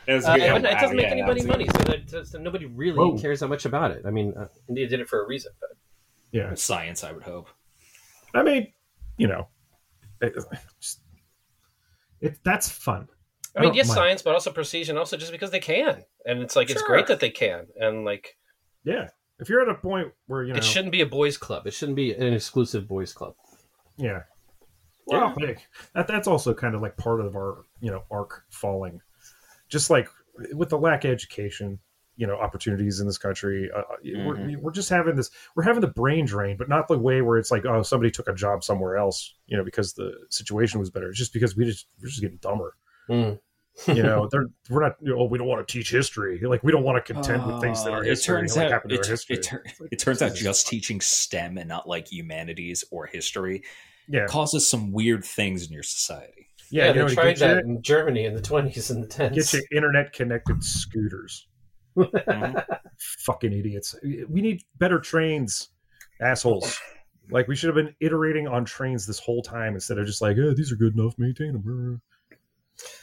That's 0.09 0.25
Uh, 0.25 0.37
good. 0.37 0.61
but 0.63 0.71
it 0.71 0.79
doesn't 0.79 0.95
make 0.97 1.05
Yeah, 1.05 1.11
anybody 1.11 1.43
money, 1.45 1.65
so, 1.67 1.83
that, 1.83 2.27
so 2.27 2.39
nobody 2.39 2.65
really 2.65 2.97
Whoa. 2.97 3.17
cares 3.19 3.41
that 3.41 3.47
much 3.47 3.65
about 3.65 3.91
it. 3.91 4.03
I 4.05 4.09
mean, 4.11 4.33
uh, 4.35 4.47
India 4.67 4.87
did 4.87 4.99
it 4.99 5.07
for 5.07 5.23
a 5.23 5.27
reason, 5.27 5.51
but 5.59 5.69
Yeah. 6.31 6.53
Science, 6.55 7.03
I 7.03 7.11
would 7.11 7.23
hope. 7.23 7.47
I 8.33 8.41
mean, 8.43 8.73
you 9.17 9.27
know, 9.27 9.47
it, 10.21 10.35
it, 12.21 12.37
that's 12.43 12.69
fun. 12.69 13.07
I 13.55 13.61
mean, 13.61 13.69
don't 13.69 13.75
yes, 13.75 13.87
mind. 13.87 13.95
science, 13.97 14.21
but 14.21 14.33
also 14.33 14.51
precision, 14.51 14.97
also 14.97 15.15
just 15.17 15.31
because 15.31 15.51
they 15.51 15.59
can, 15.59 16.03
and 16.25 16.41
it's 16.41 16.55
like 16.55 16.69
it's 16.69 16.81
great 16.83 17.07
that 17.07 17.19
they 17.19 17.29
can, 17.31 17.67
and 17.79 18.05
like 18.05 18.37
Yeah. 18.83 19.09
If 19.39 19.47
you're 19.47 19.61
at 19.61 19.69
a 19.69 19.75
point 19.75 20.11
where, 20.27 20.43
you 20.43 20.51
know, 20.53 20.57
it 20.57 20.63
shouldn't 20.65 20.91
be 20.91 20.99
a 21.01 21.05
boys' 21.05 21.37
club. 21.37 21.65
It 21.65 21.71
shouldn't 21.73 21.95
be 21.95 22.13
an 22.13 22.33
exclusive 22.33 22.87
boys' 22.87 23.13
club. 23.13 23.35
yeah. 23.97 24.23
Well- 25.05 25.33
yeah, 25.39 25.53
that, 25.95 26.07
that's 26.07 26.27
also 26.27 26.53
kind 26.53 26.75
of 26.75 26.81
like 26.81 26.95
part 26.97 27.21
of 27.21 27.35
our, 27.35 27.63
you 27.79 27.89
know, 27.89 28.03
arc 28.11 28.43
falling. 28.51 29.01
Just 29.69 29.89
like 29.89 30.09
with 30.53 30.69
the 30.69 30.77
lack 30.77 31.05
of 31.05 31.11
education, 31.11 31.79
you 32.17 32.27
know, 32.27 32.35
opportunities 32.35 32.99
in 32.99 33.07
this 33.07 33.17
country, 33.17 33.69
uh, 33.75 33.81
we're, 34.03 34.59
we're 34.59 34.71
just 34.71 34.89
having 34.89 35.15
this, 35.15 35.29
we're 35.55 35.63
having 35.63 35.81
the 35.81 35.87
brain 35.87 36.25
drain, 36.25 36.57
but 36.57 36.67
not 36.67 36.87
the 36.87 36.97
way 36.97 37.21
where 37.21 37.37
it's 37.37 37.51
like, 37.51 37.65
oh, 37.65 37.81
somebody 37.81 38.11
took 38.11 38.27
a 38.27 38.33
job 38.33 38.63
somewhere 38.63 38.97
else, 38.97 39.35
you 39.47 39.55
know, 39.55 39.63
because 39.63 39.93
the 39.93 40.11
situation 40.29 40.79
was 40.79 40.89
better. 40.89 41.09
It's 41.09 41.17
just 41.17 41.31
because 41.33 41.55
we 41.55 41.65
just, 41.65 41.87
we're 42.01 42.09
just 42.09 42.21
getting 42.21 42.37
dumber. 42.37 42.75
Mm. 43.09 43.39
you 43.87 44.03
know, 44.03 44.27
they're 44.31 44.47
we're 44.69 44.81
not. 44.81 44.97
You 45.01 45.11
know, 45.11 45.19
oh, 45.21 45.25
we 45.25 45.37
don't 45.37 45.47
want 45.47 45.65
to 45.65 45.71
teach 45.71 45.89
history. 45.91 46.39
Like 46.43 46.61
we 46.63 46.71
don't 46.73 46.83
want 46.83 47.03
to 47.03 47.13
contend 47.13 47.45
with 47.45 47.61
things 47.61 47.83
that 47.85 47.93
Uh, 47.93 47.97
are 47.97 48.03
it 48.03 48.09
history. 48.09 48.35
turns 48.41 48.57
like, 48.57 48.65
out 48.65 48.71
happened 48.71 48.89
to 48.89 48.95
it, 48.95 49.05
our 49.05 49.09
history. 49.11 49.35
it, 49.37 49.43
tur- 49.43 49.63
it 49.91 49.99
turns 49.99 50.21
out 50.21 50.35
just 50.35 50.67
teaching 50.67 50.99
STEM 50.99 51.57
and 51.57 51.69
not 51.69 51.87
like 51.87 52.11
humanities 52.11 52.83
or 52.91 53.05
history 53.05 53.63
yeah, 54.09 54.25
causes 54.25 54.67
some 54.67 54.91
weird 54.91 55.23
things 55.23 55.65
in 55.65 55.71
your 55.71 55.83
society. 55.83 56.48
Yeah. 56.71 56.87
you 56.87 56.93
they 56.93 56.99
know, 56.99 57.07
to 57.07 57.15
tried 57.15 57.37
that 57.37 57.65
you, 57.65 57.71
in 57.75 57.81
Germany 57.81 58.25
in 58.25 58.33
the 58.33 58.41
twenties 58.41 58.89
and 58.91 59.03
the 59.03 59.07
tens. 59.07 59.35
get 59.35 59.53
you 59.53 59.77
internet 59.77 60.13
connected 60.13 60.63
scooters. 60.63 61.47
Mhm. 61.97 62.65
Fucking 63.25 63.53
idiots. 63.53 63.95
We 64.29 64.41
need 64.41 64.61
better 64.77 64.99
trains, 64.99 65.69
assholes. 66.21 66.79
Like 67.31 67.47
we 67.47 67.55
should 67.55 67.67
have 67.67 67.75
been 67.75 67.95
iterating 67.99 68.47
on 68.47 68.65
trains 68.65 69.05
this 69.05 69.19
whole 69.19 69.41
time 69.43 69.73
instead 69.75 69.97
of 69.99 70.05
just 70.05 70.21
like, 70.21 70.37
oh, 70.37 70.53
these 70.53 70.71
are 70.71 70.75
good 70.75 70.93
enough, 70.97 71.13
maintain 71.17 71.53
them. 71.53 72.01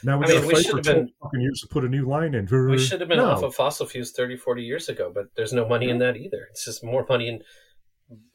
Now 0.03 0.17
we 0.17 0.25
I 0.25 0.27
mean, 0.27 0.35
gotta 0.37 0.47
we 0.47 0.53
fight 0.55 0.63
should 0.63 0.71
for 0.71 0.77
have 0.77 0.83
12 0.85 0.97
been- 1.05 1.13
fucking 1.21 1.41
years 1.41 1.61
to 1.61 1.67
put 1.67 1.83
a 1.85 1.87
new 1.87 2.07
line 2.07 2.33
in. 2.33 2.47
We 2.69 2.77
should 2.79 2.99
have 2.99 3.09
been 3.09 3.19
No. 3.19 3.29
off 3.29 3.43
of 3.43 3.53
fossil 3.55 3.85
fuels 3.85 4.11
30, 4.11 4.35
40 4.37 4.63
years 4.63 4.89
ago, 4.89 5.11
but 5.13 5.27
there's 5.35 5.53
no 5.53 5.67
money 5.67 5.89
in 5.89 5.99
that 5.99 6.17
either. 6.17 6.47
It's 6.51 6.65
just 6.65 6.83
more 6.83 7.05
money 7.07 7.27
in 7.27 7.43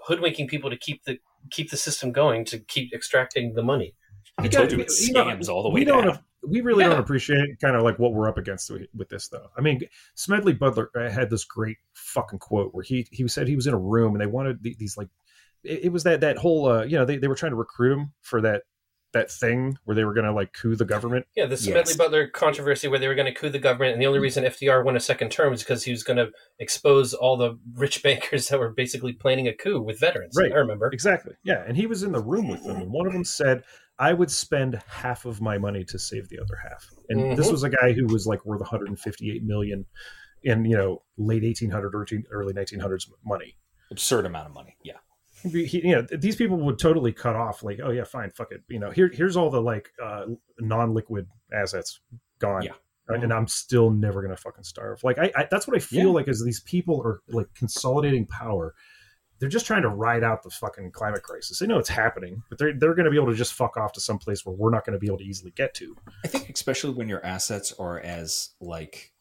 hoodwinking 0.06 0.46
people 0.48 0.70
to 0.70 0.76
keep 0.76 1.02
the 1.04 1.18
keep 1.50 1.70
the 1.70 1.76
system 1.76 2.12
going 2.12 2.44
to 2.46 2.58
keep 2.60 2.92
extracting 2.94 3.54
the 3.54 3.62
money. 3.62 3.94
I 4.44 4.48
told 4.48 4.72
you 4.72 4.80
it 4.80 4.88
scams 4.88 5.48
all 5.48 5.62
the 5.62 5.68
we 5.70 5.80
way 5.80 5.84
don't 5.84 6.04
down. 6.06 6.18
we 6.42 6.60
really 6.60 6.84
Yeah. 6.84 6.90
don't 6.90 7.00
appreciate 7.00 7.60
kind 7.60 7.76
of 7.76 7.82
like 7.82 7.98
what 7.98 8.12
we're 8.12 8.28
up 8.28 8.38
against 8.38 8.70
with 8.70 8.82
with 8.94 9.08
this 9.08 9.28
though. 9.28 9.48
I 9.56 9.60
mean, 9.60 9.80
Smedley 10.14 10.52
Butler 10.52 10.90
uh, 10.96 11.10
had 11.10 11.30
this 11.30 11.44
great 11.44 11.76
fucking 11.94 12.38
quote 12.40 12.74
where 12.74 12.84
he 12.84 13.06
he 13.10 13.26
said 13.28 13.48
he 13.48 13.56
was 13.56 13.66
in 13.66 13.74
a 13.74 13.78
room 13.78 14.14
and 14.14 14.20
they 14.20 14.26
wanted 14.26 14.62
these 14.62 14.96
like 14.96 15.08
it, 15.64 15.84
it 15.84 15.92
was 15.92 16.02
that 16.04 16.20
that 16.20 16.38
whole 16.38 16.68
uh 16.68 16.84
you 16.84 16.98
know 16.98 17.04
they, 17.04 17.16
they 17.18 17.28
were 17.28 17.34
trying 17.36 17.52
to 17.52 17.56
recruit 17.56 17.98
him 17.98 18.12
for 18.20 18.40
that 18.40 18.62
that 19.12 19.30
thing 19.30 19.76
where 19.84 19.94
they 19.94 20.04
were 20.04 20.14
going 20.14 20.24
to 20.24 20.32
like 20.32 20.54
coup 20.54 20.74
the 20.74 20.86
government. 20.86 21.26
Yeah, 21.36 21.44
the 21.44 21.50
Yes. 21.50 21.64
Smedley 21.64 21.94
Butler 21.98 22.28
controversy 22.28 22.88
where 22.88 22.98
they 22.98 23.08
were 23.08 23.14
going 23.14 23.26
to 23.26 23.38
coup 23.38 23.50
the 23.50 23.58
government, 23.58 23.92
and 23.92 24.00
the 24.00 24.06
only 24.06 24.18
reason 24.18 24.42
FDR 24.42 24.82
won 24.82 24.96
a 24.96 25.00
second 25.00 25.28
term 25.30 25.50
was 25.50 25.62
because 25.62 25.84
he 25.84 25.90
was 25.90 26.02
going 26.02 26.16
to 26.16 26.30
expose 26.58 27.12
all 27.12 27.36
the 27.36 27.58
rich 27.74 28.02
bankers 28.02 28.48
that 28.48 28.58
were 28.58 28.70
basically 28.70 29.12
planning 29.12 29.46
a 29.48 29.52
coup 29.52 29.82
with 29.82 30.00
veterans. 30.00 30.34
Right. 30.34 30.50
I 30.50 30.54
remember. 30.56 30.88
Exactly. 30.90 31.34
Yeah, 31.44 31.62
and 31.66 31.76
he 31.76 31.86
was 31.86 32.02
in 32.02 32.12
the 32.12 32.22
room 32.22 32.48
with 32.48 32.64
them 32.64 32.76
and 32.80 32.90
one 32.90 33.06
of 33.06 33.12
them 33.12 33.22
said 33.24 33.64
I 34.08 34.12
would 34.12 34.30
spend 34.30 34.72
half 34.88 35.24
of 35.26 35.40
my 35.40 35.56
money 35.58 35.84
to 35.84 35.98
save 35.98 36.28
the 36.28 36.38
other 36.38 36.56
half. 36.56 36.82
And 37.08 37.36
this 37.38 37.48
Mhm. 37.48 37.52
was 37.52 37.62
a 37.62 37.70
guy 37.70 37.92
who 37.92 38.06
was 38.06 38.26
like 38.26 38.44
worth 38.44 38.60
158 38.60 39.42
million 39.44 39.86
in, 40.42 40.64
you 40.64 40.76
know, 40.76 41.02
late 41.16 41.44
1800 41.44 41.94
or 41.94 42.06
early 42.30 42.52
1900s 42.52 43.08
money. 43.24 43.56
Absurd 43.90 44.26
amount 44.26 44.46
of 44.48 44.54
money. 44.54 44.76
Yeah. 44.82 44.98
he, 45.42 45.80
you 45.88 45.92
know 45.94 46.02
these 46.26 46.36
people 46.36 46.56
would 46.56 46.78
totally 46.78 47.12
cut 47.12 47.34
off 47.34 47.64
like 47.64 47.80
oh 47.82 47.90
yeah 47.90 48.04
fine 48.04 48.30
fuck 48.30 48.52
it 48.52 48.62
you 48.68 48.78
know 48.78 48.90
here 48.92 49.10
here's 49.12 49.36
all 49.36 49.50
the 49.50 49.60
like 49.60 49.90
uh 50.00 50.24
non-liquid 50.60 51.26
assets 51.52 51.98
gone 52.38 52.62
Yeah. 52.62 52.72
Uh, 53.10 53.14
and 53.14 53.32
i'm 53.32 53.48
still 53.48 53.90
never 53.90 54.22
gonna 54.22 54.36
fucking 54.36 54.62
starve 54.62 55.02
like 55.02 55.18
i, 55.18 55.32
I 55.34 55.48
that's 55.50 55.66
what 55.66 55.74
i 55.76 55.80
feel 55.80 56.08
Yeah. 56.10 56.12
like 56.18 56.28
is 56.28 56.44
these 56.44 56.60
people 56.60 57.02
are 57.04 57.22
like 57.28 57.48
consolidating 57.54 58.24
power 58.26 58.74
they're 59.42 59.48
just 59.50 59.66
trying 59.66 59.82
to 59.82 59.88
ride 59.88 60.22
out 60.22 60.44
the 60.44 60.50
fucking 60.50 60.92
climate 60.92 61.24
crisis 61.24 61.58
they 61.58 61.66
know 61.66 61.76
it's 61.76 61.88
happening 61.88 62.40
but 62.48 62.58
they're, 62.58 62.72
they're 62.72 62.94
gonna 62.94 63.10
be 63.10 63.16
able 63.16 63.26
to 63.26 63.34
just 63.34 63.54
fuck 63.54 63.76
off 63.76 63.92
to 63.92 64.00
some 64.00 64.16
place 64.16 64.46
where 64.46 64.54
we're 64.54 64.70
not 64.70 64.86
gonna 64.86 64.98
be 64.98 65.08
able 65.08 65.18
to 65.18 65.24
easily 65.24 65.50
get 65.56 65.74
to 65.74 65.96
I 66.24 66.28
think 66.28 66.48
especially 66.48 66.94
when 66.94 67.08
your 67.08 67.26
assets 67.26 67.72
are 67.76 67.98
as 67.98 68.50
like 68.60 69.12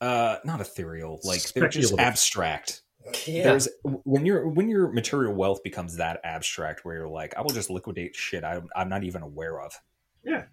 uh 0.00 0.36
not 0.44 0.60
ethereal 0.60 1.18
like 1.24 1.42
they're 1.52 1.68
just 1.68 1.98
abstract 1.98 2.82
Yeah. 3.26 3.42
there's 3.42 3.68
when 3.82 4.24
your 4.24 4.46
when 4.48 4.68
your 4.68 4.92
material 4.92 5.34
wealth 5.34 5.64
becomes 5.64 5.96
that 5.96 6.20
abstract 6.22 6.84
where 6.84 6.94
you're 6.94 7.08
like 7.08 7.36
i 7.36 7.40
will 7.40 7.50
just 7.50 7.68
liquidate 7.70 8.14
shit 8.14 8.44
I'm, 8.44 8.68
I'm 8.76 8.88
not 8.88 9.02
even 9.02 9.22
aware 9.22 9.60
of 9.60 9.72
Yeah. 10.22 10.44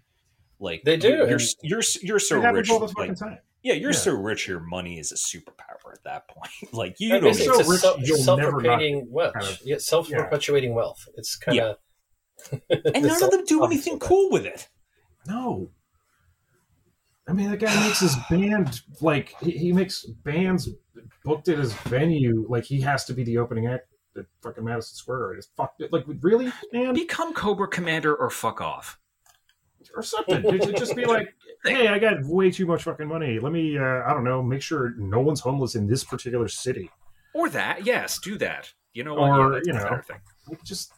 like 0.58 0.82
They 0.82 0.96
do, 0.96 1.08
you're 1.28 1.38
you're 1.62 1.82
you're 2.02 2.18
so 2.18 2.40
rich 2.50 2.68
all 2.68 2.80
the 2.80 2.88
fucking 2.88 3.10
like, 3.10 3.18
time. 3.18 3.38
Yeah 3.64 3.74
you're 3.74 3.90
Yeah. 3.90 3.96
so 3.98 4.12
rich 4.14 4.46
your 4.46 4.60
money 4.60 4.98
is 5.00 5.10
a 5.10 5.16
superpower 5.16 5.92
at 5.92 6.04
that 6.04 6.28
point 6.28 6.50
like 6.72 6.94
you 7.00 7.14
I 7.16 7.18
don't 7.20 7.30
It's 7.30 7.40
it's 7.40 7.46
so 7.64 7.70
rich, 7.70 7.80
self, 7.80 7.98
you'll 8.02 8.36
never 8.36 8.60
not 8.60 8.80
self-perpetuating 8.80 9.06
wealth. 9.10 9.34
kind 9.34 9.46
of- 9.46 9.58
yeah, 9.64 9.76
self-perpetuating 9.78 10.74
wealth. 10.74 11.08
It's 11.16 11.34
kind 11.36 11.58
of. 11.58 11.76
and 12.94 13.04
none 13.04 13.22
of 13.22 13.30
them 13.30 13.44
do 13.46 13.64
anything 13.64 13.98
cool 13.98 14.30
with 14.30 14.44
it 14.46 14.68
No. 15.26 15.70
I 17.26 17.32
mean, 17.32 17.50
that 17.50 17.58
guy 17.58 17.74
makes 17.86 18.00
his 18.00 18.16
band 18.30 18.82
like 19.00 19.34
he, 19.40 19.52
he 19.52 19.72
makes 19.72 20.04
bands 20.24 20.68
booked 21.24 21.48
at 21.48 21.58
his 21.58 21.72
venue 21.72 22.44
like 22.48 22.64
he 22.64 22.80
has 22.82 23.04
to 23.06 23.14
be 23.14 23.24
the 23.24 23.38
opening 23.38 23.66
act 23.66 23.86
at 24.18 24.26
fucking 24.42 24.62
Madison 24.64 24.94
Square 24.94 25.18
Garden. 25.20 25.38
It's 25.38 25.48
fucked. 25.56 25.80
it. 25.80 25.92
Like, 25.92 26.04
really, 26.20 26.52
man, 26.72 26.92
become 26.94 27.32
cobra 27.32 27.66
commander 27.66 28.14
or 28.14 28.28
fuck 28.30 28.60
off 28.60 28.98
or 29.96 30.02
something. 30.02 30.42
Just- 30.42 30.76
just 30.76 30.96
be 30.96 31.04
like, 31.16 31.34
hey, 31.64 31.88
I 31.88 31.98
got 31.98 32.24
way 32.24 32.50
too 32.50 32.66
much 32.66 32.82
fucking 32.84 33.08
money. 33.08 33.38
Let 33.38 33.52
me, 33.52 33.78
uh, 33.78 34.02
I 34.06 34.12
don't 34.12 34.24
know, 34.24 34.42
make 34.42 34.62
sure 34.62 34.94
no 34.98 35.20
one's 35.20 35.40
homeless 35.40 35.74
in 35.74 35.86
this 35.86 36.04
particular 36.04 36.48
city. 36.48 36.90
or 37.34 37.48
that 37.50 37.84
yes 37.84 38.18
do 38.18 38.38
that 38.38 38.72
you 38.92 39.02
know 39.02 39.16
Or, 39.18 39.54
yeah, 39.54 39.60
you 39.64 39.72
know, 39.72 40.00
thing 40.06 40.18
just 40.64 40.92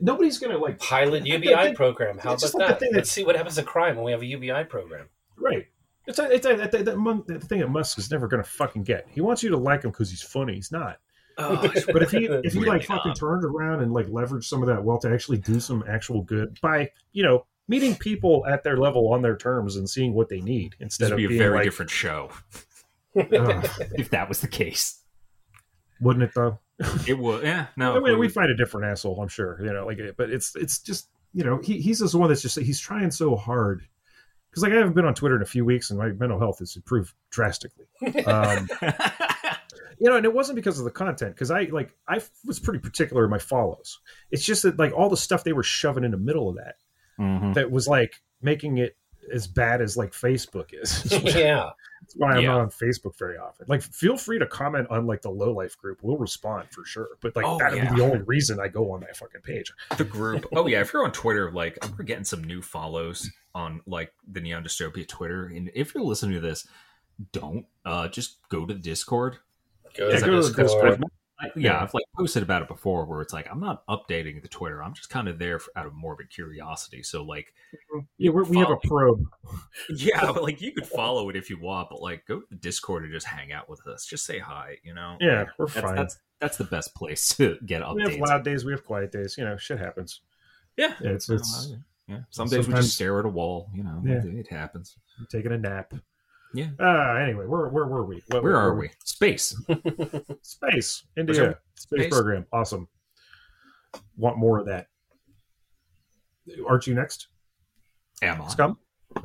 nobody's 0.00 0.38
gonna 0.38 0.58
like 0.58 0.78
Pilot 0.78 1.22
I 1.22 1.26
UBI 1.26 1.54
think- 1.54 1.76
program. 1.76 2.18
How 2.18 2.32
it's 2.32 2.52
about 2.54 2.68
that? 2.68 2.80
thing 2.80 2.90
Let's 2.92 3.08
that- 3.08 3.12
see 3.12 3.24
what 3.24 3.36
happens 3.36 3.56
to 3.56 3.62
crime 3.62 3.96
when 3.96 4.04
we 4.04 4.12
have 4.12 4.22
a 4.22 4.26
UBI 4.26 4.64
program. 4.64 5.08
Right. 5.36 5.66
It's 6.06 6.18
a, 6.18 6.24
it's 6.32 6.46
a, 6.46 6.56
that, 6.56 6.72
that, 6.72 6.84
that, 6.86 6.96
mon- 6.98 7.22
thing 7.24 7.60
that 7.60 7.68
Musk 7.68 7.98
is 7.98 8.10
never 8.10 8.26
going 8.26 8.42
to 8.42 8.48
fucking 8.48 8.82
get. 8.82 9.06
He 9.10 9.20
wants 9.20 9.42
you 9.42 9.50
to 9.50 9.56
like 9.56 9.84
him 9.84 9.90
because 9.90 10.10
he's 10.10 10.22
funny. 10.22 10.54
He's 10.54 10.72
not. 10.72 10.96
oh, 11.38 11.56
But 11.92 12.02
if 12.02 12.10
he 12.10 12.24
if 12.26 12.52
he 12.54 12.58
Really 12.60 12.70
like 12.70 12.84
fucking 12.84 13.14
turned 13.14 13.44
around 13.44 13.82
and 13.82 13.92
like 13.92 14.06
leveraged 14.06 14.44
some 14.44 14.62
of 14.62 14.68
that 14.68 14.82
wealth 14.82 15.02
to 15.02 15.12
actually 15.12 15.38
do 15.38 15.60
some 15.60 15.84
actual 15.86 16.22
good 16.22 16.58
by 16.60 16.90
you 17.12 17.22
know 17.22 17.46
meeting 17.70 17.94
people 17.94 18.44
at 18.46 18.64
their 18.64 18.76
level 18.76 19.12
on 19.12 19.22
their 19.22 19.36
terms 19.36 19.76
and 19.76 19.88
seeing 19.88 20.12
what 20.12 20.28
they 20.28 20.40
need 20.40 20.72
this 20.72 20.98
instead 20.98 21.10
would 21.12 21.24
of 21.24 21.28
be 21.28 21.36
a 21.36 21.38
very 21.38 21.58
like, 21.58 21.64
different 21.64 21.90
show 21.90 22.30
if 23.14 24.10
that 24.10 24.28
was 24.28 24.40
the 24.40 24.48
case 24.48 25.00
wouldn't 26.00 26.24
it 26.24 26.32
though? 26.34 26.58
it 27.06 27.18
would 27.18 27.44
yeah 27.44 27.66
no 27.76 27.96
I 27.96 28.00
mean, 28.00 28.18
we 28.18 28.28
find 28.28 28.50
a 28.50 28.56
different 28.56 28.86
asshole, 28.86 29.20
I'm 29.20 29.28
sure. 29.28 29.58
You 29.62 29.72
know, 29.72 29.86
like, 29.86 29.98
but 30.16 30.30
it's 30.30 30.56
it's 30.56 30.78
just 30.78 31.08
you 31.32 31.44
know 31.44 31.58
he 31.58 31.80
he's 31.80 32.00
just 32.00 32.12
the 32.12 32.18
one 32.18 32.28
that's 32.28 32.42
just 32.42 32.58
he's 32.58 32.80
trying 32.80 33.10
so 33.10 33.36
hard 33.36 33.82
because 34.50 34.62
like 34.62 34.72
I 34.72 34.76
haven't 34.76 34.94
been 34.94 35.04
on 35.04 35.14
Twitter 35.14 35.36
in 35.36 35.42
a 35.42 35.46
few 35.46 35.64
weeks 35.64 35.90
and 35.90 35.98
my 35.98 36.08
mental 36.08 36.38
health 36.38 36.58
has 36.60 36.74
improved 36.74 37.12
drastically. 37.30 37.86
Um, 38.26 38.68
you 40.00 40.08
know, 40.08 40.16
and 40.16 40.24
it 40.24 40.32
wasn't 40.32 40.56
because 40.56 40.78
of 40.78 40.84
the 40.84 40.90
content 40.90 41.34
because 41.34 41.50
I 41.50 41.64
like 41.64 41.94
I 42.08 42.20
was 42.44 42.58
pretty 42.58 42.80
particular 42.80 43.24
in 43.24 43.30
my 43.30 43.38
follows. 43.38 44.00
It's 44.30 44.44
just 44.44 44.62
that 44.62 44.78
like 44.78 44.92
all 44.92 45.10
the 45.10 45.16
stuff 45.16 45.44
they 45.44 45.52
were 45.52 45.62
shoving 45.62 46.04
in 46.04 46.10
the 46.10 46.16
middle 46.16 46.48
of 46.48 46.56
that 46.56 46.76
Mhm. 47.20 47.54
that 47.54 47.70
was 47.70 47.86
like 47.86 48.22
making 48.42 48.78
it 48.78 48.96
as 49.32 49.46
bad 49.46 49.80
as 49.82 49.96
like 49.96 50.12
Facebook 50.12 50.70
is. 50.72 51.04
yeah. 51.36 51.70
That's 52.00 52.16
why 52.16 52.32
I'm 52.32 52.42
Yeah. 52.42 52.48
not 52.52 52.60
on 52.62 52.70
Facebook 52.70 53.16
very 53.18 53.36
often. 53.36 53.66
Like, 53.68 53.82
feel 53.82 54.16
free 54.16 54.38
to 54.38 54.46
comment 54.46 54.88
on 54.90 55.06
like 55.06 55.22
the 55.22 55.30
low 55.30 55.52
life 55.52 55.76
group. 55.78 55.98
We'll 56.02 56.16
respond 56.16 56.68
for 56.72 56.84
sure. 56.84 57.08
But 57.20 57.36
like 57.36 57.44
Oh, 57.46 57.58
that'd 57.58 57.76
yeah. 57.78 57.90
be 57.90 57.96
the 58.00 58.02
only 58.04 58.22
reason 58.22 58.58
I 58.58 58.68
go 58.68 58.90
on 58.92 59.00
that 59.00 59.16
fucking 59.16 59.42
page. 59.42 59.72
the 59.98 60.04
group. 60.04 60.46
Oh 60.56 60.66
yeah, 60.66 60.80
if 60.82 60.92
you're 60.92 61.04
on 61.04 61.12
Twitter, 61.12 61.52
like 61.52 61.78
we're 61.96 62.04
getting 62.04 62.24
some 62.24 62.42
new 62.42 62.62
follows 62.62 63.30
on 63.54 63.82
like 63.86 64.12
the 64.26 64.40
Neon 64.40 64.64
Dystopia 64.64 65.06
Twitter, 65.06 65.46
and 65.46 65.70
if 65.74 65.94
you're 65.94 66.02
listening 66.02 66.34
to 66.34 66.40
this, 66.40 66.66
don't 67.32 67.66
uh 67.84 68.08
just 68.08 68.38
go 68.48 68.64
to 68.66 68.72
the 68.74 68.80
Discord. 68.80 69.36
Go 69.96 70.08
Yeah, 70.08 70.18
to 70.18 70.24
go 70.26 70.30
to 70.40 70.48
the 70.48 70.62
Discord. 70.62 70.90
Discord. 70.98 71.02
I, 71.40 71.46
yeah, 71.56 71.72
Yeah. 71.72 71.82
I've 71.82 71.94
like 71.94 72.04
posted 72.16 72.42
about 72.42 72.62
it 72.62 72.68
before, 72.68 73.04
where 73.06 73.20
it's 73.22 73.32
like 73.32 73.48
I'm 73.50 73.60
not 73.60 73.86
updating 73.86 74.42
the 74.42 74.48
Twitter. 74.48 74.82
I'm 74.82 74.94
just 74.94 75.08
kind 75.10 75.28
of 75.28 75.38
there 75.38 75.58
for, 75.58 75.70
out 75.76 75.86
of 75.86 75.94
morbid 75.94 76.30
curiosity. 76.30 77.02
So 77.02 77.22
like, 77.22 77.54
mm-hmm. 77.74 78.00
Yeah, 78.18 78.30
we're, 78.30 78.44
we 78.44 78.58
have 78.58 78.70
a 78.70 78.76
probe. 78.86 79.24
yeah, 79.90 80.20
but 80.32 80.42
like 80.42 80.60
you 80.60 80.72
could 80.72 80.86
follow 80.96 81.28
it 81.30 81.36
if 81.36 81.48
you 81.50 81.58
want, 81.60 81.88
but 81.90 82.00
like 82.02 82.26
go 82.26 82.40
to 82.40 82.46
the 82.50 82.56
Discord 82.56 83.04
and 83.04 83.12
just 83.12 83.26
hang 83.26 83.52
out 83.52 83.68
with 83.68 83.86
us. 83.86 84.04
Just 84.06 84.24
say 84.26 84.38
hi. 84.38 84.76
You 84.82 84.94
know. 84.94 85.16
Yeah, 85.20 85.46
we're 85.58 85.66
That's, 85.66 85.80
fine. 85.80 85.96
that's 85.96 86.18
that's 86.40 86.56
the 86.56 86.64
best 86.64 86.94
place 86.94 87.28
to 87.36 87.56
get 87.64 87.82
updates. 87.82 87.94
we 87.96 88.02
have 88.12 88.20
loud 88.20 88.44
days. 88.44 88.64
We 88.64 88.72
have 88.72 88.84
quiet 88.84 89.12
days. 89.12 89.36
You 89.38 89.44
know, 89.44 89.56
shit 89.56 89.78
happens. 89.78 90.20
Yeah. 90.76 90.94
Yeah, 91.00 91.10
it's 91.10 91.28
it's 91.30 91.74
yeah. 92.06 92.20
Some 92.30 92.48
days 92.48 92.66
we 92.66 92.74
just 92.74 92.94
stare 92.94 93.18
at 93.20 93.24
a 93.24 93.28
wall. 93.28 93.70
You 93.74 93.84
know, 93.84 94.02
Yeah. 94.04 94.14
it, 94.18 94.24
it 94.24 94.50
happens. 94.50 94.96
taking 95.30 95.52
a 95.52 95.58
nap. 95.58 95.92
Yeah. 96.54 96.68
Uh 96.80 97.14
anyway, 97.22 97.46
where 97.46 97.68
where 97.68 97.86
were 97.86 98.04
we? 98.04 98.22
What- 98.28 98.42
Where 98.42 98.52
what- 98.54 98.58
are 98.60 98.74
we? 98.74 98.90
Space. 99.04 99.54
Space, 100.42 101.04
India, 101.16 101.46
Which 101.48 101.56
space, 101.76 102.00
Space? 102.00 102.12
program, 102.12 102.46
awesome. 102.52 102.88
Want 104.16 104.38
more 104.38 104.58
of 104.58 104.66
that? 104.66 104.86
Aren't 106.68 106.86
you 106.86 106.94
next, 106.94 107.28
Am 108.22 108.42
I? 108.42 108.48
Scum? 108.48 108.78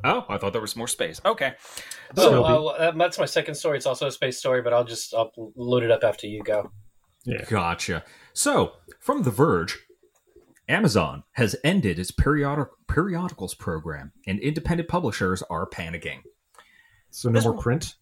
Oh, 0.03 0.25
I 0.29 0.37
thought 0.37 0.51
there 0.51 0.61
was 0.61 0.75
more 0.75 0.87
space. 0.87 1.21
Okay. 1.25 1.53
So 2.15 2.21
So- 2.21 2.43
uh, 2.43 2.47
well, 2.47 2.69
uh, 2.69 2.91
that's 2.91 3.19
my 3.19 3.25
second 3.25 3.55
story. 3.55 3.77
It's 3.77 3.85
also 3.85 4.07
a 4.07 4.11
space 4.11 4.37
story, 4.39 4.61
but 4.61 4.73
I'll 4.73 4.83
just 4.83 5.13
I'll 5.13 5.31
load 5.55 5.83
it 5.83 5.91
up 5.91 6.03
after 6.03 6.27
you 6.27 6.43
go. 6.43 6.71
Yeah. 7.25 7.43
Gotcha. 7.49 8.03
So, 8.33 8.73
from 8.99 9.23
The 9.23 9.31
Verge, 9.31 9.79
Amazon 10.69 11.23
has 11.33 11.55
ended 11.63 11.97
its 11.99 12.11
periodic 12.11 12.67
periodicals 12.87 13.55
program, 13.55 14.11
and 14.27 14.39
independent 14.39 14.89
publishers 14.89 15.41
are 15.49 15.67
panicking. 15.67 16.19
So 17.15 17.29
no 17.29 17.33
This 17.35 17.43
more 17.45 17.53
one- 17.53 17.63
print. 17.63 17.95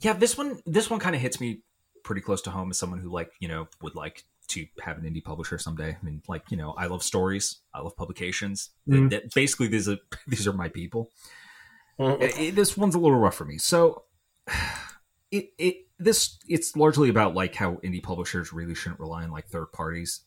Yeah, 0.00 0.14
this 0.14 0.38
one 0.38 0.60
this 0.64 0.88
one 0.88 0.98
kind 0.98 1.14
of 1.14 1.20
hits 1.20 1.40
me 1.40 1.62
pretty 2.04 2.22
close 2.22 2.40
to 2.42 2.50
home 2.50 2.70
as 2.70 2.78
someone 2.78 2.98
who 3.00 3.10
like, 3.10 3.30
you 3.38 3.48
know, 3.48 3.68
would 3.82 3.94
like 3.94 4.24
to 4.48 4.66
have 4.82 4.96
an 4.98 5.04
indie 5.04 5.22
publisher 5.22 5.58
someday. 5.58 5.96
I 6.00 6.04
mean, 6.04 6.22
like, 6.26 6.44
you 6.50 6.56
know, 6.56 6.72
I 6.72 6.86
love 6.86 7.02
stories, 7.02 7.60
I 7.74 7.80
love 7.82 7.94
publications. 7.96 8.70
Mhm. 8.88 9.10
That- 9.10 9.34
basically 9.34 9.68
these 9.68 9.88
are 9.88 9.98
these 10.26 10.46
are 10.48 10.52
my 10.54 10.68
people. 10.68 11.10
Mhm. 11.98 12.22
it- 12.22 12.38
it- 12.38 12.54
this 12.54 12.76
one's 12.78 12.94
a 12.94 12.98
little 12.98 13.18
rough 13.18 13.34
for 13.34 13.44
me. 13.44 13.58
So 13.58 14.04
it 15.30 15.52
it 15.58 15.86
this 15.98 16.38
it's 16.48 16.74
largely 16.76 17.10
about 17.10 17.34
like 17.34 17.54
how 17.54 17.74
indie 17.84 18.02
publishers 18.02 18.52
really 18.54 18.74
shouldn't 18.74 19.00
rely 19.00 19.22
on 19.22 19.30
like 19.30 19.48
third 19.48 19.70
parties 19.72 20.20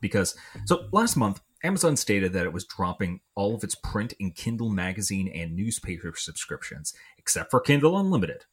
because 0.00 0.36
so 0.64 0.88
last 0.92 1.16
month 1.16 1.40
Amazon 1.64 1.96
stated 1.96 2.32
that 2.32 2.44
it 2.44 2.52
was 2.52 2.64
dropping 2.64 3.20
all 3.34 3.54
of 3.54 3.64
its 3.64 3.74
print 3.74 4.14
and 4.20 4.34
Kindle 4.34 4.70
magazine 4.70 5.28
and 5.34 5.56
newspaper 5.56 6.12
subscriptions 6.16 6.92
except 7.18 7.50
for 7.50 7.60
Kindle 7.60 7.98
Unlimited. 7.98 8.44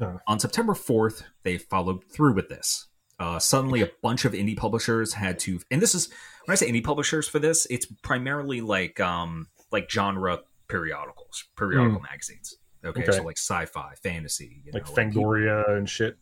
Oh. 0.00 0.18
On 0.26 0.38
September 0.40 0.72
4th, 0.74 1.22
they 1.44 1.56
followed 1.58 2.04
through 2.04 2.34
with 2.34 2.48
this. 2.48 2.88
Uh, 3.18 3.38
suddenly, 3.38 3.80
a 3.80 3.90
bunch 4.02 4.24
of 4.24 4.32
indie 4.32 4.56
publishers 4.56 5.14
had 5.14 5.38
to, 5.38 5.60
and 5.70 5.80
this 5.80 5.94
is 5.94 6.08
when 6.46 6.52
I 6.52 6.56
say 6.56 6.70
indie 6.70 6.82
publishers 6.82 7.28
for 7.28 7.38
this, 7.38 7.64
it's 7.70 7.86
primarily 8.02 8.60
like 8.60 8.98
um 8.98 9.46
like 9.70 9.88
genre 9.90 10.40
periodicals, 10.68 11.44
periodical 11.56 12.00
magazines. 12.00 12.56
Okay, 12.84 13.02
Okay. 13.02 13.12
so 13.12 13.22
like 13.22 13.38
sci-fi, 13.38 13.94
fantasy, 14.02 14.62
you 14.64 14.72
like 14.72 14.86
know, 14.86 14.92
Fangoria 14.92 15.76
and 15.76 15.88
shit. 15.88 16.18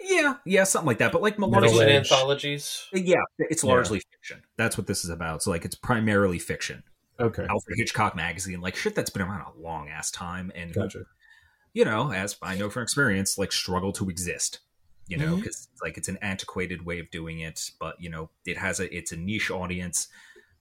Yeah, 0.00 0.36
yeah, 0.44 0.64
something 0.64 0.86
like 0.86 0.98
that. 0.98 1.12
But 1.12 1.22
like 1.22 1.38
Middle 1.38 1.60
Fiction 1.60 1.88
anthologies. 1.88 2.86
yeah, 2.92 3.16
it's 3.38 3.64
Yeah. 3.64 3.70
largely 3.70 4.00
fiction. 4.12 4.42
That's 4.56 4.76
what 4.76 4.86
this 4.86 5.04
is 5.04 5.10
about. 5.10 5.42
So 5.42 5.50
like, 5.50 5.64
it's 5.64 5.74
primarily 5.74 6.38
fiction. 6.38 6.82
Okay, 7.20 7.46
Alfred 7.48 7.78
Hitchcock 7.78 8.16
magazine, 8.16 8.60
like 8.60 8.74
shit 8.74 8.94
that's 8.94 9.10
been 9.10 9.22
around 9.22 9.42
a 9.42 9.60
long 9.60 9.88
ass 9.88 10.10
time, 10.10 10.50
and 10.54 10.74
gotcha. 10.74 11.04
you 11.72 11.84
know, 11.84 12.12
as 12.12 12.36
I 12.42 12.56
know 12.56 12.70
from 12.70 12.82
experience, 12.82 13.38
like 13.38 13.52
struggle 13.52 13.92
to 13.92 14.10
exist. 14.10 14.60
You 15.06 15.18
know, 15.18 15.26
mm-hmm. 15.26 15.36
because 15.36 15.68
like 15.82 15.98
it's 15.98 16.08
an 16.08 16.18
antiquated 16.22 16.86
way 16.86 16.98
of 16.98 17.10
doing 17.10 17.40
it, 17.40 17.70
but 17.78 18.00
you 18.00 18.08
know, 18.08 18.30
it 18.46 18.56
has 18.56 18.80
a 18.80 18.96
it's 18.96 19.12
a 19.12 19.16
niche 19.16 19.50
audience, 19.50 20.08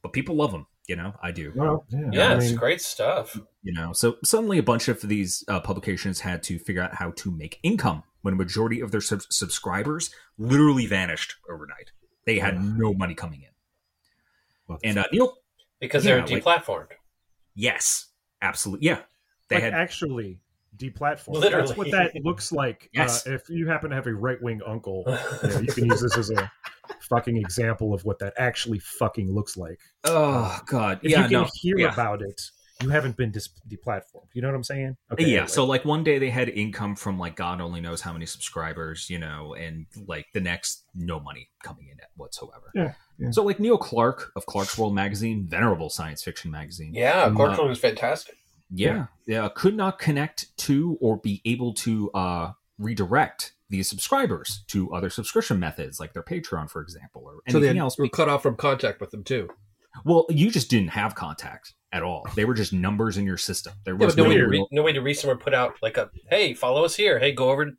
but 0.01 0.13
people 0.13 0.35
love 0.35 0.51
them. 0.51 0.67
You 0.87 0.97
know, 0.97 1.13
I 1.23 1.31
do. 1.31 1.53
Well, 1.55 1.85
yeah, 1.89 2.09
Yeah, 2.11 2.29
I 2.33 2.35
it's 2.35 2.47
mean, 2.47 2.55
great 2.57 2.81
stuff. 2.81 3.39
You 3.61 3.71
know, 3.73 3.93
so 3.93 4.17
suddenly 4.23 4.57
a 4.57 4.63
bunch 4.63 4.89
of 4.89 4.99
these 5.01 5.43
uh, 5.47 5.61
publications 5.61 6.19
had 6.19 6.43
to 6.43 6.59
figure 6.59 6.81
out 6.81 6.95
how 6.95 7.11
to 7.11 7.31
make 7.31 7.59
income 7.63 8.03
when 8.21 8.33
a 8.33 8.37
majority 8.37 8.81
of 8.81 8.91
their 8.91 8.99
sub- 9.01 9.21
subscribers 9.29 10.09
literally 10.37 10.85
vanished 10.85 11.35
overnight. 11.49 11.91
They 12.25 12.39
had 12.39 12.61
no 12.61 12.93
money 12.93 13.13
coming 13.15 13.41
in. 13.43 13.49
well, 14.67 14.79
And 14.83 14.97
uh, 14.97 15.05
Neil, 15.13 15.33
Because 15.79 16.03
they're 16.03 16.19
like- 16.19 16.29
deplatformed. 16.29 16.87
yes, 17.55 18.07
absolutely, 18.41 18.85
yeah, 18.87 18.99
they 19.49 19.55
like 19.57 19.63
had 19.63 19.73
actually 19.73 20.39
deplatformed. 20.77 21.35
Literally. 21.35 21.65
That's 21.67 21.77
what 21.77 21.91
that 21.91 22.11
looks 22.23 22.51
like. 22.51 22.89
Yes. 22.93 23.25
Uh, 23.27 23.33
if 23.35 23.49
you 23.49 23.67
happen 23.67 23.89
to 23.91 23.95
have 23.95 24.07
a 24.07 24.13
right 24.13 24.41
wing 24.41 24.59
uncle, 24.65 25.03
you, 25.43 25.49
know, 25.49 25.59
you 25.59 25.67
can 25.71 25.85
use 25.85 26.01
this 26.01 26.17
as 26.17 26.29
a 26.31 26.51
fucking 27.09 27.37
example 27.37 27.93
of 27.93 28.03
what 28.05 28.19
that 28.19 28.33
actually 28.37 28.79
fucking 28.79 29.33
looks 29.33 29.57
like. 29.57 29.79
oh 30.05 30.59
god, 30.65 30.99
If 31.03 31.11
yeah, 31.11 31.17
you 31.23 31.29
can 31.29 31.31
no, 31.43 31.47
hear 31.55 31.77
yeah. 31.79 31.93
about 31.93 32.21
it, 32.21 32.41
you 32.81 32.89
haven't 32.89 33.15
been 33.15 33.31
dis- 33.31 33.49
deplatformed. 33.69 34.27
You 34.33 34.41
know 34.41 34.49
what 34.49 34.55
I'm 34.55 34.63
saying? 34.63 34.97
Okay, 35.11 35.23
yeah 35.25 35.29
anyway. 35.39 35.47
so 35.47 35.63
like 35.65 35.85
one 35.85 36.03
day 36.03 36.17
they 36.19 36.29
had 36.29 36.49
income 36.49 36.95
from 36.95 37.17
like 37.19 37.35
god 37.35 37.61
only 37.61 37.79
knows 37.79 38.01
how 38.01 38.11
many 38.11 38.25
subscribers 38.25 39.09
you 39.09 39.19
know 39.19 39.53
and 39.53 39.85
like 40.07 40.25
the 40.33 40.41
next 40.41 40.83
no 40.95 41.19
money 41.19 41.49
coming 41.63 41.87
in 41.89 41.97
whatsoever 42.15 42.71
Yeah, 42.75 42.93
yeah. 43.19 43.31
so 43.31 43.43
like 43.43 43.59
Neil 43.59 43.77
Clarke 43.77 44.31
of 44.35 44.45
Clarkesworld 44.47 44.93
magazine 44.93 45.45
venerable 45.47 45.89
science 45.89 46.23
fiction 46.23 46.51
magazine 46.51 46.93
Yeah, 46.93 47.23
Um, 47.23 47.35
Clarkson 47.35 47.69
is 47.71 47.79
fantastic. 47.79 48.35
yeah, 48.69 49.05
yeah, 49.27 49.47
could 49.55 49.75
not 49.75 49.97
connect 49.99 50.55
to 50.57 50.97
or 50.99 51.17
be 51.17 51.41
able 51.45 51.73
to 51.75 52.11
uh, 52.11 52.51
redirect 52.79 53.53
these 53.69 53.89
subscribers 53.89 54.63
to 54.67 54.93
other 54.93 55.09
subscription 55.09 55.59
methods, 55.59 55.99
like 55.99 56.13
their 56.13 56.23
Patreon, 56.23 56.69
for 56.69 56.81
example, 56.81 57.23
or 57.25 57.35
So 57.49 57.57
anything 57.57 57.75
they 57.75 57.79
else. 57.79 57.97
were 57.97 58.07
cut 58.09 58.29
off 58.29 58.43
from 58.43 58.55
contact 58.55 59.01
with 59.01 59.11
them 59.11 59.23
too. 59.23 59.49
Well, 60.05 60.25
you 60.29 60.49
just 60.49 60.69
didn't 60.69 60.89
have 60.89 61.15
contact 61.15 61.73
at 61.91 62.03
all. 62.03 62.27
They 62.35 62.45
were 62.45 62.55
just 62.55 62.73
numbers 62.73 63.17
in 63.17 63.25
your 63.25 63.37
system. 63.37 63.73
There 63.85 63.93
Yeah, 63.93 64.05
was 64.05 64.15
but 64.15 64.23
no, 64.23 64.29
way 64.29 64.37
to 64.37 64.47
real- 64.47 64.61
re- 64.63 64.67
no 64.71 64.81
way 64.81 64.93
to 64.93 65.01
reach 65.01 65.21
them 65.21 65.31
or 65.31 65.35
put 65.35 65.53
out 65.53 65.75
like 65.81 65.97
a 65.97 66.09
hey, 66.29 66.53
follow 66.53 66.83
us 66.83 66.95
here. 66.95 67.19
Hey, 67.19 67.31
go 67.31 67.51
over. 67.51 67.65
To... 67.65 67.71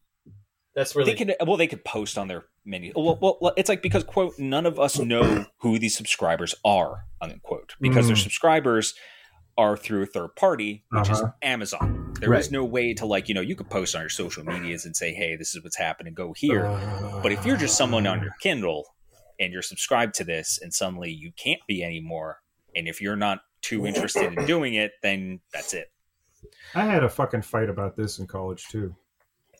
That's 0.74 0.94
really 0.94 1.12
They 1.12 1.18
could 1.18 1.36
well, 1.46 1.56
they 1.56 1.66
could 1.66 1.84
post 1.84 2.16
on 2.16 2.28
their 2.28 2.44
menu. 2.64 2.92
Well, 2.94 3.18
well, 3.20 3.52
it's 3.56 3.68
like 3.68 3.82
because 3.82 4.04
quote, 4.04 4.38
none 4.38 4.66
of 4.66 4.78
us 4.78 4.98
know 4.98 5.46
who 5.58 5.78
these 5.78 5.96
subscribers 5.96 6.54
are 6.64 7.04
unquote 7.20 7.74
because 7.80 8.06
they're 8.06 8.16
mm. 8.16 8.22
subscribers 8.22 8.94
are 9.56 9.76
through 9.76 10.02
a 10.02 10.06
third 10.06 10.34
party, 10.36 10.84
which 10.90 11.08
is 11.10 11.20
Uh-huh. 11.20 11.32
Amazon. 11.42 12.12
There 12.20 12.32
is 12.34 12.46
Right. 12.46 12.52
no 12.52 12.64
way 12.64 12.94
to 12.94 13.06
like 13.06 13.28
you 13.28 13.34
know 13.34 13.40
you 13.40 13.54
could 13.56 13.70
post 13.70 13.94
on 13.94 14.00
your 14.02 14.08
social 14.08 14.44
medias 14.44 14.84
and 14.84 14.96
say, 14.96 15.12
hey, 15.14 15.36
this 15.36 15.54
is 15.54 15.62
what's 15.62 15.76
happening. 15.76 16.14
Go 16.14 16.32
here. 16.32 16.66
Uh, 16.66 17.20
But 17.22 17.32
if 17.32 17.44
you're 17.46 17.56
just 17.56 17.76
someone 17.76 18.06
on 18.06 18.22
your 18.22 18.34
Kindle 18.40 18.84
and 19.40 19.52
you're 19.52 19.62
subscribed 19.62 20.14
to 20.16 20.24
this, 20.24 20.58
and 20.62 20.72
suddenly 20.72 21.10
you 21.10 21.32
can't 21.36 21.60
be 21.66 21.82
anymore, 21.84 22.40
and 22.76 22.88
if 22.88 23.00
you're 23.00 23.16
not 23.16 23.40
too 23.62 23.86
interested 23.86 24.32
in 24.36 24.44
doing 24.46 24.74
it, 24.74 24.92
then 25.02 25.40
that's 25.52 25.72
it. 25.74 25.90
I 26.74 26.84
had 26.84 27.02
a 27.04 27.08
fucking 27.08 27.42
fight 27.42 27.68
about 27.70 27.96
this 27.96 28.18
in 28.18 28.26
college 28.26 28.66
too. 28.68 28.94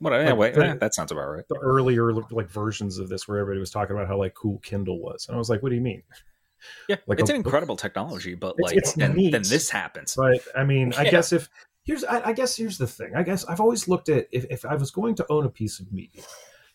What? 0.00 0.12
Like, 0.12 0.36
wait, 0.36 0.54
the- 0.54 0.66
eh, 0.66 0.74
that 0.74 0.94
sounds 0.94 1.12
about 1.12 1.28
right. 1.28 1.44
The 1.48 1.56
earlier 1.56 2.12
like 2.12 2.50
versions 2.50 2.98
of 2.98 3.08
this, 3.08 3.26
where 3.28 3.38
everybody 3.38 3.60
was 3.60 3.70
talking 3.70 3.94
about 3.96 4.08
how 4.08 4.18
like 4.18 4.34
cool 4.34 4.58
Kindle 4.58 5.00
was, 5.00 5.26
and 5.28 5.34
I 5.36 5.38
was 5.38 5.48
like, 5.48 5.62
"What 5.62 5.68
do 5.70 5.76
you 5.76 5.80
mean?" 5.80 6.02
Yeah, 6.88 6.96
Like 7.06 7.20
it's 7.20 7.30
a- 7.30 7.32
an 7.34 7.36
incredible 7.40 7.76
technology, 7.76 8.34
but 8.34 8.58
like 8.60 8.76
it's 8.76 8.92
then, 8.94 9.14
neat. 9.14 9.30
then 9.32 9.42
this 9.42 9.70
happens. 9.70 10.14
But 10.16 10.40
I 10.56 10.64
mean, 10.64 10.92
I 10.94 11.04
guess 11.10 11.32
if 11.32 11.48
here's, 11.84 12.04
I, 12.04 12.28
I 12.28 12.32
guess 12.32 12.56
here's 12.56 12.78
the 12.78 12.86
thing. 12.86 13.14
I 13.14 13.22
guess 13.22 13.44
I've 13.44 13.60
always 13.60 13.88
looked 13.88 14.08
at 14.08 14.26
if, 14.32 14.44
if 14.50 14.64
I 14.64 14.74
was 14.74 14.90
going 14.90 15.14
to 15.16 15.26
own 15.30 15.44
a 15.44 15.50
piece 15.50 15.80
of 15.80 15.92
media, 15.92 16.22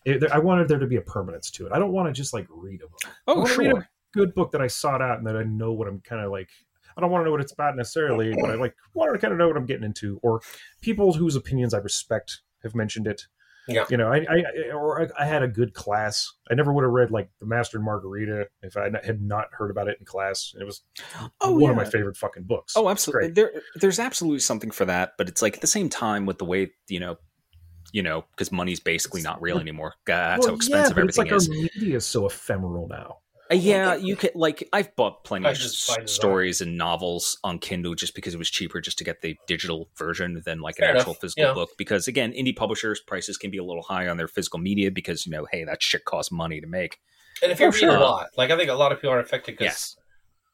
it, 0.04 0.30
I 0.30 0.38
wanted 0.38 0.68
there 0.68 0.78
to 0.78 0.86
be 0.86 0.96
a 0.96 1.02
permanence 1.02 1.50
to 1.52 1.66
it. 1.66 1.72
I 1.72 1.78
don't 1.78 1.92
want 1.92 2.08
to 2.08 2.12
just 2.12 2.32
like 2.32 2.46
read 2.50 2.80
a 2.82 2.88
book. 2.88 3.00
Oh, 3.26 3.46
sure. 3.46 3.78
a 3.80 3.88
good 4.12 4.34
book 4.34 4.50
that 4.52 4.60
I 4.62 4.66
sought 4.66 5.02
out 5.02 5.18
and 5.18 5.26
that 5.26 5.36
I 5.36 5.42
know 5.42 5.72
what 5.72 5.88
I'm 5.88 6.00
kind 6.00 6.22
of 6.24 6.30
like. 6.30 6.48
I 6.96 7.00
don't 7.00 7.10
want 7.10 7.22
to 7.22 7.24
know 7.26 7.30
what 7.30 7.40
it's 7.40 7.52
about 7.52 7.76
necessarily, 7.76 8.34
but 8.40 8.50
I 8.50 8.54
like 8.54 8.74
want 8.94 9.12
to 9.12 9.18
kind 9.18 9.32
of 9.32 9.38
know 9.38 9.46
what 9.46 9.56
I'm 9.56 9.64
getting 9.66 9.84
into, 9.84 10.18
or 10.22 10.40
people 10.80 11.12
whose 11.12 11.36
opinions 11.36 11.72
I 11.72 11.78
respect 11.78 12.40
have 12.62 12.74
mentioned 12.74 13.06
it. 13.06 13.26
Yeah. 13.70 13.84
you 13.90 13.96
know, 13.96 14.12
I, 14.12 14.24
I 14.28 14.72
or 14.72 15.02
I, 15.02 15.22
I 15.22 15.26
had 15.26 15.42
a 15.42 15.48
good 15.48 15.74
class. 15.74 16.32
I 16.50 16.54
never 16.54 16.72
would 16.72 16.82
have 16.82 16.92
read 16.92 17.10
like 17.10 17.30
The 17.40 17.46
Master 17.46 17.78
and 17.78 17.84
Margarita 17.84 18.46
if 18.62 18.76
I 18.76 18.90
had 19.04 19.20
not 19.22 19.48
heard 19.52 19.70
about 19.70 19.88
it 19.88 19.96
in 19.98 20.06
class. 20.06 20.54
It 20.58 20.64
was 20.64 20.82
Oh, 21.40 21.52
one 21.52 21.62
yeah. 21.62 21.70
of 21.70 21.76
my 21.76 21.84
favorite 21.84 22.16
fucking 22.16 22.44
books. 22.44 22.74
Oh, 22.76 22.88
absolutely. 22.88 23.30
There, 23.30 23.62
there's 23.76 23.98
absolutely 23.98 24.40
something 24.40 24.70
for 24.70 24.84
that, 24.86 25.12
but 25.18 25.28
it's 25.28 25.42
like 25.42 25.54
at 25.54 25.60
the 25.60 25.66
same 25.66 25.88
time 25.88 26.26
with 26.26 26.38
the 26.38 26.44
way 26.44 26.70
you 26.88 27.00
know, 27.00 27.16
you 27.92 28.02
know, 28.02 28.24
because 28.32 28.52
money's 28.52 28.80
basically 28.80 29.22
not 29.22 29.40
real 29.42 29.58
anymore. 29.58 29.94
God, 30.04 30.36
that's 30.36 30.46
how 30.46 30.54
expensive 30.54 30.96
yeah, 30.96 31.00
everything 31.02 31.24
like 31.26 31.34
is. 31.34 31.48
Our 31.48 31.54
media 31.54 31.96
is 31.96 32.06
so 32.06 32.26
ephemeral 32.26 32.88
now. 32.88 33.18
Yeah, 33.50 33.94
you 33.96 34.16
could 34.16 34.32
like 34.34 34.68
I've 34.72 34.94
bought 34.96 35.24
plenty 35.24 35.46
I 35.46 35.50
of 35.50 35.56
just 35.56 35.88
s- 35.88 35.94
find 35.96 36.02
it 36.06 36.08
stories 36.10 36.60
and 36.60 36.78
novels 36.78 37.38
on 37.42 37.58
Kindle 37.58 37.94
just 37.94 38.14
because 38.14 38.34
it 38.34 38.38
was 38.38 38.50
cheaper 38.50 38.80
just 38.80 38.98
to 38.98 39.04
get 39.04 39.22
the 39.22 39.36
digital 39.46 39.88
version 39.96 40.42
than 40.44 40.60
like 40.60 40.76
Fair 40.76 40.90
an 40.90 40.96
actual 40.98 41.14
physical 41.14 41.44
yeah. 41.44 41.52
book. 41.54 41.70
Because 41.76 42.06
again, 42.06 42.32
indie 42.32 42.54
publishers 42.54 43.00
prices 43.00 43.36
can 43.36 43.50
be 43.50 43.58
a 43.58 43.64
little 43.64 43.82
high 43.82 44.06
on 44.08 44.16
their 44.18 44.28
physical 44.28 44.60
media 44.60 44.90
because 44.90 45.26
you 45.26 45.32
know, 45.32 45.46
hey, 45.50 45.64
that 45.64 45.82
shit 45.82 46.04
costs 46.04 46.30
money 46.30 46.60
to 46.60 46.66
make. 46.66 46.98
and 47.42 47.50
if 47.50 47.58
you 47.60 47.66
Oh, 47.66 47.70
read 47.70 47.80
sure. 47.80 47.96
a 47.96 48.00
lot, 48.00 48.28
like 48.36 48.50
I 48.50 48.56
think 48.56 48.70
a 48.70 48.74
lot 48.74 48.92
of 48.92 48.98
people 48.98 49.14
are 49.14 49.20
affected 49.20 49.56
because 49.58 49.96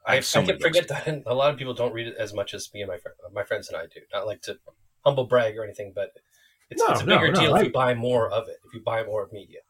I 0.07 0.16
I, 0.16 0.20
so 0.20 0.40
I 0.40 0.44
can 0.47 0.59
forget 0.59 0.88
that 0.88 1.22
a 1.26 1.34
lot 1.34 1.53
of 1.53 1.59
people 1.59 1.74
don't 1.74 1.92
read 1.92 2.07
it 2.07 2.14
as 2.18 2.32
much 2.32 2.55
as 2.55 2.70
me 2.72 2.80
and 2.82 2.88
my 2.88 2.97
fr- 2.99 3.09
my 3.32 3.42
friends 3.42 3.68
and 3.68 3.76
I 3.76 3.82
do. 3.86 4.01
Not 4.12 4.26
like 4.26 4.40
to 4.42 4.57
humble 5.05 5.26
brag 5.26 5.57
or 5.59 5.64
anything, 5.64 5.92
but 5.94 6.11
it's, 6.70 6.80
No, 6.80 6.88
it's 6.94 7.01
a 7.03 7.07
no, 7.07 7.18
bigger 7.18 7.32
no, 7.32 7.40
deal 7.40 7.55
I- 7.55 7.59
if 7.61 7.66
you 7.66 7.72
buy 7.72 7.92
more 7.94 8.30
of 8.30 8.49
it. 8.49 8.57
If 8.66 8.72
you 8.74 8.80
buy 8.84 9.03
more 9.05 9.22
of 9.24 9.32
media, 9.32 9.61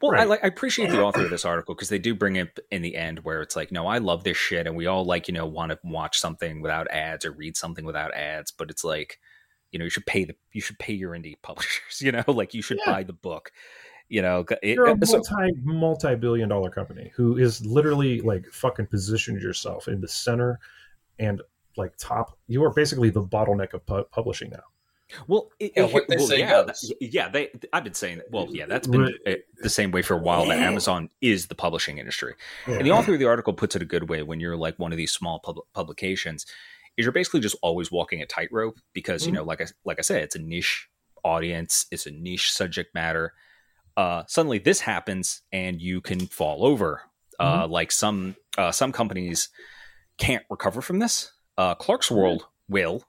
Well, 0.00 0.20
I 0.20 0.24
like 0.24 0.44
I 0.44 0.48
appreciate 0.48 0.90
the 0.90 1.00
author 1.04 1.24
of 1.24 1.30
this 1.30 1.44
article 1.44 1.74
because 1.74 1.88
they 1.88 1.98
do 1.98 2.14
bring 2.14 2.36
it 2.36 2.58
in 2.70 2.82
the 2.82 2.96
end 2.96 3.20
where 3.20 3.42
it's 3.42 3.56
like, 3.56 3.72
no, 3.72 3.86
I 3.86 3.98
love 3.98 4.24
this 4.24 4.36
shit, 4.36 4.66
and 4.66 4.76
we 4.76 4.86
all 4.86 5.04
like 5.04 5.28
you 5.28 5.34
know 5.34 5.46
want 5.46 5.72
to 5.72 5.78
watch 5.84 6.18
something 6.18 6.60
without 6.60 6.90
ads 6.90 7.24
or 7.24 7.32
read 7.32 7.56
something 7.56 7.84
without 7.84 8.12
ads, 8.14 8.50
but 8.50 8.70
it's 8.70 8.84
like, 8.84 9.18
you 9.72 9.78
know, 9.78 9.84
you 9.84 9.90
should 9.90 10.06
pay 10.06 10.24
the 10.24 10.34
you 10.52 10.60
should 10.60 10.78
pay 10.78 10.92
your 10.92 11.12
indie 11.12 11.34
publishers, 11.42 12.00
you 12.00 12.12
know, 12.12 12.24
like 12.26 12.54
you 12.54 12.62
should 12.62 12.78
Yeah. 12.86 12.92
buy 12.92 13.02
the 13.02 13.12
book, 13.12 13.52
you 14.08 14.22
know. 14.22 14.44
It, 14.62 14.76
You're 14.76 14.86
a 14.86 14.96
multi 14.96 15.52
multi 15.62 16.14
billion 16.16 16.48
dollar 16.48 16.70
company 16.70 17.12
who 17.14 17.36
is 17.36 17.64
literally 17.64 18.20
like 18.20 18.46
fucking 18.52 18.86
positioned 18.86 19.40
yourself 19.40 19.88
in 19.88 20.00
the 20.00 20.08
center 20.08 20.58
and 21.18 21.42
like 21.76 21.92
top. 21.98 22.38
You 22.48 22.64
are 22.64 22.72
basically 22.72 23.10
the 23.10 23.22
bottleneck 23.22 23.74
of 23.74 23.86
pu- 23.86 24.04
publishing 24.10 24.50
now. 24.50 24.64
Well, 25.26 25.50
it, 25.58 25.72
Yeah, 25.76 25.84
what 25.84 26.08
they 26.08 26.16
well, 26.16 26.26
say 26.26 26.38
yeah, 26.40 26.50
goes. 26.64 26.80
that- 26.80 26.96
yeah. 27.00 27.28
They, 27.28 27.50
I've 27.72 27.84
been 27.84 27.94
saying, 27.94 28.20
well, 28.30 28.46
yeah, 28.50 28.66
that's 28.66 28.86
been 28.86 29.02
Right. 29.02 29.14
uh, 29.26 29.34
the 29.62 29.68
same 29.70 29.90
way 29.90 30.02
for 30.02 30.14
a 30.14 30.18
while. 30.18 30.46
That 30.46 30.58
Amazon 30.60 31.10
is 31.20 31.46
the 31.48 31.54
publishing 31.54 31.98
industry, 31.98 32.34
Yeah. 32.66 32.74
and 32.76 32.86
the 32.86 32.90
author 32.92 33.12
of 33.14 33.18
the 33.18 33.26
article 33.26 33.52
puts 33.52 33.74
it 33.76 33.82
a 33.82 33.86
good 33.86 34.08
way. 34.08 34.22
When 34.22 34.40
you're 34.40 34.56
like 34.56 34.78
one 34.78 34.92
of 34.92 34.98
these 34.98 35.12
small 35.12 35.38
pub- 35.40 35.60
publications, 35.74 36.46
is 36.96 37.04
you're 37.04 37.12
basically 37.12 37.40
just 37.40 37.56
always 37.62 37.90
walking 37.92 38.20
a 38.22 38.26
tightrope 38.26 38.78
because 38.92 39.24
you 39.26 39.32
Mhm. 39.32 39.36
know, 39.36 39.44
like 39.44 39.60
I 39.60 39.66
like 39.84 39.98
I 39.98 40.02
said, 40.02 40.22
it's 40.22 40.34
a 40.36 40.40
niche 40.40 40.88
audience, 41.24 41.86
it's 41.90 42.06
a 42.06 42.10
niche 42.10 42.50
subject 42.52 42.94
matter. 42.94 43.32
Uh, 43.96 44.22
suddenly, 44.26 44.58
this 44.58 44.80
happens, 44.80 45.42
and 45.52 45.80
you 45.80 46.00
can 46.00 46.20
fall 46.26 46.64
over. 46.64 47.02
Uh, 47.38 47.66
like 47.66 47.90
some 47.90 48.36
uh, 48.58 48.70
some 48.72 48.92
companies 48.92 49.48
can't 50.18 50.44
recover 50.50 50.82
from 50.82 50.98
this. 50.98 51.32
Uh, 51.56 51.74
Clarkesworld 51.74 52.42
will, 52.68 53.02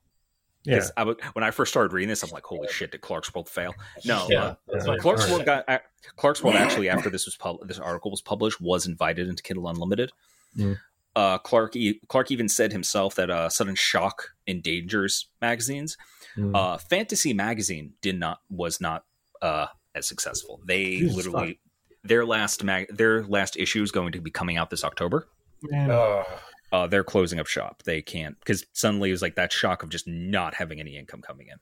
yeah. 0.64 0.80
'Cause 0.80 0.92
I 0.98 1.04
would, 1.04 1.22
when 1.34 1.44
I 1.44 1.52
first 1.52 1.72
started 1.72 1.94
reading 1.94 2.10
this, 2.10 2.24
I'm 2.24 2.30
like, 2.32 2.44
"Holy 2.46 2.68
shit! 2.70 2.92
Did 2.92 3.02
Clarkesworld 3.02 3.50
fail?" 3.50 3.74
No, 4.06 4.28
Yeah, 4.30 4.44
uh, 4.44 4.56
that's 4.68 4.86
Yeah. 4.86 4.92
what- 4.92 5.00
Clark's 5.02 5.22
Alright. 5.24 5.34
World 5.34 5.46
got 5.46 5.70
uh, 5.70 5.80
Clarkesworld 6.18 6.56
actually 6.56 6.90
after 6.90 7.10
this 7.10 7.26
was 7.26 7.36
pub- 7.36 7.68
this 7.68 7.80
article 7.80 8.12
was 8.12 8.22
published 8.22 8.60
was 8.62 8.86
invited 8.88 9.28
into 9.28 9.42
Kindle 9.44 9.68
Unlimited. 9.68 10.12
Mm. 10.58 10.78
Uh, 11.16 11.38
Clarke 11.40 11.76
e- 11.76 12.00
Clarke 12.08 12.32
even 12.32 12.48
said 12.48 12.72
himself 12.72 13.16
that 13.16 13.30
uh, 13.30 13.50
Sudden 13.50 13.76
Shock 13.76 14.30
endangers 14.48 15.28
magazines. 15.42 15.98
Mm. 16.38 16.56
Uh, 16.56 16.78
Fantasy 16.78 17.34
magazine 17.34 17.94
did 18.02 18.18
not 18.18 18.40
was 18.50 18.80
not 18.80 19.04
uh, 19.42 19.68
as 19.96 20.08
successful. 20.08 20.62
They 20.66 20.98
Jesus 20.98 21.16
literally 21.18 21.60
their 22.04 22.26
last 22.26 22.64
mag 22.64 22.88
their 22.96 23.24
last 23.26 23.58
issue 23.58 23.84
is 23.84 23.92
going 23.92 24.12
to 24.14 24.22
be 24.22 24.32
coming 24.32 24.56
out 24.58 24.70
this 24.70 24.84
October. 24.86 25.28
Man, 25.64 25.92
uh, 25.92 26.24
Uh, 26.72 26.88
they're 26.88 27.04
closing 27.04 27.40
up 27.40 27.48
shop. 27.48 27.84
They 27.84 28.02
can't 28.02 28.40
because 28.40 28.66
suddenly 28.74 29.10
it 29.10 29.14
was 29.14 29.22
like 29.22 29.36
that 29.36 29.52
shock 29.52 29.84
of 29.84 29.90
just 29.90 30.08
not 30.08 30.54
having 30.54 30.80
any 30.80 30.98
income 30.98 31.22
coming 31.22 31.48
in. 31.48 31.58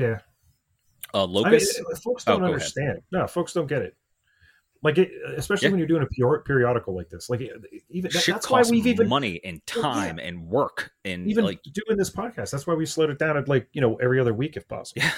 yeah. 0.00 0.18
Uh, 1.12 1.24
I 1.24 1.50
mean, 1.50 1.60
folks 2.04 2.22
Oh, 2.28 2.32
don't 2.34 2.42
ahead. 2.42 2.52
understand. 2.54 2.98
No, 3.10 3.26
folks 3.26 3.52
don't 3.52 3.66
get 3.66 3.82
it. 3.82 3.96
Like, 4.82 4.96
it, 4.96 5.10
especially 5.36 5.66
Yeah. 5.66 5.70
when 5.72 5.78
you're 5.80 5.88
doing 5.88 6.02
a 6.04 6.38
periodical 6.44 6.94
like 6.94 7.08
this. 7.08 7.28
Like, 7.28 7.40
even 7.88 8.10
that, 8.12 8.24
that's 8.26 8.48
why 8.48 8.62
we've 8.62 8.86
even 8.86 9.08
money 9.08 9.40
and 9.44 9.60
Well, 9.74 9.84
yeah. 9.84 9.92
time 10.04 10.18
and 10.20 10.46
work 10.46 10.92
and 11.04 11.26
even 11.28 11.44
like 11.44 11.60
doing 11.64 11.98
this 11.98 12.10
podcast. 12.10 12.50
That's 12.52 12.66
why 12.66 12.74
we 12.74 12.86
slowed 12.86 13.10
it 13.10 13.18
down 13.18 13.36
at 13.36 13.48
like 13.48 13.68
you 13.72 13.80
know 13.80 13.96
every 13.96 14.20
other 14.20 14.32
week 14.32 14.56
if 14.56 14.68
possible. 14.68 15.02
yeah 15.02 15.12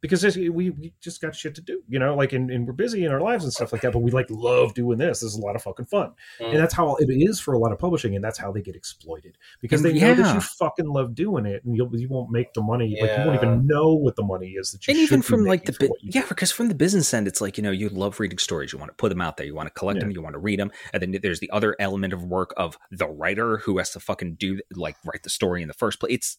because 0.00 0.36
we, 0.36 0.48
we 0.70 0.94
just 1.00 1.20
got 1.20 1.34
shit 1.34 1.54
to 1.56 1.60
do, 1.60 1.82
you 1.88 1.98
know, 1.98 2.14
like, 2.14 2.32
and, 2.32 2.50
and 2.50 2.66
we're 2.66 2.72
busy 2.72 3.04
in 3.04 3.10
our 3.10 3.20
lives 3.20 3.42
and 3.42 3.52
stuff 3.52 3.72
like 3.72 3.82
that, 3.82 3.92
but 3.92 3.98
we 3.98 4.10
like 4.12 4.26
love 4.30 4.72
doing 4.74 4.96
this. 4.96 5.20
This 5.20 5.32
is 5.32 5.34
a 5.36 5.40
lot 5.40 5.56
of 5.56 5.62
fucking 5.62 5.86
fun. 5.86 6.12
Mm. 6.40 6.50
And 6.50 6.56
that's 6.58 6.72
how 6.74 6.94
it 7.00 7.06
is 7.10 7.40
for 7.40 7.54
a 7.54 7.58
lot 7.58 7.72
of 7.72 7.78
publishing. 7.80 8.14
And 8.14 8.22
that's 8.22 8.38
how 8.38 8.52
they 8.52 8.62
get 8.62 8.76
exploited 8.76 9.36
because 9.60 9.84
And 9.84 9.94
they 9.94 10.00
know 10.00 10.14
that 10.14 10.34
you 10.34 10.40
fucking 10.40 10.86
love 10.86 11.14
doing 11.14 11.46
it 11.46 11.64
and 11.64 11.76
you'll, 11.76 11.90
you 11.98 12.08
won't 12.08 12.30
make 12.30 12.52
the 12.54 12.62
money. 12.62 12.96
Like, 13.00 13.10
you 13.18 13.24
won't 13.24 13.42
even 13.42 13.66
know 13.66 13.92
what 13.94 14.14
the 14.14 14.22
money 14.22 14.50
is 14.50 14.70
that 14.70 14.86
you 14.86 14.92
and 14.92 14.98
should 14.98 15.04
even 15.04 15.20
be 15.20 15.26
from 15.26 15.44
like 15.44 15.64
the 15.64 15.72
making 15.72 15.74
for 15.74 15.78
bit 15.80 15.90
what 15.90 16.02
you 16.02 16.10
yeah 16.14 16.22
do. 16.22 16.28
because 16.28 16.52
from 16.52 16.68
the 16.68 16.74
business 16.74 17.12
end 17.12 17.26
it's 17.26 17.40
like 17.40 17.56
you 17.56 17.62
know 17.62 17.70
you 17.70 17.88
love 17.88 18.20
reading 18.20 18.38
stories 18.38 18.72
you 18.72 18.78
want 18.78 18.90
to 18.90 18.94
put 18.94 19.08
them 19.08 19.20
out 19.20 19.36
there 19.36 19.46
you 19.46 19.54
want 19.54 19.66
to 19.66 19.72
collect 19.74 19.96
Yeah. 19.96 20.00
them 20.04 20.10
you 20.12 20.22
want 20.22 20.34
to 20.34 20.38
read 20.38 20.58
them 20.60 20.70
and 20.92 21.02
then 21.02 21.18
there's 21.22 21.40
the 21.40 21.50
other 21.50 21.74
element 21.80 22.12
of 22.12 22.22
work 22.24 22.54
of 22.56 22.78
the 22.90 23.06
writer 23.08 23.58
who 23.58 23.78
has 23.78 23.90
to 23.90 24.00
fucking 24.00 24.36
do 24.36 24.60
like 24.74 24.96
write 25.04 25.22
the 25.24 25.30
story 25.30 25.62
in 25.62 25.68
the 25.68 25.74
first 25.74 25.98
place 26.00 26.14
it's 26.14 26.38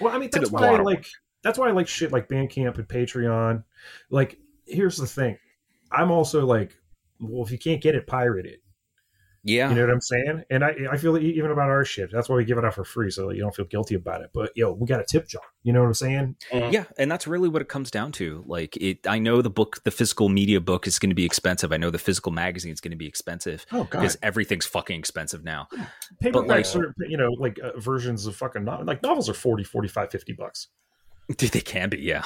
Well, 0.00 0.14
I 0.14 0.18
mean, 0.18 0.28
It's 0.28 0.36
that's 0.38 0.50
why 0.50 0.68
I 0.68 0.78
like. 0.80 1.06
That's 1.42 1.58
why 1.58 1.68
I 1.68 1.72
like 1.72 1.88
shit 1.88 2.12
like 2.12 2.28
Bandcamp 2.28 2.78
and 2.78 2.88
Patreon. 2.88 3.64
Like, 4.10 4.38
here's 4.66 4.96
the 4.96 5.06
thing: 5.06 5.38
I'm 5.90 6.10
also 6.10 6.46
like, 6.46 6.76
well, 7.20 7.44
if 7.44 7.50
you 7.50 7.58
can't 7.58 7.80
get 7.82 7.94
it, 7.94 8.06
pirate 8.06 8.46
it. 8.46 8.60
yeah 9.44 9.68
You 9.68 9.74
know 9.74 9.82
what 9.82 9.90
I'm 9.92 10.00
saying? 10.00 10.44
And 10.50 10.64
I, 10.64 10.74
I 10.92 10.96
feel 10.96 11.18
even 11.18 11.50
about 11.50 11.68
our 11.68 11.84
shit. 11.84 12.10
That's 12.12 12.28
why 12.28 12.36
we 12.36 12.44
give 12.44 12.58
it 12.58 12.64
out 12.64 12.74
for 12.74 12.84
free, 12.84 13.10
so 13.10 13.28
that 13.28 13.34
you 13.36 13.42
don't 13.42 13.54
feel 13.54 13.64
guilty 13.64 13.96
about 13.96 14.20
it. 14.22 14.30
But 14.32 14.52
yo, 14.56 14.72
we 14.72 14.86
got 14.86 15.00
a 15.00 15.04
tip 15.04 15.26
jar. 15.28 15.42
You 15.64 15.72
know 15.72 15.80
what 15.80 15.86
I'm 15.86 15.94
saying? 15.94 16.36
yeah 16.52 16.84
and 16.98 17.10
that's 17.10 17.26
really 17.26 17.48
what 17.48 17.62
it 17.62 17.68
comes 17.68 17.90
down 17.90 18.10
to 18.12 18.42
like 18.46 18.76
it 18.76 19.06
i 19.06 19.18
know 19.18 19.40
the 19.42 19.50
book 19.50 19.80
the 19.84 19.90
physical 19.92 20.28
media 20.28 20.60
book 20.60 20.86
is 20.88 20.98
going 20.98 21.08
to 21.10 21.14
be 21.14 21.24
expensive 21.24 21.72
i 21.72 21.76
know 21.76 21.88
the 21.90 21.98
physical 21.98 22.32
magazine 22.32 22.72
is 22.72 22.80
going 22.80 22.90
to 22.90 22.96
be 22.96 23.06
expensive 23.06 23.64
Oh 23.70 23.84
god, 23.84 24.00
because 24.00 24.16
everything's 24.22 24.66
fucking 24.66 24.98
expensive 24.98 25.44
now 25.44 25.68
paperbacks 26.22 26.74
like- 26.74 26.84
are 26.84 26.94
you 27.08 27.16
know 27.16 27.30
like 27.38 27.58
uh, 27.62 27.78
versions 27.78 28.26
of 28.26 28.34
fucking 28.36 28.64
no- 28.64 28.82
like 28.84 29.02
novels 29.04 29.28
are 29.28 29.34
40, 29.34 29.62
45, 29.64 30.10
50 30.10 30.32
bucks. 30.32 30.68
Dude, 31.36 31.50
they 31.50 31.60
can 31.60 31.88
be 31.88 31.98
yeah 31.98 32.24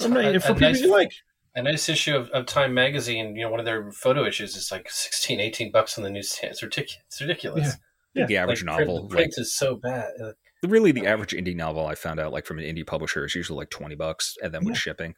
I 0.00 0.08
mean, 0.08 0.34
A- 0.36 0.40
for 0.40 0.52
a 0.52 0.54
people 0.54 0.68
nice- 0.70 0.80
you 0.80 0.90
like. 0.90 1.10
a 1.54 1.62
nice 1.62 1.88
issue 1.88 2.16
of, 2.16 2.28
of 2.30 2.46
Time 2.46 2.74
magazine, 2.74 3.36
you 3.36 3.42
know, 3.42 3.50
one 3.50 3.60
of 3.60 3.66
their 3.66 3.92
photo 3.92 4.24
issues 4.24 4.56
is 4.56 4.72
like 4.72 4.90
16, 4.90 5.38
18 5.38 5.70
bucks 5.70 5.96
on 5.98 6.02
the 6.04 6.10
newsstand. 6.10 6.50
It's 6.52 6.62
ridiculous. 6.62 7.04
It's 7.08 7.20
ridiculous. 7.20 7.76
Yeah. 8.14 8.26
the 8.26 8.36
average 8.36 8.64
Like, 8.64 8.76
print- 8.76 8.88
novel 8.88 9.08
the 9.08 9.14
like 9.14 9.24
print 9.24 9.34
is 9.38 9.54
so 9.54 9.76
bad. 9.76 10.10
Uh, 10.22 10.32
really 10.66 10.90
the 10.92 11.06
average 11.06 11.32
indie 11.32 11.54
novel 11.54 11.86
I 11.86 11.94
found 11.94 12.18
out 12.18 12.32
like 12.32 12.46
from 12.46 12.58
an 12.58 12.64
indie 12.64 12.86
publisher 12.86 13.24
is 13.24 13.34
usually 13.34 13.58
like 13.58 13.70
20 13.70 13.94
bucks 13.96 14.36
and 14.42 14.52
then 14.52 14.64
with 14.64 14.76
shipping, 14.76 15.14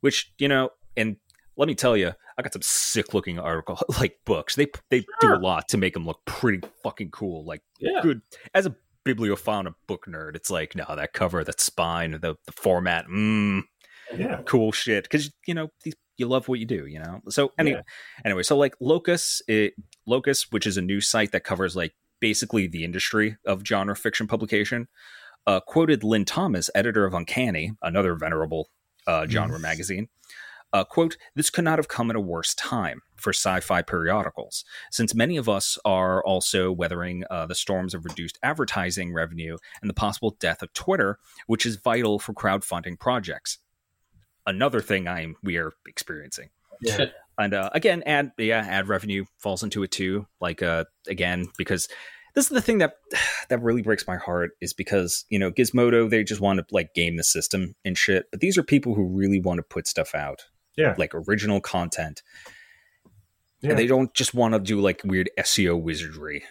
which, 0.00 0.32
you 0.38 0.46
know, 0.48 0.70
and 0.96 1.16
let 1.56 1.66
me 1.68 1.74
tell 1.74 1.96
you, 1.96 2.12
I 2.38 2.42
got 2.42 2.52
some 2.52 2.62
sick 2.62 3.12
looking 3.14 3.38
article 3.38 3.78
like 4.00 4.16
books. 4.24 4.54
They 4.56 4.68
they 4.90 5.04
do 5.20 5.34
a 5.34 5.38
lot 5.40 5.68
to 5.68 5.76
make 5.78 5.94
them 5.94 6.06
look 6.06 6.24
pretty 6.24 6.60
fucking 6.84 7.10
cool. 7.10 7.44
Like 7.44 7.62
Yeah. 7.80 8.00
good 8.02 8.20
as 8.54 8.66
a 8.66 8.74
bibliophile 9.04 9.60
and 9.60 9.68
a 9.68 9.74
book 9.86 10.06
nerd, 10.08 10.36
it's 10.36 10.50
like, 10.50 10.74
no, 10.74 10.84
that 10.94 11.12
cover, 11.12 11.44
that 11.44 11.60
spine, 11.60 12.12
the 12.12 12.36
the 12.46 12.52
format, 12.52 13.06
mm, 13.06 13.62
Yeah. 14.16 14.40
cool 14.46 14.72
shit. 14.72 15.04
Because 15.04 15.30
you 15.46 15.54
know 15.54 15.68
these, 15.84 15.94
you 16.16 16.26
love 16.26 16.48
what 16.48 16.58
you 16.60 16.66
do 16.66 16.86
you 16.86 16.98
know? 16.98 17.20
So 17.30 17.52
any, 17.58 17.70
Yeah. 17.72 17.82
anyway 18.24 18.42
so 18.42 18.56
like 18.56 18.74
locus 18.80 19.40
it, 19.48 19.74
locus 20.06 20.50
which 20.50 20.66
is 20.66 20.76
a 20.76 20.82
news 20.82 21.06
site 21.08 21.32
that 21.32 21.44
covers 21.44 21.74
like 21.74 21.94
basically 22.20 22.66
the 22.66 22.84
industry 22.84 23.36
of 23.46 23.62
genre 23.66 23.96
fiction 23.96 24.26
publication 24.26 24.86
uh, 25.46 25.60
quoted 25.60 26.04
Lynne 26.04 26.26
Thomas 26.26 26.68
editor 26.74 27.06
of 27.06 27.14
uncanny 27.14 27.72
another 27.82 28.14
venerable 28.14 28.68
uh, 29.06 29.26
genre 29.26 29.58
magazine 29.58 30.08
uh, 30.72 30.84
quote 30.84 31.16
this 31.34 31.50
could 31.50 31.64
not 31.64 31.78
have 31.78 31.88
come 31.88 32.10
at 32.10 32.16
a 32.16 32.20
worse 32.20 32.54
time 32.54 33.00
for 33.16 33.32
sci-fi 33.32 33.82
periodicals 33.82 34.64
since 34.90 35.14
many 35.14 35.36
of 35.36 35.48
us 35.48 35.78
are 35.84 36.24
also 36.24 36.70
weathering 36.72 37.24
uh, 37.30 37.46
the 37.46 37.54
storms 37.54 37.94
of 37.94 38.04
reduced 38.04 38.38
advertising 38.42 39.12
revenue 39.12 39.56
and 39.80 39.90
the 39.90 39.94
possible 39.94 40.36
death 40.40 40.62
of 40.62 40.72
twitter 40.72 41.18
which 41.46 41.66
is 41.66 41.76
vital 41.76 42.18
for 42.18 42.32
crowdfunding 42.32 42.98
projects 42.98 43.58
another 44.46 44.80
thing 44.80 45.08
I'm 45.08 45.36
we 45.42 45.56
are 45.56 45.72
experiencing. 45.86 46.50
Yeah. 46.82 47.06
And 47.38 47.54
uh, 47.54 47.70
again, 47.72 48.02
ad 48.04 48.32
yeah, 48.38 48.64
ad 48.66 48.88
revenue 48.88 49.24
falls 49.38 49.62
into 49.62 49.82
it 49.82 49.90
too. 49.90 50.26
Like 50.40 50.62
uh, 50.62 50.84
again, 51.08 51.46
because 51.56 51.88
this 52.34 52.44
is 52.44 52.50
the 52.50 52.60
thing 52.60 52.78
that 52.78 52.94
that 53.48 53.62
really 53.62 53.82
breaks 53.82 54.06
my 54.06 54.16
heart 54.16 54.52
is 54.60 54.72
because 54.72 55.24
you 55.30 55.38
know 55.38 55.50
Gizmodo 55.50 56.08
they 56.08 56.24
just 56.24 56.40
want 56.40 56.58
to 56.58 56.74
like 56.74 56.94
game 56.94 57.16
the 57.16 57.24
system 57.24 57.74
and 57.84 57.96
shit, 57.96 58.26
but 58.30 58.40
these 58.40 58.58
are 58.58 58.62
people 58.62 58.94
who 58.94 59.04
really 59.04 59.40
want 59.40 59.58
to 59.58 59.62
put 59.62 59.86
stuff 59.86 60.14
out, 60.14 60.44
Yeah. 60.76 60.94
like 60.98 61.14
original 61.14 61.60
content, 61.60 62.22
Yeah. 63.60 63.70
and 63.70 63.78
they 63.78 63.86
don't 63.86 64.12
just 64.14 64.34
want 64.34 64.54
to 64.54 64.60
do 64.60 64.80
like 64.80 65.02
weird 65.04 65.30
SEO 65.38 65.80
wizardry. 65.80 66.44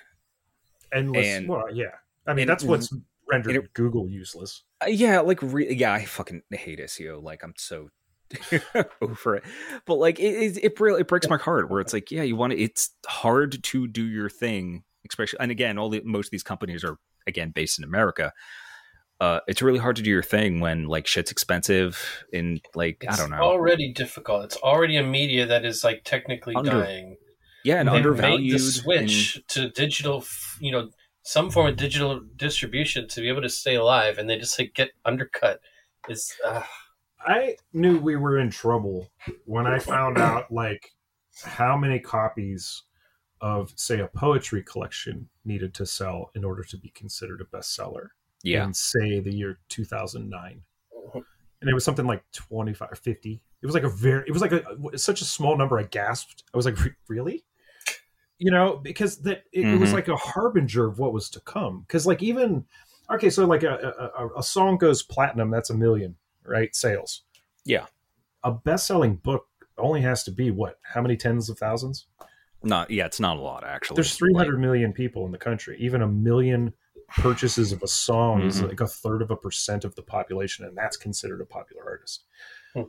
Endless. 0.91 1.28
and- 1.28 1.48
well, 1.48 1.66
yeah. 1.74 1.91
I 2.28 2.34
mean, 2.34 2.48
that's 2.48 2.64
what's 2.64 2.94
rendered 3.30 3.56
it- 3.56 3.74
Google 3.74 4.08
useless. 4.10 4.64
Uh, 4.84 4.88
yeah, 4.88 5.20
like 5.22 5.41
re- 5.41 5.74
yeah, 5.74 5.94
I 5.94 6.06
fucking 6.06 6.41
hate 6.52 6.80
SEO. 6.80 7.22
Like 7.24 7.44
I'm 7.44 7.54
so 7.58 7.90
over 9.02 9.36
it. 9.38 9.44
But 9.86 9.96
like 9.96 10.20
it 10.20 10.58
it, 10.58 10.64
it 10.64 10.80
really 10.80 11.02
it 11.02 11.08
breaks 11.08 11.28
my 11.28 11.38
heart 11.38 11.70
where 11.70 11.82
it's 11.82 11.94
like 11.94 12.12
yeah, 12.12 12.22
you 12.24 12.36
want 12.36 12.52
to. 12.54 12.60
It's 12.60 12.91
hard 13.08 13.64
to 13.64 13.88
do 13.88 14.06
your 14.06 14.30
thing, 14.30 14.84
especially 15.10 15.40
and 15.40 15.52
again, 15.52 15.78
all 15.78 15.90
the 15.90 16.02
most 16.06 16.28
of 16.28 16.32
these 16.32 16.44
companies 16.44 16.84
are 16.84 16.98
again 17.28 17.52
based 17.52 17.80
in 17.80 17.84
America. 17.84 18.32
Uh, 19.20 19.40
it's 19.48 19.62
really 19.62 19.80
hard 19.80 19.96
to 19.98 20.02
do 20.02 20.10
your 20.10 20.24
thing 20.24 20.62
when 20.62 20.86
like 20.88 21.06
shit's 21.06 21.30
expensive 21.32 22.24
and 22.32 22.62
like 22.74 23.04
I 23.10 23.18
don't 23.18 23.30
know. 23.30 23.36
It's 23.36 23.44
already 23.44 23.91
difficult. 23.91 24.46
It's 24.46 24.56
already 24.58 24.96
a 24.96 25.04
media 25.04 25.46
that 25.46 25.66
is 25.66 25.84
like 25.84 26.04
technically 26.06 26.56
Under- 26.56 26.72
dying. 26.72 27.18
yeah, 27.66 27.80
and 27.80 27.90
They've 27.90 27.96
undervalued. 27.96 28.41
made 28.41 28.52
the 28.52 28.56
and- 28.56 28.74
switch 29.12 29.41
to 29.50 29.70
digital, 29.72 30.24
you 30.62 30.72
know, 30.72 30.90
some 31.24 31.52
form 31.52 31.68
of 31.68 31.76
digital 31.76 32.22
distribution 32.38 33.08
to 33.10 33.22
be 33.22 33.28
able 33.28 33.41
to 33.41 33.50
stay 33.50 33.76
alive, 33.76 34.18
and 34.18 34.30
they 34.30 34.38
just 34.38 34.58
like 34.58 34.74
get 34.74 34.91
undercut. 35.04 35.60
Is 36.08 36.34
uh, 36.46 36.64
I 37.20 37.58
knew 37.74 38.00
we 38.00 38.16
were 38.16 38.40
in 38.40 38.50
trouble 38.50 39.10
when 39.46 39.68
I 39.68 39.80
found 39.80 40.18
out 40.18 40.50
like 40.50 40.91
how 41.44 41.76
many 41.76 42.00
copies 42.00 42.84
of 43.41 43.74
say 43.76 44.00
a 44.00 44.08
poetry 44.08 44.64
collection 44.64 45.28
needed 45.44 45.74
to 45.74 45.86
sell 45.86 46.32
in 46.36 46.46
order 46.46 46.64
to 46.64 46.78
be 46.78 46.90
considered 46.90 47.41
a 47.41 47.46
bestseller 47.58 48.08
yeah, 48.44 48.64
in 48.64 48.74
say 48.74 49.20
the 49.20 49.34
year 49.34 49.60
2009 49.70 50.61
and 51.61 51.70
it 51.70 51.74
was 51.74 51.84
something 51.84 52.07
like 52.07 52.24
25 52.32 52.91
or 52.91 52.95
50 52.95 53.41
it 53.61 53.66
was 53.66 53.76
like 53.76 53.84
a 53.84 53.90
very 53.90 54.24
it 54.28 54.32
was 54.32 54.41
like 54.41 54.52
a 54.52 54.98
such 54.98 55.22
a 55.22 55.26
small 55.26 55.57
number 55.57 55.78
i 55.80 55.84
gasped. 55.84 56.44
I 56.53 56.57
was 56.57 56.66
like 56.66 56.78
really? 57.07 57.44
You 58.38 58.52
know 58.52 58.78
because 58.78 59.18
that 59.24 59.44
it, 59.52 59.66
it 59.66 59.80
was 59.80 59.90
mm-hmm. 59.90 59.95
like 59.95 60.07
a 60.07 60.16
harbinger 60.16 60.88
of 60.88 60.99
what 60.99 61.14
was 61.14 61.30
to 61.32 61.41
come. 61.41 61.82
Because 61.82 62.07
like 62.07 62.24
even 62.24 62.66
okay 63.11 63.30
so 63.30 63.45
like 63.45 63.64
a, 63.64 64.11
a, 64.18 64.24
a- 64.24 64.40
a 64.40 64.44
song 64.44 64.78
goes 64.78 65.03
platinum 65.03 65.52
that's 65.52 65.70
a 65.70 65.76
million 65.76 66.16
right 66.45 66.74
sales. 66.76 67.24
Yeah. 67.66 67.86
a 68.44 68.52
best-selling 68.52 69.18
book 69.18 69.45
only 69.78 70.02
has 70.02 70.24
to 70.24 70.32
be 70.32 70.52
what 70.52 70.80
how 70.82 71.02
many 71.02 71.18
tens 71.18 71.49
of 71.49 71.57
thousands? 71.57 72.07
Not 72.64 72.90
yeah, 72.90 73.06
it's 73.06 73.20
not 73.20 73.38
a 73.38 73.41
lot 73.41 73.66
actually. 73.66 73.95
there's 73.95 74.16
300 74.16 74.57
million 74.57 74.94
people 74.94 75.26
in 75.26 75.34
the 75.34 75.38
country 75.38 75.78
even 75.82 76.02
a 76.02 76.07
million 76.07 76.74
purchases 77.18 77.72
of 77.72 77.81
a 77.84 77.88
song 77.88 78.41
is 78.44 78.61
Mhm. 78.61 78.69
like 78.69 78.80
a 78.81 78.88
third 78.88 79.22
of 79.22 79.31
a 79.31 79.36
percent 79.38 79.84
of 79.86 79.95
the 79.95 80.03
population 80.03 80.65
and 80.65 80.77
that's 80.77 80.98
considered 80.98 81.41
a 81.41 81.45
popular 81.45 81.84
artist. 81.86 82.26
Hmm. 82.73 82.84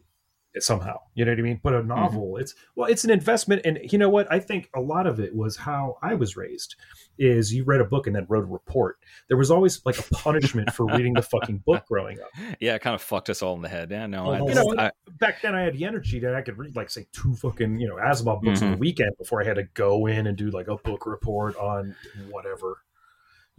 Somehow 0.59 0.99
you 1.15 1.25
know 1.25 1.31
what 1.31 1.39
i 1.39 1.43
mean? 1.43 1.61
But 1.63 1.75
a 1.75 1.83
novel 1.85 2.37
it's 2.37 2.57
well 2.75 2.91
it's 2.91 3.05
an 3.05 3.11
investment 3.11 3.63
and 3.65 3.79
you 3.93 3.99
know 3.99 4.09
what? 4.09 4.27
I 4.33 4.41
think 4.41 4.69
a 4.75 4.81
lot 4.81 5.07
of 5.07 5.21
it 5.21 5.33
was 5.33 5.57
how 5.57 5.97
i 6.03 6.15
was 6.15 6.37
raised 6.37 6.75
is 7.21 7.55
you 7.55 7.63
read 7.63 7.81
a 7.81 7.85
book 7.85 8.09
and 8.09 8.17
then 8.17 8.27
wrote 8.29 8.43
a 8.43 8.47
report. 8.49 8.97
There 9.29 9.37
was 9.37 9.53
always 9.53 9.81
like 9.87 9.97
a 9.97 10.03
punishment 10.03 10.73
for 10.73 10.87
reading 10.97 11.13
the 11.15 11.23
fucking 11.23 11.59
book 11.65 11.87
growing 11.87 12.19
up. 12.21 12.31
Yeah, 12.59 12.75
it 12.75 12.81
kind 12.83 12.97
of 12.97 13.01
fucked 13.03 13.31
us 13.31 13.43
all 13.43 13.55
in 13.55 13.63
the 13.63 13.69
head. 13.69 13.93
Yeah, 13.93 14.07
no, 14.07 14.29
I, 14.33 14.39
you 14.41 14.55
know, 14.55 14.75
I- 14.77 14.91
back 15.21 15.41
then 15.41 15.55
I 15.55 15.61
had 15.63 15.75
the 15.75 15.85
energy 15.85 16.19
that 16.19 16.35
I 16.35 16.43
could 16.43 16.59
read 16.59 16.75
like 16.75 16.91
say 16.91 17.07
two 17.13 17.37
fucking 17.37 17.79
you 17.79 17.87
know 17.87 17.95
Asimov 17.97 18.43
books 18.43 18.61
on 18.61 18.73
the 18.73 18.77
weekend 18.77 19.13
before 19.19 19.41
I 19.41 19.45
had 19.45 19.55
to 19.55 19.65
go 19.75 20.07
in 20.07 20.27
and 20.27 20.37
do 20.37 20.51
like 20.51 20.67
a 20.67 20.77
book 20.79 21.07
report 21.07 21.55
on 21.59 21.95
whatever. 22.31 22.79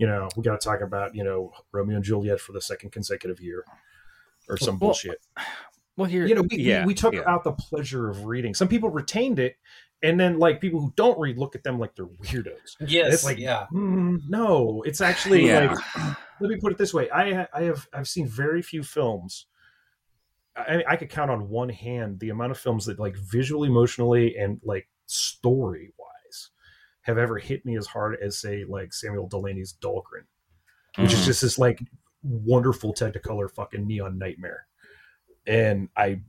You 0.02 0.08
know, 0.08 0.30
we 0.36 0.42
got 0.42 0.60
to 0.60 0.66
talk 0.68 0.82
about 0.82 1.14
you 1.14 1.24
know 1.24 1.52
Romeo 1.72 1.98
and 1.98 2.04
Juliet 2.04 2.40
for 2.40 2.54
the 2.54 2.62
second 2.62 2.92
consecutive 2.92 3.40
year, 3.40 3.64
or 4.50 4.58
some 4.58 4.80
Well, 4.80 4.88
bullshit. 4.90 5.20
well 5.96 6.10
here, 6.10 6.26
You 6.26 6.34
know, 6.34 6.42
we, 6.50 6.58
yeah, 6.58 6.82
we, 6.82 6.88
we 6.88 6.94
took 6.96 7.14
yeah. 7.14 7.22
out 7.28 7.44
the 7.44 7.52
pleasure 7.52 8.10
of 8.10 8.26
reading. 8.26 8.56
Some 8.56 8.68
people 8.68 8.90
retained 8.90 9.38
it, 9.38 9.58
and 10.02 10.20
then 10.20 10.40
like 10.40 10.60
people 10.60 10.80
who 10.82 10.92
don't 10.96 11.20
read 11.20 11.38
look 11.38 11.56
at 11.56 11.64
them 11.64 11.78
like 11.78 11.94
they're 11.96 12.08
weirdos. 12.08 12.78
yes, 12.80 13.14
It's 13.14 13.24
like- 13.26 13.38
yeah. 13.38 13.68
Mm, 13.72 14.22
no, 14.28 14.82
it's 14.88 15.02
actually 15.02 15.46
Yeah. 15.46 15.76
like 15.76 16.16
let 16.40 16.50
me 16.50 16.58
put 16.58 16.72
it 16.72 16.80
this 16.80 16.92
way 16.92 17.08
i 17.12 17.46
i 17.54 17.62
have 17.62 17.88
i've 17.94 18.08
seen 18.08 18.26
very 18.28 18.64
few 18.64 18.82
films 18.82 19.46
I, 20.56 20.84
I 20.90 20.96
could 20.96 21.12
count 21.12 21.30
on 21.30 21.50
one 21.50 21.70
hand 21.70 22.20
the 22.20 22.30
amount 22.32 22.50
of 22.50 22.58
films 22.58 22.88
that 22.88 22.98
like 22.98 23.16
visually 23.16 23.70
emotionally 23.70 24.36
and 24.36 24.60
like 24.64 24.90
story 25.06 25.94
wise 26.00 26.01
have 27.02 27.18
ever 27.18 27.38
hit 27.38 27.66
me 27.66 27.78
as 27.78 27.88
hard 27.88 28.18
as 28.22 28.38
say 28.38 28.64
like 28.68 28.94
Samuel 28.94 29.28
Delany's 29.28 29.74
Dhalgren 29.82 30.26
which 30.98 31.14
is 31.14 31.22
Mhm. 31.22 31.26
just 31.26 31.42
this 31.42 31.58
like 31.58 31.80
wonderful 32.24 32.94
technicolor 32.94 33.50
fucking 33.50 33.88
neon 33.88 34.18
nightmare 34.18 34.68
and 35.48 35.90
i 35.98 36.20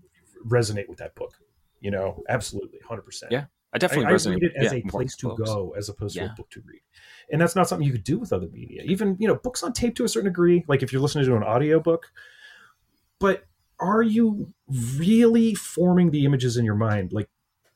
resonate 0.47 0.89
with 0.89 0.99
that 0.99 1.15
book 1.15 1.35
you 1.81 1.90
know 1.90 2.23
absolutely 2.28 2.78
100% 2.89 3.31
Yeah, 3.31 3.47
I 3.73 3.78
definitely 3.78 4.07
I, 4.07 4.11
I 4.11 4.12
resonate. 4.15 4.35
read 4.35 4.43
it 4.44 4.53
as 4.57 4.73
yeah, 4.73 4.78
a 4.78 4.82
place 4.82 5.16
to 5.16 5.28
books. 5.28 5.43
go 5.51 5.74
as 5.77 5.89
opposed 5.89 6.16
to 6.16 6.24
a 6.24 6.28
book 6.36 6.49
to 6.51 6.62
read. 6.65 6.81
And 7.31 7.40
that's 7.40 7.57
not 7.57 7.69
something 7.69 7.86
you 7.86 7.93
could 7.93 8.05
do 8.05 8.19
with 8.19 8.32
other 8.32 8.49
media. 8.49 8.82
Even, 8.85 9.16
you 9.19 9.27
know, 9.27 9.35
books 9.36 9.62
on 9.62 9.73
tape 9.73 9.94
to 9.97 10.05
a 10.05 10.09
certain 10.09 10.28
degree, 10.31 10.65
like 10.69 10.82
if 10.82 10.93
you're 10.93 11.01
listening 11.03 11.24
to 11.24 11.36
an 11.36 11.43
audiobook. 11.43 12.11
But 13.19 13.44
are 13.81 14.03
you 14.03 14.53
really 14.97 15.55
forming 15.55 16.11
the 16.11 16.24
images 16.24 16.57
in 16.57 16.65
your 16.65 16.74
mind? 16.74 17.12
Like, 17.12 17.28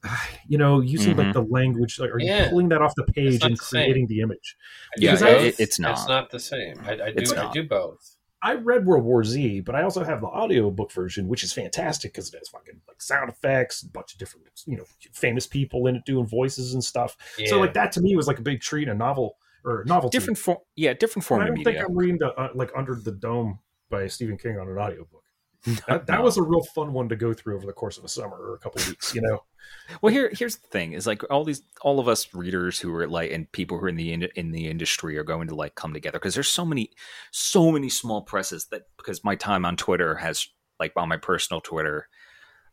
you 0.49 0.59
know, 0.59 0.81
using 0.81 1.17
like 1.17 1.29
Mhm. 1.29 1.33
the 1.35 1.43
language, 1.43 1.99
like, 1.99 2.11
are 2.11 2.21
you 2.21 2.47
pulling 2.51 2.69
that 2.71 2.83
off 2.83 2.95
the 2.97 3.05
page 3.05 3.43
and 3.45 3.57
the 3.57 3.63
same. 3.65 3.83
creating 3.85 4.07
the 4.09 4.21
image? 4.21 4.57
Yeah, 4.97 5.13
Because 5.13 5.21
do 5.21 5.27
I- 5.29 5.55
it's 5.63 5.79
not. 5.79 5.93
It's 5.93 6.09
not 6.09 6.31
the 6.31 6.41
same. 6.41 6.79
I, 6.85 6.93
I 6.93 7.11
do. 7.13 7.35
I 7.37 7.53
do 7.53 7.63
both. 7.65 8.13
I 8.43 8.55
read 8.55 8.87
World 8.87 9.03
War 9.05 9.25
Z, 9.25 9.61
but 9.61 9.75
I 9.75 9.83
also 9.83 10.05
have 10.05 10.21
the 10.21 10.27
audiobook 10.29 10.93
version, 10.93 11.27
which 11.27 11.43
is 11.43 11.53
fantastic 11.53 12.13
because 12.13 12.33
it 12.33 12.37
has 12.39 12.49
fucking 12.51 12.81
like 12.87 13.01
sound 13.03 13.29
effects, 13.31 13.83
a 13.83 13.89
bunch 13.89 14.13
of 14.13 14.19
different, 14.19 14.47
you 14.67 14.77
know, 14.77 14.85
famous 15.13 15.47
people 15.47 15.87
in 15.87 15.97
it 15.97 16.05
doing 16.05 16.27
voices 16.27 16.75
and 16.75 16.85
stuff. 16.85 17.17
Yeah. 17.39 17.49
So 17.49 17.59
like 17.59 17.73
that 17.75 17.93
to 17.93 18.01
me 18.01 18.15
was 18.15 18.29
like 18.29 18.39
a 18.39 18.43
big 18.43 18.61
treat, 18.61 18.89
a 18.89 18.95
novel 18.95 19.37
or 19.65 19.85
novelty. 19.87 20.17
different 20.17 20.39
form. 20.39 20.59
Yeah, 20.77 20.93
different 20.93 21.17
And 21.17 21.25
form 21.25 21.41
I 21.41 21.47
don't 21.47 21.55
media. 21.59 21.73
think 21.81 21.89
I'm 21.89 21.97
reading 21.97 22.19
the 22.19 22.33
uh, 22.35 22.51
like 22.55 22.71
Under 22.77 22.95
the 22.95 23.11
Dome 23.13 23.59
by 23.91 24.07
Stephen 24.07 24.37
King 24.37 24.59
on 24.61 24.69
an 24.69 24.79
audiobook. 24.79 25.25
That, 25.89 26.07
that 26.07 26.19
No. 26.19 26.23
was 26.23 26.37
a 26.37 26.43
real 26.43 26.63
fun 26.63 26.93
one 26.93 27.09
to 27.09 27.17
go 27.17 27.33
through 27.33 27.57
over 27.57 27.67
the 27.67 27.73
course 27.73 27.99
of 27.99 28.05
a 28.05 28.09
summer 28.09 28.37
or 28.37 28.55
a 28.55 28.59
couple 28.59 28.81
of 28.81 28.89
weeks. 28.89 29.15
You 29.15 29.23
know, 29.23 29.43
Well, 30.03 30.13
here 30.13 30.31
here's 30.33 30.57
the 30.57 30.69
thing: 30.69 30.93
is 30.93 31.07
like 31.07 31.23
all 31.31 31.45
these, 31.45 31.63
all 31.83 32.01
of 32.01 32.09
us 32.09 32.35
readers 32.35 32.79
who 32.81 32.93
are 32.95 33.07
like, 33.07 33.31
and 33.31 33.51
people 33.53 33.79
who 33.79 33.85
are 33.87 33.89
in 33.89 33.97
the 33.97 34.13
in, 34.13 34.29
in 34.35 34.53
the 34.53 34.69
industry 34.69 35.17
are 35.17 35.25
going 35.25 35.49
to 35.49 35.55
like 35.55 35.75
come 35.75 35.93
together 35.93 36.19
because 36.19 36.35
there's 36.35 36.49
so 36.49 36.65
many, 36.65 36.91
so 37.31 37.71
many 37.73 37.89
small 37.89 38.23
presses 38.23 38.67
that 38.67 38.83
because 38.97 39.25
my 39.25 39.35
time 39.35 39.65
on 39.65 39.77
Twitter 39.77 40.17
has 40.17 40.49
like 40.79 40.93
on 40.97 41.09
my 41.09 41.17
personal 41.17 41.61
Twitter 41.61 42.09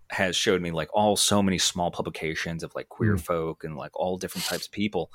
has 0.10 0.36
showed 0.36 0.62
me 0.62 0.72
like 0.72 0.90
all 0.94 1.16
so 1.16 1.42
many 1.42 1.58
small 1.58 1.90
publications 1.90 2.64
of 2.64 2.74
like 2.76 2.90
queer 2.90 3.14
hmm. 3.14 3.20
folk 3.20 3.64
and 3.64 3.76
like 3.76 3.98
all 4.00 4.18
different 4.18 4.46
types 4.46 4.66
of 4.68 4.72
people 4.72 5.10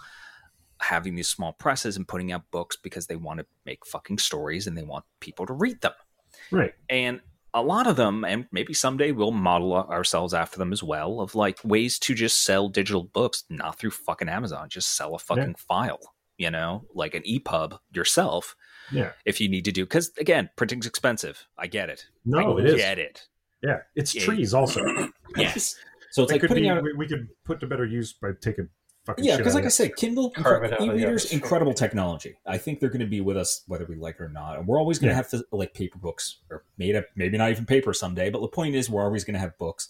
having 0.81 1.15
these 1.15 1.29
small 1.29 1.53
presses 1.53 1.97
and 1.97 2.07
putting 2.07 2.33
out 2.33 2.51
books 2.51 2.77
because 2.77 3.07
they 3.07 3.17
want 3.17 3.41
to 3.41 3.47
make 3.67 3.85
fucking 3.87 4.19
stories 4.19 4.67
and 4.67 4.77
they 4.77 4.83
want 4.83 5.05
people 5.21 5.45
to 5.45 5.53
read 5.53 5.81
them 5.81 5.93
right? 6.51 6.75
and 6.89 7.21
a 7.55 7.63
lot 7.63 7.87
of 7.87 7.97
them 7.97 8.25
and 8.25 8.47
maybe 8.53 8.75
someday 8.75 9.11
we'll 9.13 9.31
model 9.31 9.73
ourselves 9.75 10.35
after 10.35 10.59
them 10.59 10.73
as 10.73 10.83
well 10.83 11.21
of 11.21 11.35
like 11.35 11.59
ways 11.65 11.99
to 11.99 12.15
just 12.15 12.43
sell 12.45 12.69
digital 12.69 13.05
books 13.05 13.45
not 13.49 13.79
through 13.79 13.91
fucking 13.91 14.29
amazon 14.29 14.69
just 14.69 14.95
sell 14.97 15.15
a 15.15 15.19
fucking 15.19 15.55
file 15.55 15.99
you 16.37 16.53
know, 16.53 16.85
like 16.95 17.17
an 17.17 17.23
EPUB 17.25 17.81
yourself 17.93 18.55
Yeah. 18.93 19.11
if 19.25 19.41
you 19.41 19.49
need 19.49 19.65
to 19.65 19.73
do 19.73 19.85
because 19.85 20.13
again, 20.19 20.49
printing's 20.57 20.87
expensive. 20.87 21.45
I 21.59 21.67
get 21.67 21.89
it. 21.91 22.05
No, 22.25 22.57
I 22.57 22.61
it 22.61 22.67
is. 22.67 22.75
get 22.77 22.99
it. 23.01 23.27
Yeah, 23.61 23.79
it's 23.97 24.15
Yeah. 24.15 24.23
trees 24.25 24.55
also. 24.55 24.81
Yes. 25.37 25.75
So 26.13 26.23
it's 26.23 26.31
It 26.31 26.35
like 26.37 26.41
could 26.43 26.49
putting 26.51 26.63
be, 26.63 26.71
out. 26.71 26.85
we, 26.85 26.93
we 26.93 27.09
could 27.09 27.27
put 27.45 27.59
to 27.59 27.67
better 27.67 27.85
use 27.85 28.13
by 28.13 28.29
taking 28.41 28.69
fucking 29.09 29.25
Yeah, 29.25 29.37
because 29.37 29.55
like 29.55 29.63
of 29.65 29.67
I 29.67 29.71
said, 29.71 29.97
Kindle 29.97 30.31
Carve 30.31 30.65
it 30.65 30.73
out, 30.75 30.81
e-readers, 30.83 31.31
yeah. 31.31 31.37
incredible 31.37 31.75
technology. 31.75 32.37
I 32.47 32.59
think 32.59 32.79
they're 32.81 32.89
going 32.89 33.01
to 33.01 33.07
be 33.07 33.21
with 33.21 33.37
us 33.37 33.63
whether 33.67 33.85
we 33.87 33.97
like 33.97 34.17
it 34.17 34.23
or 34.23 34.29
not, 34.29 34.59
and 34.59 34.67
we're 34.69 34.79
always 34.79 34.99
going 34.99 35.09
to 35.09 35.13
Yeah. 35.13 35.17
have 35.17 35.31
to 35.31 35.45
like 35.51 35.75
paper 35.75 35.99
books 35.99 36.39
or 36.51 36.65
made 36.77 36.95
up, 36.97 37.07
maybe 37.17 37.37
not 37.39 37.51
even 37.51 37.67
paper 37.67 37.93
someday. 37.93 38.31
But 38.31 38.41
the 38.41 38.49
point 38.49 38.75
is, 38.75 38.89
we're 38.89 39.03
always 39.05 39.25
going 39.25 39.35
to 39.35 39.41
have 39.41 39.57
books. 39.59 39.89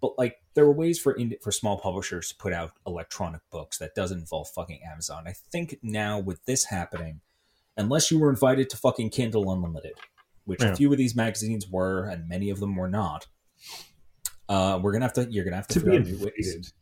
But 0.00 0.18
like, 0.18 0.38
there 0.54 0.64
are 0.64 0.72
ways 0.72 0.98
for 0.98 1.12
ind- 1.12 1.36
for 1.42 1.52
small 1.52 1.78
publishers 1.78 2.28
to 2.30 2.36
put 2.36 2.52
out 2.54 2.72
electronic 2.86 3.42
books 3.50 3.76
that 3.78 3.94
doesn't 3.94 4.18
involve 4.18 4.48
fucking 4.48 4.80
Amazon. 4.90 5.24
I 5.26 5.32
think 5.32 5.78
now 5.82 6.18
with 6.18 6.42
this 6.46 6.64
happening, 6.64 7.20
unless 7.76 8.10
you 8.10 8.18
were 8.18 8.30
invited 8.30 8.70
to 8.70 8.76
fucking 8.78 9.10
Kindle 9.10 9.52
Unlimited, 9.52 9.92
which 10.46 10.62
Yeah. 10.62 10.72
a 10.72 10.76
few 10.76 10.90
of 10.90 10.96
these 10.96 11.14
magazines 11.14 11.68
were, 11.68 12.04
and 12.08 12.26
many 12.28 12.48
of 12.50 12.60
them 12.60 12.76
were 12.76 12.88
not. 12.88 13.26
Uh, 14.48 14.80
we're 14.82 14.92
gonna 14.92 15.04
have 15.04 15.12
to. 15.12 15.30
You're 15.30 15.44
gonna 15.44 15.56
have 15.56 15.68
to, 15.68 15.80
to 15.80 15.86
be 15.86 15.96
out 15.96 16.04
new 16.04 16.16
ways. 16.18 16.32
invited. 16.54 16.72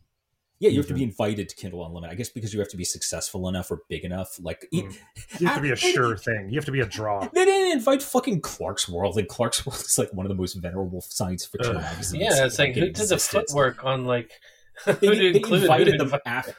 Yeah, 0.59 0.69
you 0.71 0.77
have 0.79 0.87
to 0.87 0.93
be 0.93 0.99
Mhm. 1.01 1.09
invited 1.11 1.47
to 1.49 1.55
Kindle 1.55 1.85
Unlimited. 1.85 2.11
I 2.13 2.15
guess 2.17 2.29
because 2.29 2.53
you 2.53 2.59
have 2.59 2.67
to 2.69 2.77
be 2.77 2.83
successful 2.83 3.47
enough 3.47 3.71
or 3.71 3.81
big 3.87 4.03
enough. 4.03 4.37
Like 4.41 4.67
Mm. 4.73 4.93
You 5.39 5.47
have 5.47 5.55
to 5.55 5.61
be 5.61 5.71
a 5.71 5.75
sure 5.77 6.17
thing. 6.17 6.49
You 6.49 6.55
have 6.57 6.65
to 6.65 6.71
be 6.73 6.81
a 6.81 6.85
draw. 6.85 7.21
they 7.33 7.45
didn't 7.45 7.71
invite 7.77 8.03
fucking 8.03 8.41
Clarkesworld, 8.41 9.15
and 9.17 9.27
Clarkesworld 9.29 9.79
is 9.85 9.97
like 9.97 10.13
one 10.13 10.25
of 10.25 10.29
the 10.29 10.35
most 10.35 10.55
venerable 10.55 11.01
science 11.01 11.45
fiction 11.45 11.77
Ugh. 11.77 11.81
magazines. 11.81 12.23
Yeah, 12.23 12.45
it's 12.45 12.59
like 12.59 12.73
that 12.75 12.79
who 12.81 12.91
did 12.91 13.07
the 13.07 13.17
footwork 13.17 13.83
on 13.85 14.03
like 14.05 14.31
They, 14.85 14.91
who 14.93 14.99
they 14.99 15.15
did 15.15 15.35
include 15.37 15.61
invited 15.63 15.99
them 15.99 16.09
did- 16.09 16.19
after. 16.25 16.55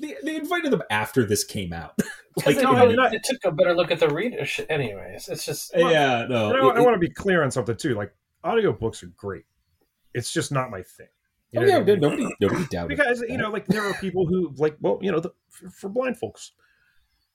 They, 0.00 0.16
they 0.24 0.34
invited 0.36 0.72
them 0.72 0.82
after 0.90 1.24
this 1.24 1.44
came 1.44 1.72
out. 1.72 1.96
Because 2.34 2.56
they, 2.56 2.62
no, 2.62 2.72
really- 2.74 2.96
no, 2.96 3.04
no. 3.04 3.10
they 3.10 3.20
took 3.22 3.44
a 3.44 3.52
better 3.52 3.72
look 3.74 3.92
at 3.92 4.00
the 4.00 4.08
readership. 4.08 4.66
Anyways, 4.68 5.28
it's 5.28 5.44
just 5.46 5.70
yeah, 5.76 6.26
no. 6.28 6.48
And 6.50 6.56
I, 6.60 6.68
it- 6.70 6.76
I 6.78 6.80
want 6.80 6.94
to 6.94 6.98
be 6.98 7.08
clear 7.10 7.44
on 7.44 7.52
something 7.52 7.76
too. 7.76 7.94
Like 7.94 8.12
audiobooks 8.44 9.02
are 9.04 9.12
great. 9.16 9.44
It's 10.12 10.32
just 10.32 10.50
not 10.50 10.70
my 10.70 10.82
thing. 10.82 11.06
You 11.52 11.60
oh 11.60 11.64
yeah, 11.64 11.76
I 11.76 11.82
mean? 11.82 12.00
nobody, 12.00 12.28
nobody 12.40 12.64
doubted. 12.70 12.96
because 12.96 13.20
you 13.28 13.36
know 13.38 13.50
like 13.50 13.66
there 13.66 13.82
are 13.86 13.92
people 13.94 14.26
who 14.26 14.52
like 14.56 14.76
well 14.80 14.98
you 15.02 15.12
know 15.12 15.20
the, 15.20 15.30
for, 15.50 15.68
for 15.70 15.88
blind 15.90 16.16
folks 16.16 16.52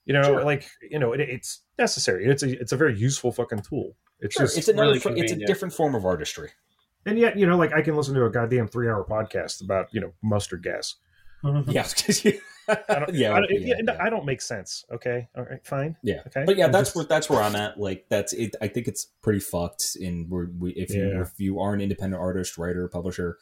you 0.05 0.13
know 0.13 0.23
Sure. 0.23 0.43
like 0.43 0.67
you 0.89 0.97
know 0.99 1.13
it, 1.13 1.19
it's 1.21 1.61
necessary 1.77 2.25
it's 2.25 2.41
a 2.43 2.59
it's 2.59 2.71
a 2.71 2.77
very 2.77 2.97
useful 2.97 3.31
fucking 3.31 3.59
tool 3.59 3.95
it's 4.19 4.33
Sure, 4.35 4.45
just 4.45 4.57
it's 4.57 4.67
another. 4.69 4.93
really 5.05 5.19
it's 5.21 5.31
a 5.33 5.35
different 5.35 5.73
form 5.73 5.93
of 5.95 6.03
artistry. 6.05 6.49
and 7.05 7.19
yet 7.19 7.37
you 7.37 7.45
know 7.45 7.57
like 7.57 7.73
i 7.73 7.81
can 7.81 7.95
listen 7.95 8.15
to 8.15 8.25
a 8.25 8.29
goddamn 8.31 8.67
three 8.67 8.87
hour 8.89 9.05
podcast 9.07 9.63
about 9.63 9.87
you 9.91 10.01
know 10.01 10.11
mustard 10.23 10.63
gas 10.63 10.95
mm-hmm. 11.43 11.69
Yeah, 11.69 11.83
'cause 12.05 12.25
you- 12.25 12.39
i 12.69 12.75
don't 12.99 13.13
yeah, 13.13 13.33
I, 13.33 13.39
don't, 13.39 13.51
yeah, 13.51 13.59
yeah, 13.59 13.75
yeah. 13.85 13.97
i 14.03 14.09
don't 14.09 14.25
make 14.25 14.41
sense 14.41 14.83
okay 14.91 15.27
all 15.37 15.43
right 15.43 15.63
fine 15.65 15.95
Yeah. 16.03 16.21
okay 16.27 16.43
But 16.45 16.57
yeah, 16.57 16.65
I'm 16.65 16.71
that's 16.71 16.89
just- 16.89 16.95
where 16.95 17.05
that's 17.05 17.29
where 17.29 17.41
I'm 17.41 17.55
at. 17.55 17.79
Like 17.79 18.05
that's 18.09 18.33
it. 18.33 18.55
I 18.61 18.67
think 18.67 18.87
it's 18.87 19.05
pretty 19.21 19.39
fucked. 19.39 19.95
In 20.01 20.25
where 20.27 20.49
we, 20.57 20.71
if 20.71 20.89
you 20.89 21.07
Yeah. 21.07 21.21
if 21.21 21.31
you 21.37 21.59
are 21.61 21.73
an 21.73 21.79
independent 21.81 22.19
artist, 22.21 22.57
writer, 22.57 22.87
publisher, 22.89 23.37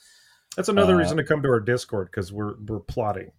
that's 0.56 0.69
another 0.69 0.95
uh, 0.95 0.99
reason 0.99 1.18
to 1.18 1.23
come 1.23 1.41
to 1.44 1.49
our 1.49 1.60
discord 1.60 2.10
because 2.11 2.32
we're 2.32 2.56
we're 2.68 2.80
plotting 2.80 3.32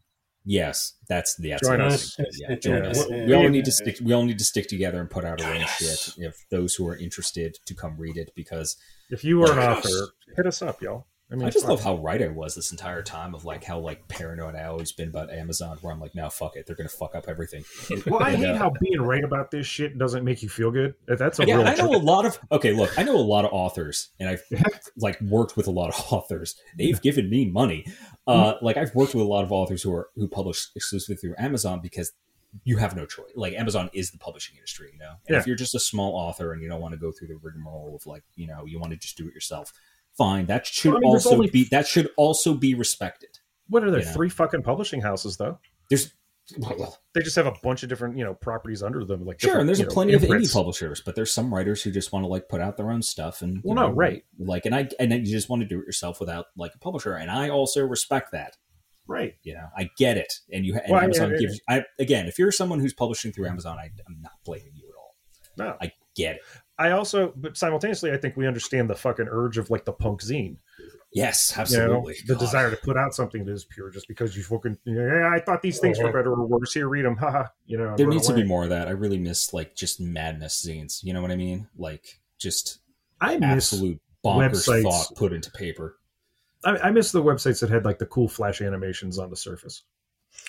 yes, 0.48 0.94
that's 1.08 1.34
the 1.36 1.50
that's 1.50 1.66
Join 1.66 1.80
us. 1.80 2.16
Yeah, 2.38 2.54
join 2.54 2.84
Yeah, 2.84 2.90
us. 2.90 3.06
we- 3.08 3.24
We 3.26 3.32
all 3.34 3.48
need 3.48 3.64
to 3.64 3.72
stick. 3.72 3.96
We 4.00 4.12
all 4.12 4.22
need 4.24 4.38
to 4.38 4.44
stick 4.44 4.68
together 4.68 5.00
and 5.00 5.10
put 5.10 5.24
out 5.24 5.40
our 5.42 5.48
Join 5.48 5.56
own 5.56 5.62
us. 5.64 6.14
shit. 6.14 6.24
If 6.24 6.46
those 6.50 6.74
who 6.76 6.86
are 6.88 6.96
interested 6.96 7.58
to 7.64 7.74
come 7.74 7.96
read 7.98 8.16
it, 8.16 8.30
because 8.36 8.76
if 9.10 9.24
you 9.24 9.42
are 9.42 9.50
an 9.52 9.58
author 9.58 10.08
hit 10.36 10.46
us 10.46 10.62
up 10.62 10.80
y'all 10.82 11.06
i 11.30 11.34
mean 11.34 11.46
I 11.46 11.50
just 11.50 11.66
love 11.66 11.82
how 11.82 11.96
right 11.96 12.22
I 12.22 12.28
was 12.28 12.54
this 12.54 12.70
entire 12.70 13.02
time 13.02 13.34
of 13.34 13.44
like 13.44 13.64
how 13.64 13.78
like 13.80 14.06
paranoid 14.08 14.54
I 14.54 14.64
always 14.66 14.92
been 14.92 15.08
about 15.08 15.30
Amazon. 15.30 15.76
Where 15.80 15.92
I'm 15.92 15.98
like, 16.00 16.14
now 16.14 16.28
fuck 16.28 16.56
it, 16.56 16.66
they're 16.66 16.76
gonna 16.76 16.88
fuck 16.88 17.14
up 17.14 17.24
everything. 17.28 17.64
well 18.06 18.22
i 18.22 18.30
And, 18.30 18.38
hate 18.38 18.50
uh, 18.54 18.58
how 18.58 18.70
being 18.80 19.00
right 19.00 19.24
about 19.24 19.50
this 19.50 19.66
shit 19.66 19.98
doesn't 19.98 20.24
make 20.24 20.42
you 20.42 20.48
feel 20.48 20.70
good 20.70 20.94
that's 21.06 21.38
a 21.40 21.46
yeah, 21.46 21.56
real 21.56 21.66
I 21.66 21.74
know 21.74 21.94
a 21.94 21.98
lot 21.98 22.26
of 22.26 22.38
okay. 22.52 22.72
Look, 22.72 22.96
I 22.98 23.02
know 23.02 23.16
a 23.16 23.18
lot 23.18 23.44
of 23.44 23.52
authors, 23.52 24.10
and 24.20 24.28
I've 24.28 24.42
like 24.96 25.20
worked 25.20 25.56
with 25.56 25.66
a 25.66 25.70
lot 25.70 25.88
of 25.88 26.12
authors. 26.12 26.54
They've 26.78 27.00
given 27.02 27.28
me 27.28 27.46
money. 27.50 27.86
Uh, 28.26 28.54
like 28.62 28.76
I've 28.76 28.94
worked 28.94 29.14
with 29.14 29.22
a 29.24 29.28
lot 29.28 29.42
of 29.44 29.50
authors 29.52 29.82
who 29.82 29.92
are 29.94 30.08
who 30.16 30.28
publish 30.28 30.68
exclusively 30.76 31.16
through 31.16 31.34
Amazon 31.38 31.80
because 31.82 32.12
you 32.64 32.76
have 32.78 32.96
no 32.96 33.04
choice. 33.04 33.30
Like 33.34 33.52
Amazon 33.54 33.90
is 33.92 34.10
the 34.12 34.18
publishing 34.18 34.56
industry, 34.56 34.90
you 34.92 34.98
know. 34.98 35.10
And 35.26 35.34
Yeah. 35.34 35.38
if 35.38 35.46
you're 35.46 35.56
just 35.56 35.74
a 35.74 35.80
small 35.80 36.14
author 36.14 36.52
and 36.52 36.62
you 36.62 36.68
don't 36.68 36.80
want 36.80 36.92
to 36.92 36.98
go 36.98 37.12
through 37.12 37.28
the 37.28 37.36
rigmarole 37.42 37.94
of 37.94 38.06
like 38.06 38.22
you 38.34 38.46
know 38.46 38.64
you 38.64 38.78
want 38.78 38.92
to 38.92 38.96
just 38.98 39.16
do 39.16 39.26
it 39.28 39.34
yourself, 39.34 39.72
fine. 40.18 40.46
That 40.46 40.66
should 40.66 40.94
I 40.94 40.98
mean, 40.98 41.04
also 41.04 41.30
only- 41.32 41.50
be 41.50 41.64
that 41.70 41.86
should 41.86 42.10
also 42.16 42.54
be 42.54 42.74
respected. 42.74 43.38
what 43.68 43.82
are 43.84 43.90
there 43.90 44.00
you 44.00 44.06
know. 44.06 44.12
three 44.12 44.28
fucking 44.28 44.62
publishing 44.62 45.00
houses 45.00 45.36
though 45.36 45.58
There's 45.90 46.12
well, 46.58 46.96
they 47.12 47.22
just 47.22 47.34
have 47.34 47.46
a 47.46 47.54
bunch 47.64 47.82
of 47.82 47.88
different 47.88 48.16
you 48.16 48.22
know 48.22 48.34
properties 48.34 48.80
under 48.82 49.04
them 49.04 49.24
like 49.26 49.40
Sure, 49.40 49.58
and 49.58 49.68
there's 49.68 49.80
you 49.80 49.86
a 49.86 49.88
know, 49.88 49.92
plenty 49.94 50.12
of 50.14 50.22
indie 50.22 50.52
publishers, 50.52 51.02
but 51.04 51.16
there's 51.16 51.32
some 51.32 51.52
writers 51.52 51.82
who 51.82 51.90
just 51.90 52.12
want 52.12 52.22
to 52.22 52.28
like 52.28 52.48
put 52.48 52.60
out 52.60 52.76
their 52.76 52.90
own 52.92 53.02
stuff 53.02 53.42
and 53.42 53.60
Well, 53.64 53.74
no, 53.74 53.88
know, 53.88 53.92
right. 53.94 54.22
like 54.38 54.64
and 54.64 54.72
I 54.74 54.88
and 55.00 55.10
then 55.10 55.26
you 55.26 55.32
just 55.32 55.48
want 55.48 55.62
to 55.62 55.68
do 55.68 55.80
it 55.80 55.86
yourself 55.86 56.20
without 56.20 56.46
like 56.56 56.72
a 56.74 56.78
publisher, 56.78 57.14
and 57.14 57.30
I 57.32 57.48
also 57.48 57.84
respect 57.84 58.30
that. 58.30 58.56
right 59.08 59.34
You 59.42 59.54
know, 59.54 59.66
I 59.76 59.90
get 59.98 60.16
it, 60.18 60.32
and 60.52 60.64
you 60.64 60.74
and 60.74 60.84
Well, 60.88 61.00
I- 61.00 61.04
Amazon 61.04 61.34
I- 61.34 61.38
gives. 61.38 61.60
I 61.68 61.84
again, 61.98 62.28
if 62.28 62.38
you're 62.38 62.52
someone 62.52 62.78
who's 62.78 62.94
publishing 62.94 63.32
through 63.32 63.48
Amazon, 63.48 63.76
I, 63.80 63.90
I'm 64.06 64.22
not 64.22 64.34
blaming 64.44 64.70
you 64.76 64.88
at 64.88 64.94
all. 64.96 65.16
no 65.58 65.76
I 65.80 65.90
get 66.14 66.36
it. 66.36 66.42
I 66.78 66.90
also 66.90 67.32
but 67.36 67.56
simultaneously 67.56 68.12
i 68.12 68.16
think 68.16 68.36
we 68.36 68.46
understand 68.46 68.88
the 68.88 68.94
fucking 68.94 69.28
urge 69.30 69.58
of 69.58 69.70
like 69.70 69.84
the 69.84 69.92
punk 69.92 70.20
zine 70.22 70.56
Yes, 71.12 71.52
you 71.52 71.56
know 71.56 71.62
absolutely. 71.62 72.16
the 72.26 72.34
God. 72.34 72.40
desire 72.40 72.70
to 72.70 72.76
put 72.76 72.98
out 72.98 73.14
something 73.14 73.44
that 73.46 73.52
is 73.52 73.64
pure 73.64 73.90
just 73.90 74.06
because 74.06 74.36
you 74.36 74.42
fucking 74.42 74.76
yeah 74.84 75.30
i 75.32 75.40
thought 75.40 75.62
these 75.62 75.78
things 75.78 75.98
were 75.98 76.04
uh-huh. 76.04 76.18
better 76.18 76.32
or 76.32 76.46
worse 76.46 76.74
here 76.74 76.88
read 76.88 77.06
them 77.06 77.16
haha 77.20 77.44
you 77.64 77.78
know 77.78 77.96
There 77.96 78.06
needs 78.06 78.26
to 78.26 78.34
be 78.34 78.44
more 78.44 78.64
of 78.64 78.70
that. 78.70 78.86
I 78.88 78.90
really 78.90 79.18
miss 79.18 79.54
like 79.54 79.74
just 79.74 80.00
madness 80.00 80.66
zines. 80.66 81.02
You 81.02 81.14
know 81.14 81.22
what 81.22 81.30
I 81.30 81.36
mean? 81.36 81.68
Like 81.78 82.20
just 82.38 82.80
i 83.18 83.38
miss 83.38 83.72
absolute 83.72 84.00
bonkers 84.22 84.68
websites. 84.68 84.82
thought 84.82 85.16
put 85.16 85.32
into 85.32 85.50
paper. 85.52 85.96
I, 86.64 86.76
I 86.76 86.90
miss 86.90 87.12
the 87.12 87.22
websites 87.22 87.60
that 87.60 87.70
had 87.70 87.86
like 87.86 87.98
the 87.98 88.06
cool 88.06 88.28
flash 88.28 88.60
animations 88.60 89.18
on 89.18 89.30
the 89.30 89.36
surface 89.36 89.84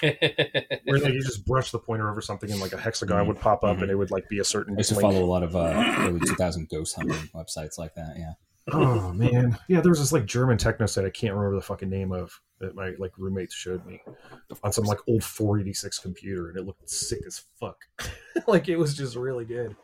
where 0.02 1.00
like, 1.00 1.14
you 1.14 1.22
just 1.22 1.46
brush 1.46 1.72
the 1.72 1.80
pointer 1.80 2.10
over 2.10 2.22
something 2.22 2.52
and 2.52 2.60
like 2.60 2.74
a 2.74 2.78
hexagon 2.78 3.24
Mhm. 3.24 3.28
would 3.28 3.40
pop 3.40 3.64
up 3.64 3.78
Mhm. 3.78 3.84
and 3.84 3.92
it 3.92 3.96
would 3.96 4.12
like 4.12 4.28
be 4.30 4.40
a 4.40 4.44
certain 4.44 4.76
I 4.76 4.78
used 4.80 4.90
to 4.94 5.00
follow 5.00 5.24
a 5.24 5.26
lot 5.26 5.44
of 5.44 5.56
uh, 5.56 5.96
early 6.00 6.20
2000 6.20 6.70
ghost 6.70 6.96
hunting 6.96 7.16
websites 7.36 7.78
like 7.78 7.96
that. 7.96 8.16
Yeah. 8.18 8.34
Oh 8.74 9.14
man, 9.14 9.58
yeah. 9.70 9.80
There 9.82 9.90
was 9.90 10.00
this 10.00 10.12
like 10.12 10.26
German 10.26 10.58
techno 10.58 10.88
site 10.88 11.06
I 11.06 11.10
can't 11.10 11.34
remember 11.34 11.56
the 11.56 11.62
fucking 11.62 11.90
name 11.90 12.12
of 12.12 12.40
that 12.60 12.76
my 12.76 12.94
like 13.00 13.14
roommates 13.18 13.56
showed 13.56 13.86
me 13.86 14.02
on 14.64 14.74
some 14.74 14.84
like 14.86 15.00
old 15.08 15.24
486 15.24 16.00
computer, 16.00 16.50
and 16.50 16.58
it 16.58 16.66
looked 16.66 16.90
sick 16.90 17.20
as 17.26 17.44
fuck. 17.60 17.78
like 18.48 18.68
it 18.68 18.76
was 18.78 18.94
just 18.96 19.16
really 19.16 19.46
good. 19.46 19.76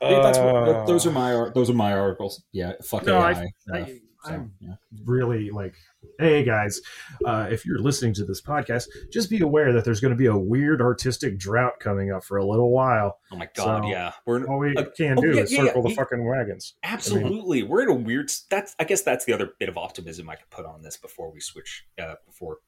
Yeah, 0.00 0.20
that's 0.22 0.38
what, 0.38 0.54
Uh, 0.68 0.84
those 0.86 1.06
are 1.06 1.10
my 1.10 1.50
those 1.54 1.68
are 1.70 1.74
my 1.74 1.94
articles. 1.94 2.42
Yeah, 2.52 2.72
fuck 2.82 3.06
No, 3.06 3.16
I- 3.18 3.32
AI. 3.32 3.52
I- 3.72 3.80
uh, 3.80 3.86
so, 4.24 4.32
I'm- 4.32 4.52
yeah. 4.60 4.74
really 5.04 5.50
like, 5.50 5.74
hey 6.18 6.44
guys, 6.44 6.80
uh, 7.24 7.46
if 7.50 7.64
you're 7.66 7.78
listening 7.78 8.14
to 8.14 8.24
this 8.24 8.40
podcast, 8.40 8.88
just 9.12 9.30
be 9.30 9.40
aware 9.40 9.72
that 9.72 9.84
there's 9.84 10.00
going 10.00 10.12
to 10.12 10.16
be 10.18 10.26
a 10.26 10.36
weird 10.36 10.80
artistic 10.82 11.38
drought 11.38 11.74
coming 11.80 12.12
up 12.12 12.24
for 12.24 12.36
a 12.38 12.44
little 12.46 12.70
while. 12.70 13.18
Oh 13.32 13.36
my 13.36 13.48
god, 13.54 13.84
So- 13.84 13.88
yeah. 13.90 14.12
We're 14.26 14.44
All 14.46 14.58
we 14.58 14.76
Uh, 14.76 14.84
can 14.96 15.18
oh, 15.18 15.22
do 15.22 15.34
yeah, 15.34 15.42
is 15.42 15.52
yeah, 15.52 15.64
circle 15.64 15.82
yeah. 15.84 15.88
the 15.90 15.94
fucking 15.94 16.24
wagons. 16.24 16.74
Absolutely, 16.82 17.62
we're 17.62 17.82
in 17.82 17.88
a 17.88 17.94
weird. 17.94 18.30
That's 18.50 18.74
I 18.78 18.84
guess 18.84 19.02
that's 19.02 19.24
the 19.24 19.32
other 19.32 19.50
bit 19.58 19.68
of 19.68 19.76
optimism 19.78 20.28
I 20.30 20.36
could 20.36 20.50
put 20.50 20.64
on 20.66 20.82
this 20.82 20.96
before 20.96 21.30
we 21.32 21.40
switch. 21.40 21.86
Uh, 22.00 22.14
before 22.26 22.58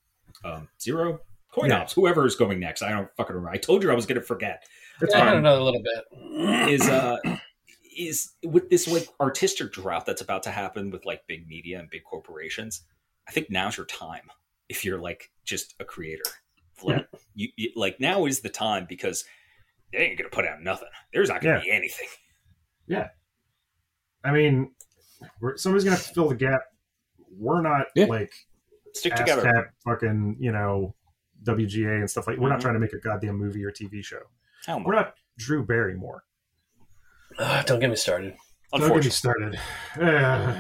um, 0.44 0.68
Xero 0.78 1.18
coin 1.52 1.70
Yeah. 1.70 1.80
ops, 1.80 1.92
whoever 1.94 2.26
is 2.26 2.34
going 2.36 2.60
next. 2.60 2.82
I 2.82 2.90
don't 2.90 3.08
fucking 3.16 3.34
remember. 3.34 3.50
I 3.50 3.56
told 3.58 3.82
you 3.82 3.90
I 3.90 3.94
was 3.94 4.04
going 4.06 4.20
to 4.20 4.26
forget. 4.26 4.64
It's 5.00 5.14
Yeah, 5.14 5.28
I 5.28 5.32
don't 5.32 5.42
know 5.42 5.62
a 5.62 5.64
little 5.64 5.82
bit. 5.82 6.68
Is 6.70 6.82
uh 6.88 7.16
is 7.96 8.32
with 8.44 8.70
this 8.70 8.86
like 8.88 9.08
artistic 9.20 9.72
drought 9.72 10.06
that's 10.06 10.20
about 10.20 10.42
to 10.44 10.50
happen 10.50 10.90
with 10.90 11.04
like 11.06 11.26
big 11.26 11.46
media 11.48 11.78
and 11.80 11.90
big 11.90 12.04
corporations. 12.04 12.82
I 13.28 13.32
think 13.32 13.50
now's 13.50 13.76
your 13.76 13.86
time 13.86 14.30
if 14.68 14.84
you're 14.84 15.00
like 15.00 15.30
just 15.44 15.74
a 15.80 15.84
creator. 15.84 16.22
Like, 16.82 17.08
you, 17.34 17.48
you, 17.56 17.70
like 17.74 17.98
now 18.00 18.26
is 18.26 18.40
the 18.40 18.50
time 18.50 18.84
because 18.88 19.24
they 19.92 19.98
ain't 20.00 20.18
going 20.18 20.28
to 20.30 20.34
put 20.34 20.46
out 20.46 20.60
nothing. 20.62 20.88
There's 21.12 21.28
not 21.30 21.40
going 21.40 21.56
to 21.56 21.62
be 21.62 21.70
anything. 21.70 22.08
Yeah, 22.86 23.08
I 24.22 24.30
mean, 24.30 24.72
we're, 25.40 25.56
somebody's 25.56 25.84
going 25.84 25.96
to 25.96 26.02
have 26.02 26.06
to 26.08 26.14
fill 26.14 26.28
the 26.28 26.34
gap. 26.36 26.60
We're 27.36 27.62
not 27.62 27.86
Yeah. 27.94 28.06
like 28.06 28.32
Stick 28.94 29.14
together. 29.14 29.72
Fucking, 29.84 30.36
you 30.38 30.52
know, 30.52 30.94
WGA 31.44 31.98
and 32.00 32.10
stuff 32.10 32.26
like. 32.26 32.38
We're 32.38 32.48
not 32.48 32.58
Mhm. 32.58 32.62
trying 32.62 32.74
to 32.74 32.80
make 32.80 32.92
a 32.92 32.98
goddamn 33.00 33.36
movie 33.36 33.64
or 33.64 33.70
TV 33.70 34.02
show. 34.04 34.20
We're 34.68 34.94
not 34.94 35.14
Drew 35.38 35.64
Barrymore. 35.64 36.24
Ah, 37.38 37.62
don't 37.66 37.80
get 37.80 37.90
me 37.90 37.96
started. 37.96 38.34
Don't 38.72 38.88
get 38.88 39.04
me 39.04 39.10
started. 39.10 39.58
Uh, 40.00 40.54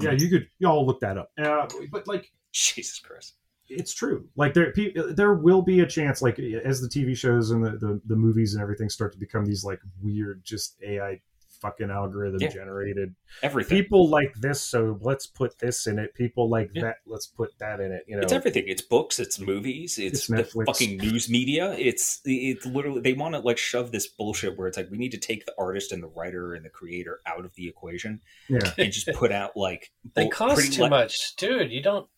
yeah, 0.00 0.12
you 0.12 0.28
could 0.28 0.48
y'all 0.58 0.86
look 0.86 1.00
that 1.00 1.18
up. 1.18 1.30
Uh, 1.38 1.66
but 1.90 2.06
like, 2.06 2.30
Jesus 2.52 2.98
Christ. 2.98 3.34
it's 3.68 3.94
true. 3.94 4.28
Like 4.36 4.54
there, 4.54 4.72
there 5.10 5.34
will 5.34 5.62
be 5.62 5.80
a 5.80 5.86
chance. 5.86 6.22
Like 6.22 6.38
as 6.38 6.80
the 6.80 6.88
TV 6.88 7.16
shows 7.16 7.50
and 7.50 7.64
the, 7.64 7.70
the 7.72 8.00
the 8.06 8.16
movies 8.16 8.54
and 8.54 8.62
everything 8.62 8.88
start 8.88 9.12
to 9.12 9.18
become 9.18 9.44
these 9.44 9.64
like 9.64 9.80
weird, 10.02 10.42
just 10.44 10.76
AI 10.86 11.20
fucking 11.60 11.90
algorithm 11.90 12.40
Yeah. 12.40 12.48
generated. 12.48 13.14
everything. 13.42 13.78
People 13.78 14.08
like 14.10 14.34
this, 14.40 14.60
so 14.60 14.98
let's 15.02 15.26
put 15.26 15.58
this 15.58 15.86
in 15.86 15.98
it. 15.98 16.12
People 16.14 16.48
like 16.48 16.70
Yeah. 16.74 16.82
that, 16.82 16.96
let's 17.06 17.26
put 17.26 17.50
that 17.58 17.80
in 17.80 17.92
it. 17.92 18.04
You 18.08 18.16
know, 18.16 18.22
It's 18.22 18.32
everything. 18.32 18.64
It's 18.66 18.82
books. 18.82 19.18
It's 19.20 19.38
movies. 19.38 19.98
It's, 19.98 20.28
It's 20.30 20.52
the 20.54 20.64
fucking 20.66 20.96
news 20.96 21.28
media. 21.28 21.74
It's 21.78 22.20
it's 22.24 22.66
literally 22.66 23.00
they 23.02 23.12
want 23.12 23.34
to 23.34 23.40
like 23.40 23.58
shove 23.58 23.92
this 23.92 24.08
bullshit 24.08 24.58
where 24.58 24.66
it's 24.68 24.76
like 24.76 24.90
we 24.90 24.98
need 24.98 25.12
to 25.12 25.18
take 25.18 25.46
the 25.46 25.54
artist 25.58 25.92
and 25.92 26.02
the 26.02 26.08
writer 26.08 26.54
and 26.54 26.64
the 26.64 26.70
creator 26.70 27.20
out 27.26 27.44
of 27.44 27.54
the 27.54 27.68
equation 27.68 28.20
yeah. 28.48 28.72
and 28.78 28.90
just 28.92 29.06
put 29.14 29.30
out 29.32 29.56
like 29.56 29.90
They 30.14 30.22
bull- 30.24 30.30
cost 30.32 30.72
too 30.72 30.82
li- 30.84 30.88
much, 30.88 31.36
dude. 31.36 31.70
You 31.70 31.82
don't. 31.82 32.08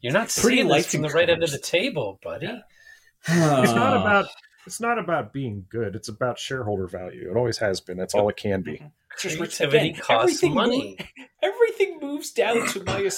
You're 0.00 0.12
not 0.12 0.28
Pretty 0.40 0.56
seeing 0.58 0.68
this 0.68 0.90
from 0.92 1.02
the 1.02 1.10
right 1.10 1.28
end 1.28 1.42
of 1.42 1.50
the 1.50 1.58
table, 1.58 2.18
buddy. 2.22 2.46
Yeah. 2.46 3.62
It's 3.62 3.72
not 3.72 3.96
about. 3.96 4.26
It's 4.66 4.80
not 4.80 4.98
about 4.98 5.32
being 5.32 5.64
good. 5.68 5.94
It's 5.94 6.08
about 6.08 6.38
shareholder 6.38 6.86
value. 6.88 7.30
It 7.30 7.36
always 7.36 7.58
has 7.58 7.80
been. 7.80 7.96
That's 7.96 8.14
all 8.14 8.28
it 8.28 8.36
can 8.36 8.62
be. 8.62 8.82
It's 9.14 9.36
Creativity 9.36 9.90
again, 9.90 10.00
costs 10.00 10.42
everything 10.42 10.54
money. 10.54 10.96
mo- 10.98 11.24
everything 11.42 11.98
moves 12.00 12.32
down 12.32 12.66
to 12.68 12.82
my 12.84 13.08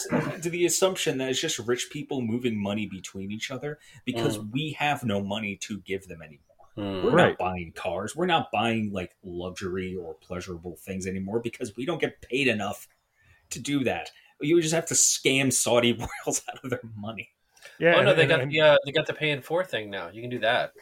to 0.42 0.50
the 0.50 0.66
assumption 0.66 1.18
that 1.18 1.28
it's 1.30 1.40
just 1.40 1.58
rich 1.60 1.88
people 1.90 2.20
moving 2.20 2.56
money 2.60 2.86
between 2.86 3.32
each 3.32 3.50
other 3.50 3.78
because 4.04 4.38
we 4.38 4.72
have 4.78 5.02
no 5.04 5.22
money 5.22 5.56
to 5.62 5.78
give 5.80 6.06
them 6.06 6.22
anymore. 6.22 6.44
Hmm. 6.76 7.04
We're 7.06 7.10
Right. 7.10 7.28
not 7.30 7.38
buying 7.38 7.72
cars. 7.74 8.14
We're 8.14 8.26
not 8.26 8.52
buying 8.52 8.92
like 8.92 9.16
luxury 9.24 9.96
or 9.96 10.14
pleasurable 10.14 10.76
things 10.76 11.06
anymore 11.06 11.40
because 11.40 11.76
we 11.76 11.84
don't 11.86 12.00
get 12.00 12.20
paid 12.20 12.46
enough 12.46 12.86
to 13.50 13.58
do 13.58 13.82
that. 13.84 14.10
You 14.40 14.60
just 14.62 14.74
have 14.74 14.86
to 14.86 14.94
scam 14.94 15.52
Saudi 15.52 15.92
royals 16.26 16.42
out 16.48 16.62
of 16.62 16.70
their 16.70 16.82
money. 16.96 17.30
Yeah. 17.80 17.96
oh 17.96 18.02
no, 18.02 18.14
they 18.14 18.26
got 18.26 18.40
and 18.40 18.52
the 18.52 18.60
uh, 18.60 18.76
they 18.84 18.92
got 18.92 19.06
the 19.06 19.14
pay 19.14 19.30
in 19.30 19.40
four 19.42 19.64
thing 19.64 19.90
now. 19.90 20.10
You 20.12 20.20
can 20.20 20.30
do 20.30 20.38
that. 20.40 20.72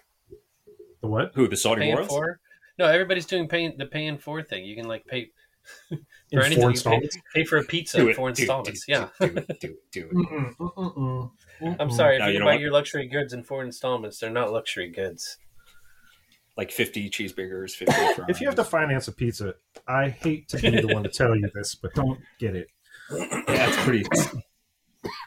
The 1.01 1.07
what 1.09 1.33
Who 1.35 1.49
the 1.49 1.57
Saudi 1.57 1.83
Pay 1.83 1.95
royals? 1.95 2.09
four. 2.09 2.41
No, 2.79 2.87
everybody's 2.87 3.27
doing 3.27 3.49
pay 3.49 3.75
the 3.77 3.87
pay 3.87 4.07
in 4.07 4.19
four 4.19 4.43
thing. 4.43 4.65
You 4.65 4.77
can 4.77 4.87
like 4.87 5.07
pay 5.07 5.31
in 5.91 5.99
for 6.33 6.43
anything. 6.43 6.77
four 6.77 6.95
You 6.95 7.01
pay, 7.01 7.09
pay 7.35 7.45
for 7.45 7.59
a 7.59 7.65
pizza 7.65 7.97
Do 7.99 8.09
in 8.09 8.15
four 8.15 8.29
installments. 8.29 8.85
do 8.87 8.93
it, 8.93 9.11
yeah. 9.21 9.27
Do 9.27 9.37
it. 9.37 9.61
Do 9.61 9.69
it. 9.69 9.91
Do 9.93 10.01
it. 10.01 10.13
Mm-mm, 10.15 10.57
mm-mm, 10.57 11.31
mm-mm. 11.61 11.77
I'm 11.81 11.91
sorry, 11.91 12.17
if 12.17 12.21
No, 12.21 12.27
you, 12.27 12.33
you 12.35 12.39
know 12.41 12.45
buy 12.45 12.53
what? 12.53 12.61
your 12.61 12.71
luxury 12.71 13.09
goods 13.09 13.33
in 13.33 13.43
four 13.45 13.65
installments, 13.65 14.19
they're 14.19 14.31
not 14.31 14.53
luxury 14.53 14.91
goods. 14.91 15.39
Like 16.57 16.71
fifty 16.71 17.11
cheeseburgers, 17.11 17.73
fifty. 17.73 17.95
If 18.29 18.41
you 18.41 18.47
have 18.47 18.57
to 18.57 18.65
finance 18.65 19.09
a 19.09 19.13
pizza, 19.13 19.55
I 19.87 20.09
hate 20.09 20.49
to 20.49 20.59
be 20.59 20.81
the 20.81 20.89
one 20.89 21.03
to 21.03 21.09
tell 21.11 21.37
you 21.37 21.51
this, 21.55 21.75
but 21.75 21.95
don't 21.95 22.19
get 22.39 22.57
it. 22.57 22.69
yeah, 23.11 23.69
it's 23.69 23.77
pretty. 23.85 24.05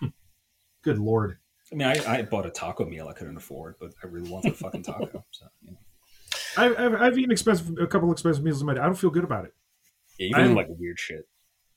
Good 0.84 0.98
lord. 0.98 1.38
I 1.72 1.76
mean, 1.76 1.88
I, 1.88 2.18
I 2.18 2.22
bought 2.24 2.46
a 2.46 2.50
taco 2.50 2.86
meal 2.86 3.08
I 3.08 3.14
couldn't 3.14 3.38
afford, 3.38 3.76
but 3.80 3.92
I 4.04 4.08
really 4.08 4.30
wanted 4.30 4.54
a 4.54 4.56
fucking 4.56 4.84
taco. 4.84 5.24
So, 5.32 5.46
you 5.62 5.72
know. 5.72 5.78
I, 6.58 6.86
I've, 6.86 6.96
I've 7.02 7.18
eaten 7.18 7.32
expensive, 7.32 7.78
a 7.80 7.86
couple 7.88 8.12
expensive 8.12 8.44
meals 8.44 8.60
in 8.62 8.68
my 8.68 8.74
day. 8.74 8.80
I 8.82 8.86
don't 8.86 8.96
feel 8.96 9.10
good 9.12 9.24
about 9.24 9.46
it. 9.46 9.54
yeah, 10.18 10.28
even 10.30 10.42
I'm- 10.42 10.56
like 10.56 10.68
weird 10.70 11.00
shit. 11.00 11.28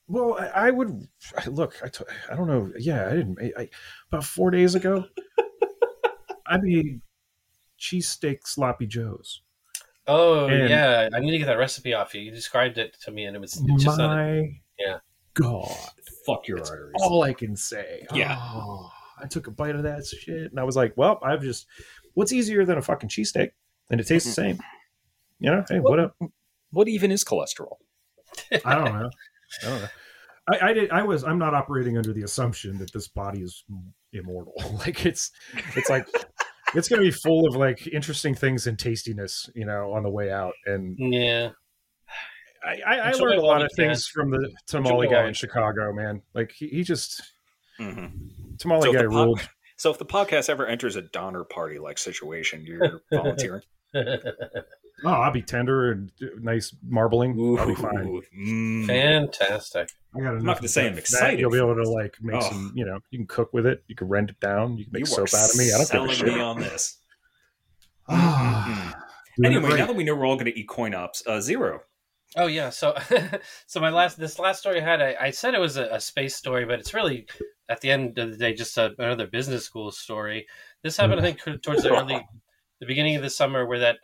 Well, 0.09 0.37
I, 0.39 0.69
I 0.69 0.71
would 0.71 1.07
I- 1.39 1.49
look. 1.49 1.77
I, 1.83 1.89
t- 1.89 2.05
I 2.31 2.35
don't 2.35 2.49
know. 2.49 2.71
Yeah, 2.79 3.07
I 3.09 3.11
didn't. 3.15 3.39
I, 3.41 3.53
I, 3.63 3.69
about 4.11 4.25
four 4.25 4.51
days 4.51 4.75
ago, 4.75 5.05
I 6.47 6.59
made 6.61 7.01
cheesesteak 7.79 8.41
sloppy 8.47 8.87
joes. 8.87 9.43
Oh 10.07 10.47
And- 10.47 10.69
yeah, 10.69 11.09
I 11.15 11.21
need 11.21 11.31
to 11.31 11.39
get 11.39 11.47
that 11.47 11.59
recipe 11.59 11.95
off 11.95 12.15
you. 12.15 12.21
You 12.23 12.31
described 12.33 12.79
it 12.79 12.97
to 13.05 13.11
me, 13.11 13.25
and 13.27 13.37
it 13.37 13.41
was 13.41 13.57
it's 13.65 13.85
just 13.85 13.99
not. 13.99 14.17
My 14.17 14.61
yeah. 14.79 14.99
God, 15.35 15.71
Fuck 16.27 16.49
your 16.49 16.59
arteries. 16.59 16.93
all 16.97 17.23
I 17.23 17.33
can 17.33 17.57
say. 17.57 18.07
Yeah. 18.13 18.37
Oh, 18.39 18.91
I 19.23 19.27
took 19.27 19.47
a 19.47 19.51
bite 19.51 19.75
of 19.75 19.83
that 19.85 20.05
shit, 20.07 20.51
and 20.51 20.59
I 20.59 20.65
was 20.65 20.77
like, 20.77 20.95
"Well, 20.97 21.19
I've 21.23 21.43
just. 21.43 21.67
What's 22.15 22.33
easier 22.33 22.65
than 22.65 22.79
a 22.79 22.83
fucking 22.83 23.09
cheesesteak? 23.09 23.51
And 23.91 24.01
it 24.01 24.07
tastes 24.07 24.35
the 24.35 24.43
mm-hmm. 24.43 24.59
same. 24.59 24.67
You 25.39 25.51
know. 25.51 25.65
Hey, 25.69 25.81
what 25.81 25.99
up? 25.99 26.17
What 26.71 26.89
even 26.89 27.11
is 27.11 27.25
cholesterol? 27.25 27.77
I 28.65 28.75
don't 28.75 28.93
know. 28.93 29.11
I 29.63 29.69
don't 29.69 29.83
know. 29.83 29.89
I, 30.51 30.71
I 30.71 30.73
did. 30.73 30.91
I 30.91 31.03
was. 31.03 31.25
I'm 31.25 31.39
not 31.39 31.55
operating 31.55 31.97
under 31.97 32.13
the 32.13 32.23
assumption 32.23 32.79
that 32.79 32.93
this 32.93 33.09
body 33.09 33.41
is 33.41 33.65
immortal. 34.13 34.55
like 34.79 35.07
it's. 35.07 35.31
It's 35.77 35.91
like. 35.91 36.07
It's 36.75 36.89
going 36.89 37.03
to 37.03 37.07
be 37.07 37.11
full 37.11 37.47
of 37.47 37.55
like 37.55 37.87
interesting 37.89 38.35
things 38.35 38.67
and 38.67 38.79
tastiness, 38.79 39.51
you 39.55 39.67
know, 39.67 39.93
on 39.93 40.05
the 40.05 40.09
way 40.09 40.33
out. 40.33 40.55
And 40.65 40.97
Yeah, 40.99 41.51
I, 42.65 42.81
I, 42.87 42.97
I 42.97 43.13
learned 43.13 43.41
a 43.41 43.45
lot 43.45 43.63
of 43.63 43.71
things 43.77 44.07
from 44.07 44.31
the 44.31 44.51
tamale 44.67 45.09
guy 45.09 45.27
in 45.27 45.35
Chicago, 45.35 45.93
man. 45.93 46.23
Like 46.35 46.53
he, 46.53 46.69
he 46.69 46.83
just 46.83 47.21
Mm-hmm. 47.83 48.17
tamale 48.59 48.83
So 48.83 48.89
if 48.91 48.95
guy 48.95 49.03
the 49.03 49.09
pod- 49.09 49.27
ruled. 49.27 49.49
So 49.79 49.91
if 49.91 49.99
the 49.99 50.07
podcast 50.07 50.49
ever 50.49 50.65
enters 50.65 50.95
a 50.95 51.03
Donner 51.03 51.43
Party 51.43 51.81
like 51.81 51.99
situation, 51.99 52.65
you're 52.65 53.03
volunteering. 53.13 53.63
Oh, 55.05 55.11
I'll 55.11 55.33
be 55.33 55.43
tender 55.43 55.91
and 55.91 56.13
nice 56.41 56.75
marbling. 56.87 57.33
I'll 57.59 57.67
be 57.67 57.75
fine. 57.75 58.07
Ooh, 58.07 58.23
mm. 58.39 58.87
fantastic. 58.87 59.91
I 60.15 60.21
got 60.21 60.33
enough. 60.35 60.43
not 60.45 60.57
gonna 60.59 60.69
say 60.69 60.87
I'm 60.87 60.95
that 60.95 61.01
excited 61.01 61.41
You'll 61.41 61.51
be 61.51 61.59
able 61.59 61.75
to 61.75 61.91
like 61.91 62.15
make 62.21 62.37
Oh. 62.37 62.41
some. 62.49 62.73
You 62.77 62.85
know, 62.85 63.01
you 63.11 63.19
can 63.19 63.27
cook 63.27 63.53
with 63.53 63.67
it. 63.67 63.83
You 63.89 63.97
can 63.97 64.07
rend 64.07 64.31
it 64.31 64.39
down. 64.39 64.77
You 64.79 64.85
can 64.85 64.93
make 64.93 65.01
You 65.01 65.07
soap 65.07 65.35
out 65.35 65.51
of 65.51 65.57
me. 65.57 65.73
I 65.73 65.79
don't 65.79 65.91
give 65.91 66.11
a 66.11 66.15
selling 66.15 66.35
me 66.37 66.41
on 66.41 66.61
this. 66.61 66.99
Ah, 68.09 68.95
doing 69.39 69.53
it 69.53 69.57
Anyway, 69.57 69.77
now 69.79 69.87
that 69.87 69.97
we 69.97 70.05
know 70.05 70.15
we're 70.15 70.27
all 70.27 70.37
going 70.37 70.53
to 70.53 70.59
eat 70.59 70.69
CoinOps, 70.69 71.27
uh, 71.27 71.39
Xero. 71.39 71.81
Oh 72.37 72.47
yeah, 72.47 72.71
so 72.71 72.97
so 73.67 73.81
my 73.81 73.91
last 73.91 74.19
this 74.19 74.39
last 74.39 74.61
story 74.61 74.81
I 74.81 74.85
had, 74.85 75.03
I, 75.03 75.17
I 75.21 75.31
said 75.31 75.55
it 75.55 75.61
was 75.61 75.77
a, 75.77 75.85
a 75.87 76.01
space 76.01 76.35
story, 76.35 76.65
but 76.65 76.79
it's 76.79 76.95
really 76.95 77.27
at 77.69 77.81
the 77.81 77.91
end 77.91 78.19
of 78.19 78.31
the 78.31 78.37
day 78.37 78.55
just 78.55 78.79
a, 78.79 78.95
another 78.99 79.27
business 79.27 79.65
school 79.65 79.91
story. 79.91 80.47
This 80.83 80.97
happened, 80.97 81.21
I 81.21 81.33
mm. 81.33 81.41
think, 81.41 81.63
towards 81.63 81.83
the 81.83 81.91
early, 81.97 82.25
the 82.81 82.87
beginning 82.87 83.17
of 83.17 83.23
the 83.23 83.31
summer, 83.31 83.67
where 83.67 83.81
that 83.81 83.99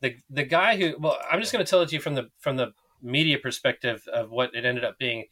the 0.00 0.16
the 0.30 0.44
guy 0.44 0.76
who 0.76 0.94
well, 0.98 1.18
I'm 1.30 1.40
just 1.40 1.52
going 1.52 1.64
to 1.64 1.68
tell 1.68 1.82
it 1.82 1.90
to 1.90 1.94
you 1.94 2.00
from 2.00 2.14
the 2.14 2.28
from 2.40 2.56
the 2.56 2.72
media 3.00 3.38
perspective 3.38 4.02
of 4.12 4.30
what 4.30 4.54
it 4.54 4.64
ended 4.64 4.84
up 4.84 4.98
being. 4.98 5.26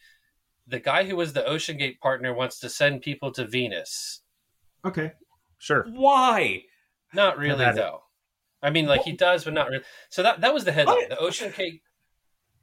The 0.66 0.78
guy 0.78 1.04
who 1.04 1.16
was 1.16 1.32
the 1.32 1.42
OceanGate 1.42 1.98
partner 1.98 2.32
wants 2.32 2.60
to 2.60 2.68
send 2.68 3.02
people 3.02 3.32
to 3.32 3.44
Venus. 3.44 4.22
okay, 4.84 5.12
sure. 5.58 5.86
Why? 5.90 6.62
Not 7.12 7.36
really, 7.36 7.64
had 7.64 7.74
it. 7.74 7.78
though. 7.78 8.02
I 8.62 8.70
mean, 8.70 8.86
like 8.86 9.02
he 9.02 9.12
does, 9.12 9.44
but 9.44 9.54
not 9.54 9.68
really. 9.68 9.82
So 10.08 10.22
that 10.22 10.40
that 10.40 10.54
was 10.54 10.64
the 10.64 10.70
headline. 10.70 10.96
What? 10.96 11.10
The 11.10 11.16
OceanGate 11.16 11.80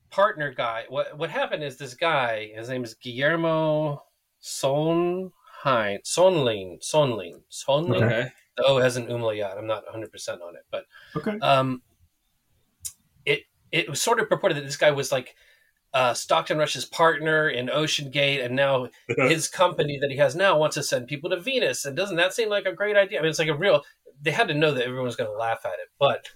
partner 0.10 0.54
guy. 0.54 0.86
What 0.90 1.18
what 1.18 1.30
happened 1.30 1.64
is 1.64 1.78
this 1.78 1.94
guy. 1.94 2.52
His 2.56 2.70
name 2.70 2.84
is 2.84 2.94
Guillermo 2.96 4.04
Sonheim. 4.42 5.32
Sonlin. 5.66 6.80
Sonlin. 6.82 7.42
Sonlin. 7.50 8.04
Okay. 8.04 8.06
Okay. 8.06 8.32
The 8.58 8.64
O 8.66 8.78
has 8.80 8.98
an 8.98 9.10
umlaut. 9.10 9.58
I'm 9.58 9.68
not 9.68 9.84
100 9.86 10.12
percent 10.12 10.42
on 10.42 10.56
it, 10.56 10.64
but 10.72 10.86
Okay. 11.16 11.38
um, 11.40 11.82
it 13.26 13.44
it 13.72 13.90
was 13.90 14.02
sort 14.02 14.20
of 14.20 14.30
purported 14.30 14.58
that 14.58 14.66
this 14.66 14.78
guy 14.78 14.92
was 14.92 15.12
like 15.12 15.36
uh, 15.94 16.14
Stockton 16.14 16.58
Rush's 16.58 16.86
partner 16.86 17.50
in 17.50 17.68
OceanGate, 17.68 18.44
and 18.46 18.56
now 18.56 18.90
his 19.08 19.48
company 19.48 19.98
that 20.00 20.12
he 20.12 20.18
has 20.18 20.36
now 20.36 20.58
wants 20.58 20.76
to 20.76 20.84
send 20.84 21.08
people 21.08 21.30
to 21.32 21.40
Venus. 21.40 21.86
And 21.86 21.96
doesn't 21.96 22.18
that 22.18 22.34
seem 22.34 22.50
like 22.50 22.66
a 22.66 22.74
great 22.74 22.96
idea? 22.96 23.20
I 23.20 23.22
mean, 23.22 23.30
it's 23.30 23.40
like 23.40 23.48
a 23.48 23.56
real. 23.58 23.84
They 24.22 24.32
had 24.32 24.50
to 24.50 24.54
know 24.54 24.74
that 24.74 24.84
everyone 24.84 25.06
was 25.06 25.16
going 25.16 25.30
to 25.30 25.38
laugh 25.38 25.62
at 25.66 25.74
it, 25.80 25.88
but 25.98 26.28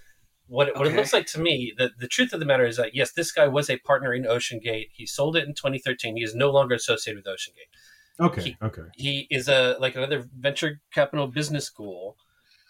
what 0.46 0.68
it, 0.68 0.76
what 0.76 0.86
it 0.86 0.94
looks 0.94 1.12
like 1.12 1.26
to 1.28 1.40
me, 1.40 1.72
the 1.76 1.90
the 1.98 2.08
truth 2.08 2.32
of 2.32 2.40
the 2.40 2.46
matter 2.46 2.64
is 2.66 2.76
that 2.76 2.94
yes, 2.94 3.12
this 3.12 3.32
guy 3.32 3.48
was 3.48 3.70
a 3.70 3.78
partner 3.78 4.12
in 4.12 4.24
OceanGate. 4.24 4.88
He 4.92 5.06
sold 5.06 5.36
it 5.36 5.46
in 5.46 5.54
2013. 5.54 6.16
He 6.16 6.22
is 6.22 6.34
no 6.34 6.50
longer 6.50 6.74
associated 6.74 7.24
with 7.24 7.34
OceanGate 7.34 8.24
Okay. 8.26 8.42
he- 8.42 8.56
Okay. 8.62 8.82
he 8.96 9.26
is 9.30 9.48
a 9.48 9.76
like 9.80 9.96
another 9.96 10.24
venture 10.38 10.80
capital 10.92 11.26
business 11.28 11.64
school 11.64 12.16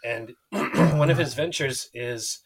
and 0.04 0.34
one 0.50 1.10
of 1.10 1.18
his 1.18 1.34
ventures 1.42 1.90
is 1.92 2.40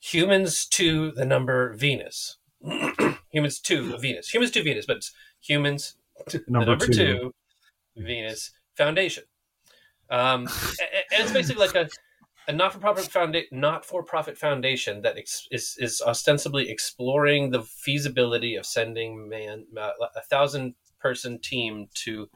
humans 0.00 0.64
to 0.66 1.10
the 1.12 1.24
number 1.24 1.74
venus 1.74 2.36
humans 3.32 3.58
to 3.60 3.96
venus 3.98 4.28
humans 4.30 4.50
to 4.52 4.62
venus 4.62 4.86
but 4.86 4.96
it's 4.98 5.12
humans 5.40 5.96
to 6.28 6.40
Number 6.48 6.64
the 6.64 6.70
number 6.70 6.86
two. 6.86 6.92
two, 6.92 7.34
venus 7.96 8.50
foundation 8.76 9.24
um, 10.10 10.46
and 11.12 11.20
it's 11.22 11.32
basically 11.32 11.66
like 11.66 11.74
a, 11.74 11.88
a 12.48 12.52
not-for-profit 12.52 13.04
founda- 13.04 13.52
not-for-profit 13.52 14.36
foundation 14.36 15.02
that 15.02 15.18
ex- 15.18 15.46
is, 15.50 15.76
is 15.78 16.02
ostensibly 16.04 16.70
exploring 16.70 17.50
the 17.50 17.62
feasibility 17.62 18.56
of 18.56 18.64
sending 18.64 19.28
man 19.28 19.66
uh, 19.78 19.90
a 20.16 20.22
thousand 20.22 20.74
person 20.98 21.38
team 21.38 21.88
to 21.94 22.28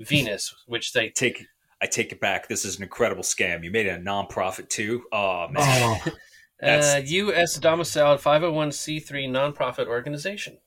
Venus, 0.00 0.54
which 0.66 0.92
they 0.92 1.10
Take. 1.10 1.44
I 1.80 1.86
take 1.86 2.10
it 2.10 2.20
back. 2.20 2.48
This 2.48 2.64
is 2.64 2.76
an 2.76 2.82
incredible 2.82 3.22
scam. 3.22 3.62
You 3.62 3.70
made 3.70 3.86
it 3.86 4.00
a 4.00 4.02
nonprofit 4.02 4.68
too. 4.68 5.02
Oh 5.12 5.48
man. 5.48 6.00
Oh, 6.04 6.12
uh, 6.62 7.00
U.S. 7.04 7.56
domiciled 7.58 8.20
501c3 8.20 9.28
nonprofit 9.28 9.86
organization. 9.86 10.58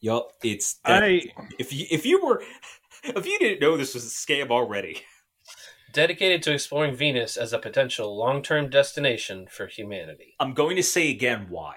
Yup. 0.00 0.30
It's 0.42 0.74
that, 0.84 1.04
I 1.04 1.22
if 1.58 1.72
you 1.72 1.86
if 1.90 2.04
you 2.04 2.24
were 2.24 2.42
if 3.04 3.26
you 3.26 3.38
didn't 3.38 3.60
know 3.60 3.76
this 3.76 3.94
was 3.94 4.04
a 4.04 4.08
scam 4.08 4.50
already. 4.50 5.02
Dedicated 5.92 6.42
to 6.44 6.52
exploring 6.52 6.94
Venus 6.94 7.36
as 7.36 7.52
a 7.52 7.58
potential 7.58 8.16
long 8.16 8.42
term 8.42 8.70
destination 8.70 9.46
for 9.50 9.66
humanity. 9.66 10.34
I'm 10.40 10.54
going 10.54 10.76
to 10.76 10.82
say 10.82 11.10
again 11.10 11.46
why. 11.50 11.76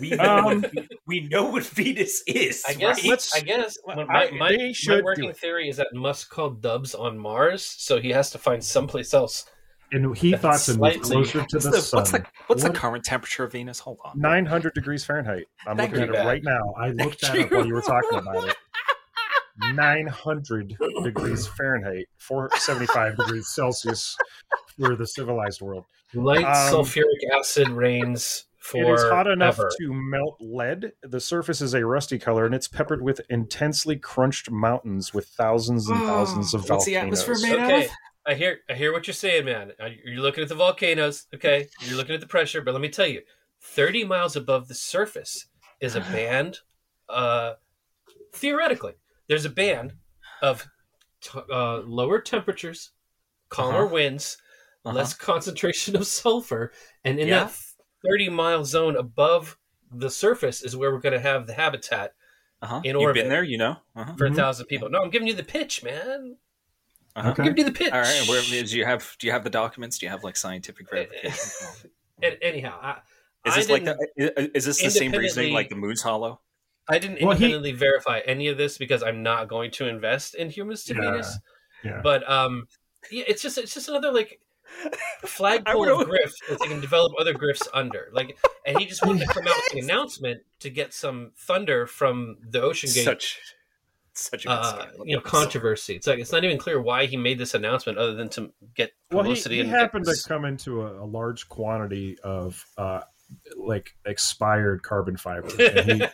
We 0.00 0.10
know, 0.10 0.38
Um, 0.38 0.62
what, 0.62 0.72
we 1.06 1.20
know 1.28 1.50
what 1.50 1.64
Venus 1.66 2.22
is. 2.26 2.64
I 2.66 2.72
guess. 2.74 3.02
right? 3.02 3.10
Let's- 3.10 3.34
I 3.34 3.40
guess. 3.40 3.76
I- 3.88 3.94
my, 3.96 4.04
my, 4.04 4.30
my, 4.30 4.74
my 4.88 5.00
working 5.02 5.32
theory 5.34 5.68
is 5.68 5.76
that 5.78 5.88
Musk 5.92 6.30
called 6.30 6.62
Dubs 6.62 6.94
on 6.94 7.18
Mars, 7.18 7.64
so 7.64 8.00
he 8.00 8.10
has 8.10 8.30
to 8.30 8.38
find 8.38 8.62
someplace 8.64 9.12
else 9.12 9.44
and 9.92 10.16
he 10.16 10.34
thought 10.36 10.58
to 10.60 10.76
move 10.76 11.00
closer 11.02 11.44
to 11.44 11.58
the, 11.58 11.70
the, 11.70 11.80
sun. 11.80 11.98
what's 12.00 12.10
the 12.10 12.24
what's 12.46 12.62
the 12.64 12.70
current 12.70 13.04
temperature 13.04 13.44
of 13.44 13.52
Venus? 13.52 13.78
Hold 13.78 13.98
on. 14.04 14.18
900 14.18 14.74
degrees 14.74 15.04
Fahrenheit. 15.04 15.44
I'm 15.66 15.76
Thank 15.76 15.92
looking 15.92 16.08
at 16.14 16.20
it 16.22 16.26
right 16.26 16.42
now. 16.42 16.74
I 16.80 16.88
looked 16.90 17.22
at 17.28 17.36
it 17.36 17.50
while 17.50 17.60
you. 17.62 17.68
you 17.68 17.74
were 17.74 17.82
talking 17.82 18.18
about 18.18 18.48
it. 18.48 18.56
900 19.58 20.76
degrees 21.02 21.46
Fahrenheit, 21.46 22.06
475 22.18 23.16
degrees 23.18 23.48
Celsius 23.48 24.16
for 24.78 24.96
the 24.96 25.06
civilized 25.06 25.60
world. 25.60 25.84
Light 26.14 26.44
Um, 26.44 26.72
sulfuric 26.74 27.04
acid 27.38 27.68
rains 27.68 28.44
for 28.58 28.92
it 28.92 28.94
is 28.94 29.02
hot 29.04 29.26
enough 29.26 29.58
ever. 29.58 29.70
to 29.78 29.92
melt 29.92 30.36
lead. 30.40 30.92
The 31.02 31.20
surface 31.20 31.60
is 31.60 31.74
a 31.74 31.84
rusty 31.84 32.18
color, 32.18 32.46
and 32.46 32.54
it's 32.54 32.68
peppered 32.68 33.02
with 33.02 33.20
intensely 33.28 33.96
crunched 33.96 34.50
mountains 34.50 35.12
with 35.12 35.26
thousands 35.28 35.88
and 35.90 35.98
thousands 36.04 36.54
of 36.54 36.68
What's 36.68 36.86
the 36.86 36.94
volcanoes. 36.94 37.20
atmosphere 37.20 37.50
made 37.56 37.62
Okay, 37.64 37.84
of? 37.86 37.90
I 38.26 38.34
hear 38.34 38.60
I 38.70 38.74
hear 38.74 38.92
what 38.92 39.06
you're 39.06 39.12
saying, 39.14 39.44
man. 39.44 39.72
Uh, 39.78 39.90
You're 40.04 40.22
looking 40.22 40.42
at 40.42 40.48
the 40.48 40.54
volcanoes, 40.54 41.26
okay? 41.34 41.68
You're 41.80 41.96
looking 41.98 42.14
at 42.14 42.22
the 42.22 42.26
pressure, 42.26 42.62
but 42.62 42.72
let 42.72 42.80
me 42.80 42.88
tell 42.88 43.06
you, 43.06 43.20
30 43.60 44.04
miles 44.04 44.34
above 44.34 44.68
the 44.68 44.74
surface 44.74 45.46
is 45.80 45.94
a 45.94 46.00
band. 46.12 46.60
Uh, 47.06 47.54
theoretically, 48.32 48.94
there's 49.28 49.44
a 49.44 49.50
band 49.50 49.94
of 50.42 50.66
t- 51.20 51.38
uh, 51.52 51.78
lower 51.78 52.20
temperatures, 52.20 52.90
calmer 53.48 53.84
Uh-huh. 53.84 53.94
winds, 53.94 54.36
Uh-huh. 54.84 54.94
less 54.96 55.14
concentration 55.14 55.96
of 55.96 56.06
sulfur, 56.06 56.72
and 57.04 57.18
in 57.18 57.28
Yeah. 57.28 57.44
that 57.44 57.56
30 58.06 58.28
mile 58.28 58.64
zone 58.64 58.96
above 58.96 59.56
the 59.90 60.10
surface 60.10 60.62
is 60.62 60.76
where 60.76 60.92
we're 60.92 61.00
going 61.00 61.14
to 61.14 61.20
have 61.20 61.46
the 61.46 61.54
habitat 61.54 62.14
Uh-huh. 62.62 62.80
in 62.84 62.92
You've 62.96 63.02
orbit. 63.02 63.22
been 63.22 63.28
there, 63.30 63.42
you 63.44 63.58
know. 63.58 63.76
Uh-huh. 63.96 64.14
for 64.16 64.28
Mhm. 64.28 64.32
a 64.32 64.34
thousand 64.36 64.66
people. 64.66 64.88
No, 64.90 65.02
I'm 65.02 65.10
giving 65.10 65.28
you 65.28 65.34
the 65.34 65.44
pitch, 65.44 65.82
man. 65.82 66.36
Uh-huh. 67.16 67.30
Okay. 67.30 67.42
I'm 67.42 67.48
giving 67.54 67.58
you 67.58 67.64
the 67.72 67.78
pitch. 67.78 67.92
All 67.92 68.00
right. 68.00 68.28
Where, 68.28 68.42
do 68.42 68.76
you 68.76 68.84
have 68.84 69.16
do 69.20 69.26
you 69.26 69.32
have 69.32 69.44
the 69.44 69.50
documents? 69.50 69.98
Do 69.98 70.06
you 70.06 70.10
have 70.10 70.24
like 70.24 70.36
scientific 70.36 70.90
verification? 70.90 71.90
Anyhow, 72.42 72.78
I, 72.82 72.90
Is 73.48 73.52
I 73.54 73.56
this 73.56 73.68
like 73.70 73.84
the, 73.84 73.96
i- 74.18 74.50
is 74.54 74.64
this 74.64 74.82
the 74.82 74.90
same 74.90 75.12
reasoning 75.12 75.52
like 75.54 75.68
the 75.68 75.76
moon's 75.76 76.02
hollow? 76.02 76.40
I 76.88 76.98
didn't 76.98 77.22
Well, 77.22 77.30
he- 77.36 77.44
independently 77.46 77.72
verify 77.72 78.20
any 78.26 78.48
of 78.48 78.56
this 78.58 78.76
because 78.78 79.02
I'm 79.02 79.22
not 79.22 79.48
going 79.48 79.70
to 79.72 79.88
invest 79.88 80.34
in 80.34 80.50
humans 80.50 80.84
to 80.84 80.94
Yeah, 80.94 81.00
Venus. 81.00 81.38
yeah. 81.82 82.00
But 82.02 82.28
um, 82.30 82.68
yeah, 83.10 83.24
it's 83.26 83.42
just 83.42 83.56
it's 83.58 83.72
just 83.74 83.88
another 83.88 84.12
like 84.12 84.40
flagpole 85.24 86.00
of 86.00 86.08
grifts 86.08 86.32
that 86.48 86.58
they 86.60 86.68
can 86.68 86.80
develop 86.80 87.12
other 87.18 87.34
grifts 87.34 87.66
under. 87.72 88.08
Like, 88.12 88.36
and 88.66 88.78
he 88.78 88.86
just 88.86 89.04
wanted 89.04 89.26
to 89.26 89.32
come 89.32 89.46
out 89.46 89.54
with 89.56 89.72
an 89.74 89.78
announcement 89.90 90.42
to 90.60 90.70
get 90.70 90.92
some 90.92 91.32
thunder 91.36 91.86
from 91.86 92.36
the 92.48 92.60
OceanGate. 92.60 93.04
Such 93.04 93.40
such 94.16 94.44
a 94.44 94.48
good 94.48 94.52
uh, 94.52 94.86
you 95.04 95.16
know, 95.16 95.20
controversy. 95.22 95.96
It's 95.96 96.06
like 96.06 96.18
it's 96.18 96.32
not 96.32 96.44
even 96.44 96.56
clear 96.58 96.80
why 96.80 97.06
he 97.06 97.16
made 97.16 97.38
this 97.38 97.54
announcement, 97.54 97.98
other 97.98 98.14
than 98.14 98.28
to 98.30 98.52
get 98.74 98.92
publicity. 99.10 99.56
Well, 99.58 99.64
he, 99.64 99.70
he 99.70 99.76
happened 99.76 100.04
to 100.06 100.16
come 100.28 100.44
into 100.44 100.82
a, 100.82 101.02
a 101.02 101.06
large 101.06 101.48
quantity 101.48 102.16
of 102.22 102.64
uh, 102.78 103.00
like 103.56 103.94
expired 104.06 104.82
carbon 104.82 105.16
fiber. 105.16 105.48
He, 105.48 105.56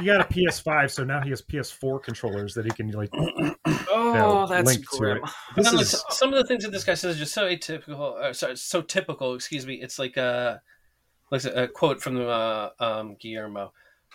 he 0.00 0.06
got 0.06 0.20
a 0.20 0.24
PS5, 0.24 0.90
so 0.90 1.04
now 1.04 1.20
he 1.20 1.30
has 1.30 1.42
PS4 1.42 2.02
controllers 2.02 2.54
that 2.54 2.64
he 2.64 2.70
can 2.70 2.90
like. 2.90 3.10
oh, 3.14 4.12
know, 4.14 4.46
that's 4.48 4.66
link 4.66 4.90
to 4.90 4.98
grim. 4.98 5.16
it. 5.18 5.22
This 5.56 5.66
some, 5.66 5.78
is 5.78 5.94
of 5.94 6.00
the, 6.00 6.14
some 6.14 6.28
of 6.30 6.34
the 6.36 6.44
things 6.44 6.64
that 6.64 6.72
this 6.72 6.84
guy 6.84 6.94
says 6.94 7.16
are 7.16 7.18
just 7.18 7.34
so 7.34 7.44
atypical. 7.44 8.20
Uh, 8.20 8.32
sorry, 8.32 8.56
so 8.56 8.82
typical. 8.82 9.34
Excuse 9.34 9.66
me. 9.66 9.74
It's 9.74 9.98
like 9.98 10.16
a, 10.16 10.60
like 11.30 11.44
a 11.44 11.68
quote 11.68 12.00
from 12.00 12.20
uh, 12.20 12.70
um, 12.80 13.16
Guillermo. 13.20 13.72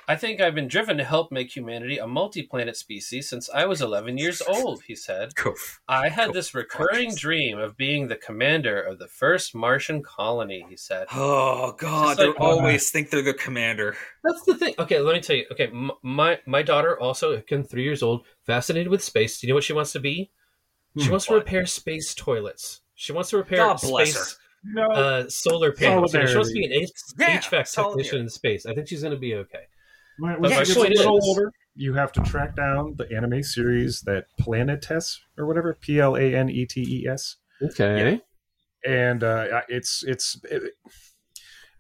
I 0.08 0.16
think 0.16 0.40
I've 0.40 0.54
been 0.54 0.68
driven 0.68 0.98
to 0.98 1.04
help 1.04 1.32
make 1.32 1.56
humanity 1.56 1.98
a 1.98 2.06
multi-planet 2.06 2.78
species 2.78 3.28
since 3.30 3.50
I 3.50 3.66
was 3.66 3.82
11 3.82 4.18
years 4.18 4.42
old. 4.42 4.84
He 4.84 4.96
said, 4.96 5.34
Goof. 5.36 5.80
"I 5.88 6.10
had 6.10 6.26
Cool. 6.26 6.34
this 6.34 6.54
recurring 6.54 7.06
Gorgeous. 7.10 7.20
dream 7.20 7.58
of 7.58 7.76
being 7.76 8.08
the 8.08 8.16
commander 8.16 8.80
of 8.80 9.00
the 9.00 9.08
first 9.08 9.56
Martian 9.56 10.04
colony." 10.04 10.66
He 10.70 10.78
said, 10.78 11.08
Oh 11.14 11.74
God, 11.78 12.18
they 12.18 12.28
like- 12.28 12.40
always 12.40 12.92
think 12.92 13.10
they're 13.10 13.22
the 13.24 13.34
commander. 13.34 13.96
That's 14.24 14.44
the 14.44 14.56
thing. 14.56 14.76
Okay, 14.78 15.00
let 15.00 15.16
me 15.16 15.22
tell 15.22 15.36
you. 15.36 15.46
Okay, 15.52 15.68
m- 15.68 15.92
my 16.04 16.40
my 16.46 16.62
daughter 16.62 17.00
also, 17.00 17.34
again, 17.34 17.64
three 17.64 17.84
years 17.84 18.04
old, 18.04 18.26
fascinated 18.46 18.90
with 18.90 19.04
space. 19.04 19.40
Do 19.40 19.48
you 19.48 19.54
know 19.54 19.56
what 19.56 19.64
she 19.64 19.74
wants 19.74 19.92
to 19.94 20.00
be? 20.00 20.32
She 20.98 21.06
Hmm, 21.06 21.12
wants 21.12 21.26
to 21.26 21.34
repair 21.34 21.66
space 21.66 22.14
toilets. 22.14 22.82
She 22.94 23.12
wants 23.12 23.32
to 23.32 23.38
repair 23.38 23.58
God 23.58 23.80
bless 23.82 24.12
space 24.12 24.38
no. 24.64 24.84
uh, 24.92 25.30
solar 25.30 25.72
panels. 25.74 26.14
You 26.14 26.22
know, 26.22 26.26
she 26.28 26.36
wants 26.36 26.50
to 26.52 26.56
be 26.56 26.66
an 26.66 26.72
H- 26.72 26.90
Yeah, 27.20 27.38
HVAC 27.40 27.74
technician 27.74 28.20
in 28.22 28.30
space. 28.30 28.66
I 28.66 28.74
think 28.74 28.88
she's 28.88 29.02
going 29.02 29.14
to 29.14 29.20
be 29.20 29.36
okay. 29.36 29.66
When 30.20 30.34
but 30.34 30.42
when 30.50 30.52
my 30.60 30.64
she 30.64 30.80
a 30.80 30.84
little 30.84 31.18
is- 31.18 31.26
older, 31.26 31.52
you 31.76 31.94
have 31.94 32.12
to 32.14 32.22
track 32.22 32.56
down 32.56 32.96
the 32.98 33.12
anime 33.16 33.44
series 33.44 34.02
that 34.02 34.26
Planetes 34.40 35.18
or 35.38 35.46
whatever 35.46 35.78
P 35.80 36.00
L 36.00 36.16
A 36.16 36.34
N 36.36 36.50
E 36.50 36.66
T 36.66 36.82
E 36.82 37.08
S. 37.08 37.36
Okay. 37.62 38.22
and 38.86 39.24
uh, 39.24 39.62
it's 39.70 40.04
it's 40.04 40.40
it, 40.50 40.74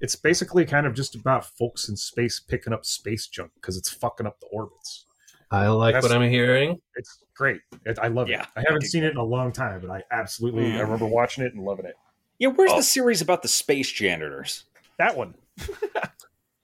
it's 0.01 0.15
basically 0.15 0.65
kind 0.65 0.85
of 0.85 0.93
just 0.93 1.15
about 1.15 1.45
folks 1.45 1.87
in 1.89 1.95
space 1.95 2.39
picking 2.39 2.73
up 2.73 2.85
space 2.85 3.27
junk 3.27 3.51
because 3.55 3.77
it's 3.77 3.89
fucking 3.89 4.25
up 4.27 4.39
the 4.41 4.47
orbits. 4.47 5.05
I 5.51 5.67
like 5.67 5.93
That's- 5.93 6.09
what 6.11 6.21
I'm 6.21 6.29
hearing. 6.29 6.79
It's 6.95 7.23
great. 7.35 7.61
It, 7.85 7.99
I 8.01 8.07
love 8.07 8.27
Yeah, 8.27 8.41
it. 8.41 8.47
I 8.55 8.61
haven't 8.61 8.83
I 8.83 8.87
seen 8.87 9.03
it 9.03 9.11
in 9.11 9.17
a 9.17 9.23
long 9.23 9.51
time, 9.51 9.79
but 9.81 9.91
I 9.91 10.03
absolutely 10.11 10.65
I 10.73 10.77
Mm. 10.77 10.81
remember 10.81 11.05
watching 11.05 11.43
it 11.45 11.53
and 11.53 11.63
loving 11.63 11.85
it. 11.85 11.95
Yeah, 12.39 12.49
where's 12.49 12.71
Oh. 12.71 12.77
the 12.77 12.83
series 12.83 13.21
about 13.21 13.41
the 13.43 13.47
space 13.47 13.89
janitors? 13.91 14.63
That 14.97 15.15
one, 15.15 15.35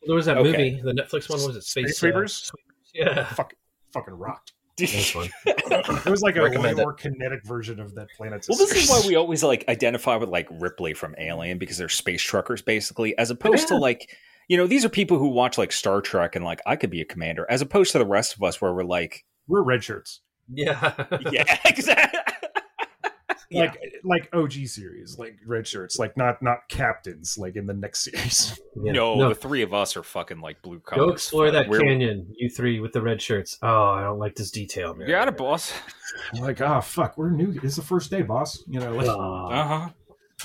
There 0.05 0.15
was 0.15 0.25
that 0.25 0.37
Okay. 0.37 0.49
movie, 0.75 0.81
the 0.83 0.93
Netflix 0.93 1.29
one. 1.29 1.39
Was 1.45 1.55
it 1.55 1.63
Space, 1.63 1.85
Space 1.85 1.97
Sweepers? 1.99 2.51
Uh, 2.53 2.57
yeah, 2.93 3.23
fucking 3.33 3.57
fucking 3.93 4.13
rocked. 4.13 4.53
that's 4.77 5.09
fun. 5.11 5.29
It 5.45 6.05
was 6.09 6.21
like 6.21 6.35
a 6.35 6.39
way 6.41 6.49
Recommend 6.49 6.79
it. 6.79 6.81
more 6.81 6.93
kinetic 6.93 7.43
version 7.45 7.79
of 7.79 7.93
that 7.95 8.07
planet. 8.17 8.45
Well, 8.49 8.57
this 8.57 8.71
is 8.75 8.89
why 8.89 9.01
we 9.07 9.15
always 9.21 9.43
like 9.43 9.63
identify 9.69 10.15
with 10.17 10.29
like 10.29 10.47
Ripley 10.51 10.93
from 10.93 11.15
Alien 11.17 11.57
because 11.59 11.77
they're 11.77 11.89
space 11.89 12.21
truckers 12.21 12.61
basically, 12.61 13.17
as 13.17 13.29
opposed 13.31 13.67
to 13.69 13.77
like 13.77 14.09
you 14.47 14.57
know 14.57 14.67
these 14.67 14.83
are 14.83 14.89
people 14.89 15.17
who 15.17 15.27
watch 15.29 15.57
like 15.57 15.71
Star 15.71 16.01
Trek 16.01 16.35
and 16.35 16.43
like 16.43 16.61
I 16.65 16.75
could 16.75 16.89
be 16.89 17.01
a 17.01 17.05
commander, 17.05 17.45
as 17.49 17.61
opposed 17.61 17.91
to 17.93 17.99
the 17.99 18.05
rest 18.05 18.35
of 18.35 18.43
us 18.43 18.59
where 18.61 18.73
we're 18.73 18.83
like, 18.83 19.23
we're 19.47 19.61
red 19.61 19.83
shirts, 19.83 20.21
Yeah, 20.49 20.93
yeah, 21.31 21.57
exactly. 21.65 22.10
Like 23.51 23.77
like 24.03 24.29
OG 24.33 24.53
series, 24.67 25.17
like 25.19 25.35
red 25.45 25.67
shirts, 25.67 25.99
like 25.99 26.15
not 26.17 26.41
not 26.41 26.67
captains, 26.69 27.37
like 27.37 27.55
in 27.55 27.65
the 27.65 27.73
next 27.73 28.03
series. 28.03 28.59
Yeah. 28.81 28.91
No, 28.93 29.29
the 29.29 29.35
three 29.35 29.61
of 29.61 29.73
us 29.73 29.95
are 29.97 30.03
fucking 30.03 30.39
like 30.41 30.61
blue 30.61 30.79
collar. 30.79 31.07
Go 31.07 31.11
explore 31.13 31.51
that 31.51 31.67
We're- 31.67 31.83
canyon, 31.85 32.33
you 32.37 32.49
three 32.49 32.79
with 32.79 32.93
the 32.93 33.01
red 33.01 33.21
shirts. 33.21 33.57
Oh, 33.61 33.89
I 33.91 34.01
don't 34.01 34.19
like 34.19 34.35
this 34.35 34.51
detail, 34.51 34.93
man. 34.93 35.07
You 35.07 35.13
got 35.15 35.27
it, 35.27 35.37
boss. 35.37 35.73
like, 36.39 36.61
oh 36.61 36.81
fuck, 36.81 37.17
we're 37.17 37.29
new. 37.31 37.59
It's 37.63 37.75
the 37.75 37.81
first 37.81 38.09
day, 38.11 38.21
boss. 38.21 38.63
You 38.67 38.79
know, 38.79 38.93
like, 38.95 39.07
Uh 39.07 39.67
huh. 39.67 39.89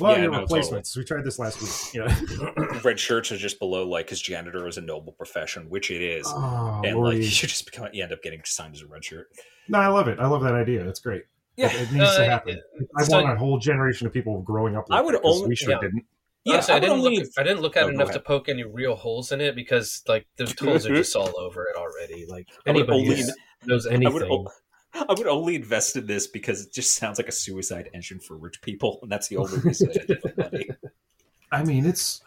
well, 0.00 0.12
yeah, 0.16 0.22
your 0.22 0.32
no, 0.32 0.40
replacements. 0.40 0.96
We 0.96 1.04
tried 1.04 1.24
this 1.24 1.38
last 1.38 1.60
week. 1.60 1.94
You 1.94 2.04
know, 2.06 2.54
Red 2.84 3.00
shirts 3.00 3.32
are 3.32 3.36
just 3.36 3.58
below 3.58 3.88
like 3.88 4.06
because 4.06 4.20
janitor 4.20 4.66
is 4.68 4.76
a 4.78 4.80
noble 4.82 5.12
profession, 5.12 5.68
which 5.70 5.90
it 5.90 6.02
is, 6.02 6.26
oh, 6.28 6.82
and 6.84 6.96
Lordy. 6.96 7.16
like 7.18 7.24
you 7.42 7.48
just 7.48 7.64
become 7.64 7.88
you 7.92 8.02
end 8.02 8.12
up 8.12 8.22
getting 8.22 8.42
signed 8.44 8.74
as 8.74 8.82
a 8.82 8.86
red 8.86 9.04
shirt. 9.04 9.28
no, 9.68 9.78
I 9.78 9.88
love 9.88 10.08
it. 10.08 10.18
I 10.20 10.26
love 10.26 10.42
that 10.42 10.54
idea. 10.54 10.86
It's 10.88 11.00
great. 11.00 11.22
Yeah. 11.56 11.68
it, 11.68 11.74
it 11.82 11.92
needs 11.92 12.04
Uh, 12.04 12.18
to 12.18 12.24
happen. 12.26 12.62
I 12.96 13.04
so- 13.04 13.12
want 13.22 13.32
a 13.32 13.36
whole 13.36 13.58
generation 13.58 14.06
of 14.06 14.12
people 14.12 14.40
growing 14.42 14.76
up. 14.76 14.88
Like 14.90 14.98
I 14.98 15.02
would 15.02 15.14
that, 15.14 15.22
'cause 15.22 15.36
only- 15.36 15.48
we 15.48 15.56
sure 15.56 15.70
yeah. 15.72 15.80
didn't. 15.80 16.04
Honestly, 16.48 16.74
I 16.74 16.76
I, 16.76 16.80
didn't 16.80 16.98
only- 17.00 17.18
look. 17.18 17.28
I 17.38 17.42
didn't 17.42 17.60
look 17.60 17.76
at 17.76 17.84
Oh, 17.84 17.88
enough 17.88 18.12
to 18.12 18.20
poke 18.20 18.48
any 18.48 18.62
real 18.62 18.94
holes 18.94 19.32
in 19.32 19.40
it 19.40 19.56
because, 19.56 20.02
like, 20.06 20.26
those 20.36 20.56
holes 20.56 20.86
are 20.86 20.94
just 20.94 21.16
all 21.16 21.36
over 21.40 21.66
it 21.66 21.74
already. 21.76 22.24
Like 22.26 22.46
anybody 22.66 23.00
only- 23.00 23.22
who 23.22 23.28
knows 23.64 23.84
I 23.86 23.94
anything. 23.94 24.12
would, 24.14 24.22
o- 24.22 24.46
I 24.94 25.04
would 25.12 25.26
only 25.26 25.56
invest 25.56 25.96
in 25.96 26.06
this 26.06 26.26
because 26.28 26.64
it 26.64 26.72
just 26.72 26.94
sounds 26.94 27.18
like 27.18 27.26
a 27.28 27.32
suicide 27.32 27.90
engine 27.94 28.20
for 28.20 28.36
rich 28.36 28.62
people, 28.62 29.00
and 29.02 29.10
that's 29.10 29.26
the 29.28 29.38
only 29.38 29.58
reason. 29.58 29.90
I 29.90 30.04
did 30.04 30.36
money. 30.36 30.68
I 31.52 31.64
mean, 31.64 31.84
it's 31.86 32.22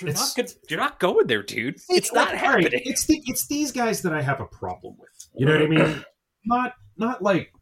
You're 0.00 0.10
It's- 0.10 0.36
not 0.36 0.44
good. 0.46 0.54
You're 0.70 0.80
not 0.80 0.98
going 0.98 1.26
there, 1.26 1.42
dude. 1.42 1.78
It's 1.88 2.12
not 2.12 2.28
all 2.28 2.34
right, 2.34 2.40
happening. 2.64 2.82
It's 2.84 3.06
the 3.06 3.20
it's 3.26 3.46
these 3.46 3.72
guys 3.72 4.02
that 4.02 4.12
I 4.14 4.20
have 4.22 4.40
a 4.40 4.46
problem 4.46 4.96
with. 4.98 5.28
You 5.34 5.46
know 5.46 5.52
what 5.52 5.62
I 5.62 5.66
mean? 5.66 6.04
Not 6.44 6.74
not 6.96 7.22
like 7.22 7.52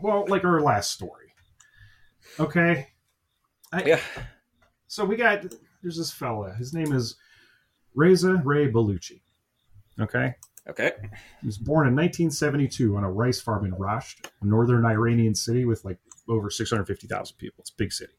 well, 0.00 0.24
like 0.28 0.44
our 0.44 0.60
last 0.60 0.92
story. 0.92 1.34
Okay. 2.38 2.88
I, 3.72 3.82
Yeah. 3.84 4.00
So 4.86 5.04
we 5.04 5.16
got 5.16 5.44
there's 5.82 5.98
this 5.98 6.10
fella. 6.10 6.54
His 6.54 6.72
name 6.72 6.92
is 6.92 7.16
Reza 7.94 8.40
Ray 8.44 8.70
Baluchi. 8.70 9.20
Okay. 10.00 10.34
Okay. 10.68 10.92
He 11.40 11.46
was 11.46 11.56
born 11.56 11.86
in 11.88 11.94
1972 11.94 12.96
on 12.96 13.04
a 13.04 13.10
rice 13.10 13.40
farm 13.40 13.64
in 13.64 13.72
Rasht, 13.72 14.30
a 14.42 14.46
northern 14.46 14.84
Iranian 14.84 15.34
city 15.34 15.64
with 15.64 15.84
like 15.84 15.98
over 16.28 16.50
650,000 16.50 17.36
people. 17.36 17.62
It's 17.62 17.70
a 17.70 17.76
big 17.76 17.92
city. 17.92 18.12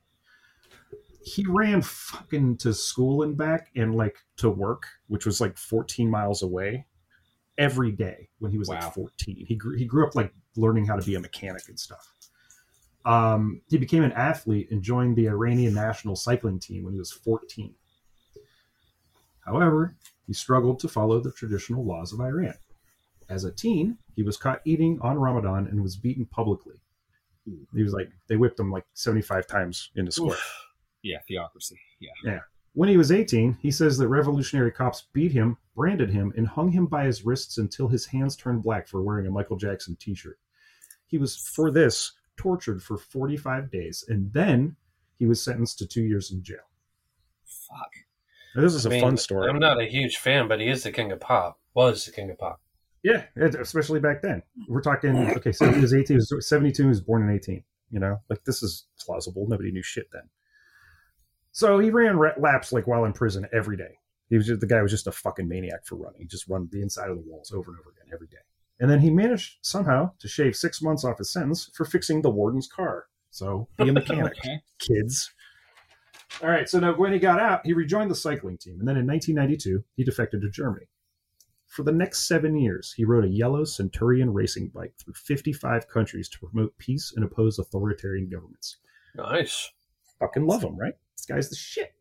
He 1.23 1.45
ran 1.47 1.81
fucking 1.81 2.57
to 2.57 2.73
school 2.73 3.21
and 3.21 3.37
back 3.37 3.69
and 3.75 3.95
like 3.95 4.17
to 4.37 4.49
work, 4.49 4.87
which 5.07 5.25
was 5.25 5.39
like 5.39 5.57
14 5.57 6.09
miles 6.09 6.41
away, 6.41 6.87
every 7.59 7.91
day 7.91 8.29
when 8.39 8.51
he 8.51 8.57
was 8.57 8.69
Wow. 8.69 8.79
like 8.81 8.93
14. 8.93 9.45
He 9.47 9.55
grew, 9.55 9.77
he 9.77 9.85
grew 9.85 10.07
up 10.07 10.15
like 10.15 10.33
learning 10.55 10.85
how 10.87 10.95
to 10.95 11.05
be 11.05 11.13
a 11.15 11.19
mechanic 11.19 11.67
and 11.67 11.79
stuff. 11.79 12.11
Um, 13.05 13.61
he 13.69 13.77
became 13.77 14.03
an 14.03 14.11
athlete 14.13 14.71
and 14.71 14.81
joined 14.81 15.15
the 15.15 15.27
Iranian 15.29 15.73
national 15.73 16.15
cycling 16.15 16.59
team 16.59 16.83
when 16.83 16.93
he 16.93 16.99
was 16.99 17.11
14. 17.11 17.75
However, 19.45 19.95
he 20.27 20.33
struggled 20.33 20.79
to 20.79 20.87
follow 20.87 21.19
the 21.19 21.31
traditional 21.31 21.85
laws 21.85 22.13
of 22.13 22.19
Iran. 22.21 22.55
As 23.29 23.43
a 23.43 23.51
teen, 23.51 23.97
he 24.15 24.23
was 24.23 24.37
caught 24.37 24.61
eating 24.65 24.99
on 25.01 25.17
Ramadan 25.17 25.67
and 25.67 25.81
was 25.81 25.95
beaten 25.95 26.25
publicly. 26.25 26.75
He 27.73 27.83
was 27.83 27.93
like, 27.93 28.09
they 28.27 28.35
whipped 28.35 28.59
him 28.59 28.71
like 28.71 28.85
75 28.93 29.47
times 29.47 29.89
in 29.95 30.05
the 30.05 30.11
square. 30.11 30.37
Yeah, 31.01 31.17
theocracy. 31.27 31.79
Yeah. 31.99 32.39
When 32.73 32.89
he 32.89 32.97
was 32.97 33.11
18, 33.11 33.57
he 33.61 33.71
says 33.71 33.97
that 33.97 34.07
revolutionary 34.07 34.71
cops 34.71 35.07
beat 35.13 35.31
him, 35.31 35.57
branded 35.75 36.11
him, 36.11 36.33
and 36.37 36.47
hung 36.47 36.71
him 36.71 36.85
by 36.85 37.05
his 37.05 37.25
wrists 37.25 37.57
until 37.57 37.87
his 37.87 38.05
hands 38.05 38.35
turned 38.35 38.63
black 38.63 38.87
for 38.87 39.01
wearing 39.01 39.27
a 39.27 39.31
Michael 39.31 39.57
Jackson 39.57 39.95
t 39.99 40.13
shirt. 40.13 40.39
He 41.07 41.17
was, 41.17 41.35
for 41.35 41.71
this, 41.71 42.13
tortured 42.37 42.83
for 42.83 42.97
45 42.97 43.71
days, 43.71 44.05
and 44.07 44.31
then 44.31 44.75
he 45.17 45.25
was 45.25 45.41
sentenced 45.41 45.79
to 45.79 45.87
two 45.87 46.03
years 46.03 46.31
in 46.31 46.43
jail. 46.43 46.57
Fuck. 47.43 47.91
Now, 48.55 48.61
this 48.61 48.73
is 48.73 48.85
a 48.85 48.89
I 48.89 48.93
mean, 48.93 49.01
fun 49.01 49.17
story. 49.17 49.49
I'm 49.49 49.59
not 49.59 49.81
a 49.81 49.85
huge 49.85 50.17
fan, 50.17 50.47
but 50.47 50.59
he 50.59 50.69
is 50.69 50.83
the 50.83 50.91
king 50.91 51.11
of 51.11 51.19
pop. 51.19 51.59
Was 51.73 52.05
the 52.05 52.11
king 52.11 52.29
of 52.29 52.37
pop. 52.37 52.61
Yeah, 53.03 53.23
especially 53.37 53.99
back 53.99 54.21
then. 54.21 54.43
We're 54.67 54.81
talking, 54.81 55.15
okay, 55.37 55.51
so 55.51 55.71
he 55.71 55.79
was 55.79 55.93
18, 55.93 56.07
he 56.07 56.35
was 56.35 56.47
72, 56.47 56.83
he 56.83 56.89
was 56.89 57.01
born 57.01 57.23
in 57.23 57.33
18. 57.33 57.63
You 57.91 57.99
know, 57.99 58.19
like 58.29 58.43
this 58.43 58.61
is 58.61 58.85
plausible. 58.99 59.47
Nobody 59.47 59.71
knew 59.71 59.81
shit 59.81 60.09
then. 60.11 60.23
So 61.51 61.79
he 61.79 61.89
ran 61.89 62.17
laps 62.37 62.71
like 62.71 62.87
while 62.87 63.05
in 63.05 63.13
prison 63.13 63.47
every 63.53 63.77
day. 63.77 63.97
He 64.29 64.37
was 64.37 64.45
just, 64.47 64.61
the 64.61 64.67
guy 64.67 64.81
was 64.81 64.91
just 64.91 65.07
a 65.07 65.11
fucking 65.11 65.47
maniac 65.47 65.85
for 65.85 65.95
running. 65.95 66.21
He 66.21 66.27
just 66.27 66.47
run 66.47 66.69
the 66.71 66.81
inside 66.81 67.09
of 67.09 67.17
the 67.17 67.23
walls 67.25 67.51
over 67.51 67.71
and 67.71 67.79
over 67.79 67.89
again 67.89 68.13
every 68.13 68.27
day. 68.27 68.37
And 68.79 68.89
then 68.89 68.99
he 68.99 69.09
managed 69.09 69.57
somehow 69.61 70.11
to 70.19 70.27
shave 70.27 70.55
six 70.55 70.81
months 70.81 71.03
off 71.03 71.17
his 71.17 71.33
sentence 71.33 71.69
for 71.73 71.83
fixing 71.85 72.21
the 72.21 72.29
warden's 72.29 72.67
car. 72.67 73.07
So 73.31 73.67
be 73.77 73.89
a 73.89 73.93
mechanic 73.93 74.33
Okay. 74.37 74.61
kids. 74.77 75.31
All 76.43 76.49
right, 76.49 76.69
so 76.69 76.79
now 76.79 76.93
when 76.95 77.11
he 77.11 77.19
got 77.19 77.39
out, 77.39 77.65
he 77.65 77.73
rejoined 77.73 78.09
the 78.11 78.15
cycling 78.15 78.57
team, 78.57 78.77
and 78.79 78.87
then 78.87 78.95
in 78.95 79.05
1992, 79.07 79.83
he 79.95 80.03
defected 80.03 80.41
to 80.41 80.49
Germany. 80.49 80.85
For 81.65 81.83
the 81.83 81.91
next 81.91 82.27
seven 82.27 82.55
years, 82.55 82.93
he 82.95 83.03
rode 83.03 83.25
a 83.25 83.29
yellow 83.29 83.63
Centurion 83.63 84.31
racing 84.31 84.69
bike 84.73 84.93
through 84.97 85.15
55 85.15 85.87
countries 85.87 86.29
to 86.29 86.39
promote 86.39 86.77
peace 86.77 87.11
and 87.15 87.25
oppose 87.25 87.59
authoritarian 87.59 88.29
governments. 88.29 88.77
Nice. 89.15 89.69
Fucking 90.19 90.45
love 90.45 90.63
him, 90.63 90.77
right? 90.77 90.93
This 91.19 91.25
guy's 91.25 91.49
the 91.49 91.55
shit. 91.55 91.93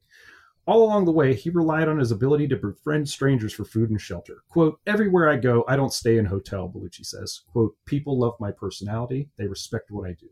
All 0.66 0.84
along 0.84 1.06
the 1.06 1.12
way, 1.12 1.34
he 1.34 1.50
relied 1.50 1.88
on 1.88 1.98
his 1.98 2.10
ability 2.10 2.46
to 2.48 2.56
befriend 2.56 3.08
strangers 3.08 3.52
for 3.54 3.64
food 3.64 3.90
and 3.90 4.00
shelter. 4.00 4.42
Quote, 4.48 4.78
Everywhere 4.86 5.28
I 5.28 5.36
go, 5.36 5.64
I 5.66 5.76
don't 5.76 5.92
stay 5.92 6.18
in 6.18 6.26
hotel, 6.26 6.68
Baluchi 6.68 7.04
says. 7.06 7.40
Quote, 7.50 7.74
People 7.86 8.18
love 8.18 8.34
my 8.38 8.52
personality. 8.52 9.30
They 9.38 9.46
respect 9.46 9.90
what 9.90 10.08
I 10.08 10.12
do. 10.12 10.28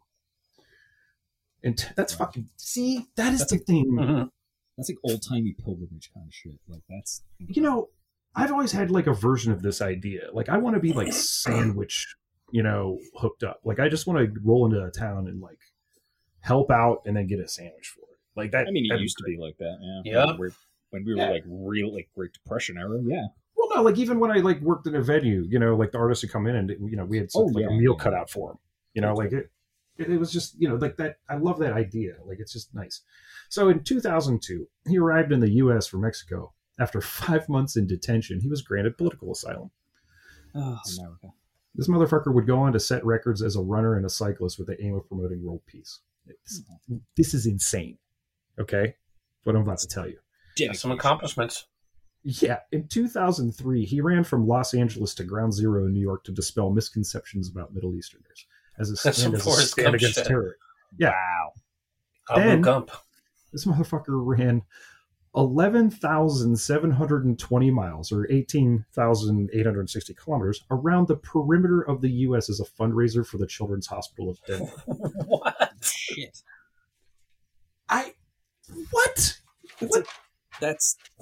And 1.65 1.77
t- 1.77 1.89
that's 1.97 2.15
fucking, 2.15 2.51
see, 2.57 3.07
that 3.17 3.33
is 3.33 3.41
That's 3.41 3.53
the 3.53 3.59
thing. 3.59 3.93
Mhm. 3.93 4.31
That's 4.77 4.91
like 4.91 4.99
old 5.03 5.23
timey 5.27 5.55
pilgrimage 5.55 6.11
kind 6.13 6.27
of 6.27 6.35
shit. 6.35 6.61
Like 6.69 6.83
that's 6.89 7.23
you 7.39 7.63
know, 7.63 7.89
I've 8.35 8.53
always 8.53 8.73
had 8.73 8.91
like 8.91 9.07
a 9.07 9.15
version 9.15 9.53
of 9.53 9.63
this 9.63 9.81
idea. 9.81 10.29
Like 10.35 10.51
I 10.51 10.59
want 10.59 10.75
to 10.75 10.81
be 10.81 10.93
like 10.93 11.13
sandwich, 11.15 12.15
you 12.53 12.63
know, 12.63 12.99
hooked 13.17 13.43
up. 13.43 13.61
Like 13.65 13.81
I 13.81 13.89
just 13.89 14.07
want 14.07 14.19
to 14.19 14.41
roll 14.45 14.67
into 14.67 14.85
a 14.85 14.91
town 14.91 15.29
and 15.29 15.41
like 15.41 15.59
help 16.41 16.71
out 16.71 17.03
and 17.07 17.17
then 17.17 17.27
get 17.27 17.41
a 17.41 17.49
sandwich 17.49 17.89
for 17.89 18.03
it. 18.13 18.16
Like 18.37 18.53
that. 18.53 18.67
I 18.69 18.71
mean, 18.71 18.85
it 18.87 18.89
that'd 18.91 19.03
used 19.03 19.19
to 19.19 19.25
be 19.25 19.37
like 19.39 19.57
that. 19.59 19.79
Yeah. 20.05 20.13
Yeah. 20.13 20.25
When 20.27 20.35
we 20.35 20.39
were, 20.41 20.53
when 20.91 21.05
we 21.05 21.15
were 21.15 21.21
Yeah. 21.21 21.31
like 21.31 21.45
real, 21.47 21.93
like 21.95 22.09
Great 22.15 22.33
Depression 22.33 22.77
era. 22.79 23.01
Yeah. 23.05 23.27
Well, 23.57 23.69
no, 23.75 23.83
like 23.83 23.97
even 23.99 24.21
when 24.21 24.31
I 24.31 24.37
like 24.37 24.61
worked 24.61 24.87
in 24.87 24.95
a 24.95 25.03
venue, 25.03 25.45
you 25.49 25.59
know, 25.59 25.75
like 25.75 25.93
the 25.93 25.99
artists 25.99 26.23
would 26.25 26.31
come 26.33 26.47
in 26.47 26.57
and 26.57 26.71
you 26.91 26.97
know 26.97 27.05
we 27.05 27.17
had 27.19 27.31
some, 27.33 27.43
Oh, 27.43 27.47
like 27.47 27.63
yeah, 27.63 27.69
a 27.75 27.79
meal 27.79 27.95
cut 27.97 28.13
out 28.15 28.29
for 28.31 28.51
them. 28.51 28.59
You 28.95 29.03
know, 29.03 29.15
like 29.15 29.33
it, 29.33 29.51
it, 29.97 30.11
it 30.11 30.19
was 30.19 30.31
just 30.31 30.55
you 30.61 30.69
know 30.69 30.75
like 30.77 30.97
that. 30.99 31.17
I 31.29 31.37
love 31.37 31.59
that 31.61 31.73
idea. 31.73 32.17
Like 32.27 32.39
it's 32.39 32.53
just 32.53 32.75
nice. 32.75 33.01
So 33.49 33.69
in 33.71 33.83
2002, 33.83 34.69
he 34.89 34.99
arrived 34.99 35.33
in 35.33 35.41
the 35.41 35.51
U.S. 35.53 35.87
from 35.87 36.03
Mexico. 36.03 36.53
After 36.79 37.01
five 37.01 37.49
months 37.49 37.77
in 37.77 37.87
detention, 37.87 38.41
he 38.41 38.49
was 38.49 38.61
granted 38.61 38.99
political 38.99 39.33
asylum. 39.33 39.71
Oh, 40.55 40.79
America. 40.99 41.29
This 41.75 41.89
motherfucker 41.89 42.33
would 42.33 42.47
go 42.47 42.59
on 42.59 42.73
to 42.73 42.81
set 42.81 43.05
records 43.05 43.43
as 43.43 43.57
a 43.57 43.61
runner 43.61 43.97
and 43.97 44.05
a 44.07 44.11
cyclist 44.11 44.59
with 44.59 44.69
the 44.69 44.83
aim 44.83 44.95
of 44.95 45.07
promoting 45.09 45.43
world 45.45 45.61
peace. 45.67 46.01
This, 46.27 46.63
this 47.17 47.35
is 47.35 47.47
insane. 47.47 47.99
Okay? 48.59 48.95
What 49.45 49.57
I'm 49.57 49.63
about 49.63 49.79
to 49.79 49.89
tell 49.89 50.09
you. 50.09 50.19
Got 50.59 50.77
Some 50.77 50.91
accomplishments. 50.93 51.67
Yeah, 52.23 52.59
in 52.73 52.89
2003, 52.89 53.85
he 53.85 54.01
ran 54.01 54.25
from 54.25 54.49
Los 54.49 54.75
Angeles 54.75 55.15
to 55.15 55.23
Ground 55.25 55.55
Zero 55.55 55.87
in 55.87 55.93
New 55.93 56.01
York 56.01 56.25
to 56.25 56.33
dispel 56.33 56.71
misconceptions 56.71 57.49
about 57.49 57.73
Middle 57.73 57.95
Easterners 57.95 58.47
as 58.79 58.91
a 58.91 58.95
That's 59.05 59.19
stand, 59.19 59.35
as 59.35 59.47
a 59.47 59.51
stand 59.63 59.95
against 59.95 60.17
shit. 60.17 60.27
terror. 60.27 60.57
Yeah. 60.99 61.11
Wow. 61.11 61.53
Abu 62.31 62.41
Then- 62.49 62.61
Gump. 62.63 62.91
This 63.53 63.65
motherfucker 63.65 64.07
ran 64.09 64.63
11,720 65.37 67.71
miles 67.71 68.11
or 68.13 68.27
18,860 68.31 70.15
kilometers 70.15 70.65
around 70.71 71.09
the 71.09 71.17
perimeter 71.17 71.83
of 71.83 72.01
the 72.01 72.11
U.S. 72.11 72.49
as 72.51 72.61
a 72.61 72.65
fundraiser 72.65 73.27
for 73.27 73.39
the 73.39 73.47
Children's 73.47 73.87
Hospital 73.87 74.31
of 74.31 74.39
Denver. 74.47 74.73
what? 75.27 75.73
Shit. 75.83 76.43
I 77.89 78.15
what? 78.91 79.39
What 79.81 80.07
That's 80.61 80.97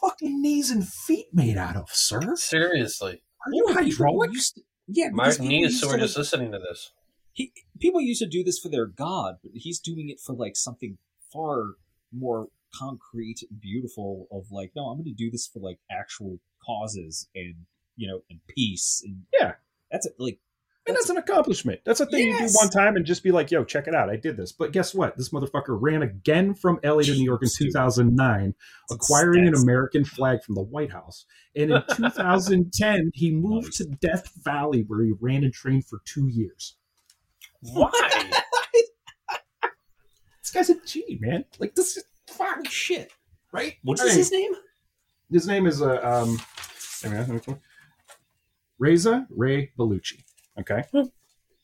fucking 0.00 0.42
knees 0.42 0.70
and 0.70 0.86
feet 0.86 1.26
made 1.32 1.56
out 1.56 1.76
of, 1.76 1.90
sir? 1.90 2.36
Seriously. 2.36 3.22
Are 3.46 3.52
you 3.52 3.64
People 3.66 3.82
hydraulic? 3.82 4.32
used 4.32 4.54
to- 4.56 4.62
yeah, 4.86 5.08
My 5.12 5.24
because 5.24 5.36
people 5.38 5.48
knee 5.48 5.64
is 5.64 5.72
used 5.72 5.84
sore 5.84 5.98
just 5.98 6.14
like- 6.16 6.18
listening 6.22 6.52
to 6.52 6.58
this. 6.58 6.92
he, 7.32 7.52
people 7.80 8.00
used 8.00 8.20
to 8.22 8.28
do 8.28 8.44
this 8.44 8.58
for 8.58 8.68
their 8.68 8.86
god, 8.86 9.36
but 9.42 9.52
he's 9.54 9.78
doing 9.80 10.08
it 10.10 10.20
for 10.20 10.34
like 10.34 10.56
something 10.56 10.98
far 11.32 11.74
more 12.12 12.48
concrete 12.74 13.40
and 13.50 13.60
beautiful. 13.60 14.26
Of 14.30 14.50
like, 14.50 14.72
no, 14.76 14.86
I'm 14.88 14.96
going 14.98 15.04
to 15.06 15.12
do 15.14 15.30
this 15.30 15.46
for 15.46 15.60
like 15.60 15.78
actual 15.90 16.38
causes 16.64 17.28
and 17.34 17.54
you 17.96 18.08
know 18.08 18.20
and 18.30 18.40
peace 18.48 19.02
and 19.04 19.22
Yeah. 19.38 19.54
that's 19.90 20.06
a, 20.06 20.10
like 20.18 20.38
And 20.86 20.94
that's 20.94 21.08
an 21.08 21.16
accomplishment. 21.16 21.80
That's 21.86 22.00
a 22.00 22.06
thing 22.06 22.28
you 22.28 22.38
do 22.38 22.46
one 22.52 22.68
time 22.68 22.96
and 22.96 23.06
just 23.06 23.22
be 23.22 23.32
like, 23.32 23.50
yo, 23.50 23.64
check 23.64 23.86
it 23.88 23.94
out. 23.94 24.10
I 24.10 24.16
did 24.16 24.36
this. 24.36 24.52
But 24.52 24.72
guess 24.72 24.94
what? 24.94 25.16
This 25.16 25.30
motherfucker 25.30 25.78
ran 25.80 26.02
again 26.02 26.52
from 26.54 26.78
LA 26.84 27.00
to 27.02 27.14
New 27.14 27.24
York 27.24 27.42
in 27.42 27.48
2009, 27.56 28.54
acquiring 28.90 29.48
an 29.48 29.54
American 29.54 30.04
flag 30.04 30.42
from 30.42 30.56
the 30.56 30.62
White 30.62 30.92
House. 30.92 31.24
And 31.56 31.70
in 31.70 31.82
2010, 31.96 33.12
he 33.14 33.30
moved 33.30 33.66
Nice. 33.68 33.76
to 33.78 33.84
Death 33.86 34.30
Valley 34.44 34.84
where 34.86 35.02
he 35.02 35.12
ran 35.20 35.42
and 35.42 35.54
trained 35.54 35.86
for 35.86 36.00
two 36.04 36.28
years. 36.28 36.76
Why? 37.60 37.90
This 40.42 40.50
guy's 40.52 40.70
a 40.70 40.80
G, 40.84 41.18
man. 41.20 41.44
Like, 41.58 41.74
this 41.74 41.96
is 41.96 42.04
fucking 42.28 42.66
shit, 42.66 43.10
right? 43.52 43.76
What's 43.82 44.02
All 44.02 44.08
right. 44.08 44.16
his 44.16 44.30
name? 44.30 44.52
His 45.32 45.46
name 45.48 45.66
is 45.66 45.80
uh, 45.80 45.98
um, 46.02 46.38
wait 47.02 47.12
a 47.12 47.26
minute, 47.26 47.46
Reza 48.78 49.26
Ray 49.30 49.70
Baluchi. 49.78 50.22
Okay. 50.60 50.84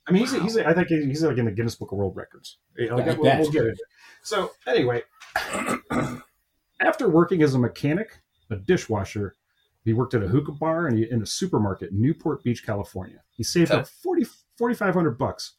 I 0.08 0.12
mean, 0.12 0.22
he's, 0.22 0.32
he's 0.32 0.56
I 0.56 0.72
think 0.72 0.88
he's 0.88 1.22
like 1.22 1.38
in 1.38 1.44
the 1.44 1.52
Guinness 1.52 1.74
Book 1.76 1.92
of 1.92 1.98
World 1.98 2.16
Records. 2.16 2.58
Like, 2.78 2.90
I 2.90 3.14
we'll, 3.14 3.38
we'll 3.38 3.50
get 3.50 3.64
it. 3.66 3.78
So 4.22 4.50
anyway, 4.66 5.02
after 6.80 7.08
working 7.08 7.42
as 7.42 7.54
a 7.54 7.58
mechanic, 7.58 8.20
a 8.50 8.56
dishwasher, 8.56 9.36
he 9.84 9.92
worked 9.92 10.14
at 10.14 10.22
a 10.22 10.28
hookah 10.28 10.52
bar 10.52 10.86
and 10.86 10.98
he, 10.98 11.10
in 11.10 11.22
a 11.22 11.26
supermarket 11.26 11.90
in 11.92 12.00
Newport 12.02 12.42
Beach, 12.42 12.64
California. 12.64 13.20
He 13.30 13.42
saved 13.42 13.70
Okay. 13.70 13.80
up 13.80 13.86
40, 13.88 14.24
4,500 14.58 15.16
bucks, 15.16 15.52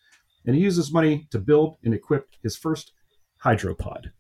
and 0.46 0.56
he 0.56 0.62
used 0.62 0.78
his 0.78 0.92
money 0.92 1.28
to 1.32 1.40
build 1.40 1.78
and 1.84 1.94
equip 1.94 2.28
his 2.44 2.56
first 2.58 2.92
hydropod. 3.44 4.12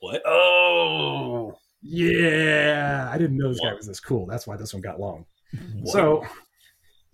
What? 0.00 0.22
Oh. 0.26 1.54
Yeah, 1.82 3.08
I 3.12 3.18
didn't 3.18 3.36
know 3.36 3.48
this 3.48 3.60
guy 3.60 3.74
was 3.74 3.86
this 3.86 4.00
cool. 4.00 4.26
That's 4.26 4.46
why 4.46 4.56
this 4.56 4.72
one 4.72 4.82
got 4.82 4.98
long. 4.98 5.26
What? 5.80 5.92
So, 5.92 6.26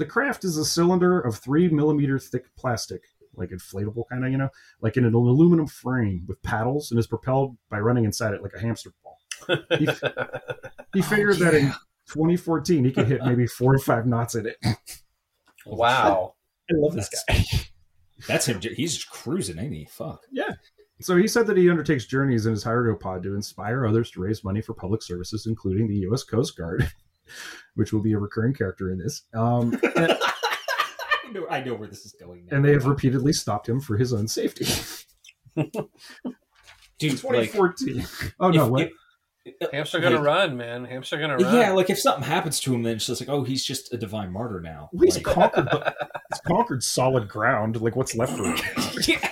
the 0.03 0.09
craft 0.09 0.43
is 0.43 0.57
a 0.57 0.65
cylinder 0.65 1.21
of 1.21 1.39
three 1.39 1.69
millimeter 1.69 2.19
thick 2.19 2.47
plastic, 2.57 3.03
like 3.37 3.51
inflatable 3.51 4.03
kind 4.11 4.25
of, 4.25 4.33
you 4.33 4.37
know, 4.37 4.49
like 4.81 4.97
in 4.97 5.05
an 5.05 5.15
aluminum 5.15 5.69
frame 5.69 6.25
with 6.27 6.43
paddles, 6.43 6.91
and 6.91 6.99
is 6.99 7.07
propelled 7.07 7.57
by 7.71 7.79
running 7.79 8.05
inside 8.05 8.35
it 8.35 8.43
like 8.43 8.53
a 8.53 8.59
hamster 8.59 8.93
ball. 9.05 9.19
He, 9.79 9.87
he 9.87 9.89
oh, 10.97 11.03
figured 11.03 11.37
that 11.37 11.55
in 11.55 11.69
2014 12.09 12.85
he 12.85 12.91
could 12.91 13.07
hit 13.07 13.25
maybe 13.25 13.47
four 13.47 13.77
or 13.77 13.79
five 13.79 14.05
knots 14.07 14.35
in 14.35 14.47
it. 14.47 14.57
Wow. 15.65 16.35
I 16.69 16.75
wow. 16.75 16.87
love 16.87 16.95
this 16.97 17.09
That's- 17.29 17.53
guy. 17.53 17.61
That's 18.27 18.47
him. 18.47 18.61
He's 18.61 19.05
cruising, 19.05 19.61
ain't 19.61 19.73
he? 19.73 19.85
Fuck. 19.85 20.23
Yeah. 20.33 20.51
So 21.01 21.17
he 21.17 21.29
said 21.29 21.47
that 21.47 21.57
he 21.57 21.71
undertakes 21.71 22.05
journeys 22.05 22.47
in 22.47 22.51
his 22.51 22.65
hydropod 22.65 23.23
to 23.23 23.37
inspire 23.37 23.87
others 23.87 24.11
to 24.11 24.21
raise 24.21 24.43
money 24.43 24.61
for 24.61 24.75
public 24.75 25.05
services, 25.05 25.47
including 25.47 25.87
the 25.87 25.99
U.S. 25.99 26.25
Coast 26.25 26.57
Guard, 26.57 26.91
which 27.75 27.93
will 27.93 28.03
be 28.03 28.13
a 28.13 28.19
recurring 28.19 28.55
character 28.55 28.91
in 28.91 28.99
this. 28.99 29.23
Um, 29.35 29.73
and, 29.97 30.17
I 30.21 31.31
know. 31.33 31.47
I 31.49 31.63
know 31.63 31.75
where 31.75 31.89
this 31.89 32.05
is 32.05 32.13
going. 32.13 32.47
Now. 32.47 32.57
and 32.57 32.65
they 32.65 32.73
have 32.73 32.87
repeatedly 32.87 33.33
stopped 33.33 33.69
him 33.69 33.81
for 33.81 33.97
his 33.97 34.13
own 34.13 34.29
safety. 34.29 34.67
dude, 36.99 37.23
like 37.25 37.53
2014. 37.53 38.07
oh 38.41 38.51
no, 38.51 38.65
if- 38.65 38.71
what? 38.71 38.83
if- 38.83 38.93
Hamster 39.73 39.99
gonna 39.99 40.17
like- 40.17 40.25
run, 40.25 40.57
man. 40.57 40.85
Hamster 40.85 41.19
gonna 41.19 41.37
run. 41.37 41.57
Yeah, 41.57 41.73
like 41.73 41.91
if 41.91 41.99
something 41.99 42.23
happens 42.23 42.61
to 42.61 42.73
him, 42.75 42.85
then 42.85 42.95
it's 42.97 43.07
just 43.07 43.21
like, 43.21 43.29
oh, 43.29 43.43
he's 43.43 43.65
just 43.65 43.93
a 43.93 43.97
divine 43.97 44.33
martyr 44.33 44.61
now. 44.61 44.89
Well, 44.93 45.05
he's 45.05 45.17
Like- 45.17 45.25
conquered. 45.25 45.65
the- 45.67 45.95
he's 46.33 46.41
conquered 46.47 46.85
solid 46.85 47.29
ground. 47.29 47.81
Like 47.81 47.97
what's 47.97 48.15
left 48.15 48.37
for 48.37 48.45
him? 48.45 48.57
yeah. 49.09 49.29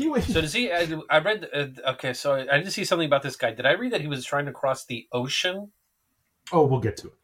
He, 0.00 0.04
he 0.04 0.10
went. 0.10 0.24
So 0.24 0.40
does 0.40 0.52
he? 0.52 0.72
I, 0.72 0.88
I 1.08 1.18
read. 1.18 1.48
Uh, 1.52 1.90
okay, 1.90 2.12
so 2.12 2.34
I, 2.34 2.56
I 2.56 2.58
did 2.58 2.72
see 2.72 2.84
something 2.84 3.06
about 3.06 3.22
this 3.22 3.36
guy. 3.36 3.52
Did 3.52 3.66
I 3.66 3.72
read 3.72 3.92
that 3.92 4.00
he 4.00 4.06
was 4.06 4.24
trying 4.24 4.46
to 4.46 4.52
cross 4.52 4.84
the 4.86 5.06
ocean? 5.12 5.70
Oh, 6.52 6.66
we'll 6.66 6.80
get 6.80 6.96
to 6.98 7.08
it. 7.08 7.14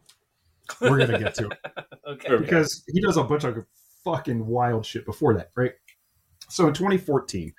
We're 0.81 0.99
gonna 0.99 1.19
get 1.19 1.35
to 1.35 1.49
it 1.49 1.59
okay. 2.09 2.37
because 2.37 2.85
he 2.89 3.01
does 3.01 3.17
a 3.17 3.23
bunch 3.25 3.45
of 3.45 3.65
fucking 4.05 4.47
wild 4.47 4.85
shit 4.85 5.05
before 5.05 5.35
that, 5.35 5.51
right? 5.57 5.73
So 6.49 6.67
in 6.69 6.75
2014, 6.75 7.53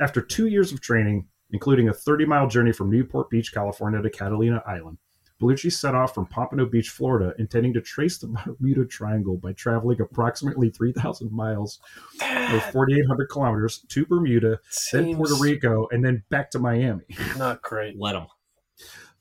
after 0.00 0.20
two 0.20 0.46
years 0.46 0.72
of 0.72 0.80
training, 0.80 1.26
including 1.50 1.88
a 1.88 1.92
30 1.92 2.26
mile 2.26 2.48
journey 2.48 2.72
from 2.72 2.90
Newport 2.90 3.30
Beach, 3.30 3.52
California 3.52 4.00
to 4.00 4.10
Catalina 4.10 4.62
Island, 4.66 4.98
Baluchi 5.42 5.72
set 5.72 5.94
off 5.94 6.14
from 6.14 6.26
Pompano 6.26 6.66
Beach, 6.66 6.90
Florida, 6.90 7.34
intending 7.38 7.72
to 7.74 7.80
trace 7.80 8.18
the 8.18 8.28
Bermuda 8.58 8.84
Triangle 8.84 9.36
by 9.36 9.52
traveling 9.52 10.00
approximately 10.00 10.70
3,000 10.70 11.32
miles 11.32 11.80
or 12.20 12.60
4,800 12.60 13.26
kilometers 13.26 13.84
to 13.88 14.06
Bermuda, 14.06 14.60
then 14.92 15.16
Puerto 15.16 15.34
Rico, 15.40 15.88
and 15.90 16.04
then 16.04 16.22
back 16.30 16.50
to 16.52 16.58
Miami. 16.58 17.04
Not 17.36 17.60
great 17.62 17.98
Let 17.98 18.14
him. 18.14 18.26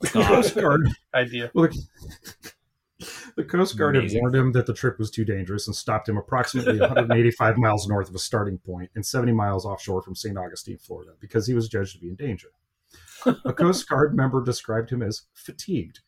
The 0.01 0.07
Coast 0.07 0.55
Guard 0.59 0.81
idea. 1.13 1.51
Well, 1.53 1.69
the, 1.69 2.51
the 3.35 3.43
Coast 3.43 3.77
Guard 3.77 3.95
had 3.95 4.11
warned 4.13 4.35
him 4.35 4.51
that 4.51 4.67
the 4.67 4.73
trip 4.73 4.99
was 4.99 5.09
too 5.09 5.25
dangerous 5.25 5.67
and 5.67 5.75
stopped 5.75 6.07
him 6.07 6.17
approximately 6.17 6.79
185 6.79 7.57
miles 7.57 7.87
north 7.87 8.09
of 8.09 8.15
a 8.15 8.19
starting 8.19 8.59
point 8.59 8.91
and 8.95 9.05
70 9.05 9.31
miles 9.31 9.65
offshore 9.65 10.01
from 10.01 10.15
St. 10.15 10.37
Augustine, 10.37 10.77
Florida, 10.77 11.13
because 11.19 11.47
he 11.47 11.53
was 11.53 11.67
judged 11.67 11.93
to 11.93 11.99
be 11.99 12.09
in 12.09 12.15
danger. 12.15 12.49
A 13.45 13.53
Coast 13.53 13.87
Guard 13.87 14.15
member 14.15 14.43
described 14.43 14.91
him 14.91 15.01
as 15.03 15.23
fatigued, 15.33 15.99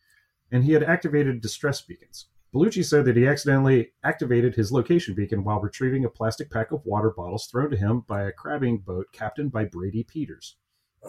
and 0.52 0.64
he 0.64 0.72
had 0.72 0.82
activated 0.82 1.40
distress 1.40 1.80
beacons. 1.82 2.26
Baluchi 2.54 2.84
said 2.84 3.04
that 3.04 3.16
he 3.16 3.26
accidentally 3.26 3.92
activated 4.04 4.54
his 4.54 4.70
location 4.70 5.14
beacon 5.14 5.42
while 5.42 5.60
retrieving 5.60 6.04
a 6.04 6.08
plastic 6.08 6.50
pack 6.50 6.70
of 6.70 6.84
water 6.86 7.10
bottles 7.10 7.46
thrown 7.46 7.68
to 7.70 7.76
him 7.76 8.04
by 8.06 8.22
a 8.22 8.32
crabbing 8.32 8.78
boat 8.78 9.06
captained 9.12 9.50
by 9.50 9.64
Brady 9.64 10.04
Peters. 10.04 10.56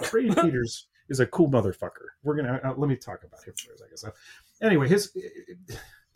Brady 0.10 0.34
Peters 0.42 0.88
is 1.08 1.20
a 1.20 1.28
cool 1.28 1.50
motherfucker. 1.50 2.08
We're 2.24 2.36
gonna 2.36 2.60
uh, 2.64 2.74
let 2.76 2.90
me 2.90 2.96
talk 2.96 3.24
about 3.24 3.44
him 3.44 3.54
for 3.56 3.74
a 3.74 3.78
second. 3.78 4.10
Uh, 4.12 4.66
anyway, 4.66 4.88
his 4.88 5.16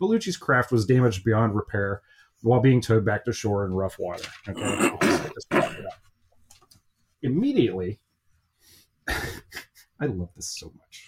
Baluchi's 0.00 0.36
craft 0.36 0.72
was 0.72 0.84
damaged 0.84 1.22
beyond 1.24 1.54
repair 1.54 2.02
while 2.42 2.60
being 2.60 2.80
towed 2.80 3.04
back 3.04 3.24
to 3.26 3.32
shore 3.32 3.64
in 3.64 3.72
rough 3.72 4.00
water. 4.00 4.24
Okay, 4.48 4.90
Just 5.02 5.46
wrap 5.52 5.70
it 5.72 5.86
up. 5.86 5.92
immediately, 7.22 8.00
I 9.08 10.06
love 10.06 10.30
this 10.34 10.58
so 10.58 10.72
much. 10.76 11.06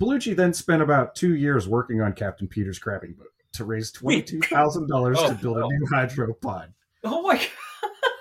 Baluchi 0.00 0.34
then 0.36 0.52
spent 0.54 0.82
about 0.82 1.14
two 1.14 1.34
years 1.34 1.68
working 1.68 2.00
on 2.00 2.12
Captain 2.12 2.46
Peters' 2.46 2.78
crabbing 2.78 3.14
boat 3.14 3.28
to 3.54 3.64
raise 3.64 3.90
twenty-two 3.90 4.40
thousand 4.40 4.88
dollars 4.88 5.18
Oh, 5.20 5.28
to 5.28 5.34
build 5.34 5.56
a 5.56 5.62
oh. 5.64 5.68
new 5.68 5.86
hydro 5.90 6.34
pod. 6.34 6.72
Oh 7.04 7.22
my 7.22 7.36
god. 7.36 7.46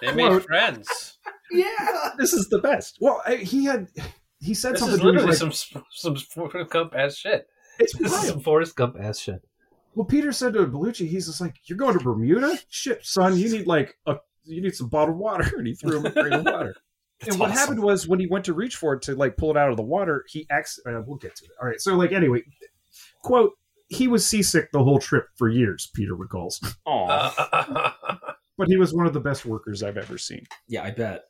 They 0.02 0.14
made 0.14 0.28
Quote. 0.28 0.46
friends. 0.46 1.18
Yeah, 1.52 2.10
this 2.18 2.34
is 2.34 2.50
the 2.50 2.60
best. 2.60 2.98
Well, 3.02 3.22
I, 3.26 3.36
he 3.38 3.66
had 3.66 3.88
he 4.40 4.54
said 4.54 4.74
This 4.74 4.82
something 4.82 4.98
is 5.00 5.04
literally 5.04 5.28
like, 5.28 5.54
some 5.54 5.84
some 5.92 6.16
Forrest 6.16 6.70
Gump 6.72 6.94
ass 6.96 7.16
shit. 7.16 7.48
it's 7.80 7.96
This 7.98 8.14
is 8.14 8.28
some 8.28 8.40
Forrest 8.42 8.76
Gump 8.76 8.98
ass 9.00 9.20
shit. 9.20 9.42
Well, 9.96 10.06
Peter 10.06 10.32
said 10.32 10.54
to 10.54 10.68
Baluchi, 10.68 11.08
he's 11.08 11.26
just 11.26 11.42
like, 11.42 11.56
"You're 11.64 11.78
going 11.78 11.98
to 11.98 12.04
Bermuda? 12.04 12.58
Shit, 12.70 13.04
son, 13.04 13.38
you 13.38 13.50
need 13.52 13.66
like 13.66 13.98
a 14.06 14.18
you 14.44 14.62
need 14.62 14.76
some 14.76 14.90
bottled 14.90 15.18
water." 15.18 15.52
And 15.58 15.66
he 15.66 15.74
threw 15.74 15.98
him 15.98 16.06
a 16.06 16.12
crate 16.12 16.34
of 16.34 16.46
water. 16.46 16.76
That's 17.20 17.32
and 17.32 17.40
what 17.40 17.50
awesome. 17.50 17.60
happened 17.60 17.84
was 17.84 18.08
when 18.08 18.20
he 18.20 18.28
went 18.28 18.46
to 18.46 18.54
reach 18.54 18.76
for 18.76 18.94
it 18.94 19.02
to 19.04 19.16
like 19.16 19.38
pull 19.38 19.52
it 19.52 19.58
out 19.58 19.72
of 19.72 19.78
the 19.78 19.84
water, 19.84 20.26
he 20.28 20.46
ex. 20.50 20.80
Uh, 20.86 21.02
we'll 21.06 21.18
get 21.18 21.36
to 21.38 21.46
it. 21.46 21.52
All 21.62 21.68
right. 21.68 21.82
So 21.82 21.96
like 21.96 22.12
anyway, 22.12 22.44
quote. 23.24 23.54
He 23.90 24.10
was 24.10 24.28
seasick 24.28 24.74
the 24.74 24.84
whole 24.84 25.00
trip 25.00 25.28
for 25.38 25.48
years. 25.48 25.90
Peter 25.94 26.14
recalls, 26.14 26.60
Aw. 26.86 27.34
Uh, 27.54 28.20
but 28.58 28.68
he 28.68 28.76
was 28.76 28.94
one 28.94 29.06
of 29.06 29.14
the 29.14 29.22
best 29.22 29.46
workers 29.46 29.82
I've 29.82 29.96
ever 29.96 30.18
seen. 30.18 30.46
Yeah, 30.68 30.84
I 30.84 30.92
bet. 30.92 31.24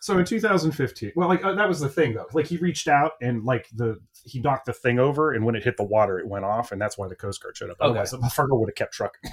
So 0.00 0.18
in 0.18 0.26
2015, 0.26 1.12
well, 1.16 1.28
like 1.28 1.42
uh, 1.42 1.54
that 1.54 1.66
was 1.66 1.80
the 1.80 1.88
thing 1.88 2.12
though. 2.12 2.26
Like 2.34 2.46
he 2.46 2.58
reached 2.58 2.88
out 2.88 3.12
and 3.22 3.42
like 3.42 3.70
the 3.74 3.98
he 4.26 4.38
knocked 4.38 4.66
the 4.66 4.74
thing 4.74 4.98
over, 4.98 5.32
and 5.32 5.46
when 5.46 5.54
it 5.54 5.64
hit 5.64 5.78
the 5.78 5.84
water, 5.84 6.18
it 6.18 6.28
went 6.28 6.44
off, 6.44 6.72
and 6.72 6.80
that's 6.80 6.98
why 6.98 7.08
the 7.08 7.16
Coast 7.16 7.42
Guard 7.42 7.56
showed 7.56 7.70
up. 7.70 7.78
Okay. 7.80 7.88
Otherwise, 7.88 8.10
the 8.10 8.18
motherfucker 8.18 8.60
would 8.60 8.68
have 8.68 8.74
kept 8.74 8.92
trucking. 8.92 9.30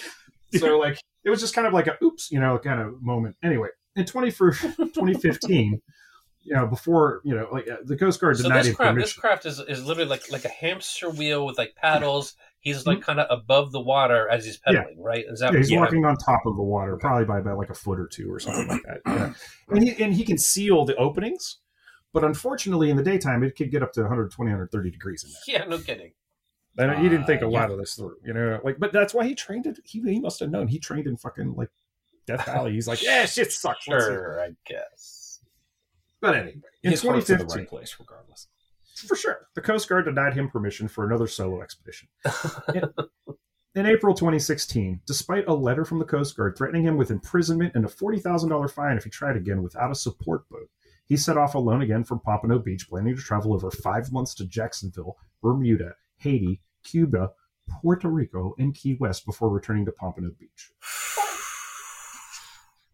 so 0.54 0.78
like 0.78 1.00
it 1.24 1.30
was 1.30 1.40
just 1.40 1.56
kind 1.56 1.66
of 1.66 1.72
like 1.72 1.88
a 1.88 1.96
oops, 2.04 2.30
you 2.30 2.38
know, 2.38 2.56
kind 2.56 2.80
of 2.80 3.02
moment. 3.02 3.34
Anyway, 3.42 3.70
in 3.96 4.04
20 4.06 4.30
for 4.30 4.52
2015, 4.52 5.80
you 6.42 6.54
know, 6.54 6.66
before 6.66 7.20
you 7.24 7.34
know, 7.34 7.48
like 7.52 7.68
uh, 7.68 7.76
the 7.84 7.96
Coast 7.96 8.20
Guard 8.20 8.36
so 8.36 8.44
denied 8.44 8.64
this 8.64 8.74
craft, 8.74 8.98
this 8.98 9.12
craft 9.12 9.46
is 9.46 9.58
is 9.60 9.84
literally 9.84 10.08
like 10.08 10.30
like 10.30 10.44
a 10.44 10.48
hamster 10.48 11.10
wheel 11.10 11.46
with 11.46 11.58
like 11.58 11.74
paddles. 11.76 12.34
He's 12.60 12.86
like 12.86 12.98
Mm-hmm. 12.98 13.04
kind 13.04 13.20
of 13.20 13.26
above 13.28 13.72
the 13.72 13.80
water 13.80 14.28
as 14.28 14.44
he's 14.44 14.56
pedaling, 14.56 15.02
right? 15.02 15.24
Is 15.28 15.40
that 15.40 15.52
Yeah, 15.52 15.58
he's 15.58 15.70
yeah. 15.70 15.80
walking 15.80 16.04
on 16.04 16.16
top 16.16 16.42
of 16.46 16.56
the 16.56 16.62
water, 16.62 16.96
probably 16.96 17.24
by 17.24 17.40
about 17.40 17.58
like 17.58 17.70
a 17.70 17.74
foot 17.74 17.98
or 17.98 18.06
two 18.06 18.32
or 18.32 18.38
something 18.38 18.68
like 18.68 18.82
that. 18.84 19.00
Yeah. 19.06 19.32
And 19.68 19.82
he 19.82 20.02
and 20.02 20.14
he 20.14 20.24
can 20.24 20.38
seal 20.38 20.84
the 20.84 20.94
openings, 20.96 21.58
but 22.12 22.22
unfortunately, 22.24 22.88
in 22.90 22.96
the 22.96 23.02
daytime, 23.02 23.42
it 23.42 23.56
could 23.56 23.70
get 23.72 23.82
up 23.82 23.92
to 23.94 24.00
120, 24.02 24.48
130 24.50 24.90
degrees 24.90 25.24
in 25.24 25.30
there. 25.30 25.60
Yeah, 25.60 25.64
no 25.68 25.78
kidding. 25.78 26.12
And 26.78 27.02
he 27.02 27.08
didn't 27.08 27.26
think 27.26 27.42
a 27.42 27.46
Uh, 27.46 27.50
lot 27.50 27.70
of 27.70 27.78
this 27.78 27.94
through, 27.94 28.16
you 28.24 28.32
know. 28.32 28.58
Like, 28.64 28.78
but 28.78 28.92
that's 28.92 29.12
why 29.12 29.26
he 29.26 29.34
trained 29.34 29.66
it. 29.66 29.78
He, 29.84 30.00
he 30.00 30.20
must 30.20 30.40
have 30.40 30.50
known. 30.50 30.68
He 30.68 30.78
trained 30.78 31.06
in 31.06 31.16
fucking 31.16 31.54
like 31.56 31.68
Death 32.26 32.46
Valley. 32.46 32.72
He's 32.72 32.88
like, 32.88 33.02
yeah, 33.02 33.26
shit 33.26 33.52
sucks. 33.52 33.84
Sure, 33.84 34.40
I 34.40 34.50
guess. 34.66 35.40
But 36.20 36.36
anyway, 36.36 36.62
in 36.84 36.92
His 36.92 37.02
heart's 37.02 37.30
in 37.30 37.38
the 37.38 37.44
2015, 37.44 37.58
right 37.58 37.68
place, 37.68 37.96
regardless. 37.98 38.46
for 39.08 39.16
sure, 39.16 39.48
the 39.54 39.60
Coast 39.60 39.88
Guard 39.88 40.04
denied 40.04 40.34
him 40.34 40.48
permission 40.48 40.86
for 40.86 41.04
another 41.04 41.26
solo 41.26 41.62
expedition. 41.62 42.08
in, 42.74 42.84
in 43.74 43.86
April 43.86 44.14
2016, 44.14 45.00
despite 45.04 45.48
a 45.48 45.54
letter 45.54 45.84
from 45.84 45.98
the 45.98 46.04
Coast 46.04 46.36
Guard 46.36 46.56
threatening 46.56 46.84
him 46.84 46.96
with 46.96 47.10
imprisonment 47.10 47.72
and 47.74 47.84
a 47.84 47.88
forty 47.88 48.20
thousand 48.20 48.50
dollar 48.50 48.68
fine 48.68 48.96
if 48.96 49.04
he 49.04 49.10
tried 49.10 49.36
again 49.36 49.62
without 49.62 49.90
a 49.90 49.96
support 49.96 50.48
boat, 50.48 50.68
he 51.08 51.16
set 51.16 51.36
off 51.36 51.56
alone 51.56 51.82
again 51.82 52.04
from 52.04 52.20
Pompano 52.20 52.58
Beach, 52.60 52.88
planning 52.88 53.16
to 53.16 53.22
travel 53.22 53.52
over 53.52 53.70
five 53.70 54.12
months 54.12 54.34
to 54.36 54.46
Jacksonville, 54.46 55.16
Bermuda, 55.42 55.94
Haiti, 56.18 56.60
Cuba, 56.84 57.32
Puerto 57.68 58.08
Rico, 58.08 58.54
and 58.58 58.74
Key 58.74 58.94
West 58.94 59.26
before 59.26 59.48
returning 59.48 59.84
to 59.86 59.92
Pompano 59.92 60.30
Beach. 60.38 60.70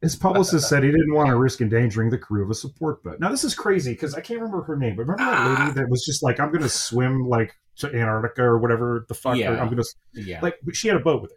His 0.00 0.14
publicist 0.14 0.68
said 0.68 0.84
he 0.84 0.90
didn't 0.90 1.12
want 1.12 1.28
to 1.28 1.36
risk 1.36 1.60
endangering 1.60 2.08
the 2.10 2.18
crew 2.18 2.44
of 2.44 2.50
a 2.50 2.54
support 2.54 3.02
boat. 3.02 3.18
Now 3.18 3.30
this 3.30 3.42
is 3.42 3.54
crazy 3.54 3.92
because 3.92 4.14
I 4.14 4.20
can't 4.20 4.38
remember 4.40 4.62
her 4.62 4.76
name, 4.76 4.94
but 4.96 5.02
remember 5.02 5.24
that 5.24 5.48
lady 5.50 5.70
ah. 5.70 5.72
that 5.74 5.88
was 5.88 6.04
just 6.04 6.22
like, 6.22 6.38
"I'm 6.38 6.50
going 6.50 6.62
to 6.62 6.68
swim 6.68 7.28
like 7.28 7.56
to 7.78 7.88
Antarctica 7.88 8.42
or 8.42 8.58
whatever 8.58 9.04
the 9.08 9.14
fuck." 9.14 9.34
or 9.34 9.36
Yeah. 9.38 9.50
I'm 9.60 9.66
going 9.68 9.82
to 9.82 9.84
Yeah, 10.14 10.40
like. 10.40 10.56
She 10.72 10.86
had 10.88 10.96
a 10.96 11.00
boat 11.00 11.22
with 11.22 11.32
her. 11.32 11.36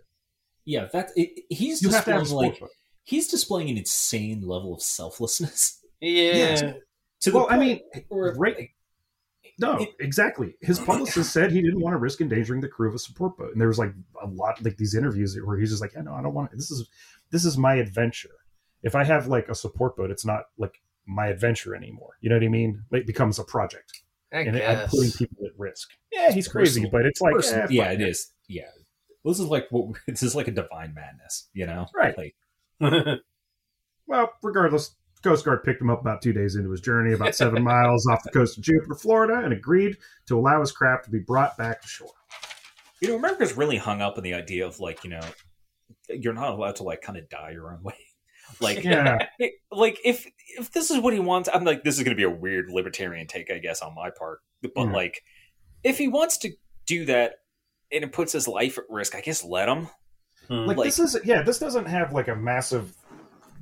yeah. 0.66 0.86
That 0.94 1.10
it, 1.16 1.44
he's 1.50 1.82
You 1.82 1.90
have 1.90 2.06
to 2.06 2.12
have 2.12 2.22
displaying 2.22 2.52
support 2.52 2.54
like 2.54 2.60
boat. 2.62 2.70
he's 3.04 3.28
displaying 3.28 3.70
an 3.72 3.78
insane 3.78 4.42
level 4.42 4.74
of 4.74 4.82
selflessness. 4.82 5.80
Yeah. 6.00 6.34
Yes. 6.34 6.64
To 7.22 7.32
Well, 7.32 7.48
the 7.48 7.54
I 7.54 7.58
mean, 7.60 7.80
eh, 7.94 8.00
where, 8.10 8.34
right- 8.36 8.56
like, 8.58 8.76
No, 9.60 9.78
It- 9.78 9.90
exactly. 10.00 10.56
His 10.62 10.80
publicist 10.90 11.32
said 11.32 11.52
he 11.52 11.62
didn't 11.62 11.80
want 11.80 11.94
to 11.94 11.98
risk 12.00 12.20
endangering 12.22 12.62
the 12.62 12.68
crew 12.68 12.90
of 12.90 12.96
a 12.96 13.00
support 13.00 13.38
boat, 13.38 13.52
and 13.52 13.62
there 13.62 13.68
was 13.68 13.78
like 13.78 13.94
a 14.24 14.26
lot 14.28 14.60
like 14.64 14.78
these 14.78 14.96
interviews 14.96 15.38
where 15.46 15.58
he's 15.60 15.70
just 15.70 15.82
like, 15.82 15.94
"Yeah, 15.94 16.02
no, 16.02 16.14
I 16.16 16.22
don't 16.24 16.34
want. 16.34 16.50
This 16.52 16.72
is 16.72 16.88
this 17.30 17.46
is 17.46 17.58
my 17.60 17.76
adventure. 17.76 18.32
If 18.84 18.96
I 18.96 19.04
have 19.04 19.28
like 19.28 19.50
a 19.50 19.56
support 19.56 19.96
boat, 19.96 20.12
it's 20.12 20.26
not 20.26 20.44
like 20.58 20.82
my 21.06 21.28
adventure 21.28 21.76
anymore. 21.76 22.18
You 22.22 22.30
know 22.30 22.36
what 22.36 22.44
I 22.44 22.50
mean? 22.50 22.84
It 22.92 23.06
becomes 23.06 23.40
a 23.40 23.44
project, 23.44 24.02
I 24.34 24.40
and 24.40 24.58
I'm 24.58 24.88
putting 24.90 25.12
people 25.12 25.46
at 25.46 25.52
risk. 25.58 25.90
Yeah, 26.12 26.32
he's 26.32 26.48
crazy, 26.48 26.88
but 26.92 27.06
it's 27.06 27.22
like, 27.22 27.36
person- 27.36 27.62
eh, 27.62 27.68
yeah, 27.70 27.84
fuck 27.86 27.94
it 27.94 28.02
is. 28.02 28.34
Yeah, 28.48 28.70
this 29.24 29.40
is 29.40 29.46
like 29.46 29.68
what 29.70 29.96
this 30.08 30.24
is 30.24 30.36
like 30.36 30.48
a 30.48 30.52
divine 30.52 30.94
madness, 30.94 31.50
you 31.54 31.66
know? 31.66 31.88
Right. 31.96 32.16
Like, 32.18 32.36
Well, 34.08 34.34
regardless, 34.44 34.96
Coast 35.24 35.46
Guard 35.46 35.64
picked 35.64 35.82
him 35.82 35.90
up 35.90 36.02
about 36.02 36.22
two 36.22 36.34
days 36.34 36.56
into 36.56 36.70
his 36.72 36.82
journey, 36.82 37.14
about 37.14 37.36
seven 37.36 37.64
miles 37.72 38.08
off 38.08 38.24
the 38.24 38.32
coast 38.32 38.58
of 38.58 38.64
Jupiter, 38.64 38.96
Florida, 38.96 39.40
and 39.44 39.54
agreed 39.54 39.96
to 40.28 40.38
allow 40.38 40.60
his 40.60 40.72
craft 40.72 41.06
to 41.06 41.12
be 41.12 41.20
brought 41.20 41.58
back 41.58 41.82
to 41.82 41.88
shore. 41.88 42.12
You 43.00 43.10
know, 43.10 43.16
America's 43.16 43.56
really 43.56 43.78
hung 43.78 44.02
up 44.02 44.18
on 44.18 44.24
the 44.24 44.34
idea 44.34 44.66
of 44.66 44.80
like, 44.80 45.04
you 45.04 45.12
know, 45.12 45.22
you're 46.10 46.34
not 46.34 46.52
allowed 46.52 46.76
to 46.78 46.84
like 46.84 47.02
kind 47.02 47.18
of 47.18 47.30
die 47.30 47.52
your 47.52 47.72
own 47.72 47.82
way. 47.84 47.96
Like, 48.60 48.84
Yeah, 48.84 49.28
like 49.72 50.00
if 50.04 50.28
if 50.58 50.72
this 50.72 50.92
is 50.92 51.00
what 51.00 51.14
he 51.14 51.20
wants, 51.20 51.50
I'm 51.54 51.64
like, 51.64 51.84
this 51.84 51.98
is 51.98 52.04
going 52.04 52.16
to 52.16 52.20
be 52.20 52.24
a 52.24 52.30
weird 52.30 52.70
libertarian 52.70 53.28
take, 53.28 53.50
I 53.52 53.58
guess, 53.60 53.82
on 53.82 53.96
my 53.96 54.10
part. 54.10 54.40
But 54.62 54.72
Yeah. 54.76 54.84
like, 54.92 55.24
if 55.84 55.98
he 55.98 56.08
wants 56.08 56.38
to 56.40 56.52
do 56.86 57.06
that 57.06 57.36
and 57.92 58.04
it 58.04 58.12
puts 58.12 58.34
his 58.34 58.48
life 58.48 58.78
at 58.78 58.84
risk, 58.90 59.16
I 59.16 59.22
guess 59.22 59.44
let 59.44 59.70
him. 59.70 59.88
Hmm. 60.48 60.66
like, 60.66 60.78
Like- 60.78 60.86
this 60.88 61.00
is 61.00 61.18
yeah, 61.24 61.42
this 61.44 61.60
doesn't 61.60 61.86
have 61.86 62.14
like 62.14 62.28
a 62.28 62.36
massive 62.36 62.94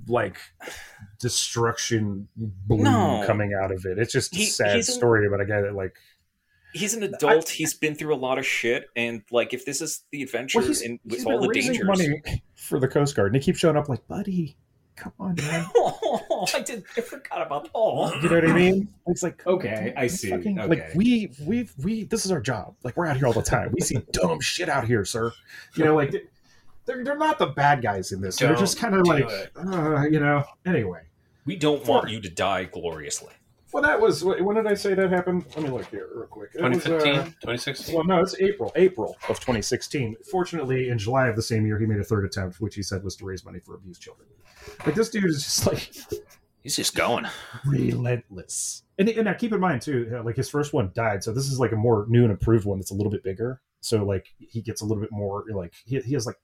like 0.07 0.37
destruction 1.19 2.27
balloon 2.35 2.83
No. 2.83 3.23
coming 3.25 3.53
out 3.53 3.71
of 3.71 3.85
it. 3.85 3.99
It's 3.99 4.11
just 4.13 4.33
a 4.33 4.37
He- 4.37 4.45
sad 4.45 4.75
he's 4.75 4.89
in- 4.89 4.95
story 4.95 5.27
about 5.27 5.41
a 5.41 5.45
guy 5.45 5.61
that 5.61 5.75
like 5.75 5.95
He's 6.73 6.93
an 6.93 7.01
adult. 7.01 7.49
he's 7.49 7.73
been 7.73 7.95
through 7.95 8.13
a 8.13 8.17
lot 8.17 8.37
of 8.37 8.45
shit, 8.45 8.89
and 8.95 9.23
like, 9.31 9.55
if 9.55 9.65
this 9.65 9.81
is 9.81 10.03
the 10.11 10.21
adventure 10.21 10.59
well, 10.59 10.67
he's, 10.67 10.81
and 10.83 10.99
he's 11.03 11.11
with 11.17 11.23
been 11.25 11.33
all 11.33 11.41
the 11.41 11.47
raising 11.47 11.71
dangers, 11.73 11.87
money 11.87 12.21
for 12.55 12.79
the 12.79 12.87
Coast 12.87 13.15
Guard, 13.15 13.33
and 13.33 13.41
he 13.41 13.43
keeps 13.43 13.57
showing 13.57 13.75
up 13.75 13.89
like, 13.89 14.07
buddy, 14.07 14.55
come 14.99 15.13
on, 15.19 15.35
man. 15.35 15.65
oh, 15.75 16.45
I 16.53 16.59
did. 16.61 16.83
I 16.97 17.01
forgot 17.01 17.41
about 17.45 17.71
Paul. 17.71 18.11
You 18.21 18.29
know 18.29 18.35
what 18.35 18.49
I 18.49 18.53
mean? 18.53 18.87
It's 19.07 19.23
like 19.23 19.45
Okay, 19.47 19.93
I 19.95 20.07
see. 20.07 20.29
fucking- 20.29 20.57
Like 20.57 20.91
we 20.95 21.31
we 21.45 21.67
we 21.83 22.03
this 22.03 22.25
is 22.25 22.31
our 22.31 22.41
job. 22.41 22.75
Like 22.83 22.97
we're 22.97 23.05
out 23.07 23.17
here 23.17 23.27
all 23.27 23.33
the 23.33 23.41
time. 23.41 23.71
We 23.73 23.81
see 23.81 23.97
dumb 24.11 24.39
shit 24.41 24.69
out 24.69 24.85
here, 24.85 25.05
sir. 25.05 25.31
You 25.75 25.85
know, 25.85 25.95
like 25.95 26.11
they're 26.85 27.03
they're 27.03 27.17
not 27.17 27.39
the 27.39 27.47
bad 27.47 27.81
guys 27.81 28.11
in 28.11 28.21
this. 28.21 28.37
They're 28.37 28.55
just 28.55 28.77
kind 28.77 28.95
of 28.95 29.07
like 29.07 29.29
uh, 29.55 30.03
you 30.09 30.19
know. 30.19 30.43
Anyway, 30.65 31.01
We 31.45 31.55
don't 31.55 31.85
want 31.87 32.09
you 32.09 32.19
to 32.21 32.29
die 32.29 32.65
gloriously. 32.65 33.33
Well, 33.71 33.83
that 33.83 34.01
was 34.01 34.23
when 34.23 34.55
did 34.55 34.65
I 34.65 34.73
say 34.73 34.95
that 34.95 35.11
happened? 35.11 35.45
Let 35.55 35.63
me 35.63 35.69
look 35.69 35.85
here 35.91 36.07
real 36.15 36.25
quick. 36.25 36.49
It 36.55 36.63
was, 36.63 36.87
uh, 36.87 37.25
2016. 37.41 37.93
well, 37.95 38.03
no, 38.03 38.19
it's 38.19 38.33
April, 38.41 38.71
April 38.75 39.15
of 39.29 39.39
2016. 39.39 40.15
Fortunately, 40.31 40.89
in 40.89 40.97
July 40.97 41.27
of 41.27 41.35
the 41.35 41.43
same 41.43 41.67
year, 41.67 41.77
he 41.77 41.85
made 41.85 41.99
a 41.99 42.03
third 42.03 42.25
attempt, 42.25 42.59
which 42.59 42.73
he 42.73 42.81
said 42.81 43.03
was 43.03 43.15
to 43.17 43.25
raise 43.25 43.45
money 43.45 43.59
for 43.59 43.75
abused 43.75 44.01
children. 44.01 44.27
Like 44.85 44.95
this 44.95 45.09
dude 45.09 45.25
is 45.25 45.43
just 45.43 45.65
like 45.67 45.91
He's 46.63 46.75
just 46.75 46.93
going. 46.95 47.25
relentless. 47.65 48.83
And, 48.97 49.07
and 49.09 49.25
now 49.25 49.33
keep 49.33 49.53
in 49.53 49.59
mind 49.61 49.81
too, 49.81 50.11
uh, 50.13 50.23
like 50.23 50.35
his 50.35 50.49
first 50.49 50.73
one 50.73 50.91
died, 50.93 51.23
so 51.23 51.31
this 51.33 51.45
is 51.45 51.59
like 51.59 51.71
a 51.71 51.75
more 51.77 52.05
new 52.09 52.23
and 52.23 52.31
improved 52.31 52.65
one 52.65 52.79
that's 52.79 52.91
a 52.91 52.95
little 52.95 53.11
bit 53.11 53.23
bigger. 53.23 53.61
So 53.81 54.03
like 54.03 54.27
he 54.39 54.61
gets 54.61 54.81
a 54.81 54.85
little 54.85 55.01
bit 55.01 55.11
more 55.11 55.45
like 55.53 55.73
he, 55.85 55.99
he 56.01 56.13
has 56.13 56.25
like 56.25 56.35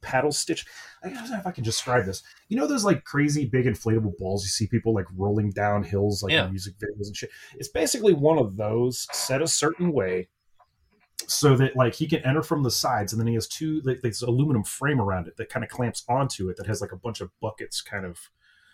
paddle 0.00 0.30
stitch. 0.30 0.64
I 1.02 1.08
don't 1.08 1.28
know 1.30 1.38
if 1.38 1.46
I 1.46 1.50
can 1.50 1.64
describe 1.64 2.04
this. 2.06 2.22
You 2.48 2.56
know 2.56 2.66
those 2.68 2.84
like 2.84 3.04
crazy 3.04 3.46
big 3.46 3.66
inflatable 3.66 4.16
balls 4.16 4.44
you 4.44 4.48
see 4.48 4.66
people 4.68 4.94
like 4.94 5.06
rolling 5.16 5.50
down 5.50 5.82
hills 5.82 6.22
like 6.22 6.32
Yeah. 6.32 6.44
in 6.44 6.50
music 6.50 6.74
videos 6.78 7.06
and 7.06 7.16
shit. 7.16 7.30
It's 7.56 7.68
basically 7.68 8.12
one 8.12 8.38
of 8.38 8.56
those 8.56 9.08
set 9.12 9.42
a 9.42 9.48
certain 9.48 9.92
way 9.92 10.28
so 11.28 11.56
that 11.56 11.76
like 11.76 11.94
he 11.94 12.06
can 12.06 12.20
enter 12.24 12.42
from 12.42 12.62
the 12.62 12.70
sides 12.70 13.12
and 13.12 13.20
then 13.20 13.26
he 13.26 13.34
has 13.34 13.46
two 13.48 13.80
like 13.84 14.00
this 14.02 14.22
aluminum 14.22 14.64
frame 14.64 15.00
around 15.00 15.26
it 15.28 15.36
that 15.36 15.48
kind 15.48 15.62
of 15.64 15.70
clamps 15.70 16.04
onto 16.08 16.48
it 16.50 16.56
that 16.56 16.66
has 16.66 16.80
like 16.80 16.92
a 16.92 16.96
bunch 16.96 17.20
of 17.20 17.30
buckets 17.40 17.80
kind 17.80 18.04
of 18.06 18.18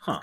Huh. 0.02 0.20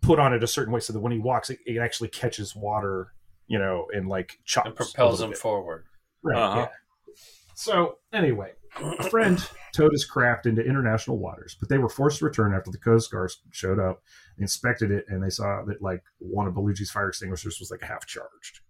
put 0.00 0.18
on 0.18 0.32
it 0.32 0.42
a 0.42 0.46
certain 0.46 0.72
way 0.72 0.80
so 0.80 0.92
that 0.92 1.00
when 1.00 1.12
he 1.12 1.18
walks 1.18 1.50
it, 1.50 1.58
it 1.66 1.78
actually 1.78 2.08
catches 2.08 2.54
water 2.56 3.12
you 3.46 3.58
know 3.58 3.86
and 3.92 4.08
like 4.08 4.38
chops 4.44 4.66
and 4.68 4.76
propels 4.76 5.20
him 5.20 5.30
bit. 5.30 5.38
forward. 5.38 5.84
Right, 6.22 6.38
Uh-huh. 6.40 6.58
yeah. 6.60 7.14
So 7.54 7.98
anyway, 8.12 8.52
a 8.98 9.10
friend 9.10 9.38
towed 9.74 9.92
his 9.92 10.04
craft 10.06 10.46
into 10.46 10.62
international 10.64 11.18
waters, 11.18 11.56
but 11.60 11.68
they 11.68 11.76
were 11.78 11.88
forced 11.90 12.20
to 12.20 12.24
return 12.24 12.54
after 12.54 12.70
the 12.70 12.78
Coast 12.78 13.10
Guard 13.10 13.30
showed 13.50 13.78
up, 13.78 14.02
inspected 14.38 14.90
it, 14.90 15.04
and 15.08 15.22
they 15.22 15.28
saw 15.28 15.62
that 15.66 15.82
like 15.82 16.02
one 16.18 16.46
of 16.46 16.54
Baluchi's 16.54 16.90
fire 16.90 17.08
extinguishers 17.08 17.58
was 17.60 17.70
like 17.70 17.82
half 17.82 18.06
charged. 18.06 18.60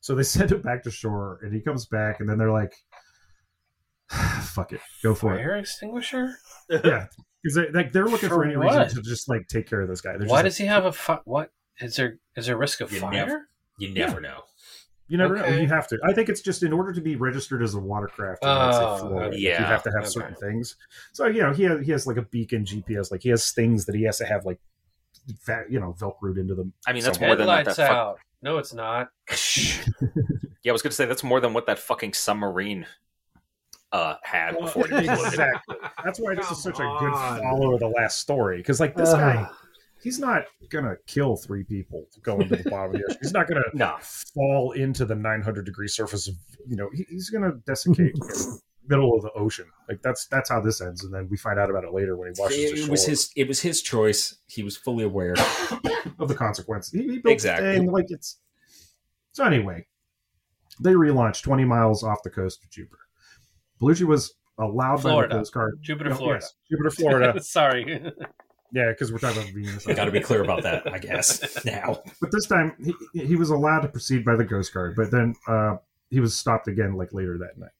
So 0.00 0.14
they 0.14 0.22
send 0.24 0.52
him 0.52 0.62
back 0.62 0.82
to 0.84 0.90
shore, 0.90 1.38
and 1.42 1.52
he 1.54 1.60
comes 1.60 1.86
back, 1.86 2.20
and 2.20 2.28
then 2.28 2.38
they're 2.38 2.50
like, 2.52 2.74
"Fuck 4.42 4.72
it, 4.72 4.80
go 5.02 5.14
for 5.14 5.34
it." 5.34 5.38
Fire 5.38 5.56
extinguisher? 5.56 6.34
Yeah, 6.70 7.06
because 7.42 7.54
they, 7.56 7.70
like 7.72 7.92
they're 7.92 8.06
looking 8.06 8.28
for, 8.28 8.36
For 8.36 8.44
any 8.44 8.56
what? 8.56 8.76
reason 8.84 9.02
to 9.02 9.08
just 9.08 9.28
like 9.28 9.46
take 9.48 9.68
care 9.68 9.80
of 9.80 9.88
this 9.88 10.00
guy. 10.00 10.16
They're 10.16 10.26
Why 10.28 10.42
just 10.42 10.44
does 10.44 10.56
he 10.58 10.66
have 10.66 10.84
a 10.84 10.92
fi- 10.92 11.20
what? 11.24 11.50
Is 11.80 11.96
there 11.96 12.18
is 12.36 12.46
there 12.46 12.56
risk 12.56 12.80
of 12.80 12.92
You 12.92 13.00
fire? 13.00 13.12
never- 13.12 13.48
You 13.78 13.94
never 13.94 14.20
know. 14.20 14.42
You 15.08 15.16
never 15.18 15.36
know. 15.36 15.46
You 15.46 15.66
have 15.66 15.88
to. 15.88 15.98
I 16.04 16.12
think 16.12 16.28
it's 16.28 16.40
just 16.42 16.62
in 16.62 16.72
order 16.72 16.92
to 16.92 17.00
be 17.00 17.16
registered 17.16 17.62
as 17.62 17.74
a 17.74 17.80
watercraft. 17.80 18.44
in 18.44 18.48
Oh, 18.48 18.54
let's 18.90 19.00
Florida, 19.02 19.28
okay. 19.30 19.38
you 19.38 19.52
have 19.54 19.82
to 19.82 19.90
have 19.90 20.02
Okay. 20.02 20.08
certain 20.10 20.34
things. 20.36 20.76
So 21.12 21.26
you 21.26 21.42
know, 21.42 21.52
he 21.52 21.64
has, 21.64 21.84
he 21.84 21.90
has 21.92 22.06
like 22.06 22.16
a 22.16 22.22
beacon 22.22 22.64
GPS. 22.64 23.10
Like 23.10 23.22
he 23.22 23.30
has 23.30 23.50
things 23.50 23.86
that 23.86 23.94
he 23.96 24.04
has 24.04 24.18
to 24.18 24.26
have 24.26 24.44
like, 24.44 24.60
va- 25.46 25.64
you 25.68 25.80
know, 25.80 25.96
velcroed 25.98 26.38
into 26.38 26.54
them. 26.54 26.74
I 26.86 26.92
mean, 26.92 27.02
that's 27.02 27.18
Somewhere. 27.18 27.30
more 27.30 27.36
than 27.36 27.46
that. 27.48 27.64
That 27.64 27.76
fuck- 27.76 27.90
out. 27.90 28.18
No, 28.42 28.58
it's 28.58 28.72
not. 28.72 29.08
yeah, 30.62 30.70
I 30.70 30.72
was 30.72 30.82
going 30.82 30.90
to 30.90 30.96
say 30.96 31.04
that's 31.06 31.24
more 31.24 31.40
than 31.40 31.52
what 31.52 31.66
that 31.66 31.78
fucking 31.78 32.14
submarine 32.14 32.86
uh, 33.92 34.14
had 34.22 34.58
before 34.58 34.86
he 34.86 34.94
exactly. 35.08 35.76
That's 36.04 36.18
why 36.20 36.34
this 36.34 36.50
is 36.50 36.62
such 36.62 36.78
a 36.78 36.96
good 37.00 37.12
follow 37.12 37.74
of 37.74 37.80
the 37.80 37.88
last 37.88 38.18
story 38.20 38.58
because 38.58 38.80
like 38.80 38.94
this 38.96 39.12
guy, 39.12 39.48
he's 40.02 40.18
not 40.18 40.44
gonna 40.70 40.96
kill 41.06 41.36
three 41.36 41.64
people 41.64 42.06
going 42.22 42.48
to 42.48 42.56
the 42.56 42.70
bottom 42.70 42.94
of 42.94 43.00
the 43.00 43.04
ocean. 43.04 43.18
He's 43.20 43.32
not 43.32 43.48
gonna 43.48 43.62
No. 43.74 43.96
fall 44.00 44.72
into 44.72 45.04
the 45.04 45.14
900 45.16 45.64
degree 45.66 45.88
surface 45.88 46.28
of 46.28 46.34
you 46.68 46.76
know 46.76 46.88
he, 46.94 47.04
he's 47.10 47.30
gonna 47.30 47.52
desiccate 47.66 48.14
in 48.14 48.20
the 48.20 48.60
middle 48.90 49.14
of 49.16 49.22
the 49.22 49.30
ocean 49.32 49.64
like 49.88 50.02
that's 50.02 50.26
that's 50.26 50.50
how 50.50 50.60
this 50.60 50.80
ends 50.82 51.04
and 51.04 51.14
then 51.14 51.26
we 51.30 51.36
find 51.36 51.58
out 51.58 51.70
about 51.70 51.84
it 51.84 51.92
later 51.94 52.16
when 52.16 52.32
he 52.34 52.40
washes 52.40 52.58
It, 52.58 52.78
it 52.80 52.88
was 52.90 53.06
his. 53.06 53.30
It 53.36 53.48
was 53.48 53.60
his 53.60 53.80
choice. 53.82 54.36
He 54.48 54.62
was 54.62 54.76
fully 54.76 55.04
aware. 55.04 55.34
of 56.18 56.28
the 56.28 56.34
consequence 56.34 56.90
he, 56.90 57.02
he 57.02 57.18
built 57.18 57.32
Exactly. 57.32 57.68
the 57.68 57.74
thing 57.78 57.90
like 57.90 58.06
it's 58.10 58.38
so 59.32 59.44
anyway 59.44 59.86
they 60.80 60.92
relaunched 60.92 61.42
20 61.42 61.64
miles 61.64 62.02
off 62.02 62.22
the 62.24 62.30
coast 62.30 62.62
of 62.64 62.70
jupiter 62.70 62.98
Baluchi 63.80 64.02
was 64.04 64.34
allowed 64.58 64.96
by 64.96 65.02
Florida. 65.10 65.34
the 65.34 65.40
Coast 65.40 65.54
Guard 65.54 65.78
Jupiter, 65.80 66.12
Oh, 66.12 66.16
Florida. 66.16 66.40
yes, 66.44 66.54
Jupiter 66.70 66.90
Florida 66.90 67.40
Sorry. 67.58 68.12
yeah 68.72 68.88
because 68.90 69.10
we're 69.12 69.18
talking 69.18 69.40
about 69.42 69.54
Venus 69.54 69.86
I 69.88 69.94
got 69.94 70.04
to 70.06 70.10
be 70.10 70.20
clear 70.20 70.42
about 70.42 70.62
that. 70.64 70.92
I 70.92 70.98
guess 70.98 71.64
now. 71.64 72.02
but 72.20 72.30
this 72.32 72.46
time 72.46 72.74
he, 73.14 73.26
he 73.26 73.36
was 73.36 73.48
allowed 73.50 73.80
to 73.80 73.88
proceed 73.88 74.24
by 74.24 74.36
the 74.36 74.44
Coast 74.44 74.74
Guard 74.74 74.94
but 74.96 75.10
then 75.10 75.34
uh, 75.46 75.76
he 76.10 76.20
was 76.20 76.36
stopped 76.36 76.68
again 76.68 76.94
like 76.94 77.12
later 77.14 77.38
that 77.38 77.56
night 77.58 77.70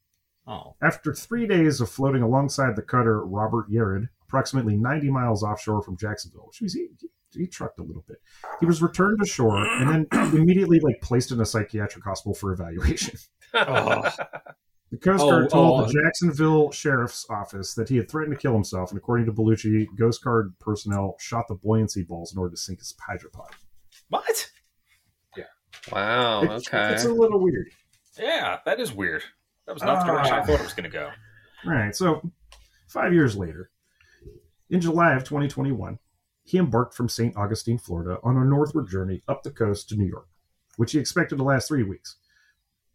Oh, 0.47 0.75
After 0.83 1.13
three 1.15 1.47
days 1.47 1.81
of 1.81 1.91
floating 1.91 2.23
alongside 2.23 2.75
the 2.75 2.83
cutter 2.83 3.25
Robert 3.25 3.71
Yered, 3.71 4.09
approximately 4.27 4.77
90 4.77 5.11
miles 5.11 5.43
offshore 5.43 5.83
from 5.83 5.97
Jacksonville, 5.97 6.47
which 6.49 6.61
means 6.63 6.73
he, 6.75 6.89
he, 7.01 7.41
he 7.43 7.47
trucked 7.47 7.79
a 7.79 7.83
little 7.83 8.05
bit, 8.09 8.17
he 8.59 8.67
was 8.67 8.83
returned 8.83 9.19
to 9.21 9.27
shore 9.29 9.65
and 9.65 10.07
then 10.11 10.35
immediately 10.35 10.81
like 10.81 11.01
placed 11.03 11.31
in 11.31 11.41
a 11.41 11.47
psychiatric 11.47 12.05
hospital 12.05 12.35
for 12.35 12.53
evaluation. 12.53 13.19
Oh. 13.53 14.09
The 14.93 14.97
Coast 14.99 15.23
Oh, 15.25 15.31
Guard 15.31 15.51
told 15.51 15.81
oh. 15.81 15.85
the 15.85 15.89
uh, 15.99 16.03
Jacksonville 16.05 16.71
Sheriff's 16.73 17.27
Office 17.31 17.75
that 17.75 17.89
he 17.89 17.97
had 17.97 18.09
threatened 18.11 18.37
to 18.37 18.41
kill 18.41 18.53
himself, 18.55 18.91
and 18.91 18.99
according 18.99 19.27
to 19.27 19.33
Baluchi, 19.33 19.87
Coast 19.99 20.23
Guard 20.23 20.53
personnel 20.61 21.17
shot 21.21 21.47
the 21.49 21.55
buoyancy 21.57 22.03
balls 22.03 22.33
in 22.33 22.39
order 22.39 22.53
to 22.53 22.57
sink 22.57 22.79
his 22.81 22.95
hydropod. 23.09 23.51
What? 24.09 24.51
Yeah. 25.37 25.45
Wow. 25.93 26.43
It's- 26.43 26.67
Okay. 26.69 26.93
It's 26.95 27.05
a 27.05 27.13
little 27.13 27.41
weird. 27.41 27.71
Yeah, 28.19 28.59
that 28.65 28.79
is 28.81 28.93
weird. 28.93 29.23
That 29.71 29.75
was 29.75 29.83
not 29.85 30.05
the 30.05 30.13
direction 30.13 30.35
I 30.35 30.39
Ah. 30.41 30.45
thought 30.45 30.59
it 30.59 30.63
was 30.65 30.73
going 30.73 30.91
to 30.91 30.91
go. 30.91 31.11
All 31.65 31.73
right, 31.73 31.95
so 31.95 32.29
five 32.89 33.15
years 33.15 33.37
later, 33.37 33.71
in 34.69 34.81
July 34.81 35.15
of 35.15 35.23
2021, 35.23 36.01
he 36.43 36.59
embarked 36.59 36.93
from 36.93 37.09
St. 37.09 37.37
Augustine, 37.37 37.79
Florida, 37.79 38.19
on 38.25 38.37
a 38.37 38.45
northward 38.45 38.89
journey 38.89 39.23
up 39.29 39.45
the 39.45 39.51
coast 39.53 39.89
to 39.91 39.97
New 39.97 40.07
York, 40.07 40.27
which 40.77 40.91
he 40.91 40.99
expected 40.99 41.37
to 41.39 41.45
last 41.45 41.69
three 41.69 41.85
weeks. 41.85 42.17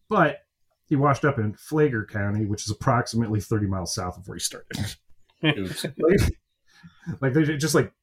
But 0.09 0.39
he 0.87 0.97
washed 0.97 1.23
up 1.23 1.39
in 1.39 1.53
Flagler 1.53 2.03
County, 2.05 2.45
which 2.45 2.63
is 2.65 2.71
approximately 2.71 3.39
30 3.39 3.67
miles 3.67 3.95
south 3.95 4.17
of 4.17 4.27
where 4.27 4.35
he 4.35 4.41
started. 4.41 4.97
like, 5.41 6.19
like 7.21 7.31
they 7.33 7.43
just 7.55 7.73
like, 7.73 7.93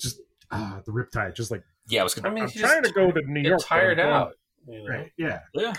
just 0.00 0.20
ah, 0.50 0.80
the 0.84 0.90
riptide, 0.90 1.36
just 1.36 1.52
like 1.52 1.62
Yeah, 1.86 2.00
I 2.00 2.02
was 2.02 2.18
I 2.18 2.22
going 2.22 2.34
mean, 2.34 2.44
I'm 2.44 2.50
trying 2.50 2.82
to 2.82 2.90
go 2.90 3.12
to 3.12 3.20
New 3.30 3.48
York. 3.48 3.60
tired 3.62 3.98
but 3.98 4.02
I'm 4.06 4.10
going- 4.10 4.22
out. 4.22 4.32
You 4.66 4.82
know? 4.82 4.88
Right? 4.90 5.12
Yeah. 5.16 5.40
Yeah. 5.54 5.72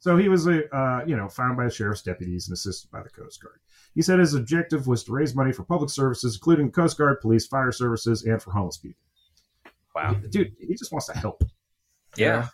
So 0.00 0.16
he 0.16 0.28
was 0.28 0.46
a 0.46 0.68
uh, 0.74 1.04
you 1.06 1.16
know 1.16 1.28
found 1.28 1.56
by 1.56 1.64
the 1.64 1.70
sheriff's 1.70 2.02
deputies 2.02 2.48
and 2.48 2.54
assisted 2.54 2.90
by 2.90 3.02
the 3.02 3.08
Coast 3.10 3.42
Guard. 3.42 3.60
He 3.94 4.02
said 4.02 4.18
his 4.18 4.34
objective 4.34 4.86
was 4.86 5.02
to 5.04 5.12
raise 5.12 5.34
money 5.34 5.52
for 5.52 5.64
public 5.64 5.90
services, 5.90 6.36
including 6.36 6.66
the 6.66 6.72
Coast 6.72 6.96
Guard, 6.98 7.20
police, 7.20 7.46
fire 7.46 7.72
services, 7.72 8.22
and 8.24 8.40
for 8.40 8.52
homeless 8.52 8.76
people. 8.76 9.00
Wow. 9.94 10.14
Dude, 10.30 10.52
he 10.60 10.74
just 10.74 10.92
wants 10.92 11.06
to 11.06 11.18
help. 11.18 11.42
Yeah. 12.16 12.48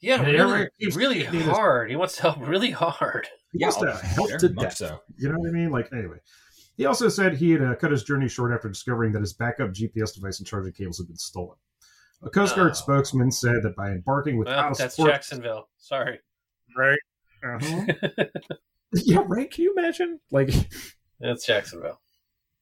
Yeah, 0.00 0.16
And 0.22 0.28
really, 0.28 0.68
every- 0.80 0.96
really 0.96 1.18
getting 1.24 1.40
hard. 1.42 1.90
He 1.90 1.96
wants 1.96 2.16
to 2.16 2.22
help 2.22 2.38
really 2.46 2.70
hard. 2.70 3.28
He 3.52 3.58
Yeah, 3.60 3.66
wants 3.68 3.80
to 3.80 4.06
help 4.06 4.28
very 4.28 4.38
to 4.40 4.48
death. 4.50 4.76
so. 4.76 5.00
You 5.18 5.28
know 5.28 5.38
what 5.38 5.48
I 5.50 5.52
mean? 5.52 5.70
Like 5.70 5.92
anyway. 5.92 6.18
He 6.76 6.86
also 6.86 7.08
said 7.10 7.36
he 7.36 7.50
had 7.50 7.62
uh, 7.62 7.74
cut 7.74 7.90
his 7.90 8.04
journey 8.04 8.28
short 8.28 8.52
after 8.52 8.68
discovering 8.68 9.12
that 9.12 9.20
his 9.20 9.34
backup 9.34 9.70
GPS 9.72 10.14
device 10.14 10.38
and 10.38 10.46
charging 10.46 10.72
cables 10.72 10.96
had 10.98 11.08
been 11.08 11.16
stolen. 11.18 11.56
A 12.22 12.30
Coast 12.30 12.54
Guard 12.56 12.70
Oh. 12.70 12.74
spokesman 12.74 13.30
said 13.30 13.62
that 13.62 13.74
by 13.76 13.90
embarking 13.90 14.38
without 14.38 14.66
Well, 14.66 14.74
that's 14.78 14.94
support, 14.94 15.10
Jacksonville. 15.12 15.68
Sorry. 15.76 16.20
Right? 16.76 16.98
Uh-huh. 17.44 17.86
yeah, 18.92 19.22
right. 19.26 19.50
Can 19.50 19.64
you 19.64 19.74
imagine? 19.76 20.20
Like, 20.30 20.50
That's 21.20 21.46
Jacksonville. 21.46 22.00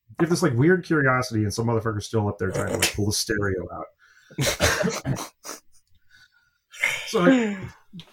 you 0.09 0.17
have 0.21 0.31
this 0.31 0.43
like 0.43 0.55
weird 0.55 0.85
curiosity, 0.85 1.43
and 1.43 1.53
some 1.53 1.67
motherfucker's 1.67 2.07
still 2.07 2.29
up 2.29 2.39
there 2.39 2.51
trying 2.51 2.69
to 2.69 2.79
like 2.79 2.95
pull 2.95 3.07
the 3.07 3.13
stereo 3.13 3.67
out. 3.73 3.87
so, 7.07 7.21
like, 7.21 7.57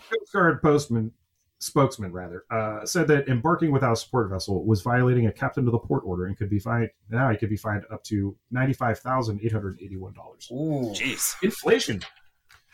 Coast 0.09 0.33
Guard 0.33 0.61
postman, 0.61 1.11
spokesman 1.59 2.11
rather, 2.11 2.45
uh, 2.51 2.85
said 2.85 3.07
that 3.07 3.27
embarking 3.27 3.71
without 3.71 3.93
a 3.93 3.95
support 3.95 4.29
vessel 4.29 4.65
was 4.65 4.81
violating 4.81 5.27
a 5.27 5.31
captain 5.31 5.65
of 5.67 5.71
the 5.71 5.79
port 5.79 6.03
order 6.05 6.25
and 6.25 6.37
could 6.37 6.49
be 6.49 6.59
fined. 6.59 6.89
Now 7.09 7.29
he 7.29 7.37
could 7.37 7.49
be 7.49 7.57
fined 7.57 7.83
up 7.91 8.03
to 8.05 8.35
ninety 8.51 8.73
five 8.73 8.99
thousand 8.99 9.41
eight 9.43 9.51
hundred 9.51 9.79
eighty 9.81 9.97
one 9.97 10.13
dollars. 10.13 10.47
Ooh. 10.51 10.93
Jeez. 10.93 11.35
Inflation. 11.43 12.01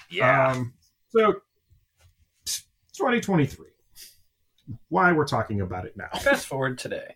Yeah. 0.09 0.49
Um, 0.49 0.73
so, 1.09 1.35
twenty 3.01 3.19
twenty 3.21 3.45
three. 3.45 3.67
Why 4.89 5.11
we're 5.11 5.25
talking 5.27 5.61
about 5.61 5.85
it 5.85 5.97
now? 5.97 6.07
Fast 6.19 6.45
forward 6.47 6.77
today. 6.77 7.15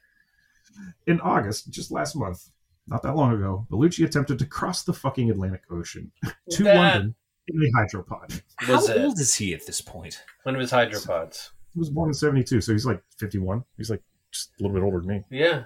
In 1.08 1.22
August, 1.22 1.72
just 1.72 1.90
last 1.92 2.16
month, 2.16 2.50
not 2.88 3.02
that 3.04 3.16
long 3.16 3.34
ago, 3.34 3.66
Baluchi 3.72 4.04
attempted 4.06 4.38
to 4.40 4.46
cross 4.46 4.84
the 4.84 4.92
fucking 4.94 5.30
Atlantic 5.32 5.62
Ocean 5.72 6.12
to 6.52 6.64
That- 6.64 6.76
London 6.78 7.16
in 7.48 7.62
a 7.62 7.80
hydropod. 7.80 8.42
How 8.58 8.84
it 8.84 8.98
old 9.00 9.20
is 9.20 9.36
he 9.36 9.54
at 9.54 9.66
this 9.68 9.80
point? 9.80 10.24
one 10.44 10.56
of 10.56 10.62
his 10.62 10.72
hydropods? 10.72 11.52
He 11.74 11.80
was 11.80 11.92
born 11.92 12.10
in 12.10 12.14
72, 12.16 12.60
so 12.62 12.72
he's 12.72 12.88
like 12.88 13.02
51. 13.20 13.64
He's 13.78 13.92
like 13.92 14.02
just 14.32 14.50
a 14.60 14.64
little 14.64 14.76
bit 14.76 14.84
older 14.84 14.98
than 15.00 15.08
me. 15.10 15.22
Yeah. 15.30 15.66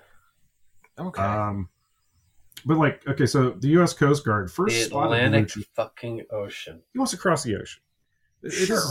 Okay. 0.99 1.21
Um, 1.21 1.69
but 2.65 2.77
like, 2.77 3.07
okay, 3.07 3.25
so 3.25 3.51
the 3.51 3.69
U.S. 3.69 3.93
Coast 3.93 4.25
Guard 4.25 4.51
first 4.51 4.75
The 4.75 4.81
spotted 4.83 5.23
Atlantic 5.23 5.47
Baluchi. 5.53 5.65
fucking 5.73 6.23
ocean. 6.31 6.81
He 6.91 6.99
wants 6.99 7.11
to 7.11 7.17
cross 7.17 7.43
the 7.43 7.55
ocean. 7.55 7.81
It's 8.43 8.55
Sure. 8.65 8.81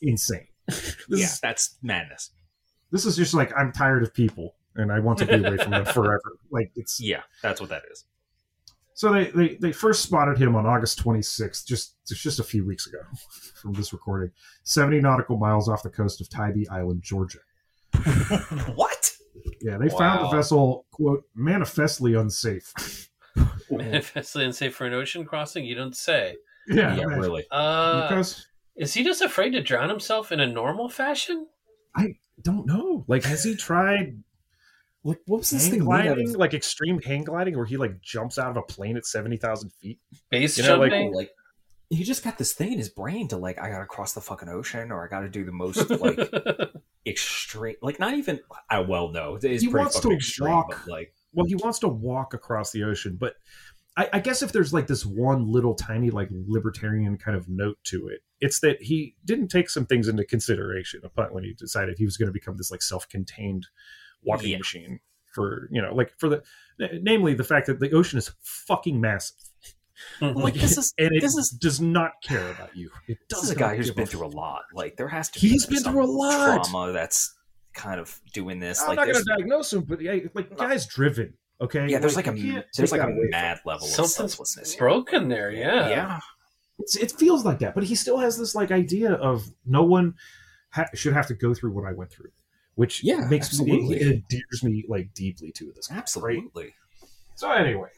insane. 0.00 0.46
This, 1.08 1.20
yeah, 1.20 1.26
is, 1.26 1.40
that's 1.40 1.78
madness. 1.82 2.30
this 2.90 3.06
is 3.06 3.16
just 3.16 3.32
like 3.32 3.50
I'm 3.56 3.72
tired 3.72 4.02
of 4.02 4.12
people 4.12 4.54
and 4.76 4.92
I 4.92 5.00
want 5.00 5.18
to 5.20 5.26
be 5.26 5.34
away 5.34 5.56
from 5.56 5.70
them 5.70 5.84
forever. 5.94 6.38
Like 6.50 6.70
it's 6.76 7.00
yeah, 7.00 7.22
that's 7.42 7.60
what 7.60 7.70
that 7.70 7.82
is. 7.90 8.04
So 8.94 9.12
they, 9.12 9.30
they, 9.30 9.54
they 9.60 9.72
first 9.72 10.02
spotted 10.02 10.38
him 10.38 10.56
on 10.56 10.66
August 10.66 11.02
26th, 11.04 11.64
just 11.64 11.94
just 12.06 12.40
a 12.40 12.44
few 12.44 12.66
weeks 12.66 12.86
ago 12.86 12.98
from 13.62 13.72
this 13.74 13.92
recording, 13.92 14.32
70 14.64 15.00
nautical 15.00 15.36
miles 15.36 15.68
off 15.68 15.82
the 15.82 15.90
coast 15.90 16.20
of 16.20 16.28
Tybee 16.28 16.68
Island, 16.68 17.02
Georgia. 17.02 17.38
what? 18.74 19.12
Yeah, 19.62 19.78
they 19.78 19.88
found 19.88 20.24
the 20.24 20.36
vessel, 20.36 20.84
quote, 20.90 21.24
manifestly 21.34 22.14
unsafe. 22.14 23.08
Manifestly 23.70 24.44
unsafe 24.44 24.74
for 24.74 24.86
an 24.86 24.94
ocean 24.94 25.24
crossing? 25.24 25.64
You 25.64 25.76
don't 25.76 25.96
say. 25.96 26.36
yeah, 26.68 26.96
Yeah, 26.96 27.04
really. 27.04 27.46
Uh, 27.50 28.08
Because 28.08 28.46
is 28.78 28.94
he 28.94 29.04
just 29.04 29.20
afraid 29.22 29.50
to 29.50 29.62
drown 29.62 29.88
himself 29.88 30.32
in 30.32 30.40
a 30.40 30.46
normal 30.46 30.88
fashion? 30.88 31.46
I 31.96 32.14
don't 32.42 32.66
know. 32.66 33.04
Like, 33.08 33.24
has 33.24 33.44
he 33.44 33.56
tried 33.56 34.22
Like, 35.04 35.18
what 35.26 35.38
was 35.38 35.50
this 35.50 35.64
hang 35.64 35.70
thing 35.80 35.80
made 35.88 35.94
out 36.00 36.04
gliding, 36.16 36.30
of? 36.30 36.36
like 36.36 36.54
extreme 36.54 37.00
hang 37.02 37.24
gliding, 37.24 37.56
where 37.56 37.66
he 37.66 37.76
like 37.76 38.00
jumps 38.00 38.38
out 38.38 38.50
of 38.50 38.56
a 38.56 38.62
plane 38.62 38.96
at 38.96 39.06
seventy 39.06 39.36
thousand 39.36 39.70
feet? 39.80 39.98
Base 40.30 40.56
You 40.58 40.64
know, 40.64 40.78
like- 40.78 40.90
jumping? 40.90 41.12
Like, 41.14 41.30
he 41.90 42.04
just 42.04 42.22
got 42.22 42.36
this 42.36 42.52
thing 42.52 42.72
in 42.72 42.78
his 42.78 42.90
brain 42.90 43.28
to 43.28 43.38
like, 43.38 43.58
I 43.58 43.70
gotta 43.70 43.86
cross 43.86 44.12
the 44.12 44.20
fucking 44.20 44.48
ocean, 44.50 44.92
or 44.92 45.02
I 45.04 45.08
gotta 45.08 45.28
do 45.30 45.44
the 45.44 45.52
most 45.52 45.88
like 46.02 46.18
extreme, 47.06 47.76
like 47.82 47.98
not 47.98 48.14
even. 48.14 48.40
I 48.70 48.80
well, 48.80 49.08
no, 49.10 49.36
it's 49.36 49.44
He 49.44 49.68
pretty 49.68 49.74
wants 49.84 50.00
to 50.00 50.10
extreme, 50.12 50.50
walk. 50.52 50.86
like, 50.86 51.14
Well, 51.32 51.46
he 51.46 51.54
wants 51.54 51.78
to 51.80 51.88
walk 51.88 52.34
across 52.34 52.72
the 52.72 52.84
ocean, 52.84 53.16
but 53.18 53.34
I, 53.98 54.08
I 54.14 54.20
guess 54.20 54.42
if 54.42 54.52
there's 54.52 54.72
like 54.72 54.86
this 54.86 55.04
one 55.04 55.50
little 55.50 55.74
tiny 55.74 56.10
like 56.10 56.28
libertarian 56.30 57.18
kind 57.18 57.36
of 57.36 57.48
note 57.48 57.78
to 57.84 58.08
it, 58.08 58.20
it's 58.40 58.60
that 58.60 58.80
he 58.80 59.16
didn't 59.24 59.48
take 59.48 59.68
some 59.68 59.86
things 59.86 60.06
into 60.06 60.24
consideration 60.24 61.00
upon 61.04 61.34
when 61.34 61.42
he 61.42 61.52
decided 61.52 61.98
he 61.98 62.04
was 62.04 62.16
going 62.16 62.28
to 62.28 62.32
become 62.32 62.56
this 62.56 62.70
like 62.70 62.80
self-contained 62.80 63.66
walking 64.22 64.50
Yeah. 64.50 64.58
machine 64.58 65.00
for 65.34 65.68
you 65.70 65.82
know 65.82 65.94
like 65.94 66.12
for 66.16 66.28
the 66.28 66.42
namely 67.02 67.34
the 67.34 67.44
fact 67.44 67.66
that 67.66 67.80
the 67.80 67.90
ocean 67.92 68.18
is 68.18 68.30
fucking 68.40 69.00
massive 69.00 69.36
mm-hmm. 70.20 70.38
like 70.38 70.54
this 70.54 70.78
is 70.78 70.94
and 70.96 71.10
it 71.12 71.20
this 71.20 71.36
is 71.36 71.50
does 71.50 71.80
not 71.80 72.12
care 72.22 72.50
about 72.52 72.76
you. 72.76 72.90
It 73.08 73.18
this 73.28 73.40
does 73.40 73.44
is 73.44 73.50
a 73.50 73.56
guy 73.56 73.76
who's 73.76 73.90
been 73.90 74.06
through 74.06 74.26
a 74.26 74.28
lot. 74.28 74.62
Like 74.72 74.96
there 74.96 75.08
has 75.08 75.28
to 75.30 75.40
be 75.40 75.48
he's 75.48 75.66
been 75.66 75.82
through 75.82 76.04
a 76.04 76.06
lot. 76.06 76.64
trauma 76.64 76.92
that's 76.92 77.34
kind 77.74 78.00
of 78.00 78.20
doing 78.32 78.60
this. 78.60 78.80
I'm 78.80 78.88
like 78.88 78.96
not 78.96 79.06
going 79.06 79.18
to 79.18 79.34
diagnose 79.36 79.72
him, 79.72 79.82
but 79.82 80.00
yeah, 80.00 80.18
like 80.34 80.56
guy's 80.56 80.86
driven. 80.86 81.34
Okay, 81.60 81.88
yeah, 81.88 81.98
there's 81.98 82.14
like, 82.14 82.26
you 82.26 82.58
a 82.58 82.64
there's 82.76 82.92
like 82.92 83.00
a 83.00 83.08
mad 83.30 83.58
level 83.66 83.86
of 83.86 83.92
Something's 83.92 84.14
selflessness. 84.32 84.72
here. 84.72 84.78
broken 84.78 85.28
there, 85.28 85.50
yeah. 85.50 85.88
Yeah, 85.88 86.20
it's, 86.78 86.96
it 86.96 87.10
feels 87.12 87.44
like 87.44 87.58
that, 87.58 87.74
but 87.74 87.82
he 87.84 87.94
still 87.96 88.18
has 88.18 88.38
this 88.38 88.54
like 88.54 88.70
idea 88.70 89.12
of 89.14 89.44
no 89.66 89.82
one 89.82 90.14
ha- 90.70 90.86
should 90.94 91.14
have 91.14 91.26
to 91.26 91.34
go 91.34 91.54
through 91.54 91.72
what 91.72 91.84
I 91.84 91.92
went 91.92 92.12
through, 92.12 92.30
which 92.76 93.02
Yeah, 93.02 93.26
makes 93.28 93.58
me 93.60 93.72
absolutely. 93.72 93.96
it 93.96 94.02
endears 94.06 94.62
me 94.62 94.84
like 94.88 95.12
deeply 95.14 95.50
to 95.52 95.72
this. 95.74 95.88
guy, 95.88 95.96
right? 95.96 96.00
absolutely. 96.02 96.74
So 97.34 97.50
anyway, 97.50 97.88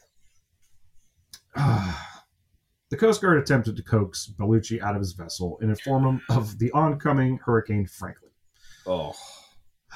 the 1.55 2.97
Coast 2.97 3.21
Guard 3.21 3.37
attempted 3.37 3.75
to 3.77 3.83
coax 3.83 4.31
Baluchi 4.39 4.81
out 4.81 4.95
of 4.95 5.01
his 5.01 5.13
vessel 5.13 5.57
and 5.61 5.69
inform 5.69 6.03
him 6.05 6.21
of 6.29 6.57
the 6.57 6.71
oncoming 6.71 7.37
Hurricane 7.45 7.85
Franklin. 7.85 8.31
Oh, 8.87 9.13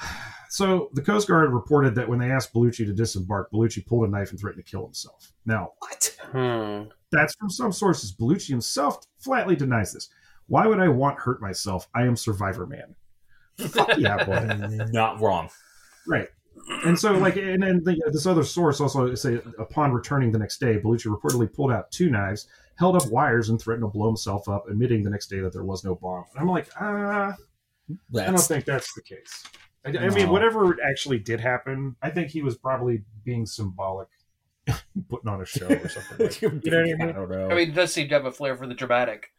So 0.56 0.88
the 0.94 1.02
Coast 1.02 1.28
Guard 1.28 1.52
reported 1.52 1.94
that 1.96 2.08
when 2.08 2.18
they 2.18 2.30
asked 2.30 2.54
Baluchi 2.54 2.86
to 2.86 2.94
disembark, 2.94 3.52
Baluchi 3.52 3.86
pulled 3.86 4.08
a 4.08 4.10
knife 4.10 4.30
and 4.30 4.40
threatened 4.40 4.64
to 4.64 4.70
kill 4.70 4.86
himself. 4.86 5.30
Now, 5.44 5.72
what? 5.80 6.16
Hmm. 6.32 6.84
That's 7.12 7.34
from 7.34 7.50
some 7.50 7.72
sources. 7.72 8.10
Baluchi 8.10 8.48
himself 8.48 9.04
flatly 9.18 9.54
denies 9.54 9.92
this. 9.92 10.08
Why 10.46 10.66
would 10.66 10.80
I 10.80 10.88
want 10.88 11.18
hurt 11.18 11.42
myself? 11.42 11.90
I 11.94 12.04
am 12.06 12.16
Survivor 12.16 12.66
Man. 12.66 12.94
Fuck 13.68 13.98
yeah, 13.98 14.24
boy. 14.24 14.86
Not 14.92 15.20
wrong. 15.20 15.50
right. 16.08 16.28
And 16.86 16.98
so, 16.98 17.12
like, 17.12 17.36
and 17.36 17.62
then 17.62 17.84
the, 17.84 18.00
this 18.10 18.24
other 18.24 18.42
source 18.42 18.80
also 18.80 19.14
say 19.14 19.42
upon 19.58 19.92
returning 19.92 20.32
the 20.32 20.38
next 20.38 20.56
day, 20.56 20.78
Baluchi 20.78 21.14
reportedly 21.14 21.52
pulled 21.52 21.70
out 21.70 21.90
two 21.90 22.08
knives, 22.08 22.48
held 22.78 22.96
up 22.96 23.06
wires, 23.10 23.50
and 23.50 23.60
threatened 23.60 23.84
to 23.84 23.92
blow 23.92 24.06
himself 24.06 24.48
up, 24.48 24.70
admitting 24.70 25.02
the 25.02 25.10
next 25.10 25.26
day 25.26 25.40
that 25.40 25.52
there 25.52 25.64
was 25.64 25.84
no 25.84 25.96
bomb. 25.96 26.24
And 26.32 26.40
I'm 26.40 26.48
like, 26.48 26.70
ah, 26.80 27.34
I 28.18 28.24
don't 28.24 28.38
think 28.38 28.64
that's 28.64 28.94
the 28.94 29.02
case. 29.02 29.44
I, 29.86 30.06
I 30.06 30.08
mean, 30.10 30.30
whatever 30.30 30.76
actually 30.84 31.18
did 31.18 31.40
happen, 31.40 31.96
I 32.02 32.10
think 32.10 32.30
he 32.30 32.42
was 32.42 32.56
probably 32.56 33.04
being 33.24 33.46
symbolic, 33.46 34.08
putting 35.08 35.28
on 35.28 35.40
a 35.40 35.46
show 35.46 35.66
or 35.66 35.88
something. 35.88 36.26
Like, 36.26 36.42
you 36.42 36.48
know 36.48 36.54
what 36.56 36.72
I 36.72 36.82
mean? 36.82 37.02
I 37.02 37.12
don't 37.12 37.30
know. 37.30 37.50
I 37.50 37.54
mean, 37.54 37.70
it 37.70 37.74
does 37.74 37.92
seem 37.92 38.08
to 38.08 38.14
have 38.14 38.26
a 38.26 38.32
flair 38.32 38.56
for 38.56 38.66
the 38.66 38.74
dramatic. 38.74 39.32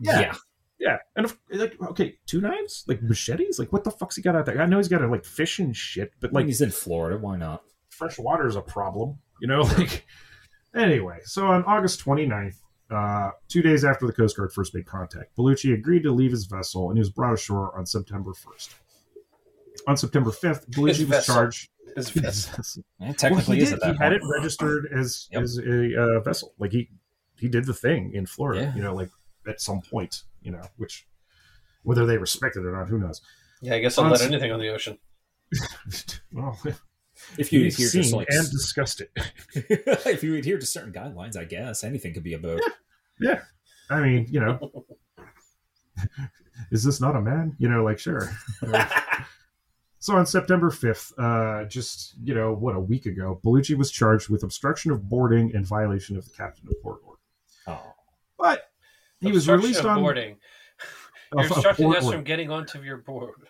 Yeah. 0.00 0.20
yeah. 0.20 0.34
Yeah, 0.76 0.98
and 1.14 1.24
if, 1.24 1.38
like, 1.50 1.80
okay, 1.80 2.18
two 2.26 2.40
knives, 2.40 2.84
like 2.88 3.00
machetes, 3.00 3.60
like 3.60 3.72
what 3.72 3.84
the 3.84 3.92
fuck's 3.92 4.16
he 4.16 4.22
got 4.22 4.34
out 4.34 4.44
there? 4.44 4.60
I 4.60 4.66
know 4.66 4.76
he's 4.78 4.88
got 4.88 4.98
to 4.98 5.06
like 5.06 5.24
fish 5.24 5.60
and 5.60 5.74
shit, 5.74 6.10
but 6.20 6.32
Like 6.32 6.42
like 6.42 6.46
he's 6.46 6.60
in 6.60 6.72
Florida. 6.72 7.16
Why 7.16 7.36
not? 7.36 7.62
fresh 7.94 8.18
water 8.18 8.46
is 8.46 8.56
a 8.56 8.60
problem, 8.60 9.18
you 9.40 9.48
know. 9.48 9.62
Like 9.78 10.06
anyway, 10.74 11.18
so 11.24 11.46
on 11.46 11.64
August 11.64 12.04
29th, 12.04 12.56
uh, 12.90 13.30
two 13.48 13.62
days 13.62 13.84
after 13.84 14.06
the 14.06 14.12
Coast 14.12 14.36
Guard 14.36 14.52
first 14.52 14.74
made 14.74 14.86
contact, 14.86 15.36
Baluchi 15.36 15.72
agreed 15.72 16.02
to 16.02 16.10
leave 16.10 16.32
his 16.32 16.46
vessel, 16.46 16.88
and 16.90 16.98
he 16.98 17.00
was 17.00 17.10
brought 17.10 17.32
ashore 17.32 17.76
on 17.78 17.86
September 17.86 18.32
1st. 18.32 18.74
On 19.86 19.96
September 19.96 20.30
5th, 20.30 20.68
Baluchi 20.70 20.88
His 20.98 21.06
was 21.08 21.26
charged. 21.26 21.68
His 21.96 22.08
His 22.08 22.22
vessel. 22.22 22.56
vessel. 22.56 22.82
Yeah, 23.00 23.06
Well, 23.06 23.14
technically, 23.14 23.56
he 23.56 23.62
is 23.62 23.70
did. 23.70 23.82
He 23.84 23.94
had 23.98 24.12
it 24.12 24.22
registered 24.24 24.88
as 24.96 25.28
Yep. 25.32 25.42
as 25.42 25.58
a 25.58 26.02
uh, 26.02 26.20
vessel. 26.20 26.54
Like 26.58 26.72
he 26.72 26.88
he 27.38 27.48
did 27.48 27.66
the 27.66 27.74
thing 27.74 28.12
in 28.14 28.26
Florida. 28.26 28.62
Yeah. 28.62 28.74
You 28.76 28.82
know, 28.82 28.94
like 28.94 29.10
at 29.48 29.60
some 29.60 29.80
point. 29.82 30.22
You 30.42 30.52
know, 30.52 30.62
which 30.76 31.06
whether 31.82 32.04
they 32.06 32.18
respect 32.18 32.56
it 32.56 32.64
or 32.64 32.72
not, 32.72 32.88
who 32.88 32.98
knows? 32.98 33.20
Yeah, 33.62 33.74
I 33.74 33.78
guess 33.80 33.96
I'll 33.98 34.10
let 34.10 34.20
anything 34.22 34.52
on 34.52 34.60
the 34.60 34.68
ocean. 34.68 34.98
well, 36.32 36.58
If 37.38 37.52
you 37.52 37.60
adhere 37.66 37.86
seen 37.88 38.02
to 38.10 38.16
like, 38.16 38.26
and 38.30 38.50
discussed 38.50 39.00
it. 39.00 39.10
if 39.54 40.22
you 40.24 40.34
adhere 40.34 40.58
to 40.58 40.66
certain 40.66 40.92
guidelines, 40.92 41.36
I 41.36 41.44
guess 41.44 41.84
anything 41.84 42.12
could 42.12 42.24
be 42.24 42.34
a 42.34 42.38
boat. 42.38 42.60
Yeah, 43.20 43.40
I 43.88 44.00
mean, 44.00 44.26
you 44.28 44.40
know, 44.40 44.84
is 46.72 46.82
this 46.82 47.00
not 47.00 47.14
a 47.14 47.20
man? 47.20 47.54
You 47.58 47.68
know, 47.68 47.84
like 47.84 47.98
sure. 48.00 48.30
So 50.04 50.14
on 50.16 50.26
September 50.26 50.70
5th, 50.70 51.14
uh, 51.16 51.64
just, 51.64 52.12
you 52.22 52.34
know, 52.34 52.52
what, 52.52 52.76
a 52.76 52.78
week 52.78 53.06
ago, 53.06 53.40
Baluchi 53.42 53.74
was 53.74 53.90
charged 53.90 54.28
with 54.28 54.42
obstruction 54.42 54.90
of 54.90 55.08
boarding 55.08 55.54
and 55.54 55.66
violation 55.66 56.18
of 56.18 56.26
the 56.26 56.30
captain 56.32 56.68
of 56.68 56.74
port 56.82 57.00
order. 57.06 57.18
Oh, 57.66 57.94
But 58.38 58.64
he 59.20 59.32
was 59.32 59.48
released 59.48 59.82
on 59.86 60.02
boarding. 60.02 60.36
You're 61.34 61.46
obstructing 61.46 61.96
us 61.96 62.10
from 62.10 62.22
getting 62.22 62.50
onto 62.50 62.82
your 62.82 62.98
board. 62.98 63.48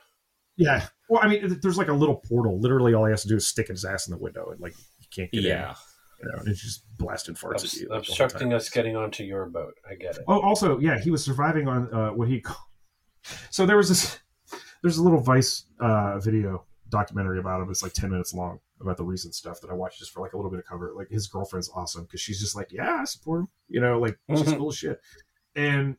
Yeah. 0.56 0.86
Well, 1.09 1.18
I 1.24 1.26
mean, 1.26 1.59
there's 1.60 1.76
like 1.76 1.89
a 1.89 1.93
little 1.93 2.22
portal. 2.28 2.60
Literally, 2.60 2.94
all 2.94 3.05
he 3.05 3.10
has 3.10 3.22
to 3.22 3.28
do 3.28 3.35
is 3.35 3.48
stick 3.48 3.66
his 3.66 3.85
ass 3.85 4.06
in 4.06 4.12
the 4.12 4.22
window, 4.22 4.51
and 4.52 4.60
like 4.60 4.74
he 5.01 5.09
can't 5.12 5.32
get 5.32 5.43
yeah. 5.43 5.70
in. 5.70 5.74
You 6.22 6.32
know, 6.32 6.39
and 6.39 6.48
it's 6.48 6.62
just 6.62 6.85
blasting 6.98 7.35
farts 7.35 7.55
Obs- 7.55 7.74
at 7.74 7.81
you. 7.81 7.89
like, 7.89 7.98
obstructing 7.98 8.52
us 8.52 8.68
getting 8.68 8.94
onto 8.94 9.24
your 9.24 9.47
boat. 9.47 9.74
I 9.90 9.97
get 9.97 10.18
it. 10.18 10.22
Oh, 10.28 10.40
also, 10.40 10.78
yeah, 10.78 11.01
he 11.01 11.10
was 11.10 11.24
surviving 11.24 11.66
on 11.66 11.93
uh, 11.93 12.10
what 12.10 12.28
he. 12.28 12.43
called- 12.43 12.59
So 13.51 13.66
there 13.66 13.76
was 13.76 13.89
this. 13.89 14.20
There's 14.85 14.98
a 14.98 15.02
little 15.02 15.19
Vice 15.20 15.65
uh, 15.81 16.19
video 16.19 16.66
documentary 16.90 17.39
about 17.39 17.62
him. 17.62 17.70
It's 17.70 17.82
like 17.82 17.94
ten 17.94 18.11
minutes 18.11 18.35
long 18.35 18.61
about 18.82 18.98
the 18.98 19.02
recent 19.05 19.35
stuff 19.35 19.59
that 19.62 19.70
I 19.70 19.73
watched 19.73 19.98
just 19.98 20.11
for 20.12 20.20
like 20.20 20.35
a 20.35 20.36
little 20.36 20.51
bit 20.51 20.61
of 20.61 20.66
cover. 20.66 20.93
Like 20.94 21.09
his 21.09 21.27
girlfriend's 21.27 21.70
awesome 21.74 22.02
because 22.05 22.20
she's 22.20 22.39
just 22.39 22.55
like, 22.55 22.70
yeah, 22.70 22.98
I 23.01 23.05
support 23.05 23.40
him. 23.40 23.48
You 23.70 23.81
know, 23.81 23.98
like 23.98 24.19
she's 24.28 24.43
Mhm. 24.43 24.59
cool 24.59 24.70
shit. 24.73 25.01
And 25.56 25.97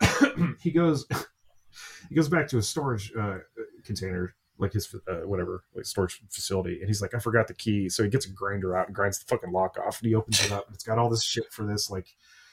he 0.62 0.70
goes, 0.70 1.06
he 2.08 2.14
goes 2.14 2.30
back 2.30 2.48
to 2.48 2.56
his 2.56 2.66
storage 2.66 3.12
uh, 3.14 3.40
container, 3.84 4.34
like 4.56 4.72
his 4.72 4.94
uh, 5.06 5.26
whatever, 5.26 5.64
like 5.74 5.84
storage 5.84 6.22
facility, 6.30 6.78
and 6.80 6.88
he's 6.88 7.02
like, 7.02 7.14
I 7.14 7.18
forgot 7.18 7.48
the 7.48 7.54
key. 7.54 7.90
So 7.90 8.02
he 8.02 8.08
gets 8.08 8.24
a 8.24 8.30
grinder 8.30 8.74
out 8.74 8.86
and 8.86 8.96
grinds 8.96 9.18
the 9.18 9.26
fucking 9.26 9.52
lock 9.52 9.76
off, 9.78 10.00
and 10.00 10.08
he 10.08 10.14
opens 10.14 10.42
it 10.42 10.52
up, 10.52 10.68
and 10.68 10.74
it's 10.74 10.84
got 10.84 10.96
all 10.96 11.10
this 11.10 11.22
shit 11.22 11.52
for 11.52 11.66
this. 11.66 11.90
Like, 11.90 12.06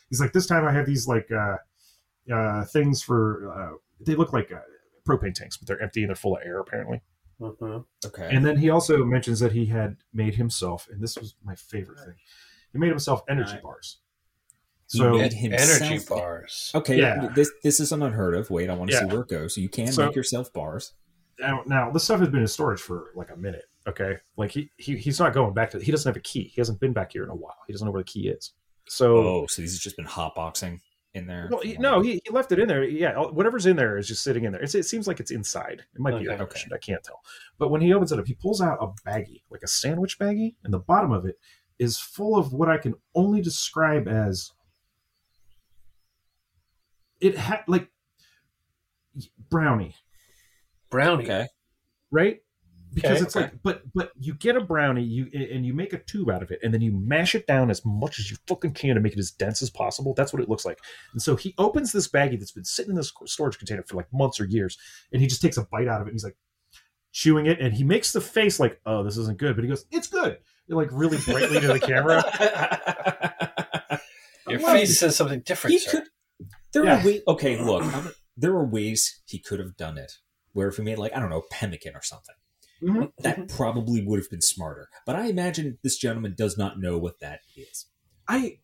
he's 0.10 0.20
like, 0.20 0.34
this 0.34 0.46
time 0.46 0.66
I 0.68 0.74
have 0.74 0.86
these 0.86 1.08
like 1.08 1.32
uh, 1.32 1.56
uh, 2.34 2.66
things 2.66 3.02
for. 3.02 3.50
Uh, 3.54 3.78
they 4.02 4.16
look 4.16 4.34
like 4.34 4.52
uh, 4.52 4.60
propane 5.10 5.34
tanks, 5.34 5.58
but 5.58 5.68
they're 5.68 5.82
empty 5.82 6.02
and 6.04 6.10
they're 6.10 6.16
full 6.16 6.38
of 6.38 6.44
air 6.46 6.60
apparently. 6.60 7.02
Mhm. 7.42 7.86
Okay. 8.06 8.30
And 8.36 8.46
then 8.46 8.58
he 8.58 8.70
also 8.70 9.04
mentions 9.06 9.40
that 9.40 9.54
he 9.54 9.66
had 9.66 9.98
made 10.14 10.36
himself, 10.36 10.88
and 10.92 11.02
this 11.02 11.18
was 11.18 11.36
my 11.44 11.56
favorite 11.56 12.00
thing. 12.00 12.16
He 12.74 12.78
made 12.80 12.90
himself 12.90 13.24
energy 13.30 13.54
Right. 13.54 13.64
bars. 13.64 14.00
He 14.92 14.98
So 14.98 15.12
made 15.18 15.34
himself- 15.34 15.82
Energy 15.82 16.06
bars. 16.10 16.72
Okay, 16.76 17.00
Yeah. 17.00 17.30
this 17.36 17.50
this 17.64 17.80
is 17.80 17.92
an 17.92 18.02
unheard 18.04 18.36
of. 18.36 18.50
Wait, 18.50 18.70
I 18.70 18.74
want 18.76 18.90
to 18.92 18.96
Yeah. 18.96 19.02
see 19.02 19.06
where 19.08 19.22
it 19.22 19.28
goes. 19.30 19.56
So 19.56 19.62
you 19.62 19.70
can 19.70 19.92
So- 19.92 20.06
make 20.08 20.16
yourself 20.16 20.52
bars. 20.52 20.94
now, 21.40 21.64
now 21.66 21.90
this 21.92 22.04
stuff 22.04 22.20
has 22.20 22.30
been 22.30 22.42
in 22.42 22.48
storage 22.48 22.82
for 22.82 23.12
like 23.16 23.30
a 23.32 23.38
minute. 23.38 23.66
Okay, 23.88 24.18
like 24.36 24.52
he, 24.52 24.70
he 24.78 24.98
he's 24.98 25.20
not 25.20 25.34
going 25.34 25.54
back 25.54 25.72
to. 25.72 25.80
He 25.80 25.92
doesn't 25.92 26.10
have 26.10 26.18
a 26.18 26.22
key. 26.22 26.44
He 26.54 26.60
hasn't 26.60 26.80
been 26.80 26.92
back 26.94 27.14
here 27.14 27.24
in 27.24 27.30
a 27.30 27.36
while. 27.36 27.56
He 27.68 27.74
doesn't 27.74 27.86
know 27.86 27.92
where 27.92 28.02
the 28.04 28.10
key 28.12 28.28
is. 28.28 28.54
So 28.88 29.18
Oh, 29.18 29.48
so 29.48 29.62
he's 29.62 29.80
just 29.80 29.96
been 29.96 30.06
hotboxing 30.08 30.80
in 31.14 31.26
there. 31.26 31.48
Well, 31.52 31.62
he, 31.62 31.76
no, 31.78 32.02
he, 32.02 32.22
he 32.24 32.30
left 32.32 32.52
it 32.52 32.60
in 32.60 32.68
there. 32.68 32.84
Yeah, 32.84 33.18
whatever's 33.18 33.66
in 33.66 33.76
there 33.76 33.98
is 33.98 34.08
just 34.08 34.24
sitting 34.24 34.44
in 34.46 34.52
there. 34.52 34.62
It's, 34.62 34.76
it 34.76 34.84
seems 34.84 35.08
like 35.08 35.20
it's 35.20 35.32
inside. 35.32 35.84
It 35.94 36.00
might 36.00 36.20
be 36.20 36.30
Okay. 36.30 36.34
air. 36.42 36.48
I 36.74 36.78
can't 36.78 37.04
tell. 37.04 37.22
But 37.58 37.70
when 37.70 37.82
he 37.82 37.94
opens 37.94 38.12
it 38.12 38.20
up, 38.20 38.28
he 38.28 38.36
pulls 38.36 38.62
out 38.62 38.78
a 38.82 38.88
baggie, 39.10 39.42
like 39.50 39.64
a 39.64 39.68
sandwich 39.68 40.20
baggie, 40.20 40.56
and 40.64 40.74
the 40.74 40.80
bottom 40.80 41.12
of 41.12 41.26
it 41.26 41.40
is 41.80 41.98
full 41.98 42.38
of 42.38 42.54
what 42.54 42.70
I 42.70 42.78
can 42.78 42.94
only 43.16 43.42
describe 43.42 44.08
as 44.08 44.52
it 47.20 47.38
had 47.38 47.64
like 47.68 47.90
brownie, 49.50 49.96
Brownie. 50.90 51.24
Okay. 51.26 51.48
right? 52.12 52.40
Because 52.94 53.18
Okay, 53.18 53.24
it's 53.26 53.36
okay. 53.36 53.46
like 53.46 53.54
but 53.64 53.82
but 53.94 54.12
you 54.20 54.34
get 54.34 54.56
a 54.56 54.62
brownie 54.62 55.04
you 55.04 55.28
and 55.34 55.66
you 55.66 55.74
make 55.74 55.94
a 55.94 56.00
tube 56.00 56.30
out 56.30 56.42
of 56.42 56.50
it 56.52 56.60
and 56.64 56.74
then 56.74 56.82
you 56.82 56.92
mash 56.92 57.36
it 57.36 57.46
down 57.46 57.70
as 57.70 57.84
much 57.86 58.18
as 58.20 58.32
you 58.32 58.38
fucking 58.48 58.74
can 58.74 58.96
to 58.96 59.02
make 59.02 59.14
it 59.14 59.20
as 59.20 59.32
dense 59.32 59.62
as 59.62 59.70
possible 59.70 60.14
that's 60.16 60.34
what 60.34 60.42
it 60.42 60.50
looks 60.50 60.66
like 60.66 60.80
and 61.14 61.22
so 61.22 61.36
he 61.36 61.54
opens 61.58 61.92
this 61.92 62.08
baggie 62.08 62.40
that's 62.40 62.52
been 62.52 62.66
sitting 62.66 62.92
in 62.92 62.96
this 62.96 63.14
storage 63.26 63.58
container 63.58 63.84
for 63.84 63.96
like 63.96 64.12
months 64.12 64.40
or 64.40 64.46
years 64.46 64.78
and 65.12 65.22
he 65.22 65.28
just 65.28 65.42
takes 65.42 65.58
a 65.58 65.64
bite 65.72 65.88
out 65.88 66.02
of 66.02 66.08
it 66.08 66.12
and 66.12 66.16
he's 66.16 66.24
like 66.24 66.38
chewing 67.12 67.46
it 67.46 67.60
and 67.60 67.74
he 67.74 67.84
makes 67.84 68.12
the 68.12 68.22
face 68.22 68.60
like 68.60 68.80
oh 68.86 69.04
this 69.04 69.18
isn't 69.18 69.38
good 69.38 69.56
but 69.56 69.64
he 69.64 69.70
goes 69.70 69.86
it's 69.92 70.08
good 70.08 70.38
like 70.68 70.90
really 70.92 71.18
brightly 71.26 71.60
to 71.60 71.68
the 71.68 71.80
camera 71.80 72.24
Your 74.48 74.60
Well, 74.62 74.74
face 74.76 75.00
says 75.00 75.16
something 75.16 75.42
different, 75.42 75.74
he 75.74 75.80
sir. 75.80 75.92
could. 75.92 76.04
There 76.74 76.86
Yeah. 76.86 77.02
are 77.02 77.06
ways. 77.06 77.22
Okay, 77.28 77.62
look, 77.62 77.84
there 78.38 78.52
are 78.54 78.66
ways 78.66 79.22
he 79.26 79.38
could 79.40 79.60
have 79.60 79.78
done 79.78 79.98
it. 79.98 80.14
Where 80.54 80.68
if 80.68 80.78
he 80.78 80.82
made 80.84 80.98
like 80.98 81.16
I 81.16 81.20
don't 81.20 81.30
know 81.30 81.44
pemmican 81.52 81.96
or 81.96 82.02
something, 82.02 82.36
Mhm. 82.82 83.12
that 83.20 83.48
probably 83.50 84.04
would 84.06 84.20
have 84.20 84.30
been 84.30 84.42
smarter. 84.42 84.90
But 85.06 85.16
I 85.16 85.26
imagine 85.28 85.78
this 85.84 85.98
gentleman 85.98 86.34
does 86.38 86.58
not 86.58 86.80
know 86.80 86.98
what 86.98 87.20
that 87.20 87.42
is. 87.56 87.86
I, 88.28 88.60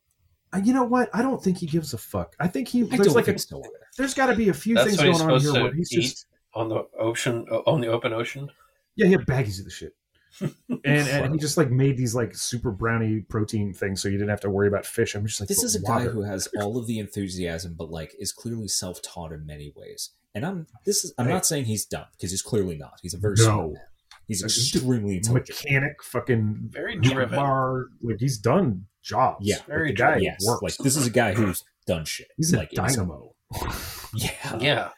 I 0.54 0.60
you 0.60 0.74
know 0.74 0.84
what 0.84 1.10
i 1.14 1.22
don't 1.22 1.44
think 1.44 1.58
he 1.58 1.66
gives 1.66 1.94
a 1.94 1.98
fuck 1.98 2.36
i 2.40 2.48
think 2.48 2.68
he 2.68 2.84
I 2.84 2.98
there's 2.98 3.16
like 3.16 3.26
think 3.26 3.38
a 3.38 3.42
so 3.42 3.62
there's 3.98 4.14
got 4.14 4.28
to 4.28 4.36
be 4.36 4.48
a 4.50 4.54
few 4.54 4.76
That's 4.76 4.96
things 4.96 5.20
going 5.20 5.32
on 5.34 5.42
here 5.42 5.54
where 5.54 5.74
he's 5.74 5.92
eat? 5.92 6.02
just 6.02 6.28
on 6.54 6.70
the 6.70 6.86
ocean, 7.00 7.46
on 7.66 7.82
the 7.82 7.88
open 7.88 8.14
ocean. 8.14 8.50
Yeah, 8.96 9.08
he 9.08 9.12
had 9.14 9.22
baggies 9.26 9.60
of 9.60 9.66
the 9.66 9.72
shit. 9.72 9.94
and, 10.70 10.82
and 10.86 11.34
he 11.34 11.40
just 11.40 11.58
like 11.58 11.70
made 11.72 11.98
these 11.98 12.14
like 12.16 12.36
super 12.36 12.72
brownie 12.72 13.22
protein 13.22 13.74
things 13.74 14.02
so 14.02 14.08
you 14.08 14.18
didn't 14.18 14.30
have 14.30 14.40
to 14.42 14.50
worry 14.50 14.68
about 14.68 14.86
fish. 14.86 15.16
I'm 15.16 15.26
just 15.26 15.40
like 15.42 15.50
This 15.50 15.64
is 15.64 15.76
a 15.76 15.82
water. 15.82 16.06
guy 16.06 16.12
who 16.12 16.22
has 16.24 16.48
all 16.62 16.78
of 16.78 16.88
the 16.88 17.00
enthusiasm, 17.00 17.74
but 17.78 17.90
like 17.90 18.14
is 18.20 18.32
clearly 18.32 18.68
self-taught 18.68 19.32
in 19.34 19.46
many 19.46 19.74
ways. 19.76 20.12
And 20.34 20.46
I'm 20.46 20.68
this 20.86 21.04
is 21.04 21.14
I'm 21.18 21.26
Hey. 21.26 21.34
not 21.34 21.46
saying 21.46 21.66
he's 21.66 21.86
dumb 21.86 22.06
because 22.12 22.32
he's 22.32 22.42
clearly 22.42 22.78
not. 22.78 23.00
He's 23.02 23.14
a 23.14 23.18
very 23.18 23.36
No. 23.40 23.44
smart 23.44 23.68
man. 23.74 23.82
He's 24.28 24.42
He's 24.42 24.74
extremely 24.74 25.18
intelligent. 25.18 25.60
mechanic, 25.64 26.04
fucking 26.04 26.70
Very 26.72 26.98
driven. 27.00 27.36
bar. 27.36 27.88
Like 28.02 28.18
he's 28.20 28.38
done 28.38 28.86
jobs. 29.04 29.46
Yeah, 29.46 29.58
very 29.68 29.90
the 29.90 29.94
guy 29.98 30.06
driven. 30.14 30.24
yes, 30.24 30.46
works. 30.46 30.62
like 30.64 30.78
this 30.78 30.96
is 30.96 31.06
a 31.06 31.12
guy 31.12 31.34
who's 31.34 31.64
done 31.86 32.06
shit. 32.06 32.28
he's 32.38 32.54
like 32.54 32.74
in 32.74 32.84
his- 32.84 32.96
dynamo. 32.96 33.34
Yeah, 34.16 34.58
Yeah. 34.60 34.90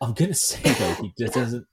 I'm 0.00 0.12
gonna 0.12 0.34
say 0.34 0.60
though 0.62 0.94
he 1.02 1.12
doesn't 1.26 1.66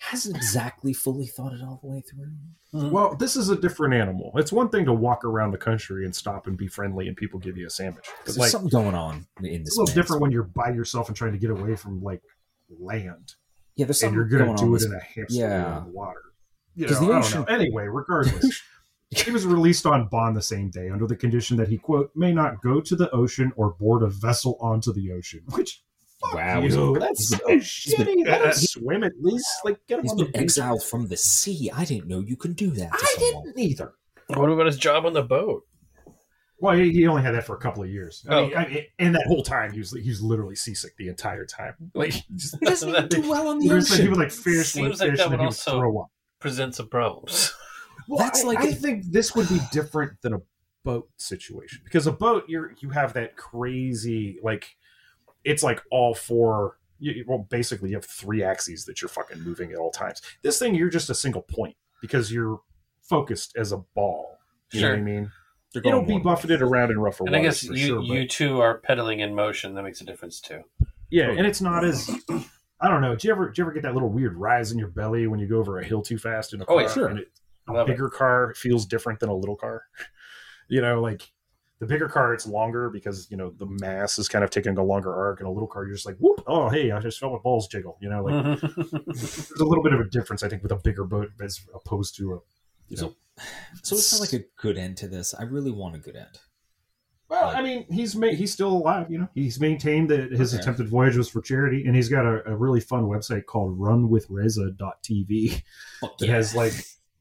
hasn't 0.00 0.36
exactly 0.36 0.92
fully 0.92 1.26
thought 1.26 1.52
it 1.54 1.60
all 1.62 1.80
the 1.82 1.88
way 1.88 2.02
through. 2.02 2.30
Hmm. 2.72 2.90
Well, 2.90 3.16
this 3.16 3.34
is 3.34 3.48
a 3.48 3.56
different 3.56 3.94
animal. 3.94 4.30
It's 4.36 4.52
one 4.52 4.68
thing 4.68 4.84
to 4.84 4.92
walk 4.92 5.24
around 5.24 5.50
the 5.52 5.58
country 5.58 6.04
and 6.04 6.14
stop 6.14 6.46
and 6.46 6.56
be 6.56 6.68
friendly, 6.68 7.08
and 7.08 7.16
people 7.16 7.40
give 7.40 7.56
you 7.56 7.66
a 7.66 7.70
sandwich. 7.70 8.04
But 8.18 8.26
There's 8.26 8.38
like, 8.38 8.50
something 8.50 8.68
going 8.68 8.94
on 8.94 9.26
in 9.40 9.46
it's 9.46 9.70
this. 9.70 9.76
a 9.76 9.80
little 9.80 9.94
different 9.94 10.22
when 10.22 10.30
you're 10.30 10.44
by 10.44 10.68
yourself 10.70 11.08
and 11.08 11.16
trying 11.16 11.32
to 11.32 11.38
get 11.38 11.50
away 11.50 11.74
from 11.74 12.00
like 12.02 12.20
land, 12.78 13.32
Yeah, 13.78 13.86
there's 13.86 14.02
and 14.02 14.14
you're 14.14 14.26
going 14.26 14.44
going 14.44 14.56
to 14.56 14.64
do 14.64 14.70
with 14.70 14.82
it 14.82 14.90
this- 14.90 14.92
in 14.92 14.98
a 14.98 15.02
hamster 15.02 15.34
Yeah. 15.38 15.78
on 15.78 15.84
the 15.86 15.90
water. 15.92 16.20
You 16.74 16.86
'Cause 16.86 17.00
know, 17.00 17.06
the 17.08 17.12
I 17.12 17.16
don't 17.20 17.24
ocean- 17.24 17.40
know. 17.40 17.46
Anyway, 17.46 17.86
regardless, 17.86 18.60
he 19.10 19.30
was 19.30 19.46
released 19.46 19.86
on 19.86 20.08
bond 20.08 20.36
the 20.36 20.42
same 20.42 20.68
day 20.70 20.90
under 20.90 21.06
the 21.06 21.16
condition 21.16 21.56
that 21.56 21.68
he 21.68 21.78
quote 21.78 22.10
may 22.14 22.32
not 22.32 22.60
go 22.62 22.80
to 22.80 22.94
the 22.96 23.10
ocean 23.12 23.52
or 23.56 23.70
board 23.74 24.02
a 24.02 24.08
vessel 24.08 24.58
onto 24.60 24.92
the 24.92 25.10
ocean. 25.12 25.40
Which 25.54 25.82
fuck 26.20 26.34
Wow, 26.34 26.60
you, 26.60 26.98
that's 26.98 27.28
so 27.30 27.38
he's 27.48 27.94
been- 27.96 28.06
shitty. 28.24 28.26
Let 28.26 28.44
him 28.46 28.52
swim 28.52 29.04
at 29.04 29.12
least. 29.20 29.46
Like 29.64 29.78
get 29.88 29.98
him 30.00 30.02
He's 30.04 30.10
on 30.12 30.18
the 30.18 30.24
been 30.24 30.32
beach. 30.32 30.42
exiled 30.42 30.82
from 30.84 31.06
the 31.08 31.16
sea. 31.16 31.70
I 31.72 31.84
didn't 31.84 32.08
know 32.08 32.18
you 32.20 32.36
could 32.36 32.56
do 32.56 32.70
that. 32.72 32.90
To 32.92 32.98
I 33.00 33.14
someone. 33.18 33.44
didn't 33.46 33.58
either. 33.60 33.92
What 34.28 34.50
about 34.50 34.66
his 34.66 34.76
job 34.76 35.06
on 35.06 35.14
the 35.14 35.22
boat? 35.22 35.62
Well, 36.60 36.76
he, 36.76 36.90
he 36.92 37.06
only 37.06 37.22
had 37.22 37.34
that 37.34 37.46
for 37.46 37.54
a 37.54 37.58
couple 37.60 37.82
of 37.84 37.88
years. 37.90 38.24
I 38.28 38.34
Oh, 38.34 38.46
mean, 38.48 38.56
I 38.56 38.68
mean, 38.68 38.84
and 38.98 39.14
that 39.14 39.26
whole 39.26 39.42
time 39.42 39.72
he 39.72 39.78
was 39.78 39.92
he 39.92 40.08
was 40.08 40.20
literally 40.22 40.56
seasick 40.56 40.96
the 40.96 41.08
entire 41.08 41.44
time. 41.46 41.74
Like 41.94 42.12
he 42.12 42.24
just, 42.34 42.56
He 42.58 42.66
doesn't 42.66 42.88
even 42.88 43.08
do 43.08 43.28
well 43.28 43.48
on 43.48 43.60
he 43.60 43.68
the 43.68 43.74
was, 43.76 43.88
he 43.88 43.94
ocean. 44.02 44.10
would 44.10 44.18
like 44.18 44.30
fish, 44.32 44.68
Seems 44.72 45.00
like 45.00 45.00
like 45.00 45.10
fish, 45.10 45.18
that 45.18 45.24
and 45.24 45.32
then 45.34 45.38
would 45.38 45.40
he 45.40 45.46
would 45.46 45.54
throw 45.56 45.98
up. 46.00 46.10
Present 46.40 46.74
some 46.74 46.88
problems. 46.88 47.54
Well, 48.10 48.18
That's 48.20 48.42
I, 48.42 48.46
like 48.46 48.58
I 48.60 48.68
a- 48.68 48.72
think 48.72 49.04
this 49.12 49.34
would 49.34 49.50
be 49.50 49.58
different 49.70 50.22
than 50.22 50.32
a 50.32 50.38
boat 50.82 51.10
situation 51.18 51.80
because 51.84 52.06
a 52.06 52.12
boat 52.12 52.44
you're 52.48 52.72
you 52.80 52.88
have 52.88 53.12
that 53.14 53.36
crazy 53.36 54.38
like 54.42 54.76
it's 55.44 55.62
like 55.62 55.82
all 55.90 56.14
four. 56.14 56.78
You, 57.00 57.12
you- 57.12 57.24
well, 57.28 57.46
basically, 57.50 57.90
you 57.90 57.96
have 57.96 58.06
three 58.06 58.42
axes 58.42 58.86
that 58.86 59.02
you're 59.02 59.10
fucking 59.10 59.42
moving 59.42 59.72
at 59.72 59.78
all 59.78 59.90
times. 59.90 60.22
This 60.42 60.58
thing, 60.58 60.74
you're 60.74 60.88
just 60.88 61.10
a 61.10 61.14
single 61.14 61.42
point 61.42 61.76
because 62.00 62.32
you're 62.32 62.60
focused 63.02 63.56
as 63.58 63.72
a 63.72 63.78
ball. 63.94 64.38
You 64.72 64.80
know 64.80 64.86
Sure. 64.88 64.96
what 64.96 65.00
I 65.00 65.02
mean? 65.02 65.30
They're 65.80 65.92
It'll 65.92 66.04
be 66.04 66.18
buffeted 66.18 66.62
around 66.62 66.90
in 66.90 66.98
rougher 66.98 67.24
And 67.26 67.34
I 67.36 67.42
guess 67.42 67.62
you 67.64 67.76
sure. 67.76 67.96
but- 67.98 68.06
you 68.06 68.26
two 68.28 68.60
are 68.60 68.78
pedaling 68.78 69.20
in 69.20 69.34
motion. 69.34 69.74
That 69.74 69.82
makes 69.82 70.00
a 70.00 70.04
difference 70.04 70.40
too. 70.40 70.62
Yeah, 71.10 71.30
and 71.30 71.46
it's 71.46 71.60
not 71.60 71.84
as 71.84 72.10
I 72.80 72.88
don't 72.88 73.00
know. 73.00 73.16
Do 73.16 73.26
you 73.26 73.32
ever 73.32 73.50
do 73.50 73.60
you 73.60 73.64
ever 73.64 73.72
get 73.72 73.82
that 73.84 73.94
little 73.94 74.10
weird 74.10 74.36
rise 74.36 74.72
in 74.72 74.78
your 74.78 74.88
belly 74.88 75.26
when 75.26 75.40
you 75.40 75.48
go 75.48 75.58
over 75.58 75.78
a 75.78 75.84
hill 75.84 76.02
too 76.02 76.18
fast 76.18 76.52
in 76.54 76.60
a 76.60 76.66
car? 76.66 76.76
Oh, 76.76 76.80
yeah, 76.80 76.88
sure. 76.92 77.08
And 77.08 77.18
it, 77.20 77.28
a 77.68 77.72
Love 77.72 77.88
it. 77.88 77.92
bigger 77.92 78.08
car 78.08 78.54
feels 78.56 78.86
different 78.86 79.20
than 79.20 79.28
a 79.28 79.34
little 79.34 79.56
car. 79.56 79.84
you 80.68 80.80
know, 80.80 81.00
like 81.00 81.30
the 81.80 81.86
bigger 81.86 82.08
car, 82.08 82.34
it's 82.34 82.46
longer 82.46 82.90
because 82.90 83.26
you 83.30 83.36
know 83.36 83.50
the 83.56 83.66
mass 83.66 84.18
is 84.18 84.28
kind 84.28 84.44
of 84.44 84.50
taking 84.50 84.76
a 84.76 84.82
longer 84.82 85.14
arc, 85.14 85.40
and 85.40 85.48
a 85.48 85.50
little 85.50 85.68
car, 85.68 85.84
you're 85.84 85.94
just 85.94 86.06
like, 86.06 86.16
whoop! 86.18 86.42
Oh, 86.46 86.68
hey, 86.68 86.90
I 86.90 86.98
just 87.00 87.18
felt 87.20 87.32
my 87.32 87.38
balls 87.38 87.68
jiggle. 87.68 87.96
You 88.00 88.10
know, 88.10 88.24
like 88.24 88.60
there's 89.06 89.50
a 89.60 89.64
little 89.64 89.82
bit 89.84 89.92
of 89.92 90.00
a 90.00 90.04
difference, 90.04 90.42
I 90.42 90.48
think, 90.48 90.62
with 90.62 90.72
a 90.72 90.76
bigger 90.76 91.04
boat 91.04 91.30
as 91.42 91.60
opposed 91.74 92.16
to 92.16 92.34
a. 92.34 92.38
Know, 92.90 93.14
So 93.82 93.96
it's 93.96 94.12
not 94.12 94.20
like 94.20 94.32
a 94.32 94.44
good 94.60 94.76
end 94.78 94.96
to 94.98 95.08
this. 95.08 95.34
I 95.34 95.42
really 95.44 95.70
want 95.70 95.94
a 95.94 95.98
good 95.98 96.16
end. 96.16 96.38
well, 97.28 97.50
I 97.54 97.60
mean, 97.62 97.86
he's 97.90 98.16
ma- 98.16 98.28
he's 98.28 98.52
still 98.52 98.70
alive. 98.72 99.10
You 99.10 99.18
know, 99.18 99.28
he's 99.34 99.60
maintained 99.60 100.10
that 100.10 100.32
his 100.32 100.54
Okay. 100.54 100.60
attempted 100.62 100.88
voyage 100.88 101.16
was 101.16 101.28
for 101.28 101.40
charity, 101.42 101.84
and 101.86 101.94
he's 101.94 102.08
got 102.08 102.24
a, 102.26 102.42
a 102.50 102.56
really 102.56 102.80
fun 102.80 103.04
website 103.04 103.44
called 103.46 103.78
RunWithReza.tv. 103.78 105.62
Fuck 106.00 106.18
that 106.18 106.26
yeah. 106.26 106.34
has 106.34 106.54
like 106.54 106.72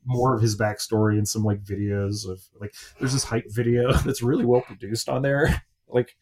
more 0.05 0.33
of 0.35 0.41
his 0.41 0.57
backstory 0.57 1.17
and 1.17 1.27
some 1.27 1.43
like 1.43 1.61
videos 1.63 2.27
of 2.29 2.41
like 2.61 2.73
there's 2.99 3.11
this 3.13 3.25
hype 3.25 3.45
video 3.49 3.91
that's 4.05 4.21
really 4.23 4.45
well 4.45 4.61
produced 4.61 5.09
on 5.09 5.21
there 5.21 5.61
like 5.89 6.15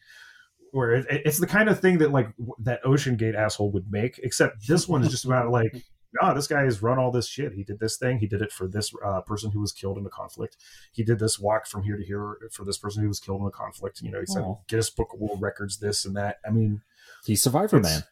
where 0.72 0.90
it, 0.96 1.06
it's 1.08 1.38
the 1.38 1.46
kind 1.46 1.68
of 1.68 1.78
thing 1.78 1.98
that 1.98 2.10
like 2.10 2.28
that 2.58 2.82
OceanGate 2.82 3.36
asshole 3.36 3.70
would 3.70 3.88
make 3.92 4.18
except 4.24 4.66
this 4.66 4.88
one 4.88 5.02
is 5.04 5.10
just 5.10 5.24
about 5.24 5.52
like 5.52 5.72
oh 6.22 6.34
this 6.34 6.46
guy 6.46 6.62
has 6.62 6.82
run 6.82 6.98
all 6.98 7.10
this 7.10 7.28
shit 7.28 7.52
he 7.52 7.64
did 7.64 7.78
this 7.80 7.96
thing 7.96 8.18
he 8.18 8.26
did 8.26 8.42
it 8.42 8.52
for 8.52 8.66
this 8.68 8.92
uh, 9.04 9.20
person 9.22 9.50
who 9.50 9.60
was 9.60 9.72
killed 9.72 9.98
in 9.98 10.06
a 10.06 10.10
conflict 10.10 10.56
he 10.92 11.02
did 11.04 11.18
this 11.18 11.38
walk 11.38 11.66
from 11.66 11.82
here 11.82 11.96
to 11.96 12.04
here 12.04 12.38
for 12.52 12.64
this 12.64 12.78
person 12.78 13.02
who 13.02 13.08
was 13.08 13.20
killed 13.20 13.40
in 13.40 13.46
a 13.46 13.50
conflict 13.50 14.00
you 14.02 14.10
know 14.10 14.20
he 14.20 14.26
said 14.26 14.42
Oh. 14.42 14.60
guinness 14.68 14.90
book 14.90 15.08
of 15.14 15.20
world 15.20 15.40
records 15.42 15.78
this 15.78 16.04
and 16.04 16.16
that 16.16 16.36
i 16.46 16.50
mean 16.50 16.82
He's 17.24 17.42
Survivor 17.42 17.76
It's- 17.78 17.92
Man. 17.92 18.04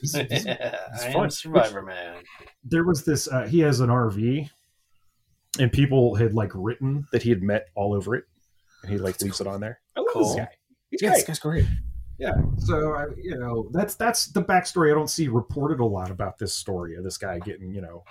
he's, 0.00 0.12
he's 0.30 0.46
I 0.46 1.12
fun. 1.12 1.24
am 1.24 1.30
Survivor 1.30 1.82
Man. 1.82 2.22
there 2.64 2.84
was 2.84 3.04
this 3.04 3.28
uh, 3.28 3.46
he 3.46 3.60
has 3.60 3.80
an 3.80 3.88
rv 3.90 4.48
and 5.58 5.72
people 5.72 6.14
had 6.16 6.34
like 6.34 6.50
written 6.54 7.06
that 7.12 7.22
he 7.22 7.30
had 7.30 7.42
met 7.42 7.66
all 7.74 7.94
over 7.94 8.14
it 8.14 8.24
and 8.82 8.92
he 8.92 8.98
like 8.98 9.20
leaves 9.22 9.40
it 9.40 9.46
on 9.46 9.60
there 9.60 9.80
i 9.96 10.00
love 10.00 10.08
Cool. 10.12 10.22
this 10.28 10.36
guy 10.36 10.48
he's 10.90 11.02
Yeah, 11.02 11.08
great 11.10 11.16
this 11.18 11.26
guy's 11.26 11.38
great. 11.38 11.64
Yeah 12.18 12.32
so 12.58 12.94
I, 12.94 13.06
you 13.16 13.38
know 13.38 13.68
that's 13.72 13.94
that's 13.94 14.26
the 14.26 14.42
backstory 14.42 14.90
i 14.90 14.94
don't 14.94 15.10
see 15.10 15.28
reported 15.28 15.80
a 15.80 15.84
lot 15.84 16.10
about 16.10 16.38
this 16.38 16.54
story 16.54 16.96
of 16.96 17.04
this 17.04 17.16
guy 17.18 17.38
getting 17.38 17.72
you 17.72 17.80
know 17.80 18.04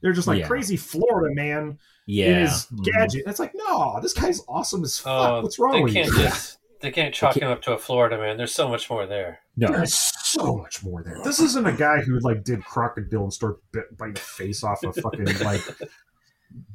they're 0.00 0.12
just 0.12 0.28
like 0.28 0.40
Yeah. 0.40 0.46
crazy 0.46 0.76
florida 0.76 1.34
man 1.34 1.62
in 1.62 1.78
Yeah. 2.06 2.40
his 2.40 2.66
Mhm. 2.72 2.84
gadget 2.84 3.22
it's 3.26 3.40
like 3.40 3.52
no 3.54 3.98
this 4.00 4.12
guy's 4.12 4.40
awesome 4.48 4.84
as 4.84 4.98
fuck 4.98 5.30
Oh, 5.30 5.42
what's 5.42 5.58
wrong 5.58 5.72
they 5.72 5.82
with 5.82 5.92
can't 5.92 6.08
you 6.08 6.18
just 6.18 6.58
they 6.82 6.90
can't 6.90 7.14
chalk 7.14 7.36
him 7.36 7.48
up 7.48 7.62
to 7.62 7.72
a 7.74 7.78
Florida 7.78 8.18
man. 8.18 8.36
There's 8.36 8.52
so 8.52 8.68
much 8.68 8.90
more 8.90 9.06
there. 9.06 9.38
No. 9.56 9.68
There's 9.68 9.94
so 9.94 10.56
much 10.56 10.82
more 10.82 11.00
there. 11.04 11.16
This 11.22 11.38
isn't 11.38 11.64
a 11.64 11.70
guy 11.70 11.98
who 12.00 12.18
like 12.18 12.42
did 12.42 12.64
crocodile 12.64 13.22
and 13.22 13.32
started 13.32 13.60
bit, 13.70 13.96
biting 13.96 14.14
the 14.14 14.20
face 14.20 14.64
off 14.64 14.82
a 14.82 14.92
fucking 14.92 15.26
like 15.44 15.60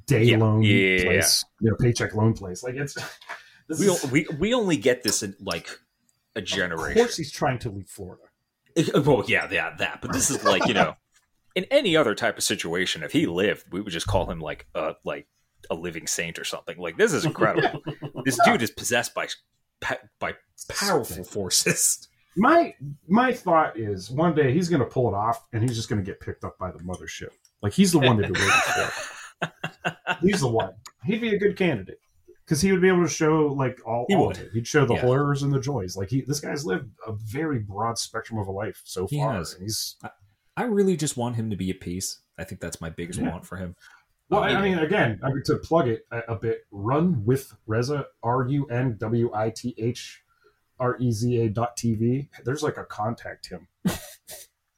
day 0.06 0.24
Yeah, 0.24 0.38
loan 0.38 0.62
yeah, 0.64 1.04
place, 1.04 1.44
you 1.60 1.70
know, 1.70 1.76
paycheck 1.76 2.16
loan 2.16 2.34
place. 2.34 2.64
Like 2.64 2.76
it's 2.76 2.94
this 3.68 3.80
We, 3.82 3.88
is, 3.88 4.12
we 4.12 4.28
we 4.40 4.54
only 4.54 4.78
get 4.78 5.04
this 5.04 5.24
in 5.24 5.36
like 5.42 5.68
a 6.38 6.76
of 6.76 6.98
course 6.98 7.18
he's 7.18 7.32
trying 7.32 7.60
to 7.60 7.70
leave 7.70 7.88
Florida. 7.88 8.24
Uh, 8.78 9.02
Well, 9.02 9.24
yeah, 9.28 9.48
yeah, 9.52 9.76
that. 9.78 10.02
But 10.02 10.14
this 10.14 10.30
is 10.30 10.44
like 10.44 10.66
you 10.68 10.74
know, 10.74 10.96
in 11.56 11.66
any 11.72 11.96
other 11.96 12.16
type 12.16 12.38
of 12.38 12.44
situation, 12.44 13.04
if 13.04 13.12
he 13.12 13.26
lived, 13.26 13.66
we 13.72 13.82
would 13.82 13.94
just 13.94 14.08
call 14.08 14.30
him 14.30 14.40
like 14.40 14.68
a 14.76 14.96
like 15.04 15.28
a 15.70 15.76
living 15.76 16.08
saint 16.08 16.40
or 16.40 16.44
something. 16.44 16.78
Like 16.78 16.98
this 16.98 17.14
is 17.14 17.26
incredible. 17.26 17.82
this 18.26 18.40
dude 18.46 18.62
is 18.62 18.72
possessed 18.72 19.14
by 19.14 19.28
by 20.20 20.36
powerful 20.70 21.24
forces. 21.24 22.08
My 22.40 22.76
my 23.08 23.34
thought 23.34 23.80
is 23.80 24.12
one 24.12 24.36
day 24.36 24.54
he's 24.54 24.70
going 24.70 24.82
to 24.82 24.86
pull 24.86 25.08
it 25.08 25.16
off 25.16 25.44
and 25.54 25.64
he's 25.64 25.76
just 25.76 25.90
going 25.90 26.00
to 26.00 26.06
get 26.06 26.20
picked 26.20 26.44
up 26.44 26.56
by 26.60 26.70
the 26.70 26.78
mothership. 26.78 27.30
Like 27.64 27.74
he's 27.74 27.92
the 27.92 27.98
one 27.98 28.16
they've 28.18 28.32
been 28.32 28.40
waiting 28.40 28.62
for. 29.42 30.18
He's 30.22 30.42
the 30.42 30.48
one. 30.48 30.76
He'd 31.04 31.20
be 31.20 31.34
a 31.34 31.40
good 31.40 31.58
candidate 31.58 31.98
because 32.48 32.62
he 32.62 32.72
would 32.72 32.80
be 32.82 32.88
able 32.88 33.04
to 33.04 33.10
show 33.10 33.48
like 33.48 33.80
all, 33.86 34.06
He 34.08 34.16
all 34.16 34.28
would. 34.28 34.38
it. 34.38 34.52
He'd 34.54 34.66
show 34.66 34.86
the 34.86 34.94
Yeah. 34.94 35.02
horrors 35.02 35.44
and 35.44 35.52
the 35.54 35.60
joys. 35.60 35.98
Like 35.98 36.10
he, 36.10 36.22
this 36.22 36.40
guy's 36.40 36.66
lived 36.66 36.90
a 37.06 37.12
very 37.12 37.60
broad 37.60 37.98
spectrum 37.98 38.40
of 38.40 38.48
a 38.48 38.52
life 38.52 38.82
so 38.86 39.06
He 39.08 39.20
far. 39.20 39.34
has. 39.34 39.54
And 39.54 39.64
he's 39.64 39.98
I 40.56 40.64
really 40.64 40.96
just 40.98 41.18
want 41.18 41.36
him 41.36 41.50
to 41.50 41.56
be 41.58 41.70
at 41.70 41.80
peace. 41.82 42.22
I 42.38 42.44
think 42.46 42.62
that's 42.62 42.80
my 42.82 42.90
biggest 42.90 43.20
Yeah. 43.20 43.30
want 43.32 43.46
for 43.46 43.58
him. 43.58 43.76
Well, 44.30 44.44
Um, 44.44 44.48
I 44.48 44.56
I 44.56 44.62
mean, 44.62 44.80
again, 44.80 45.20
I 45.24 45.30
mean, 45.30 45.44
to 45.46 45.58
plug 45.58 45.88
it 45.90 46.06
a, 46.12 46.20
a 46.30 46.36
bit, 46.36 46.66
run 46.72 47.24
with 47.26 47.54
Reza, 47.66 48.08
R 48.24 48.46
U 48.48 48.66
N 48.68 48.96
W 48.98 49.30
I 49.34 49.50
T 49.52 49.76
H 49.78 50.24
R 50.80 50.98
E 51.00 51.12
Z 51.12 51.38
A 51.42 51.50
dot 51.50 51.76
TV. 51.78 52.30
There's 52.46 52.64
like 52.64 52.78
a 52.78 52.86
contact 52.86 53.50
him 53.50 53.68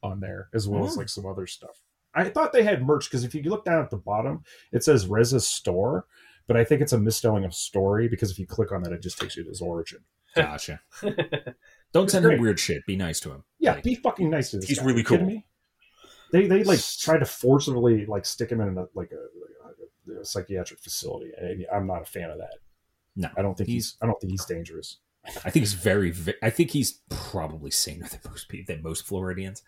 on 0.04 0.20
there 0.20 0.50
as 0.54 0.68
well 0.68 0.86
as 0.86 0.96
Oh. 0.96 1.00
like 1.00 1.10
some 1.10 1.26
other 1.26 1.48
stuff. 1.48 1.82
I 2.14 2.26
thought 2.30 2.52
they 2.54 2.64
had 2.64 2.86
merch 2.86 3.10
because 3.10 3.24
if 3.24 3.36
you 3.36 3.44
look 3.44 3.66
down 3.66 3.82
at 3.84 3.90
the 3.92 3.98
bottom, 3.98 4.44
it 4.72 4.84
says 4.84 5.08
Reza's 5.08 5.48
store, 5.48 6.06
but 6.50 6.58
I 6.58 6.66
think 6.66 6.82
it's 6.82 6.92
a 6.92 6.98
misspelling 7.00 7.46
of 7.46 7.54
story 7.54 8.10
because 8.10 8.30
if 8.32 8.38
you 8.40 8.46
click 8.46 8.74
on 8.74 8.84
that, 8.84 8.92
it 8.92 9.02
just 9.02 9.18
takes 9.20 9.38
you 9.38 9.44
to 9.44 9.50
his 9.50 9.62
origin. 9.62 10.00
Gotcha. 10.36 10.82
Don't 11.94 12.04
It's 12.04 12.12
send 12.14 12.26
him 12.26 12.42
weird 12.42 12.60
shit. 12.60 12.86
Be 12.86 12.98
nice 12.98 13.20
to 13.22 13.32
him. 13.32 13.44
Yeah, 13.60 13.76
Like, 13.76 13.84
be 13.84 13.96
fucking 13.96 14.30
nice 14.30 14.52
to 14.52 14.58
this. 14.58 14.68
he's 14.68 14.80
guy. 14.80 14.86
really 14.86 15.00
You 15.00 15.06
kidding 15.06 15.26
cool. 15.26 15.36
me? 15.36 15.46
They 16.32 16.48
they 16.48 16.64
like 16.64 16.80
try 17.00 17.18
to 17.18 17.26
forcibly 17.26 18.06
like 18.06 18.26
stick 18.26 18.52
him 18.52 18.62
in 18.62 18.78
a, 18.78 18.86
like 18.94 19.12
a, 19.12 20.12
a, 20.18 20.22
a 20.22 20.26
psychiatric 20.26 20.80
facility, 20.80 21.32
and 21.40 21.66
I'm 21.74 21.88
not 21.88 22.02
a 22.04 22.06
fan 22.06 22.30
of 22.30 22.38
that. 22.38 22.54
No, 23.16 23.30
I 23.38 23.42
don't 23.42 23.58
think 23.58 23.68
he's, 23.70 23.86
he's- 23.92 23.98
I 24.02 24.06
don't 24.06 24.20
think 24.22 24.32
he's 24.32 24.46
dangerous. 24.46 24.98
I 25.26 25.50
think 25.50 25.62
he's 25.64 25.74
very. 25.74 26.12
ve- 26.12 26.36
I 26.44 26.50
think 26.52 26.70
he's 26.72 27.02
probably 27.10 27.72
saner 27.72 28.08
than 28.08 28.20
most 28.28 28.48
people, 28.48 28.74
than 28.74 28.84
most 28.84 29.06
Floridians. 29.08 29.64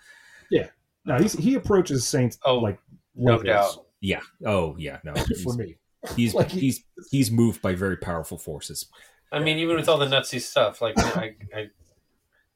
Yeah. 0.52 0.68
No, 1.06 1.18
he's, 1.18 1.34
he 1.34 1.56
approaches 1.56 2.06
Saints 2.08 2.38
Oh, 2.46 2.58
like 2.60 2.80
no 3.16 3.34
locals 3.38 3.46
doubt. 3.76 3.86
Yeah. 4.00 4.22
Oh 4.46 4.76
yeah. 4.78 5.00
No. 5.04 5.14
for 5.44 5.56
me. 5.56 5.78
He's, 6.16 6.34
Like, 6.36 6.50
he- 6.50 6.60
he's 6.60 6.84
he's 7.12 7.32
moved 7.32 7.62
by 7.62 7.76
very 7.76 7.98
powerful 7.98 8.38
forces. 8.38 8.88
I 9.32 9.40
mean, 9.40 9.58
even 9.60 9.76
with 9.78 9.88
all 9.88 9.98
the 9.98 10.06
nutsy 10.08 10.42
stuff, 10.42 10.82
like 10.82 10.98
I, 10.98 11.36
I 11.56 11.68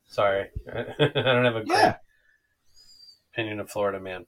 sorry, 0.07 0.47
I 0.73 0.83
don't 0.99 1.45
have 1.45 1.55
a 1.55 1.63
great 1.63 1.69
Yeah, 1.69 1.95
opinion 3.33 3.59
of 3.61 3.69
Florida 3.69 3.99
man. 3.99 4.25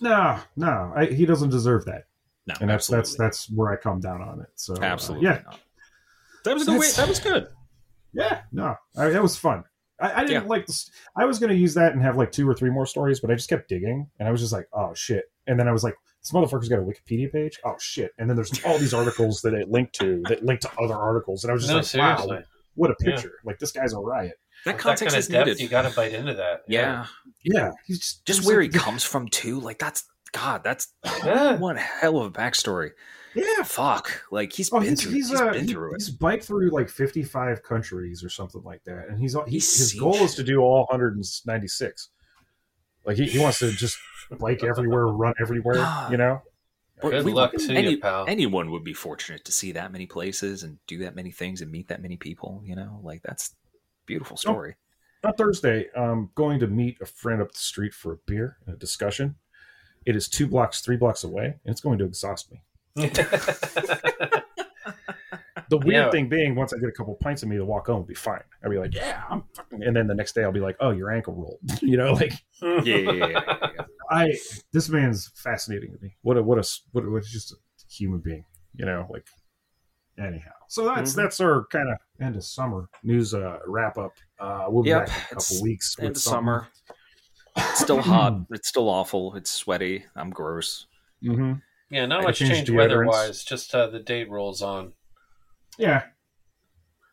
no, 0.00 0.38
no, 0.56 0.92
I, 0.94 1.06
he 1.06 1.26
doesn't 1.26 1.50
deserve 1.50 1.84
that, 1.86 2.04
No, 2.46 2.54
and 2.60 2.70
that's 2.70 2.86
that's 2.86 3.10
absolutely. 3.10 3.24
that's 3.26 3.50
where 3.50 3.72
I 3.72 3.76
come 3.76 4.00
down 4.00 4.20
on 4.22 4.40
it. 4.40 4.48
So 4.54 4.74
uh, 4.74 4.82
absolutely. 4.82 5.26
yeah, 5.28 5.40
not. 5.44 5.60
That 6.44 6.54
was 6.54 6.62
a 6.64 6.66
good 6.72 6.80
way. 6.80 6.90
That 6.96 7.08
was 7.08 7.20
good. 7.20 7.48
Yeah, 8.12 8.42
no, 8.52 8.74
I, 8.96 9.08
that 9.08 9.22
was 9.22 9.36
fun. 9.36 9.64
I, 10.00 10.12
I 10.12 10.20
didn't 10.24 10.42
Yeah. 10.44 10.48
like 10.48 10.66
this. 10.66 10.90
I 11.16 11.24
was 11.24 11.38
going 11.38 11.50
to 11.50 11.56
use 11.56 11.74
that 11.74 11.92
and 11.92 12.02
have 12.02 12.16
like 12.16 12.32
two 12.32 12.48
or 12.48 12.54
three 12.54 12.70
more 12.70 12.86
stories, 12.86 13.20
but 13.20 13.30
I 13.30 13.34
just 13.34 13.48
kept 13.48 13.68
digging, 13.68 14.08
and 14.18 14.28
I 14.28 14.30
was 14.32 14.40
just 14.40 14.52
like, 14.52 14.68
oh 14.72 14.92
shit. 14.94 15.24
And 15.46 15.58
then 15.58 15.68
I 15.68 15.72
was 15.72 15.82
like, 15.84 15.94
this 16.22 16.30
motherfucker's 16.32 16.68
got 16.68 16.78
a 16.78 16.82
Wikipedia 16.82 17.30
page. 17.32 17.58
Oh 17.64 17.74
shit. 17.80 18.12
And 18.18 18.28
then 18.30 18.36
there's 18.36 18.62
all 18.64 18.78
these 18.78 18.94
articles 18.94 19.42
that 19.42 19.54
it 19.54 19.68
linked 19.70 19.94
to 19.96 20.22
that 20.28 20.44
link 20.44 20.60
to 20.60 20.70
other 20.80 20.94
articles, 20.94 21.44
and 21.44 21.50
I 21.50 21.54
was 21.54 21.62
just 21.64 21.70
No, 21.70 21.76
like, 21.78 21.84
seriously. 21.86 22.36
wow, 22.36 22.42
what 22.74 22.90
a 22.90 22.94
Yeah. 23.00 23.12
picture! 23.14 23.32
Like 23.44 23.58
this 23.58 23.72
guy's 23.72 23.92
a 23.92 23.98
riot. 23.98 24.34
That 24.64 24.74
With 24.74 24.76
that 24.76 24.82
context 24.82 25.12
kind 25.14 25.18
is 25.18 25.26
of 25.26 25.32
depth, 25.32 25.46
needed. 25.48 25.60
you 25.62 25.68
got 25.68 25.82
to 25.82 25.96
bite 25.96 26.12
into 26.14 26.34
that. 26.34 26.62
yeah. 26.68 27.06
Yeah, 27.44 27.72
he's 27.86 27.98
just 27.98 28.24
Just 28.24 28.44
where 28.46 28.60
like- 28.62 28.72
he 28.72 28.78
comes 28.78 29.02
from 29.02 29.26
too. 29.28 29.58
Like 29.58 29.78
that's 29.80 30.04
God. 30.32 30.62
That's 30.64 30.94
Yeah. 31.24 31.56
one 31.58 31.76
hell 31.76 32.18
of 32.18 32.26
a 32.26 32.30
backstory. 32.30 32.90
Yeah. 33.34 33.64
Fuck. 33.64 34.22
Like 34.30 34.52
he's 34.52 34.72
Oh, 34.72 34.78
been 34.78 34.90
he's 34.90 35.02
through. 35.02 35.12
he's, 35.12 35.30
he's 35.30 35.40
uh, 35.40 35.50
been 35.50 35.66
he- 35.66 35.72
through 35.72 35.94
it. 35.94 36.02
he's 36.02 36.10
biked 36.10 36.44
through 36.44 36.70
like 36.70 36.88
55 36.88 37.62
countries 37.64 38.22
or 38.22 38.28
something 38.28 38.62
like 38.62 38.84
that, 38.84 39.08
and 39.08 39.18
he's, 39.18 39.34
he, 39.46 39.50
He's 39.52 39.76
his 39.76 39.90
seen 39.92 40.00
goal 40.00 40.14
is 40.16 40.34
to 40.36 40.44
do 40.44 40.60
all 40.60 40.86
196. 40.90 42.10
Like 43.04 43.16
he, 43.16 43.26
he 43.26 43.38
wants 43.38 43.58
to 43.60 43.70
just 43.72 43.98
bike 44.38 44.62
everywhere, 44.64 45.06
run 45.08 45.34
everywhere. 45.40 45.76
You 46.10 46.16
know. 46.16 46.42
Good 47.00 47.24
We- 47.24 47.32
luck 47.32 47.52
to 47.54 47.74
any- 47.74 47.92
you, 47.92 47.98
pal. 48.00 48.26
Anyone 48.28 48.70
would 48.70 48.84
be 48.84 48.94
fortunate 48.94 49.44
to 49.46 49.52
see 49.52 49.72
that 49.72 49.90
many 49.90 50.06
places 50.06 50.62
and 50.62 50.78
do 50.86 50.98
that 50.98 51.16
many 51.16 51.32
things 51.32 51.60
and 51.60 51.70
meet 51.70 51.88
that 51.88 52.00
many 52.00 52.16
people. 52.16 52.62
You 52.64 52.76
know, 52.76 53.00
like 53.02 53.22
that's 53.24 53.48
a 53.50 53.54
beautiful 54.06 54.36
story. 54.36 54.76
on 55.24 55.34
Thursday, 55.34 55.88
I'm 55.96 56.30
going 56.36 56.60
to 56.60 56.68
meet 56.68 56.98
a 57.00 57.06
friend 57.06 57.42
up 57.42 57.50
the 57.52 57.58
street 57.58 57.92
for 57.92 58.12
a 58.12 58.16
beer 58.26 58.56
and 58.66 58.76
a 58.76 58.78
discussion. 58.78 59.34
It 60.06 60.14
is 60.16 60.28
two 60.28 60.46
blocks, 60.46 60.80
three 60.80 60.96
blocks 60.96 61.24
away, 61.24 61.44
and 61.46 61.72
it's 61.72 61.80
going 61.80 61.98
to 61.98 62.04
exhaust 62.04 62.52
me. 62.52 62.62
The 65.78 65.86
weird 65.86 66.04
Yeah. 66.06 66.10
thing 66.10 66.28
being, 66.28 66.54
once 66.54 66.72
I 66.74 66.78
get 66.78 66.88
a 66.88 66.92
couple 66.92 67.14
pints 67.16 67.42
of 67.42 67.48
me, 67.48 67.56
the 67.56 67.64
walk 67.64 67.86
home 67.86 67.96
will 67.96 68.02
be 68.04 68.14
fine. 68.14 68.42
I'll 68.62 68.70
be 68.70 68.78
like, 68.78 68.94
yeah, 68.94 69.22
I'm 69.30 69.42
fucking. 69.56 69.82
And 69.82 69.96
then 69.96 70.06
the 70.06 70.14
next 70.14 70.34
day, 70.34 70.44
I'll 70.44 70.52
be 70.52 70.60
like, 70.60 70.76
oh, 70.80 70.90
your 70.90 71.10
ankle 71.10 71.34
rolled. 71.34 71.60
you 71.82 71.96
know, 71.96 72.12
like 72.12 72.32
Yeah, 72.62 72.80
yeah, 72.84 72.96
yeah, 72.98 73.12
yeah, 73.26 73.28
yeah. 73.76 73.84
I. 74.10 74.32
This 74.72 74.88
man's 74.90 75.30
fascinating 75.36 75.92
to 75.92 75.98
me. 76.02 76.14
What 76.22 76.36
a 76.36 76.42
what 76.42 76.58
a 76.58 76.68
what, 76.92 77.04
a, 77.04 77.10
what 77.10 77.22
a 77.22 77.26
just 77.26 77.52
a 77.52 77.56
human 77.90 78.20
being. 78.20 78.44
You 78.74 78.84
know, 78.86 79.06
like 79.10 79.26
anyhow. 80.18 80.50
So 80.68 80.84
that's 80.86 81.12
Mhm. 81.12 81.16
that's 81.16 81.40
our 81.40 81.64
kind 81.72 81.90
of 81.90 81.96
end 82.20 82.36
of 82.36 82.44
summer 82.44 82.88
news 83.02 83.32
uh, 83.34 83.58
wrap 83.66 83.96
up. 83.98 84.12
Uh, 84.38 84.66
we'll 84.68 84.82
be 84.82 84.90
Yep, 84.90 85.06
back 85.06 85.16
in 85.32 85.36
a 85.38 85.40
couple 85.40 85.62
weeks. 85.62 85.96
End 85.98 86.08
with 86.08 86.16
of 86.18 86.22
something. 86.22 86.38
summer. 86.38 86.68
It's 87.56 87.80
still 87.80 88.00
hot. 88.02 88.34
It's 88.50 88.68
still 88.68 88.88
awful. 88.88 89.34
It's 89.36 89.50
sweaty. 89.50 90.04
I'm 90.16 90.30
gross. 90.30 90.86
Mm-hmm. 91.24 91.52
yeah, 91.90 92.06
not 92.06 92.20
I 92.20 92.24
much 92.24 92.38
changed 92.38 92.54
change 92.54 92.68
deodorants. 92.68 92.76
weather-wise. 92.76 93.44
Just 93.44 93.74
uh, 93.74 93.86
the 93.88 94.00
date 94.00 94.28
rolls 94.30 94.60
on. 94.62 94.92
Yeah, 95.78 96.02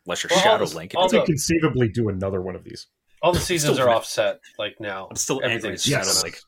Unless 0.06 0.24
you're 0.24 0.30
Well, 0.32 0.40
Shadow 0.42 0.66
this- 0.66 0.74
Link. 0.74 0.94
all 0.96 1.06
I 1.06 1.20
the- 1.20 1.26
conceivably 1.26 1.88
do 1.90 2.10
another 2.10 2.42
one 2.42 2.56
of 2.56 2.64
these. 2.64 2.88
All 3.22 3.32
the 3.34 3.40
seasons 3.40 3.76
Still 3.76 3.88
are 3.88 3.92
offset. 3.92 4.40
Like 4.58 4.80
now, 4.80 5.08
I'm 5.10 5.16
still 5.18 5.38
angry 5.38 5.52
at 5.52 5.58
Everything's 5.58 5.84
Shadow 5.84 6.06
Yes. 6.08 6.24
Link. 6.24 6.40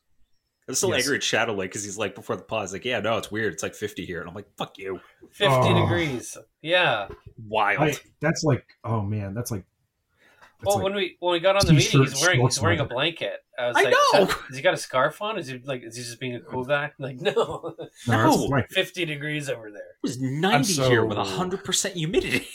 I'm 0.68 0.74
still 0.74 0.90
Yes. 0.90 1.02
angry 1.04 1.16
at 1.16 1.22
Shadow 1.22 1.52
Link 1.54 1.70
because 1.70 1.84
he's 1.84 1.98
like 1.98 2.14
before 2.14 2.34
the 2.36 2.42
pause, 2.42 2.72
like, 2.72 2.84
yeah, 2.84 3.00
no, 3.00 3.18
it's 3.18 3.30
weird. 3.30 3.52
It's 3.52 3.62
like 3.62 3.74
50 3.74 4.04
here, 4.06 4.20
and 4.20 4.28
I'm 4.28 4.34
like, 4.34 4.46
fuck 4.56 4.78
you, 4.78 5.00
fifty 5.30 5.46
Oh. 5.54 5.82
degrees. 5.82 6.36
Yeah. 6.62 7.08
wild. 7.46 7.80
I, 7.82 7.94
that's 8.20 8.42
like, 8.42 8.64
oh 8.84 9.02
man, 9.02 9.34
that's 9.34 9.50
like. 9.50 9.64
That's 10.62 10.76
Well, 10.76 10.76
like 10.76 10.84
when 10.84 10.94
we 10.94 11.16
when 11.20 11.32
we 11.32 11.40
got 11.40 11.56
on 11.56 11.66
the 11.66 11.72
meeting, 11.72 12.00
T-shirt, 12.02 12.08
he's 12.14 12.22
wearing 12.22 12.40
he's 12.40 12.60
wearing 12.60 12.80
a 12.80 12.84
blanket. 12.84 13.40
I 13.58 13.66
was 13.68 13.76
I 13.76 13.82
like, 13.82 13.92
know! 13.92 14.26
"So- 14.26 14.34
Has 14.48 14.56
he 14.56 14.62
got 14.62 14.74
a 14.74 14.76
scarf 14.76 15.20
on? 15.20 15.38
Is 15.38 15.48
he 15.48 15.58
like 15.64 15.82
is 15.82 15.96
he 15.96 16.02
just 16.02 16.20
being 16.20 16.36
a 16.36 16.40
cool 16.40 16.64
guy? 16.64 16.92
Like, 16.98 17.20
no, 17.20 17.74
no, 18.06 18.46
No. 18.48 18.62
fifty 18.70 19.04
degrees 19.04 19.50
over 19.50 19.70
there. 19.70 19.80
it 19.80 20.02
was 20.02 20.20
90 20.20 20.64
so- 20.72 20.88
here 20.88 21.04
with 21.04 21.18
100% 21.18 21.92
humidity. 21.94 22.46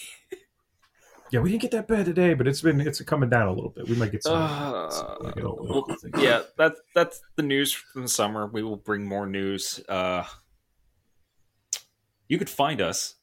yeah, 1.32 1.42
we 1.42 1.50
didn't 1.52 1.62
get 1.64 1.72
that 1.72 1.88
bad 1.90 2.06
today, 2.06 2.34
but 2.34 2.48
it's 2.48 2.62
been 2.62 2.80
it's 2.80 3.02
coming 3.02 3.30
down 3.30 3.48
a 3.50 3.54
little 3.54 3.72
bit. 3.72 3.88
We 3.90 3.96
might 3.96 4.12
get 4.14 4.24
some. 4.24 4.42
Uh, 4.42 4.90
some- 4.90 5.18
like, 5.20 5.36
it'll- 5.38 5.58
well, 5.88 5.98
yeah, 6.18 6.44
that's 6.58 6.80
that's 6.96 7.20
the 7.36 7.44
news 7.44 7.74
from 7.74 8.04
the 8.04 8.08
summer. 8.08 8.48
We 8.48 8.64
will 8.64 8.78
bring 8.78 9.06
more 9.06 9.28
news. 9.28 9.82
Uh, 9.90 10.24
you 12.30 12.38
could 12.38 12.50
find 12.50 12.82
us 12.82 13.16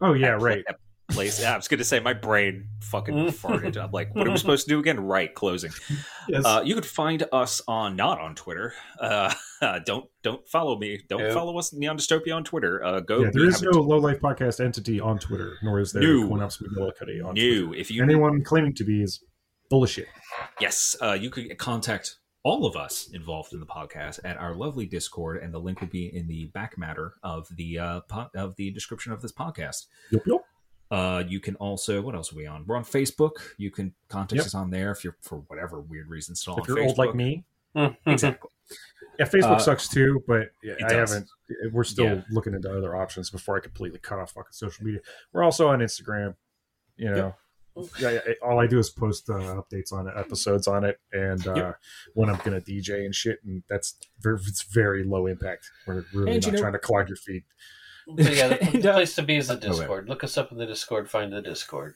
Oh 0.00 0.12
yeah, 0.12 0.34
at 0.34 0.40
right. 0.42 0.64
at 0.68 0.76
place. 1.08 1.40
Yeah, 1.40 1.54
I 1.54 1.56
was 1.56 1.68
going 1.68 1.78
to 1.78 1.84
say 1.84 2.00
my 2.00 2.12
brain 2.12 2.68
fucking 2.80 3.14
Mm. 3.14 3.28
farted. 3.30 3.76
I'm 3.82 3.90
like, 3.92 4.14
what 4.14 4.26
are 4.26 4.30
we 4.30 4.36
supposed 4.44 4.66
to 4.66 4.74
do 4.74 4.78
again? 4.78 5.00
Right, 5.00 5.32
closing. 5.34 5.70
Yes. 6.28 6.44
Uh, 6.44 6.62
you 6.64 6.74
could 6.74 6.86
find 6.86 7.24
us 7.32 7.62
on 7.68 7.96
not 7.96 8.20
on 8.20 8.34
Twitter. 8.34 8.74
Uh, 9.00 9.32
don't 9.84 10.06
don't 10.22 10.46
follow 10.48 10.78
me. 10.78 11.00
Don't 11.08 11.32
follow 11.32 11.58
us 11.58 11.72
Neon 11.72 11.96
Dystopia 11.98 12.34
on 12.34 12.44
Twitter. 12.44 12.84
Uh, 12.84 13.00
go. 13.00 13.22
yeah, 13.22 13.30
there 13.32 13.46
is 13.48 13.62
no 13.62 13.70
low 13.80 13.98
life 13.98 14.20
podcast 14.20 14.64
entity 14.64 15.00
on 15.00 15.18
Twitter, 15.18 15.54
nor 15.62 15.80
is 15.80 15.92
there 15.92 16.02
No. 16.02 16.28
CoinOps 16.28 16.62
McGillicuddy 16.62 17.24
on 17.24 17.34
new. 17.34 17.66
Twitter. 17.68 17.80
If 17.80 17.90
you 17.90 18.02
Anyone 18.02 18.42
claiming 18.44 18.74
to 18.74 18.84
be 18.84 19.02
is 19.02 19.22
bullshit. 19.70 20.08
yes, 20.60 20.96
uh, 21.00 21.12
you 21.12 21.30
could 21.30 21.56
contact 21.58 22.16
all 22.42 22.64
of 22.64 22.76
us 22.76 23.08
involved 23.12 23.52
in 23.52 23.58
the 23.58 23.66
podcast 23.66 24.20
at 24.24 24.36
our 24.36 24.54
lovely 24.54 24.86
Discord, 24.86 25.42
and 25.42 25.52
the 25.52 25.58
link 25.58 25.80
will 25.80 25.88
be 25.88 26.06
in 26.14 26.28
the 26.28 26.44
back 26.54 26.78
matter 26.78 27.14
of 27.24 27.48
the 27.56 27.76
uh, 27.78 28.00
po- 28.02 28.30
of 28.36 28.54
the 28.56 28.70
description 28.70 29.12
of 29.12 29.20
this 29.20 29.32
podcast. 29.32 29.86
Yup, 30.12 30.22
yup. 30.26 30.42
Uh, 30.90 31.24
you 31.26 31.40
can 31.40 31.56
also 31.56 32.00
what 32.00 32.14
else 32.14 32.32
are 32.32 32.36
we 32.36 32.46
on? 32.46 32.64
We're 32.66 32.76
on 32.76 32.84
Facebook. 32.84 33.32
You 33.58 33.70
can 33.70 33.94
contact 34.08 34.36
Yep. 34.36 34.46
us 34.46 34.54
on 34.54 34.70
there 34.70 34.90
if 34.92 35.02
you're 35.02 35.16
for 35.22 35.38
whatever 35.48 35.80
weird 35.80 36.08
reason 36.08 36.34
still 36.36 36.54
If 36.58 36.60
on 36.60 36.66
you're 36.68 36.76
Facebook. 36.84 36.88
old 36.88 36.98
like 36.98 37.14
me, 37.14 37.44
exactly. 38.06 38.50
yeah, 39.18 39.26
Facebook 39.26 39.56
Uh, 39.56 39.58
sucks 39.58 39.88
too. 39.88 40.22
But 40.28 40.50
yeah, 40.62 40.74
I 40.84 40.88
does. 40.88 41.12
haven't. 41.12 41.28
We're 41.72 41.84
still 41.84 42.04
Yeah. 42.06 42.22
looking 42.30 42.54
into 42.54 42.70
other 42.70 42.94
options 42.94 43.30
before 43.30 43.56
I 43.56 43.60
completely 43.60 43.98
cut 43.98 44.18
off 44.20 44.32
fucking 44.32 44.52
social 44.52 44.84
media. 44.84 45.00
We're 45.32 45.42
also 45.42 45.68
on 45.68 45.80
Instagram. 45.80 46.36
You 46.96 47.10
know, 47.10 47.34
yeah, 47.98 48.12
yeah, 48.12 48.20
all 48.42 48.58
I 48.58 48.66
do 48.66 48.78
is 48.78 48.88
post 48.88 49.28
uh, 49.28 49.34
updates 49.60 49.92
on 49.92 50.06
it, 50.08 50.14
episodes 50.16 50.66
on 50.66 50.84
it, 50.84 50.98
and 51.12 51.46
uh, 51.46 51.54
Yep. 51.54 51.76
when 52.14 52.30
I'm 52.30 52.38
gonna 52.44 52.60
DJ 52.60 53.04
and 53.04 53.14
shit, 53.14 53.40
and 53.44 53.64
that's 53.68 53.98
very, 54.20 54.38
it's 54.46 54.62
very 54.62 55.02
low 55.04 55.26
impact. 55.26 55.68
We're 55.86 56.04
really 56.14 56.32
And 56.32 56.42
not 56.42 56.46
you 56.46 56.52
know- 56.52 56.58
trying 56.60 56.72
to 56.72 56.78
clog 56.78 57.08
your 57.08 57.16
feet. 57.18 57.44
But 58.06 58.34
yeah, 58.34 58.48
the, 58.48 58.62
And, 58.62 58.82
the 58.82 58.90
uh, 58.90 58.94
place 58.94 59.14
to 59.16 59.22
be 59.22 59.36
is 59.36 59.48
the 59.48 59.54
okay. 59.54 59.68
Discord. 59.68 60.08
Look 60.08 60.24
us 60.24 60.38
up 60.38 60.52
in 60.52 60.58
the 60.58 60.66
Discord. 60.66 61.10
Find 61.10 61.32
the 61.32 61.42
Discord. 61.42 61.94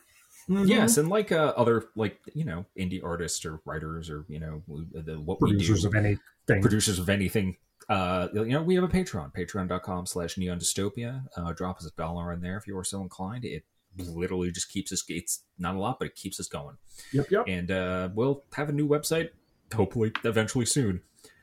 Yes, 0.48 0.96
and 0.96 1.08
like 1.08 1.30
uh, 1.30 1.52
other 1.56 1.84
like 1.94 2.18
you 2.34 2.44
know 2.44 2.66
indie 2.76 3.04
artists 3.04 3.44
or 3.44 3.60
writers 3.64 4.10
or 4.10 4.24
you 4.28 4.40
know 4.40 4.62
the, 4.92 5.20
what 5.20 5.38
producers 5.38 5.84
we 5.84 5.88
of 5.88 5.94
anything. 5.94 6.60
producers 6.60 6.98
of 6.98 7.08
anything. 7.08 7.56
Uh, 7.88 8.28
you 8.34 8.46
know, 8.46 8.62
we 8.62 8.74
have 8.74 8.84
a 8.84 8.88
Patreon, 8.88 9.32
patreon.com 9.32 10.06
slash 10.06 10.36
neon 10.38 10.58
dystopia. 10.58 11.24
Uh, 11.36 11.52
drop 11.52 11.78
us 11.78 11.86
a 11.86 11.90
dollar 11.96 12.32
in 12.32 12.40
there 12.40 12.56
if 12.56 12.66
you 12.66 12.76
are 12.76 12.84
so 12.84 13.00
inclined. 13.00 13.44
It 13.44 13.64
literally 13.98 14.50
just 14.52 14.70
keeps 14.70 14.92
us, 14.92 15.02
it's 15.08 15.42
not 15.58 15.74
a 15.74 15.78
lot, 15.78 15.98
but 15.98 16.06
it 16.06 16.14
keeps 16.14 16.38
us 16.38 16.46
going. 16.46 16.76
Yep, 17.12 17.30
yep. 17.30 17.44
And 17.48 17.70
uh, 17.70 18.10
we'll 18.14 18.44
have 18.54 18.68
a 18.68 18.72
new 18.72 18.88
website, 18.88 19.30
hopefully, 19.74 20.12
eventually 20.24 20.66
soon. 20.66 21.00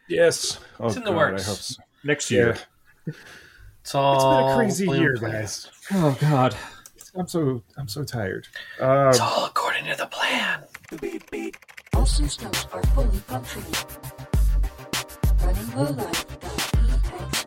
Yes, 0.08 0.60
oh, 0.80 0.88
It's 0.88 0.96
in 0.96 1.04
the 1.04 1.12
God, 1.12 1.18
works. 1.18 1.46
I 1.46 1.50
hope 1.50 1.60
so. 1.60 1.84
Next 2.04 2.32
year. 2.32 2.58
it's 3.06 3.18
It's 3.88 3.96
all 3.96 4.42
been 4.44 4.52
a 4.52 4.56
crazy 4.58 4.86
plan- 4.86 5.00
year, 5.02 5.16
plan. 5.18 5.32
guys. 5.32 5.70
Oh, 5.94 6.18
God. 6.20 6.54
I'm 7.16 7.26
so 7.28 7.64
I'm 7.78 7.88
so 7.88 8.04
tired. 8.04 8.46
Uh, 8.82 9.08
It's 9.12 9.20
all 9.22 9.46
according 9.46 9.86
to 9.86 9.96
the 9.96 10.08
plan. 10.08 10.66
All 11.96 12.06
systems 12.06 12.68
are 12.74 12.84
fully 12.88 13.18
functioning. 13.20 13.74
Running 15.42 15.72
low 15.76 15.86
lowlife.exe. 15.86 17.46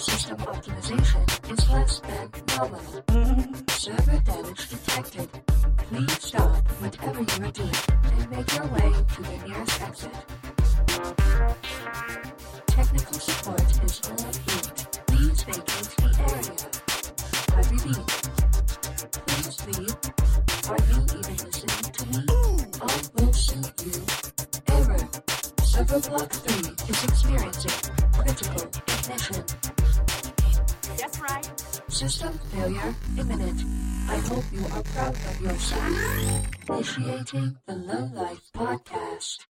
System 0.00 0.36
optimization 0.38 1.52
is 1.52 1.70
less 1.70 1.98
than 2.00 2.30
nominal. 2.56 3.64
Server 3.68 4.20
damage 4.20 4.68
detected. 4.70 5.28
Please 5.88 6.22
stop 6.22 6.64
whatever 6.80 7.20
you 7.20 7.44
are 7.46 7.50
doing 7.50 7.74
and 8.04 8.30
make 8.30 8.52
your 8.54 8.66
way 8.68 8.92
to 9.14 9.22
the 9.22 9.36
nearest 9.48 9.82
exit 9.82 10.14
vacant 15.44 15.88
the 15.96 16.10
area. 16.30 16.56
I 17.52 17.62
repeat. 17.70 18.22
Are 20.68 20.78
even 20.96 21.20
listening 21.22 21.92
to 21.92 22.02
me? 22.06 22.20
I 22.80 22.96
you. 23.84 23.96
Server 25.62 26.00
block 26.08 26.30
3 26.30 26.70
is 26.88 27.04
experiencing 27.04 27.76
critical 28.12 28.62
ignition. 28.62 29.44
That's 30.96 31.18
right. 31.20 31.46
System 31.88 32.38
failure 32.52 32.94
imminent. 33.18 33.60
I 34.08 34.16
hope 34.18 34.44
you 34.52 34.64
are 34.66 34.82
proud 34.82 35.14
of 35.14 35.40
yourself. 35.40 35.92
Initiating 36.68 37.56
the 37.66 37.74
Low 37.74 38.10
Life 38.14 38.50
Podcast. 38.54 39.51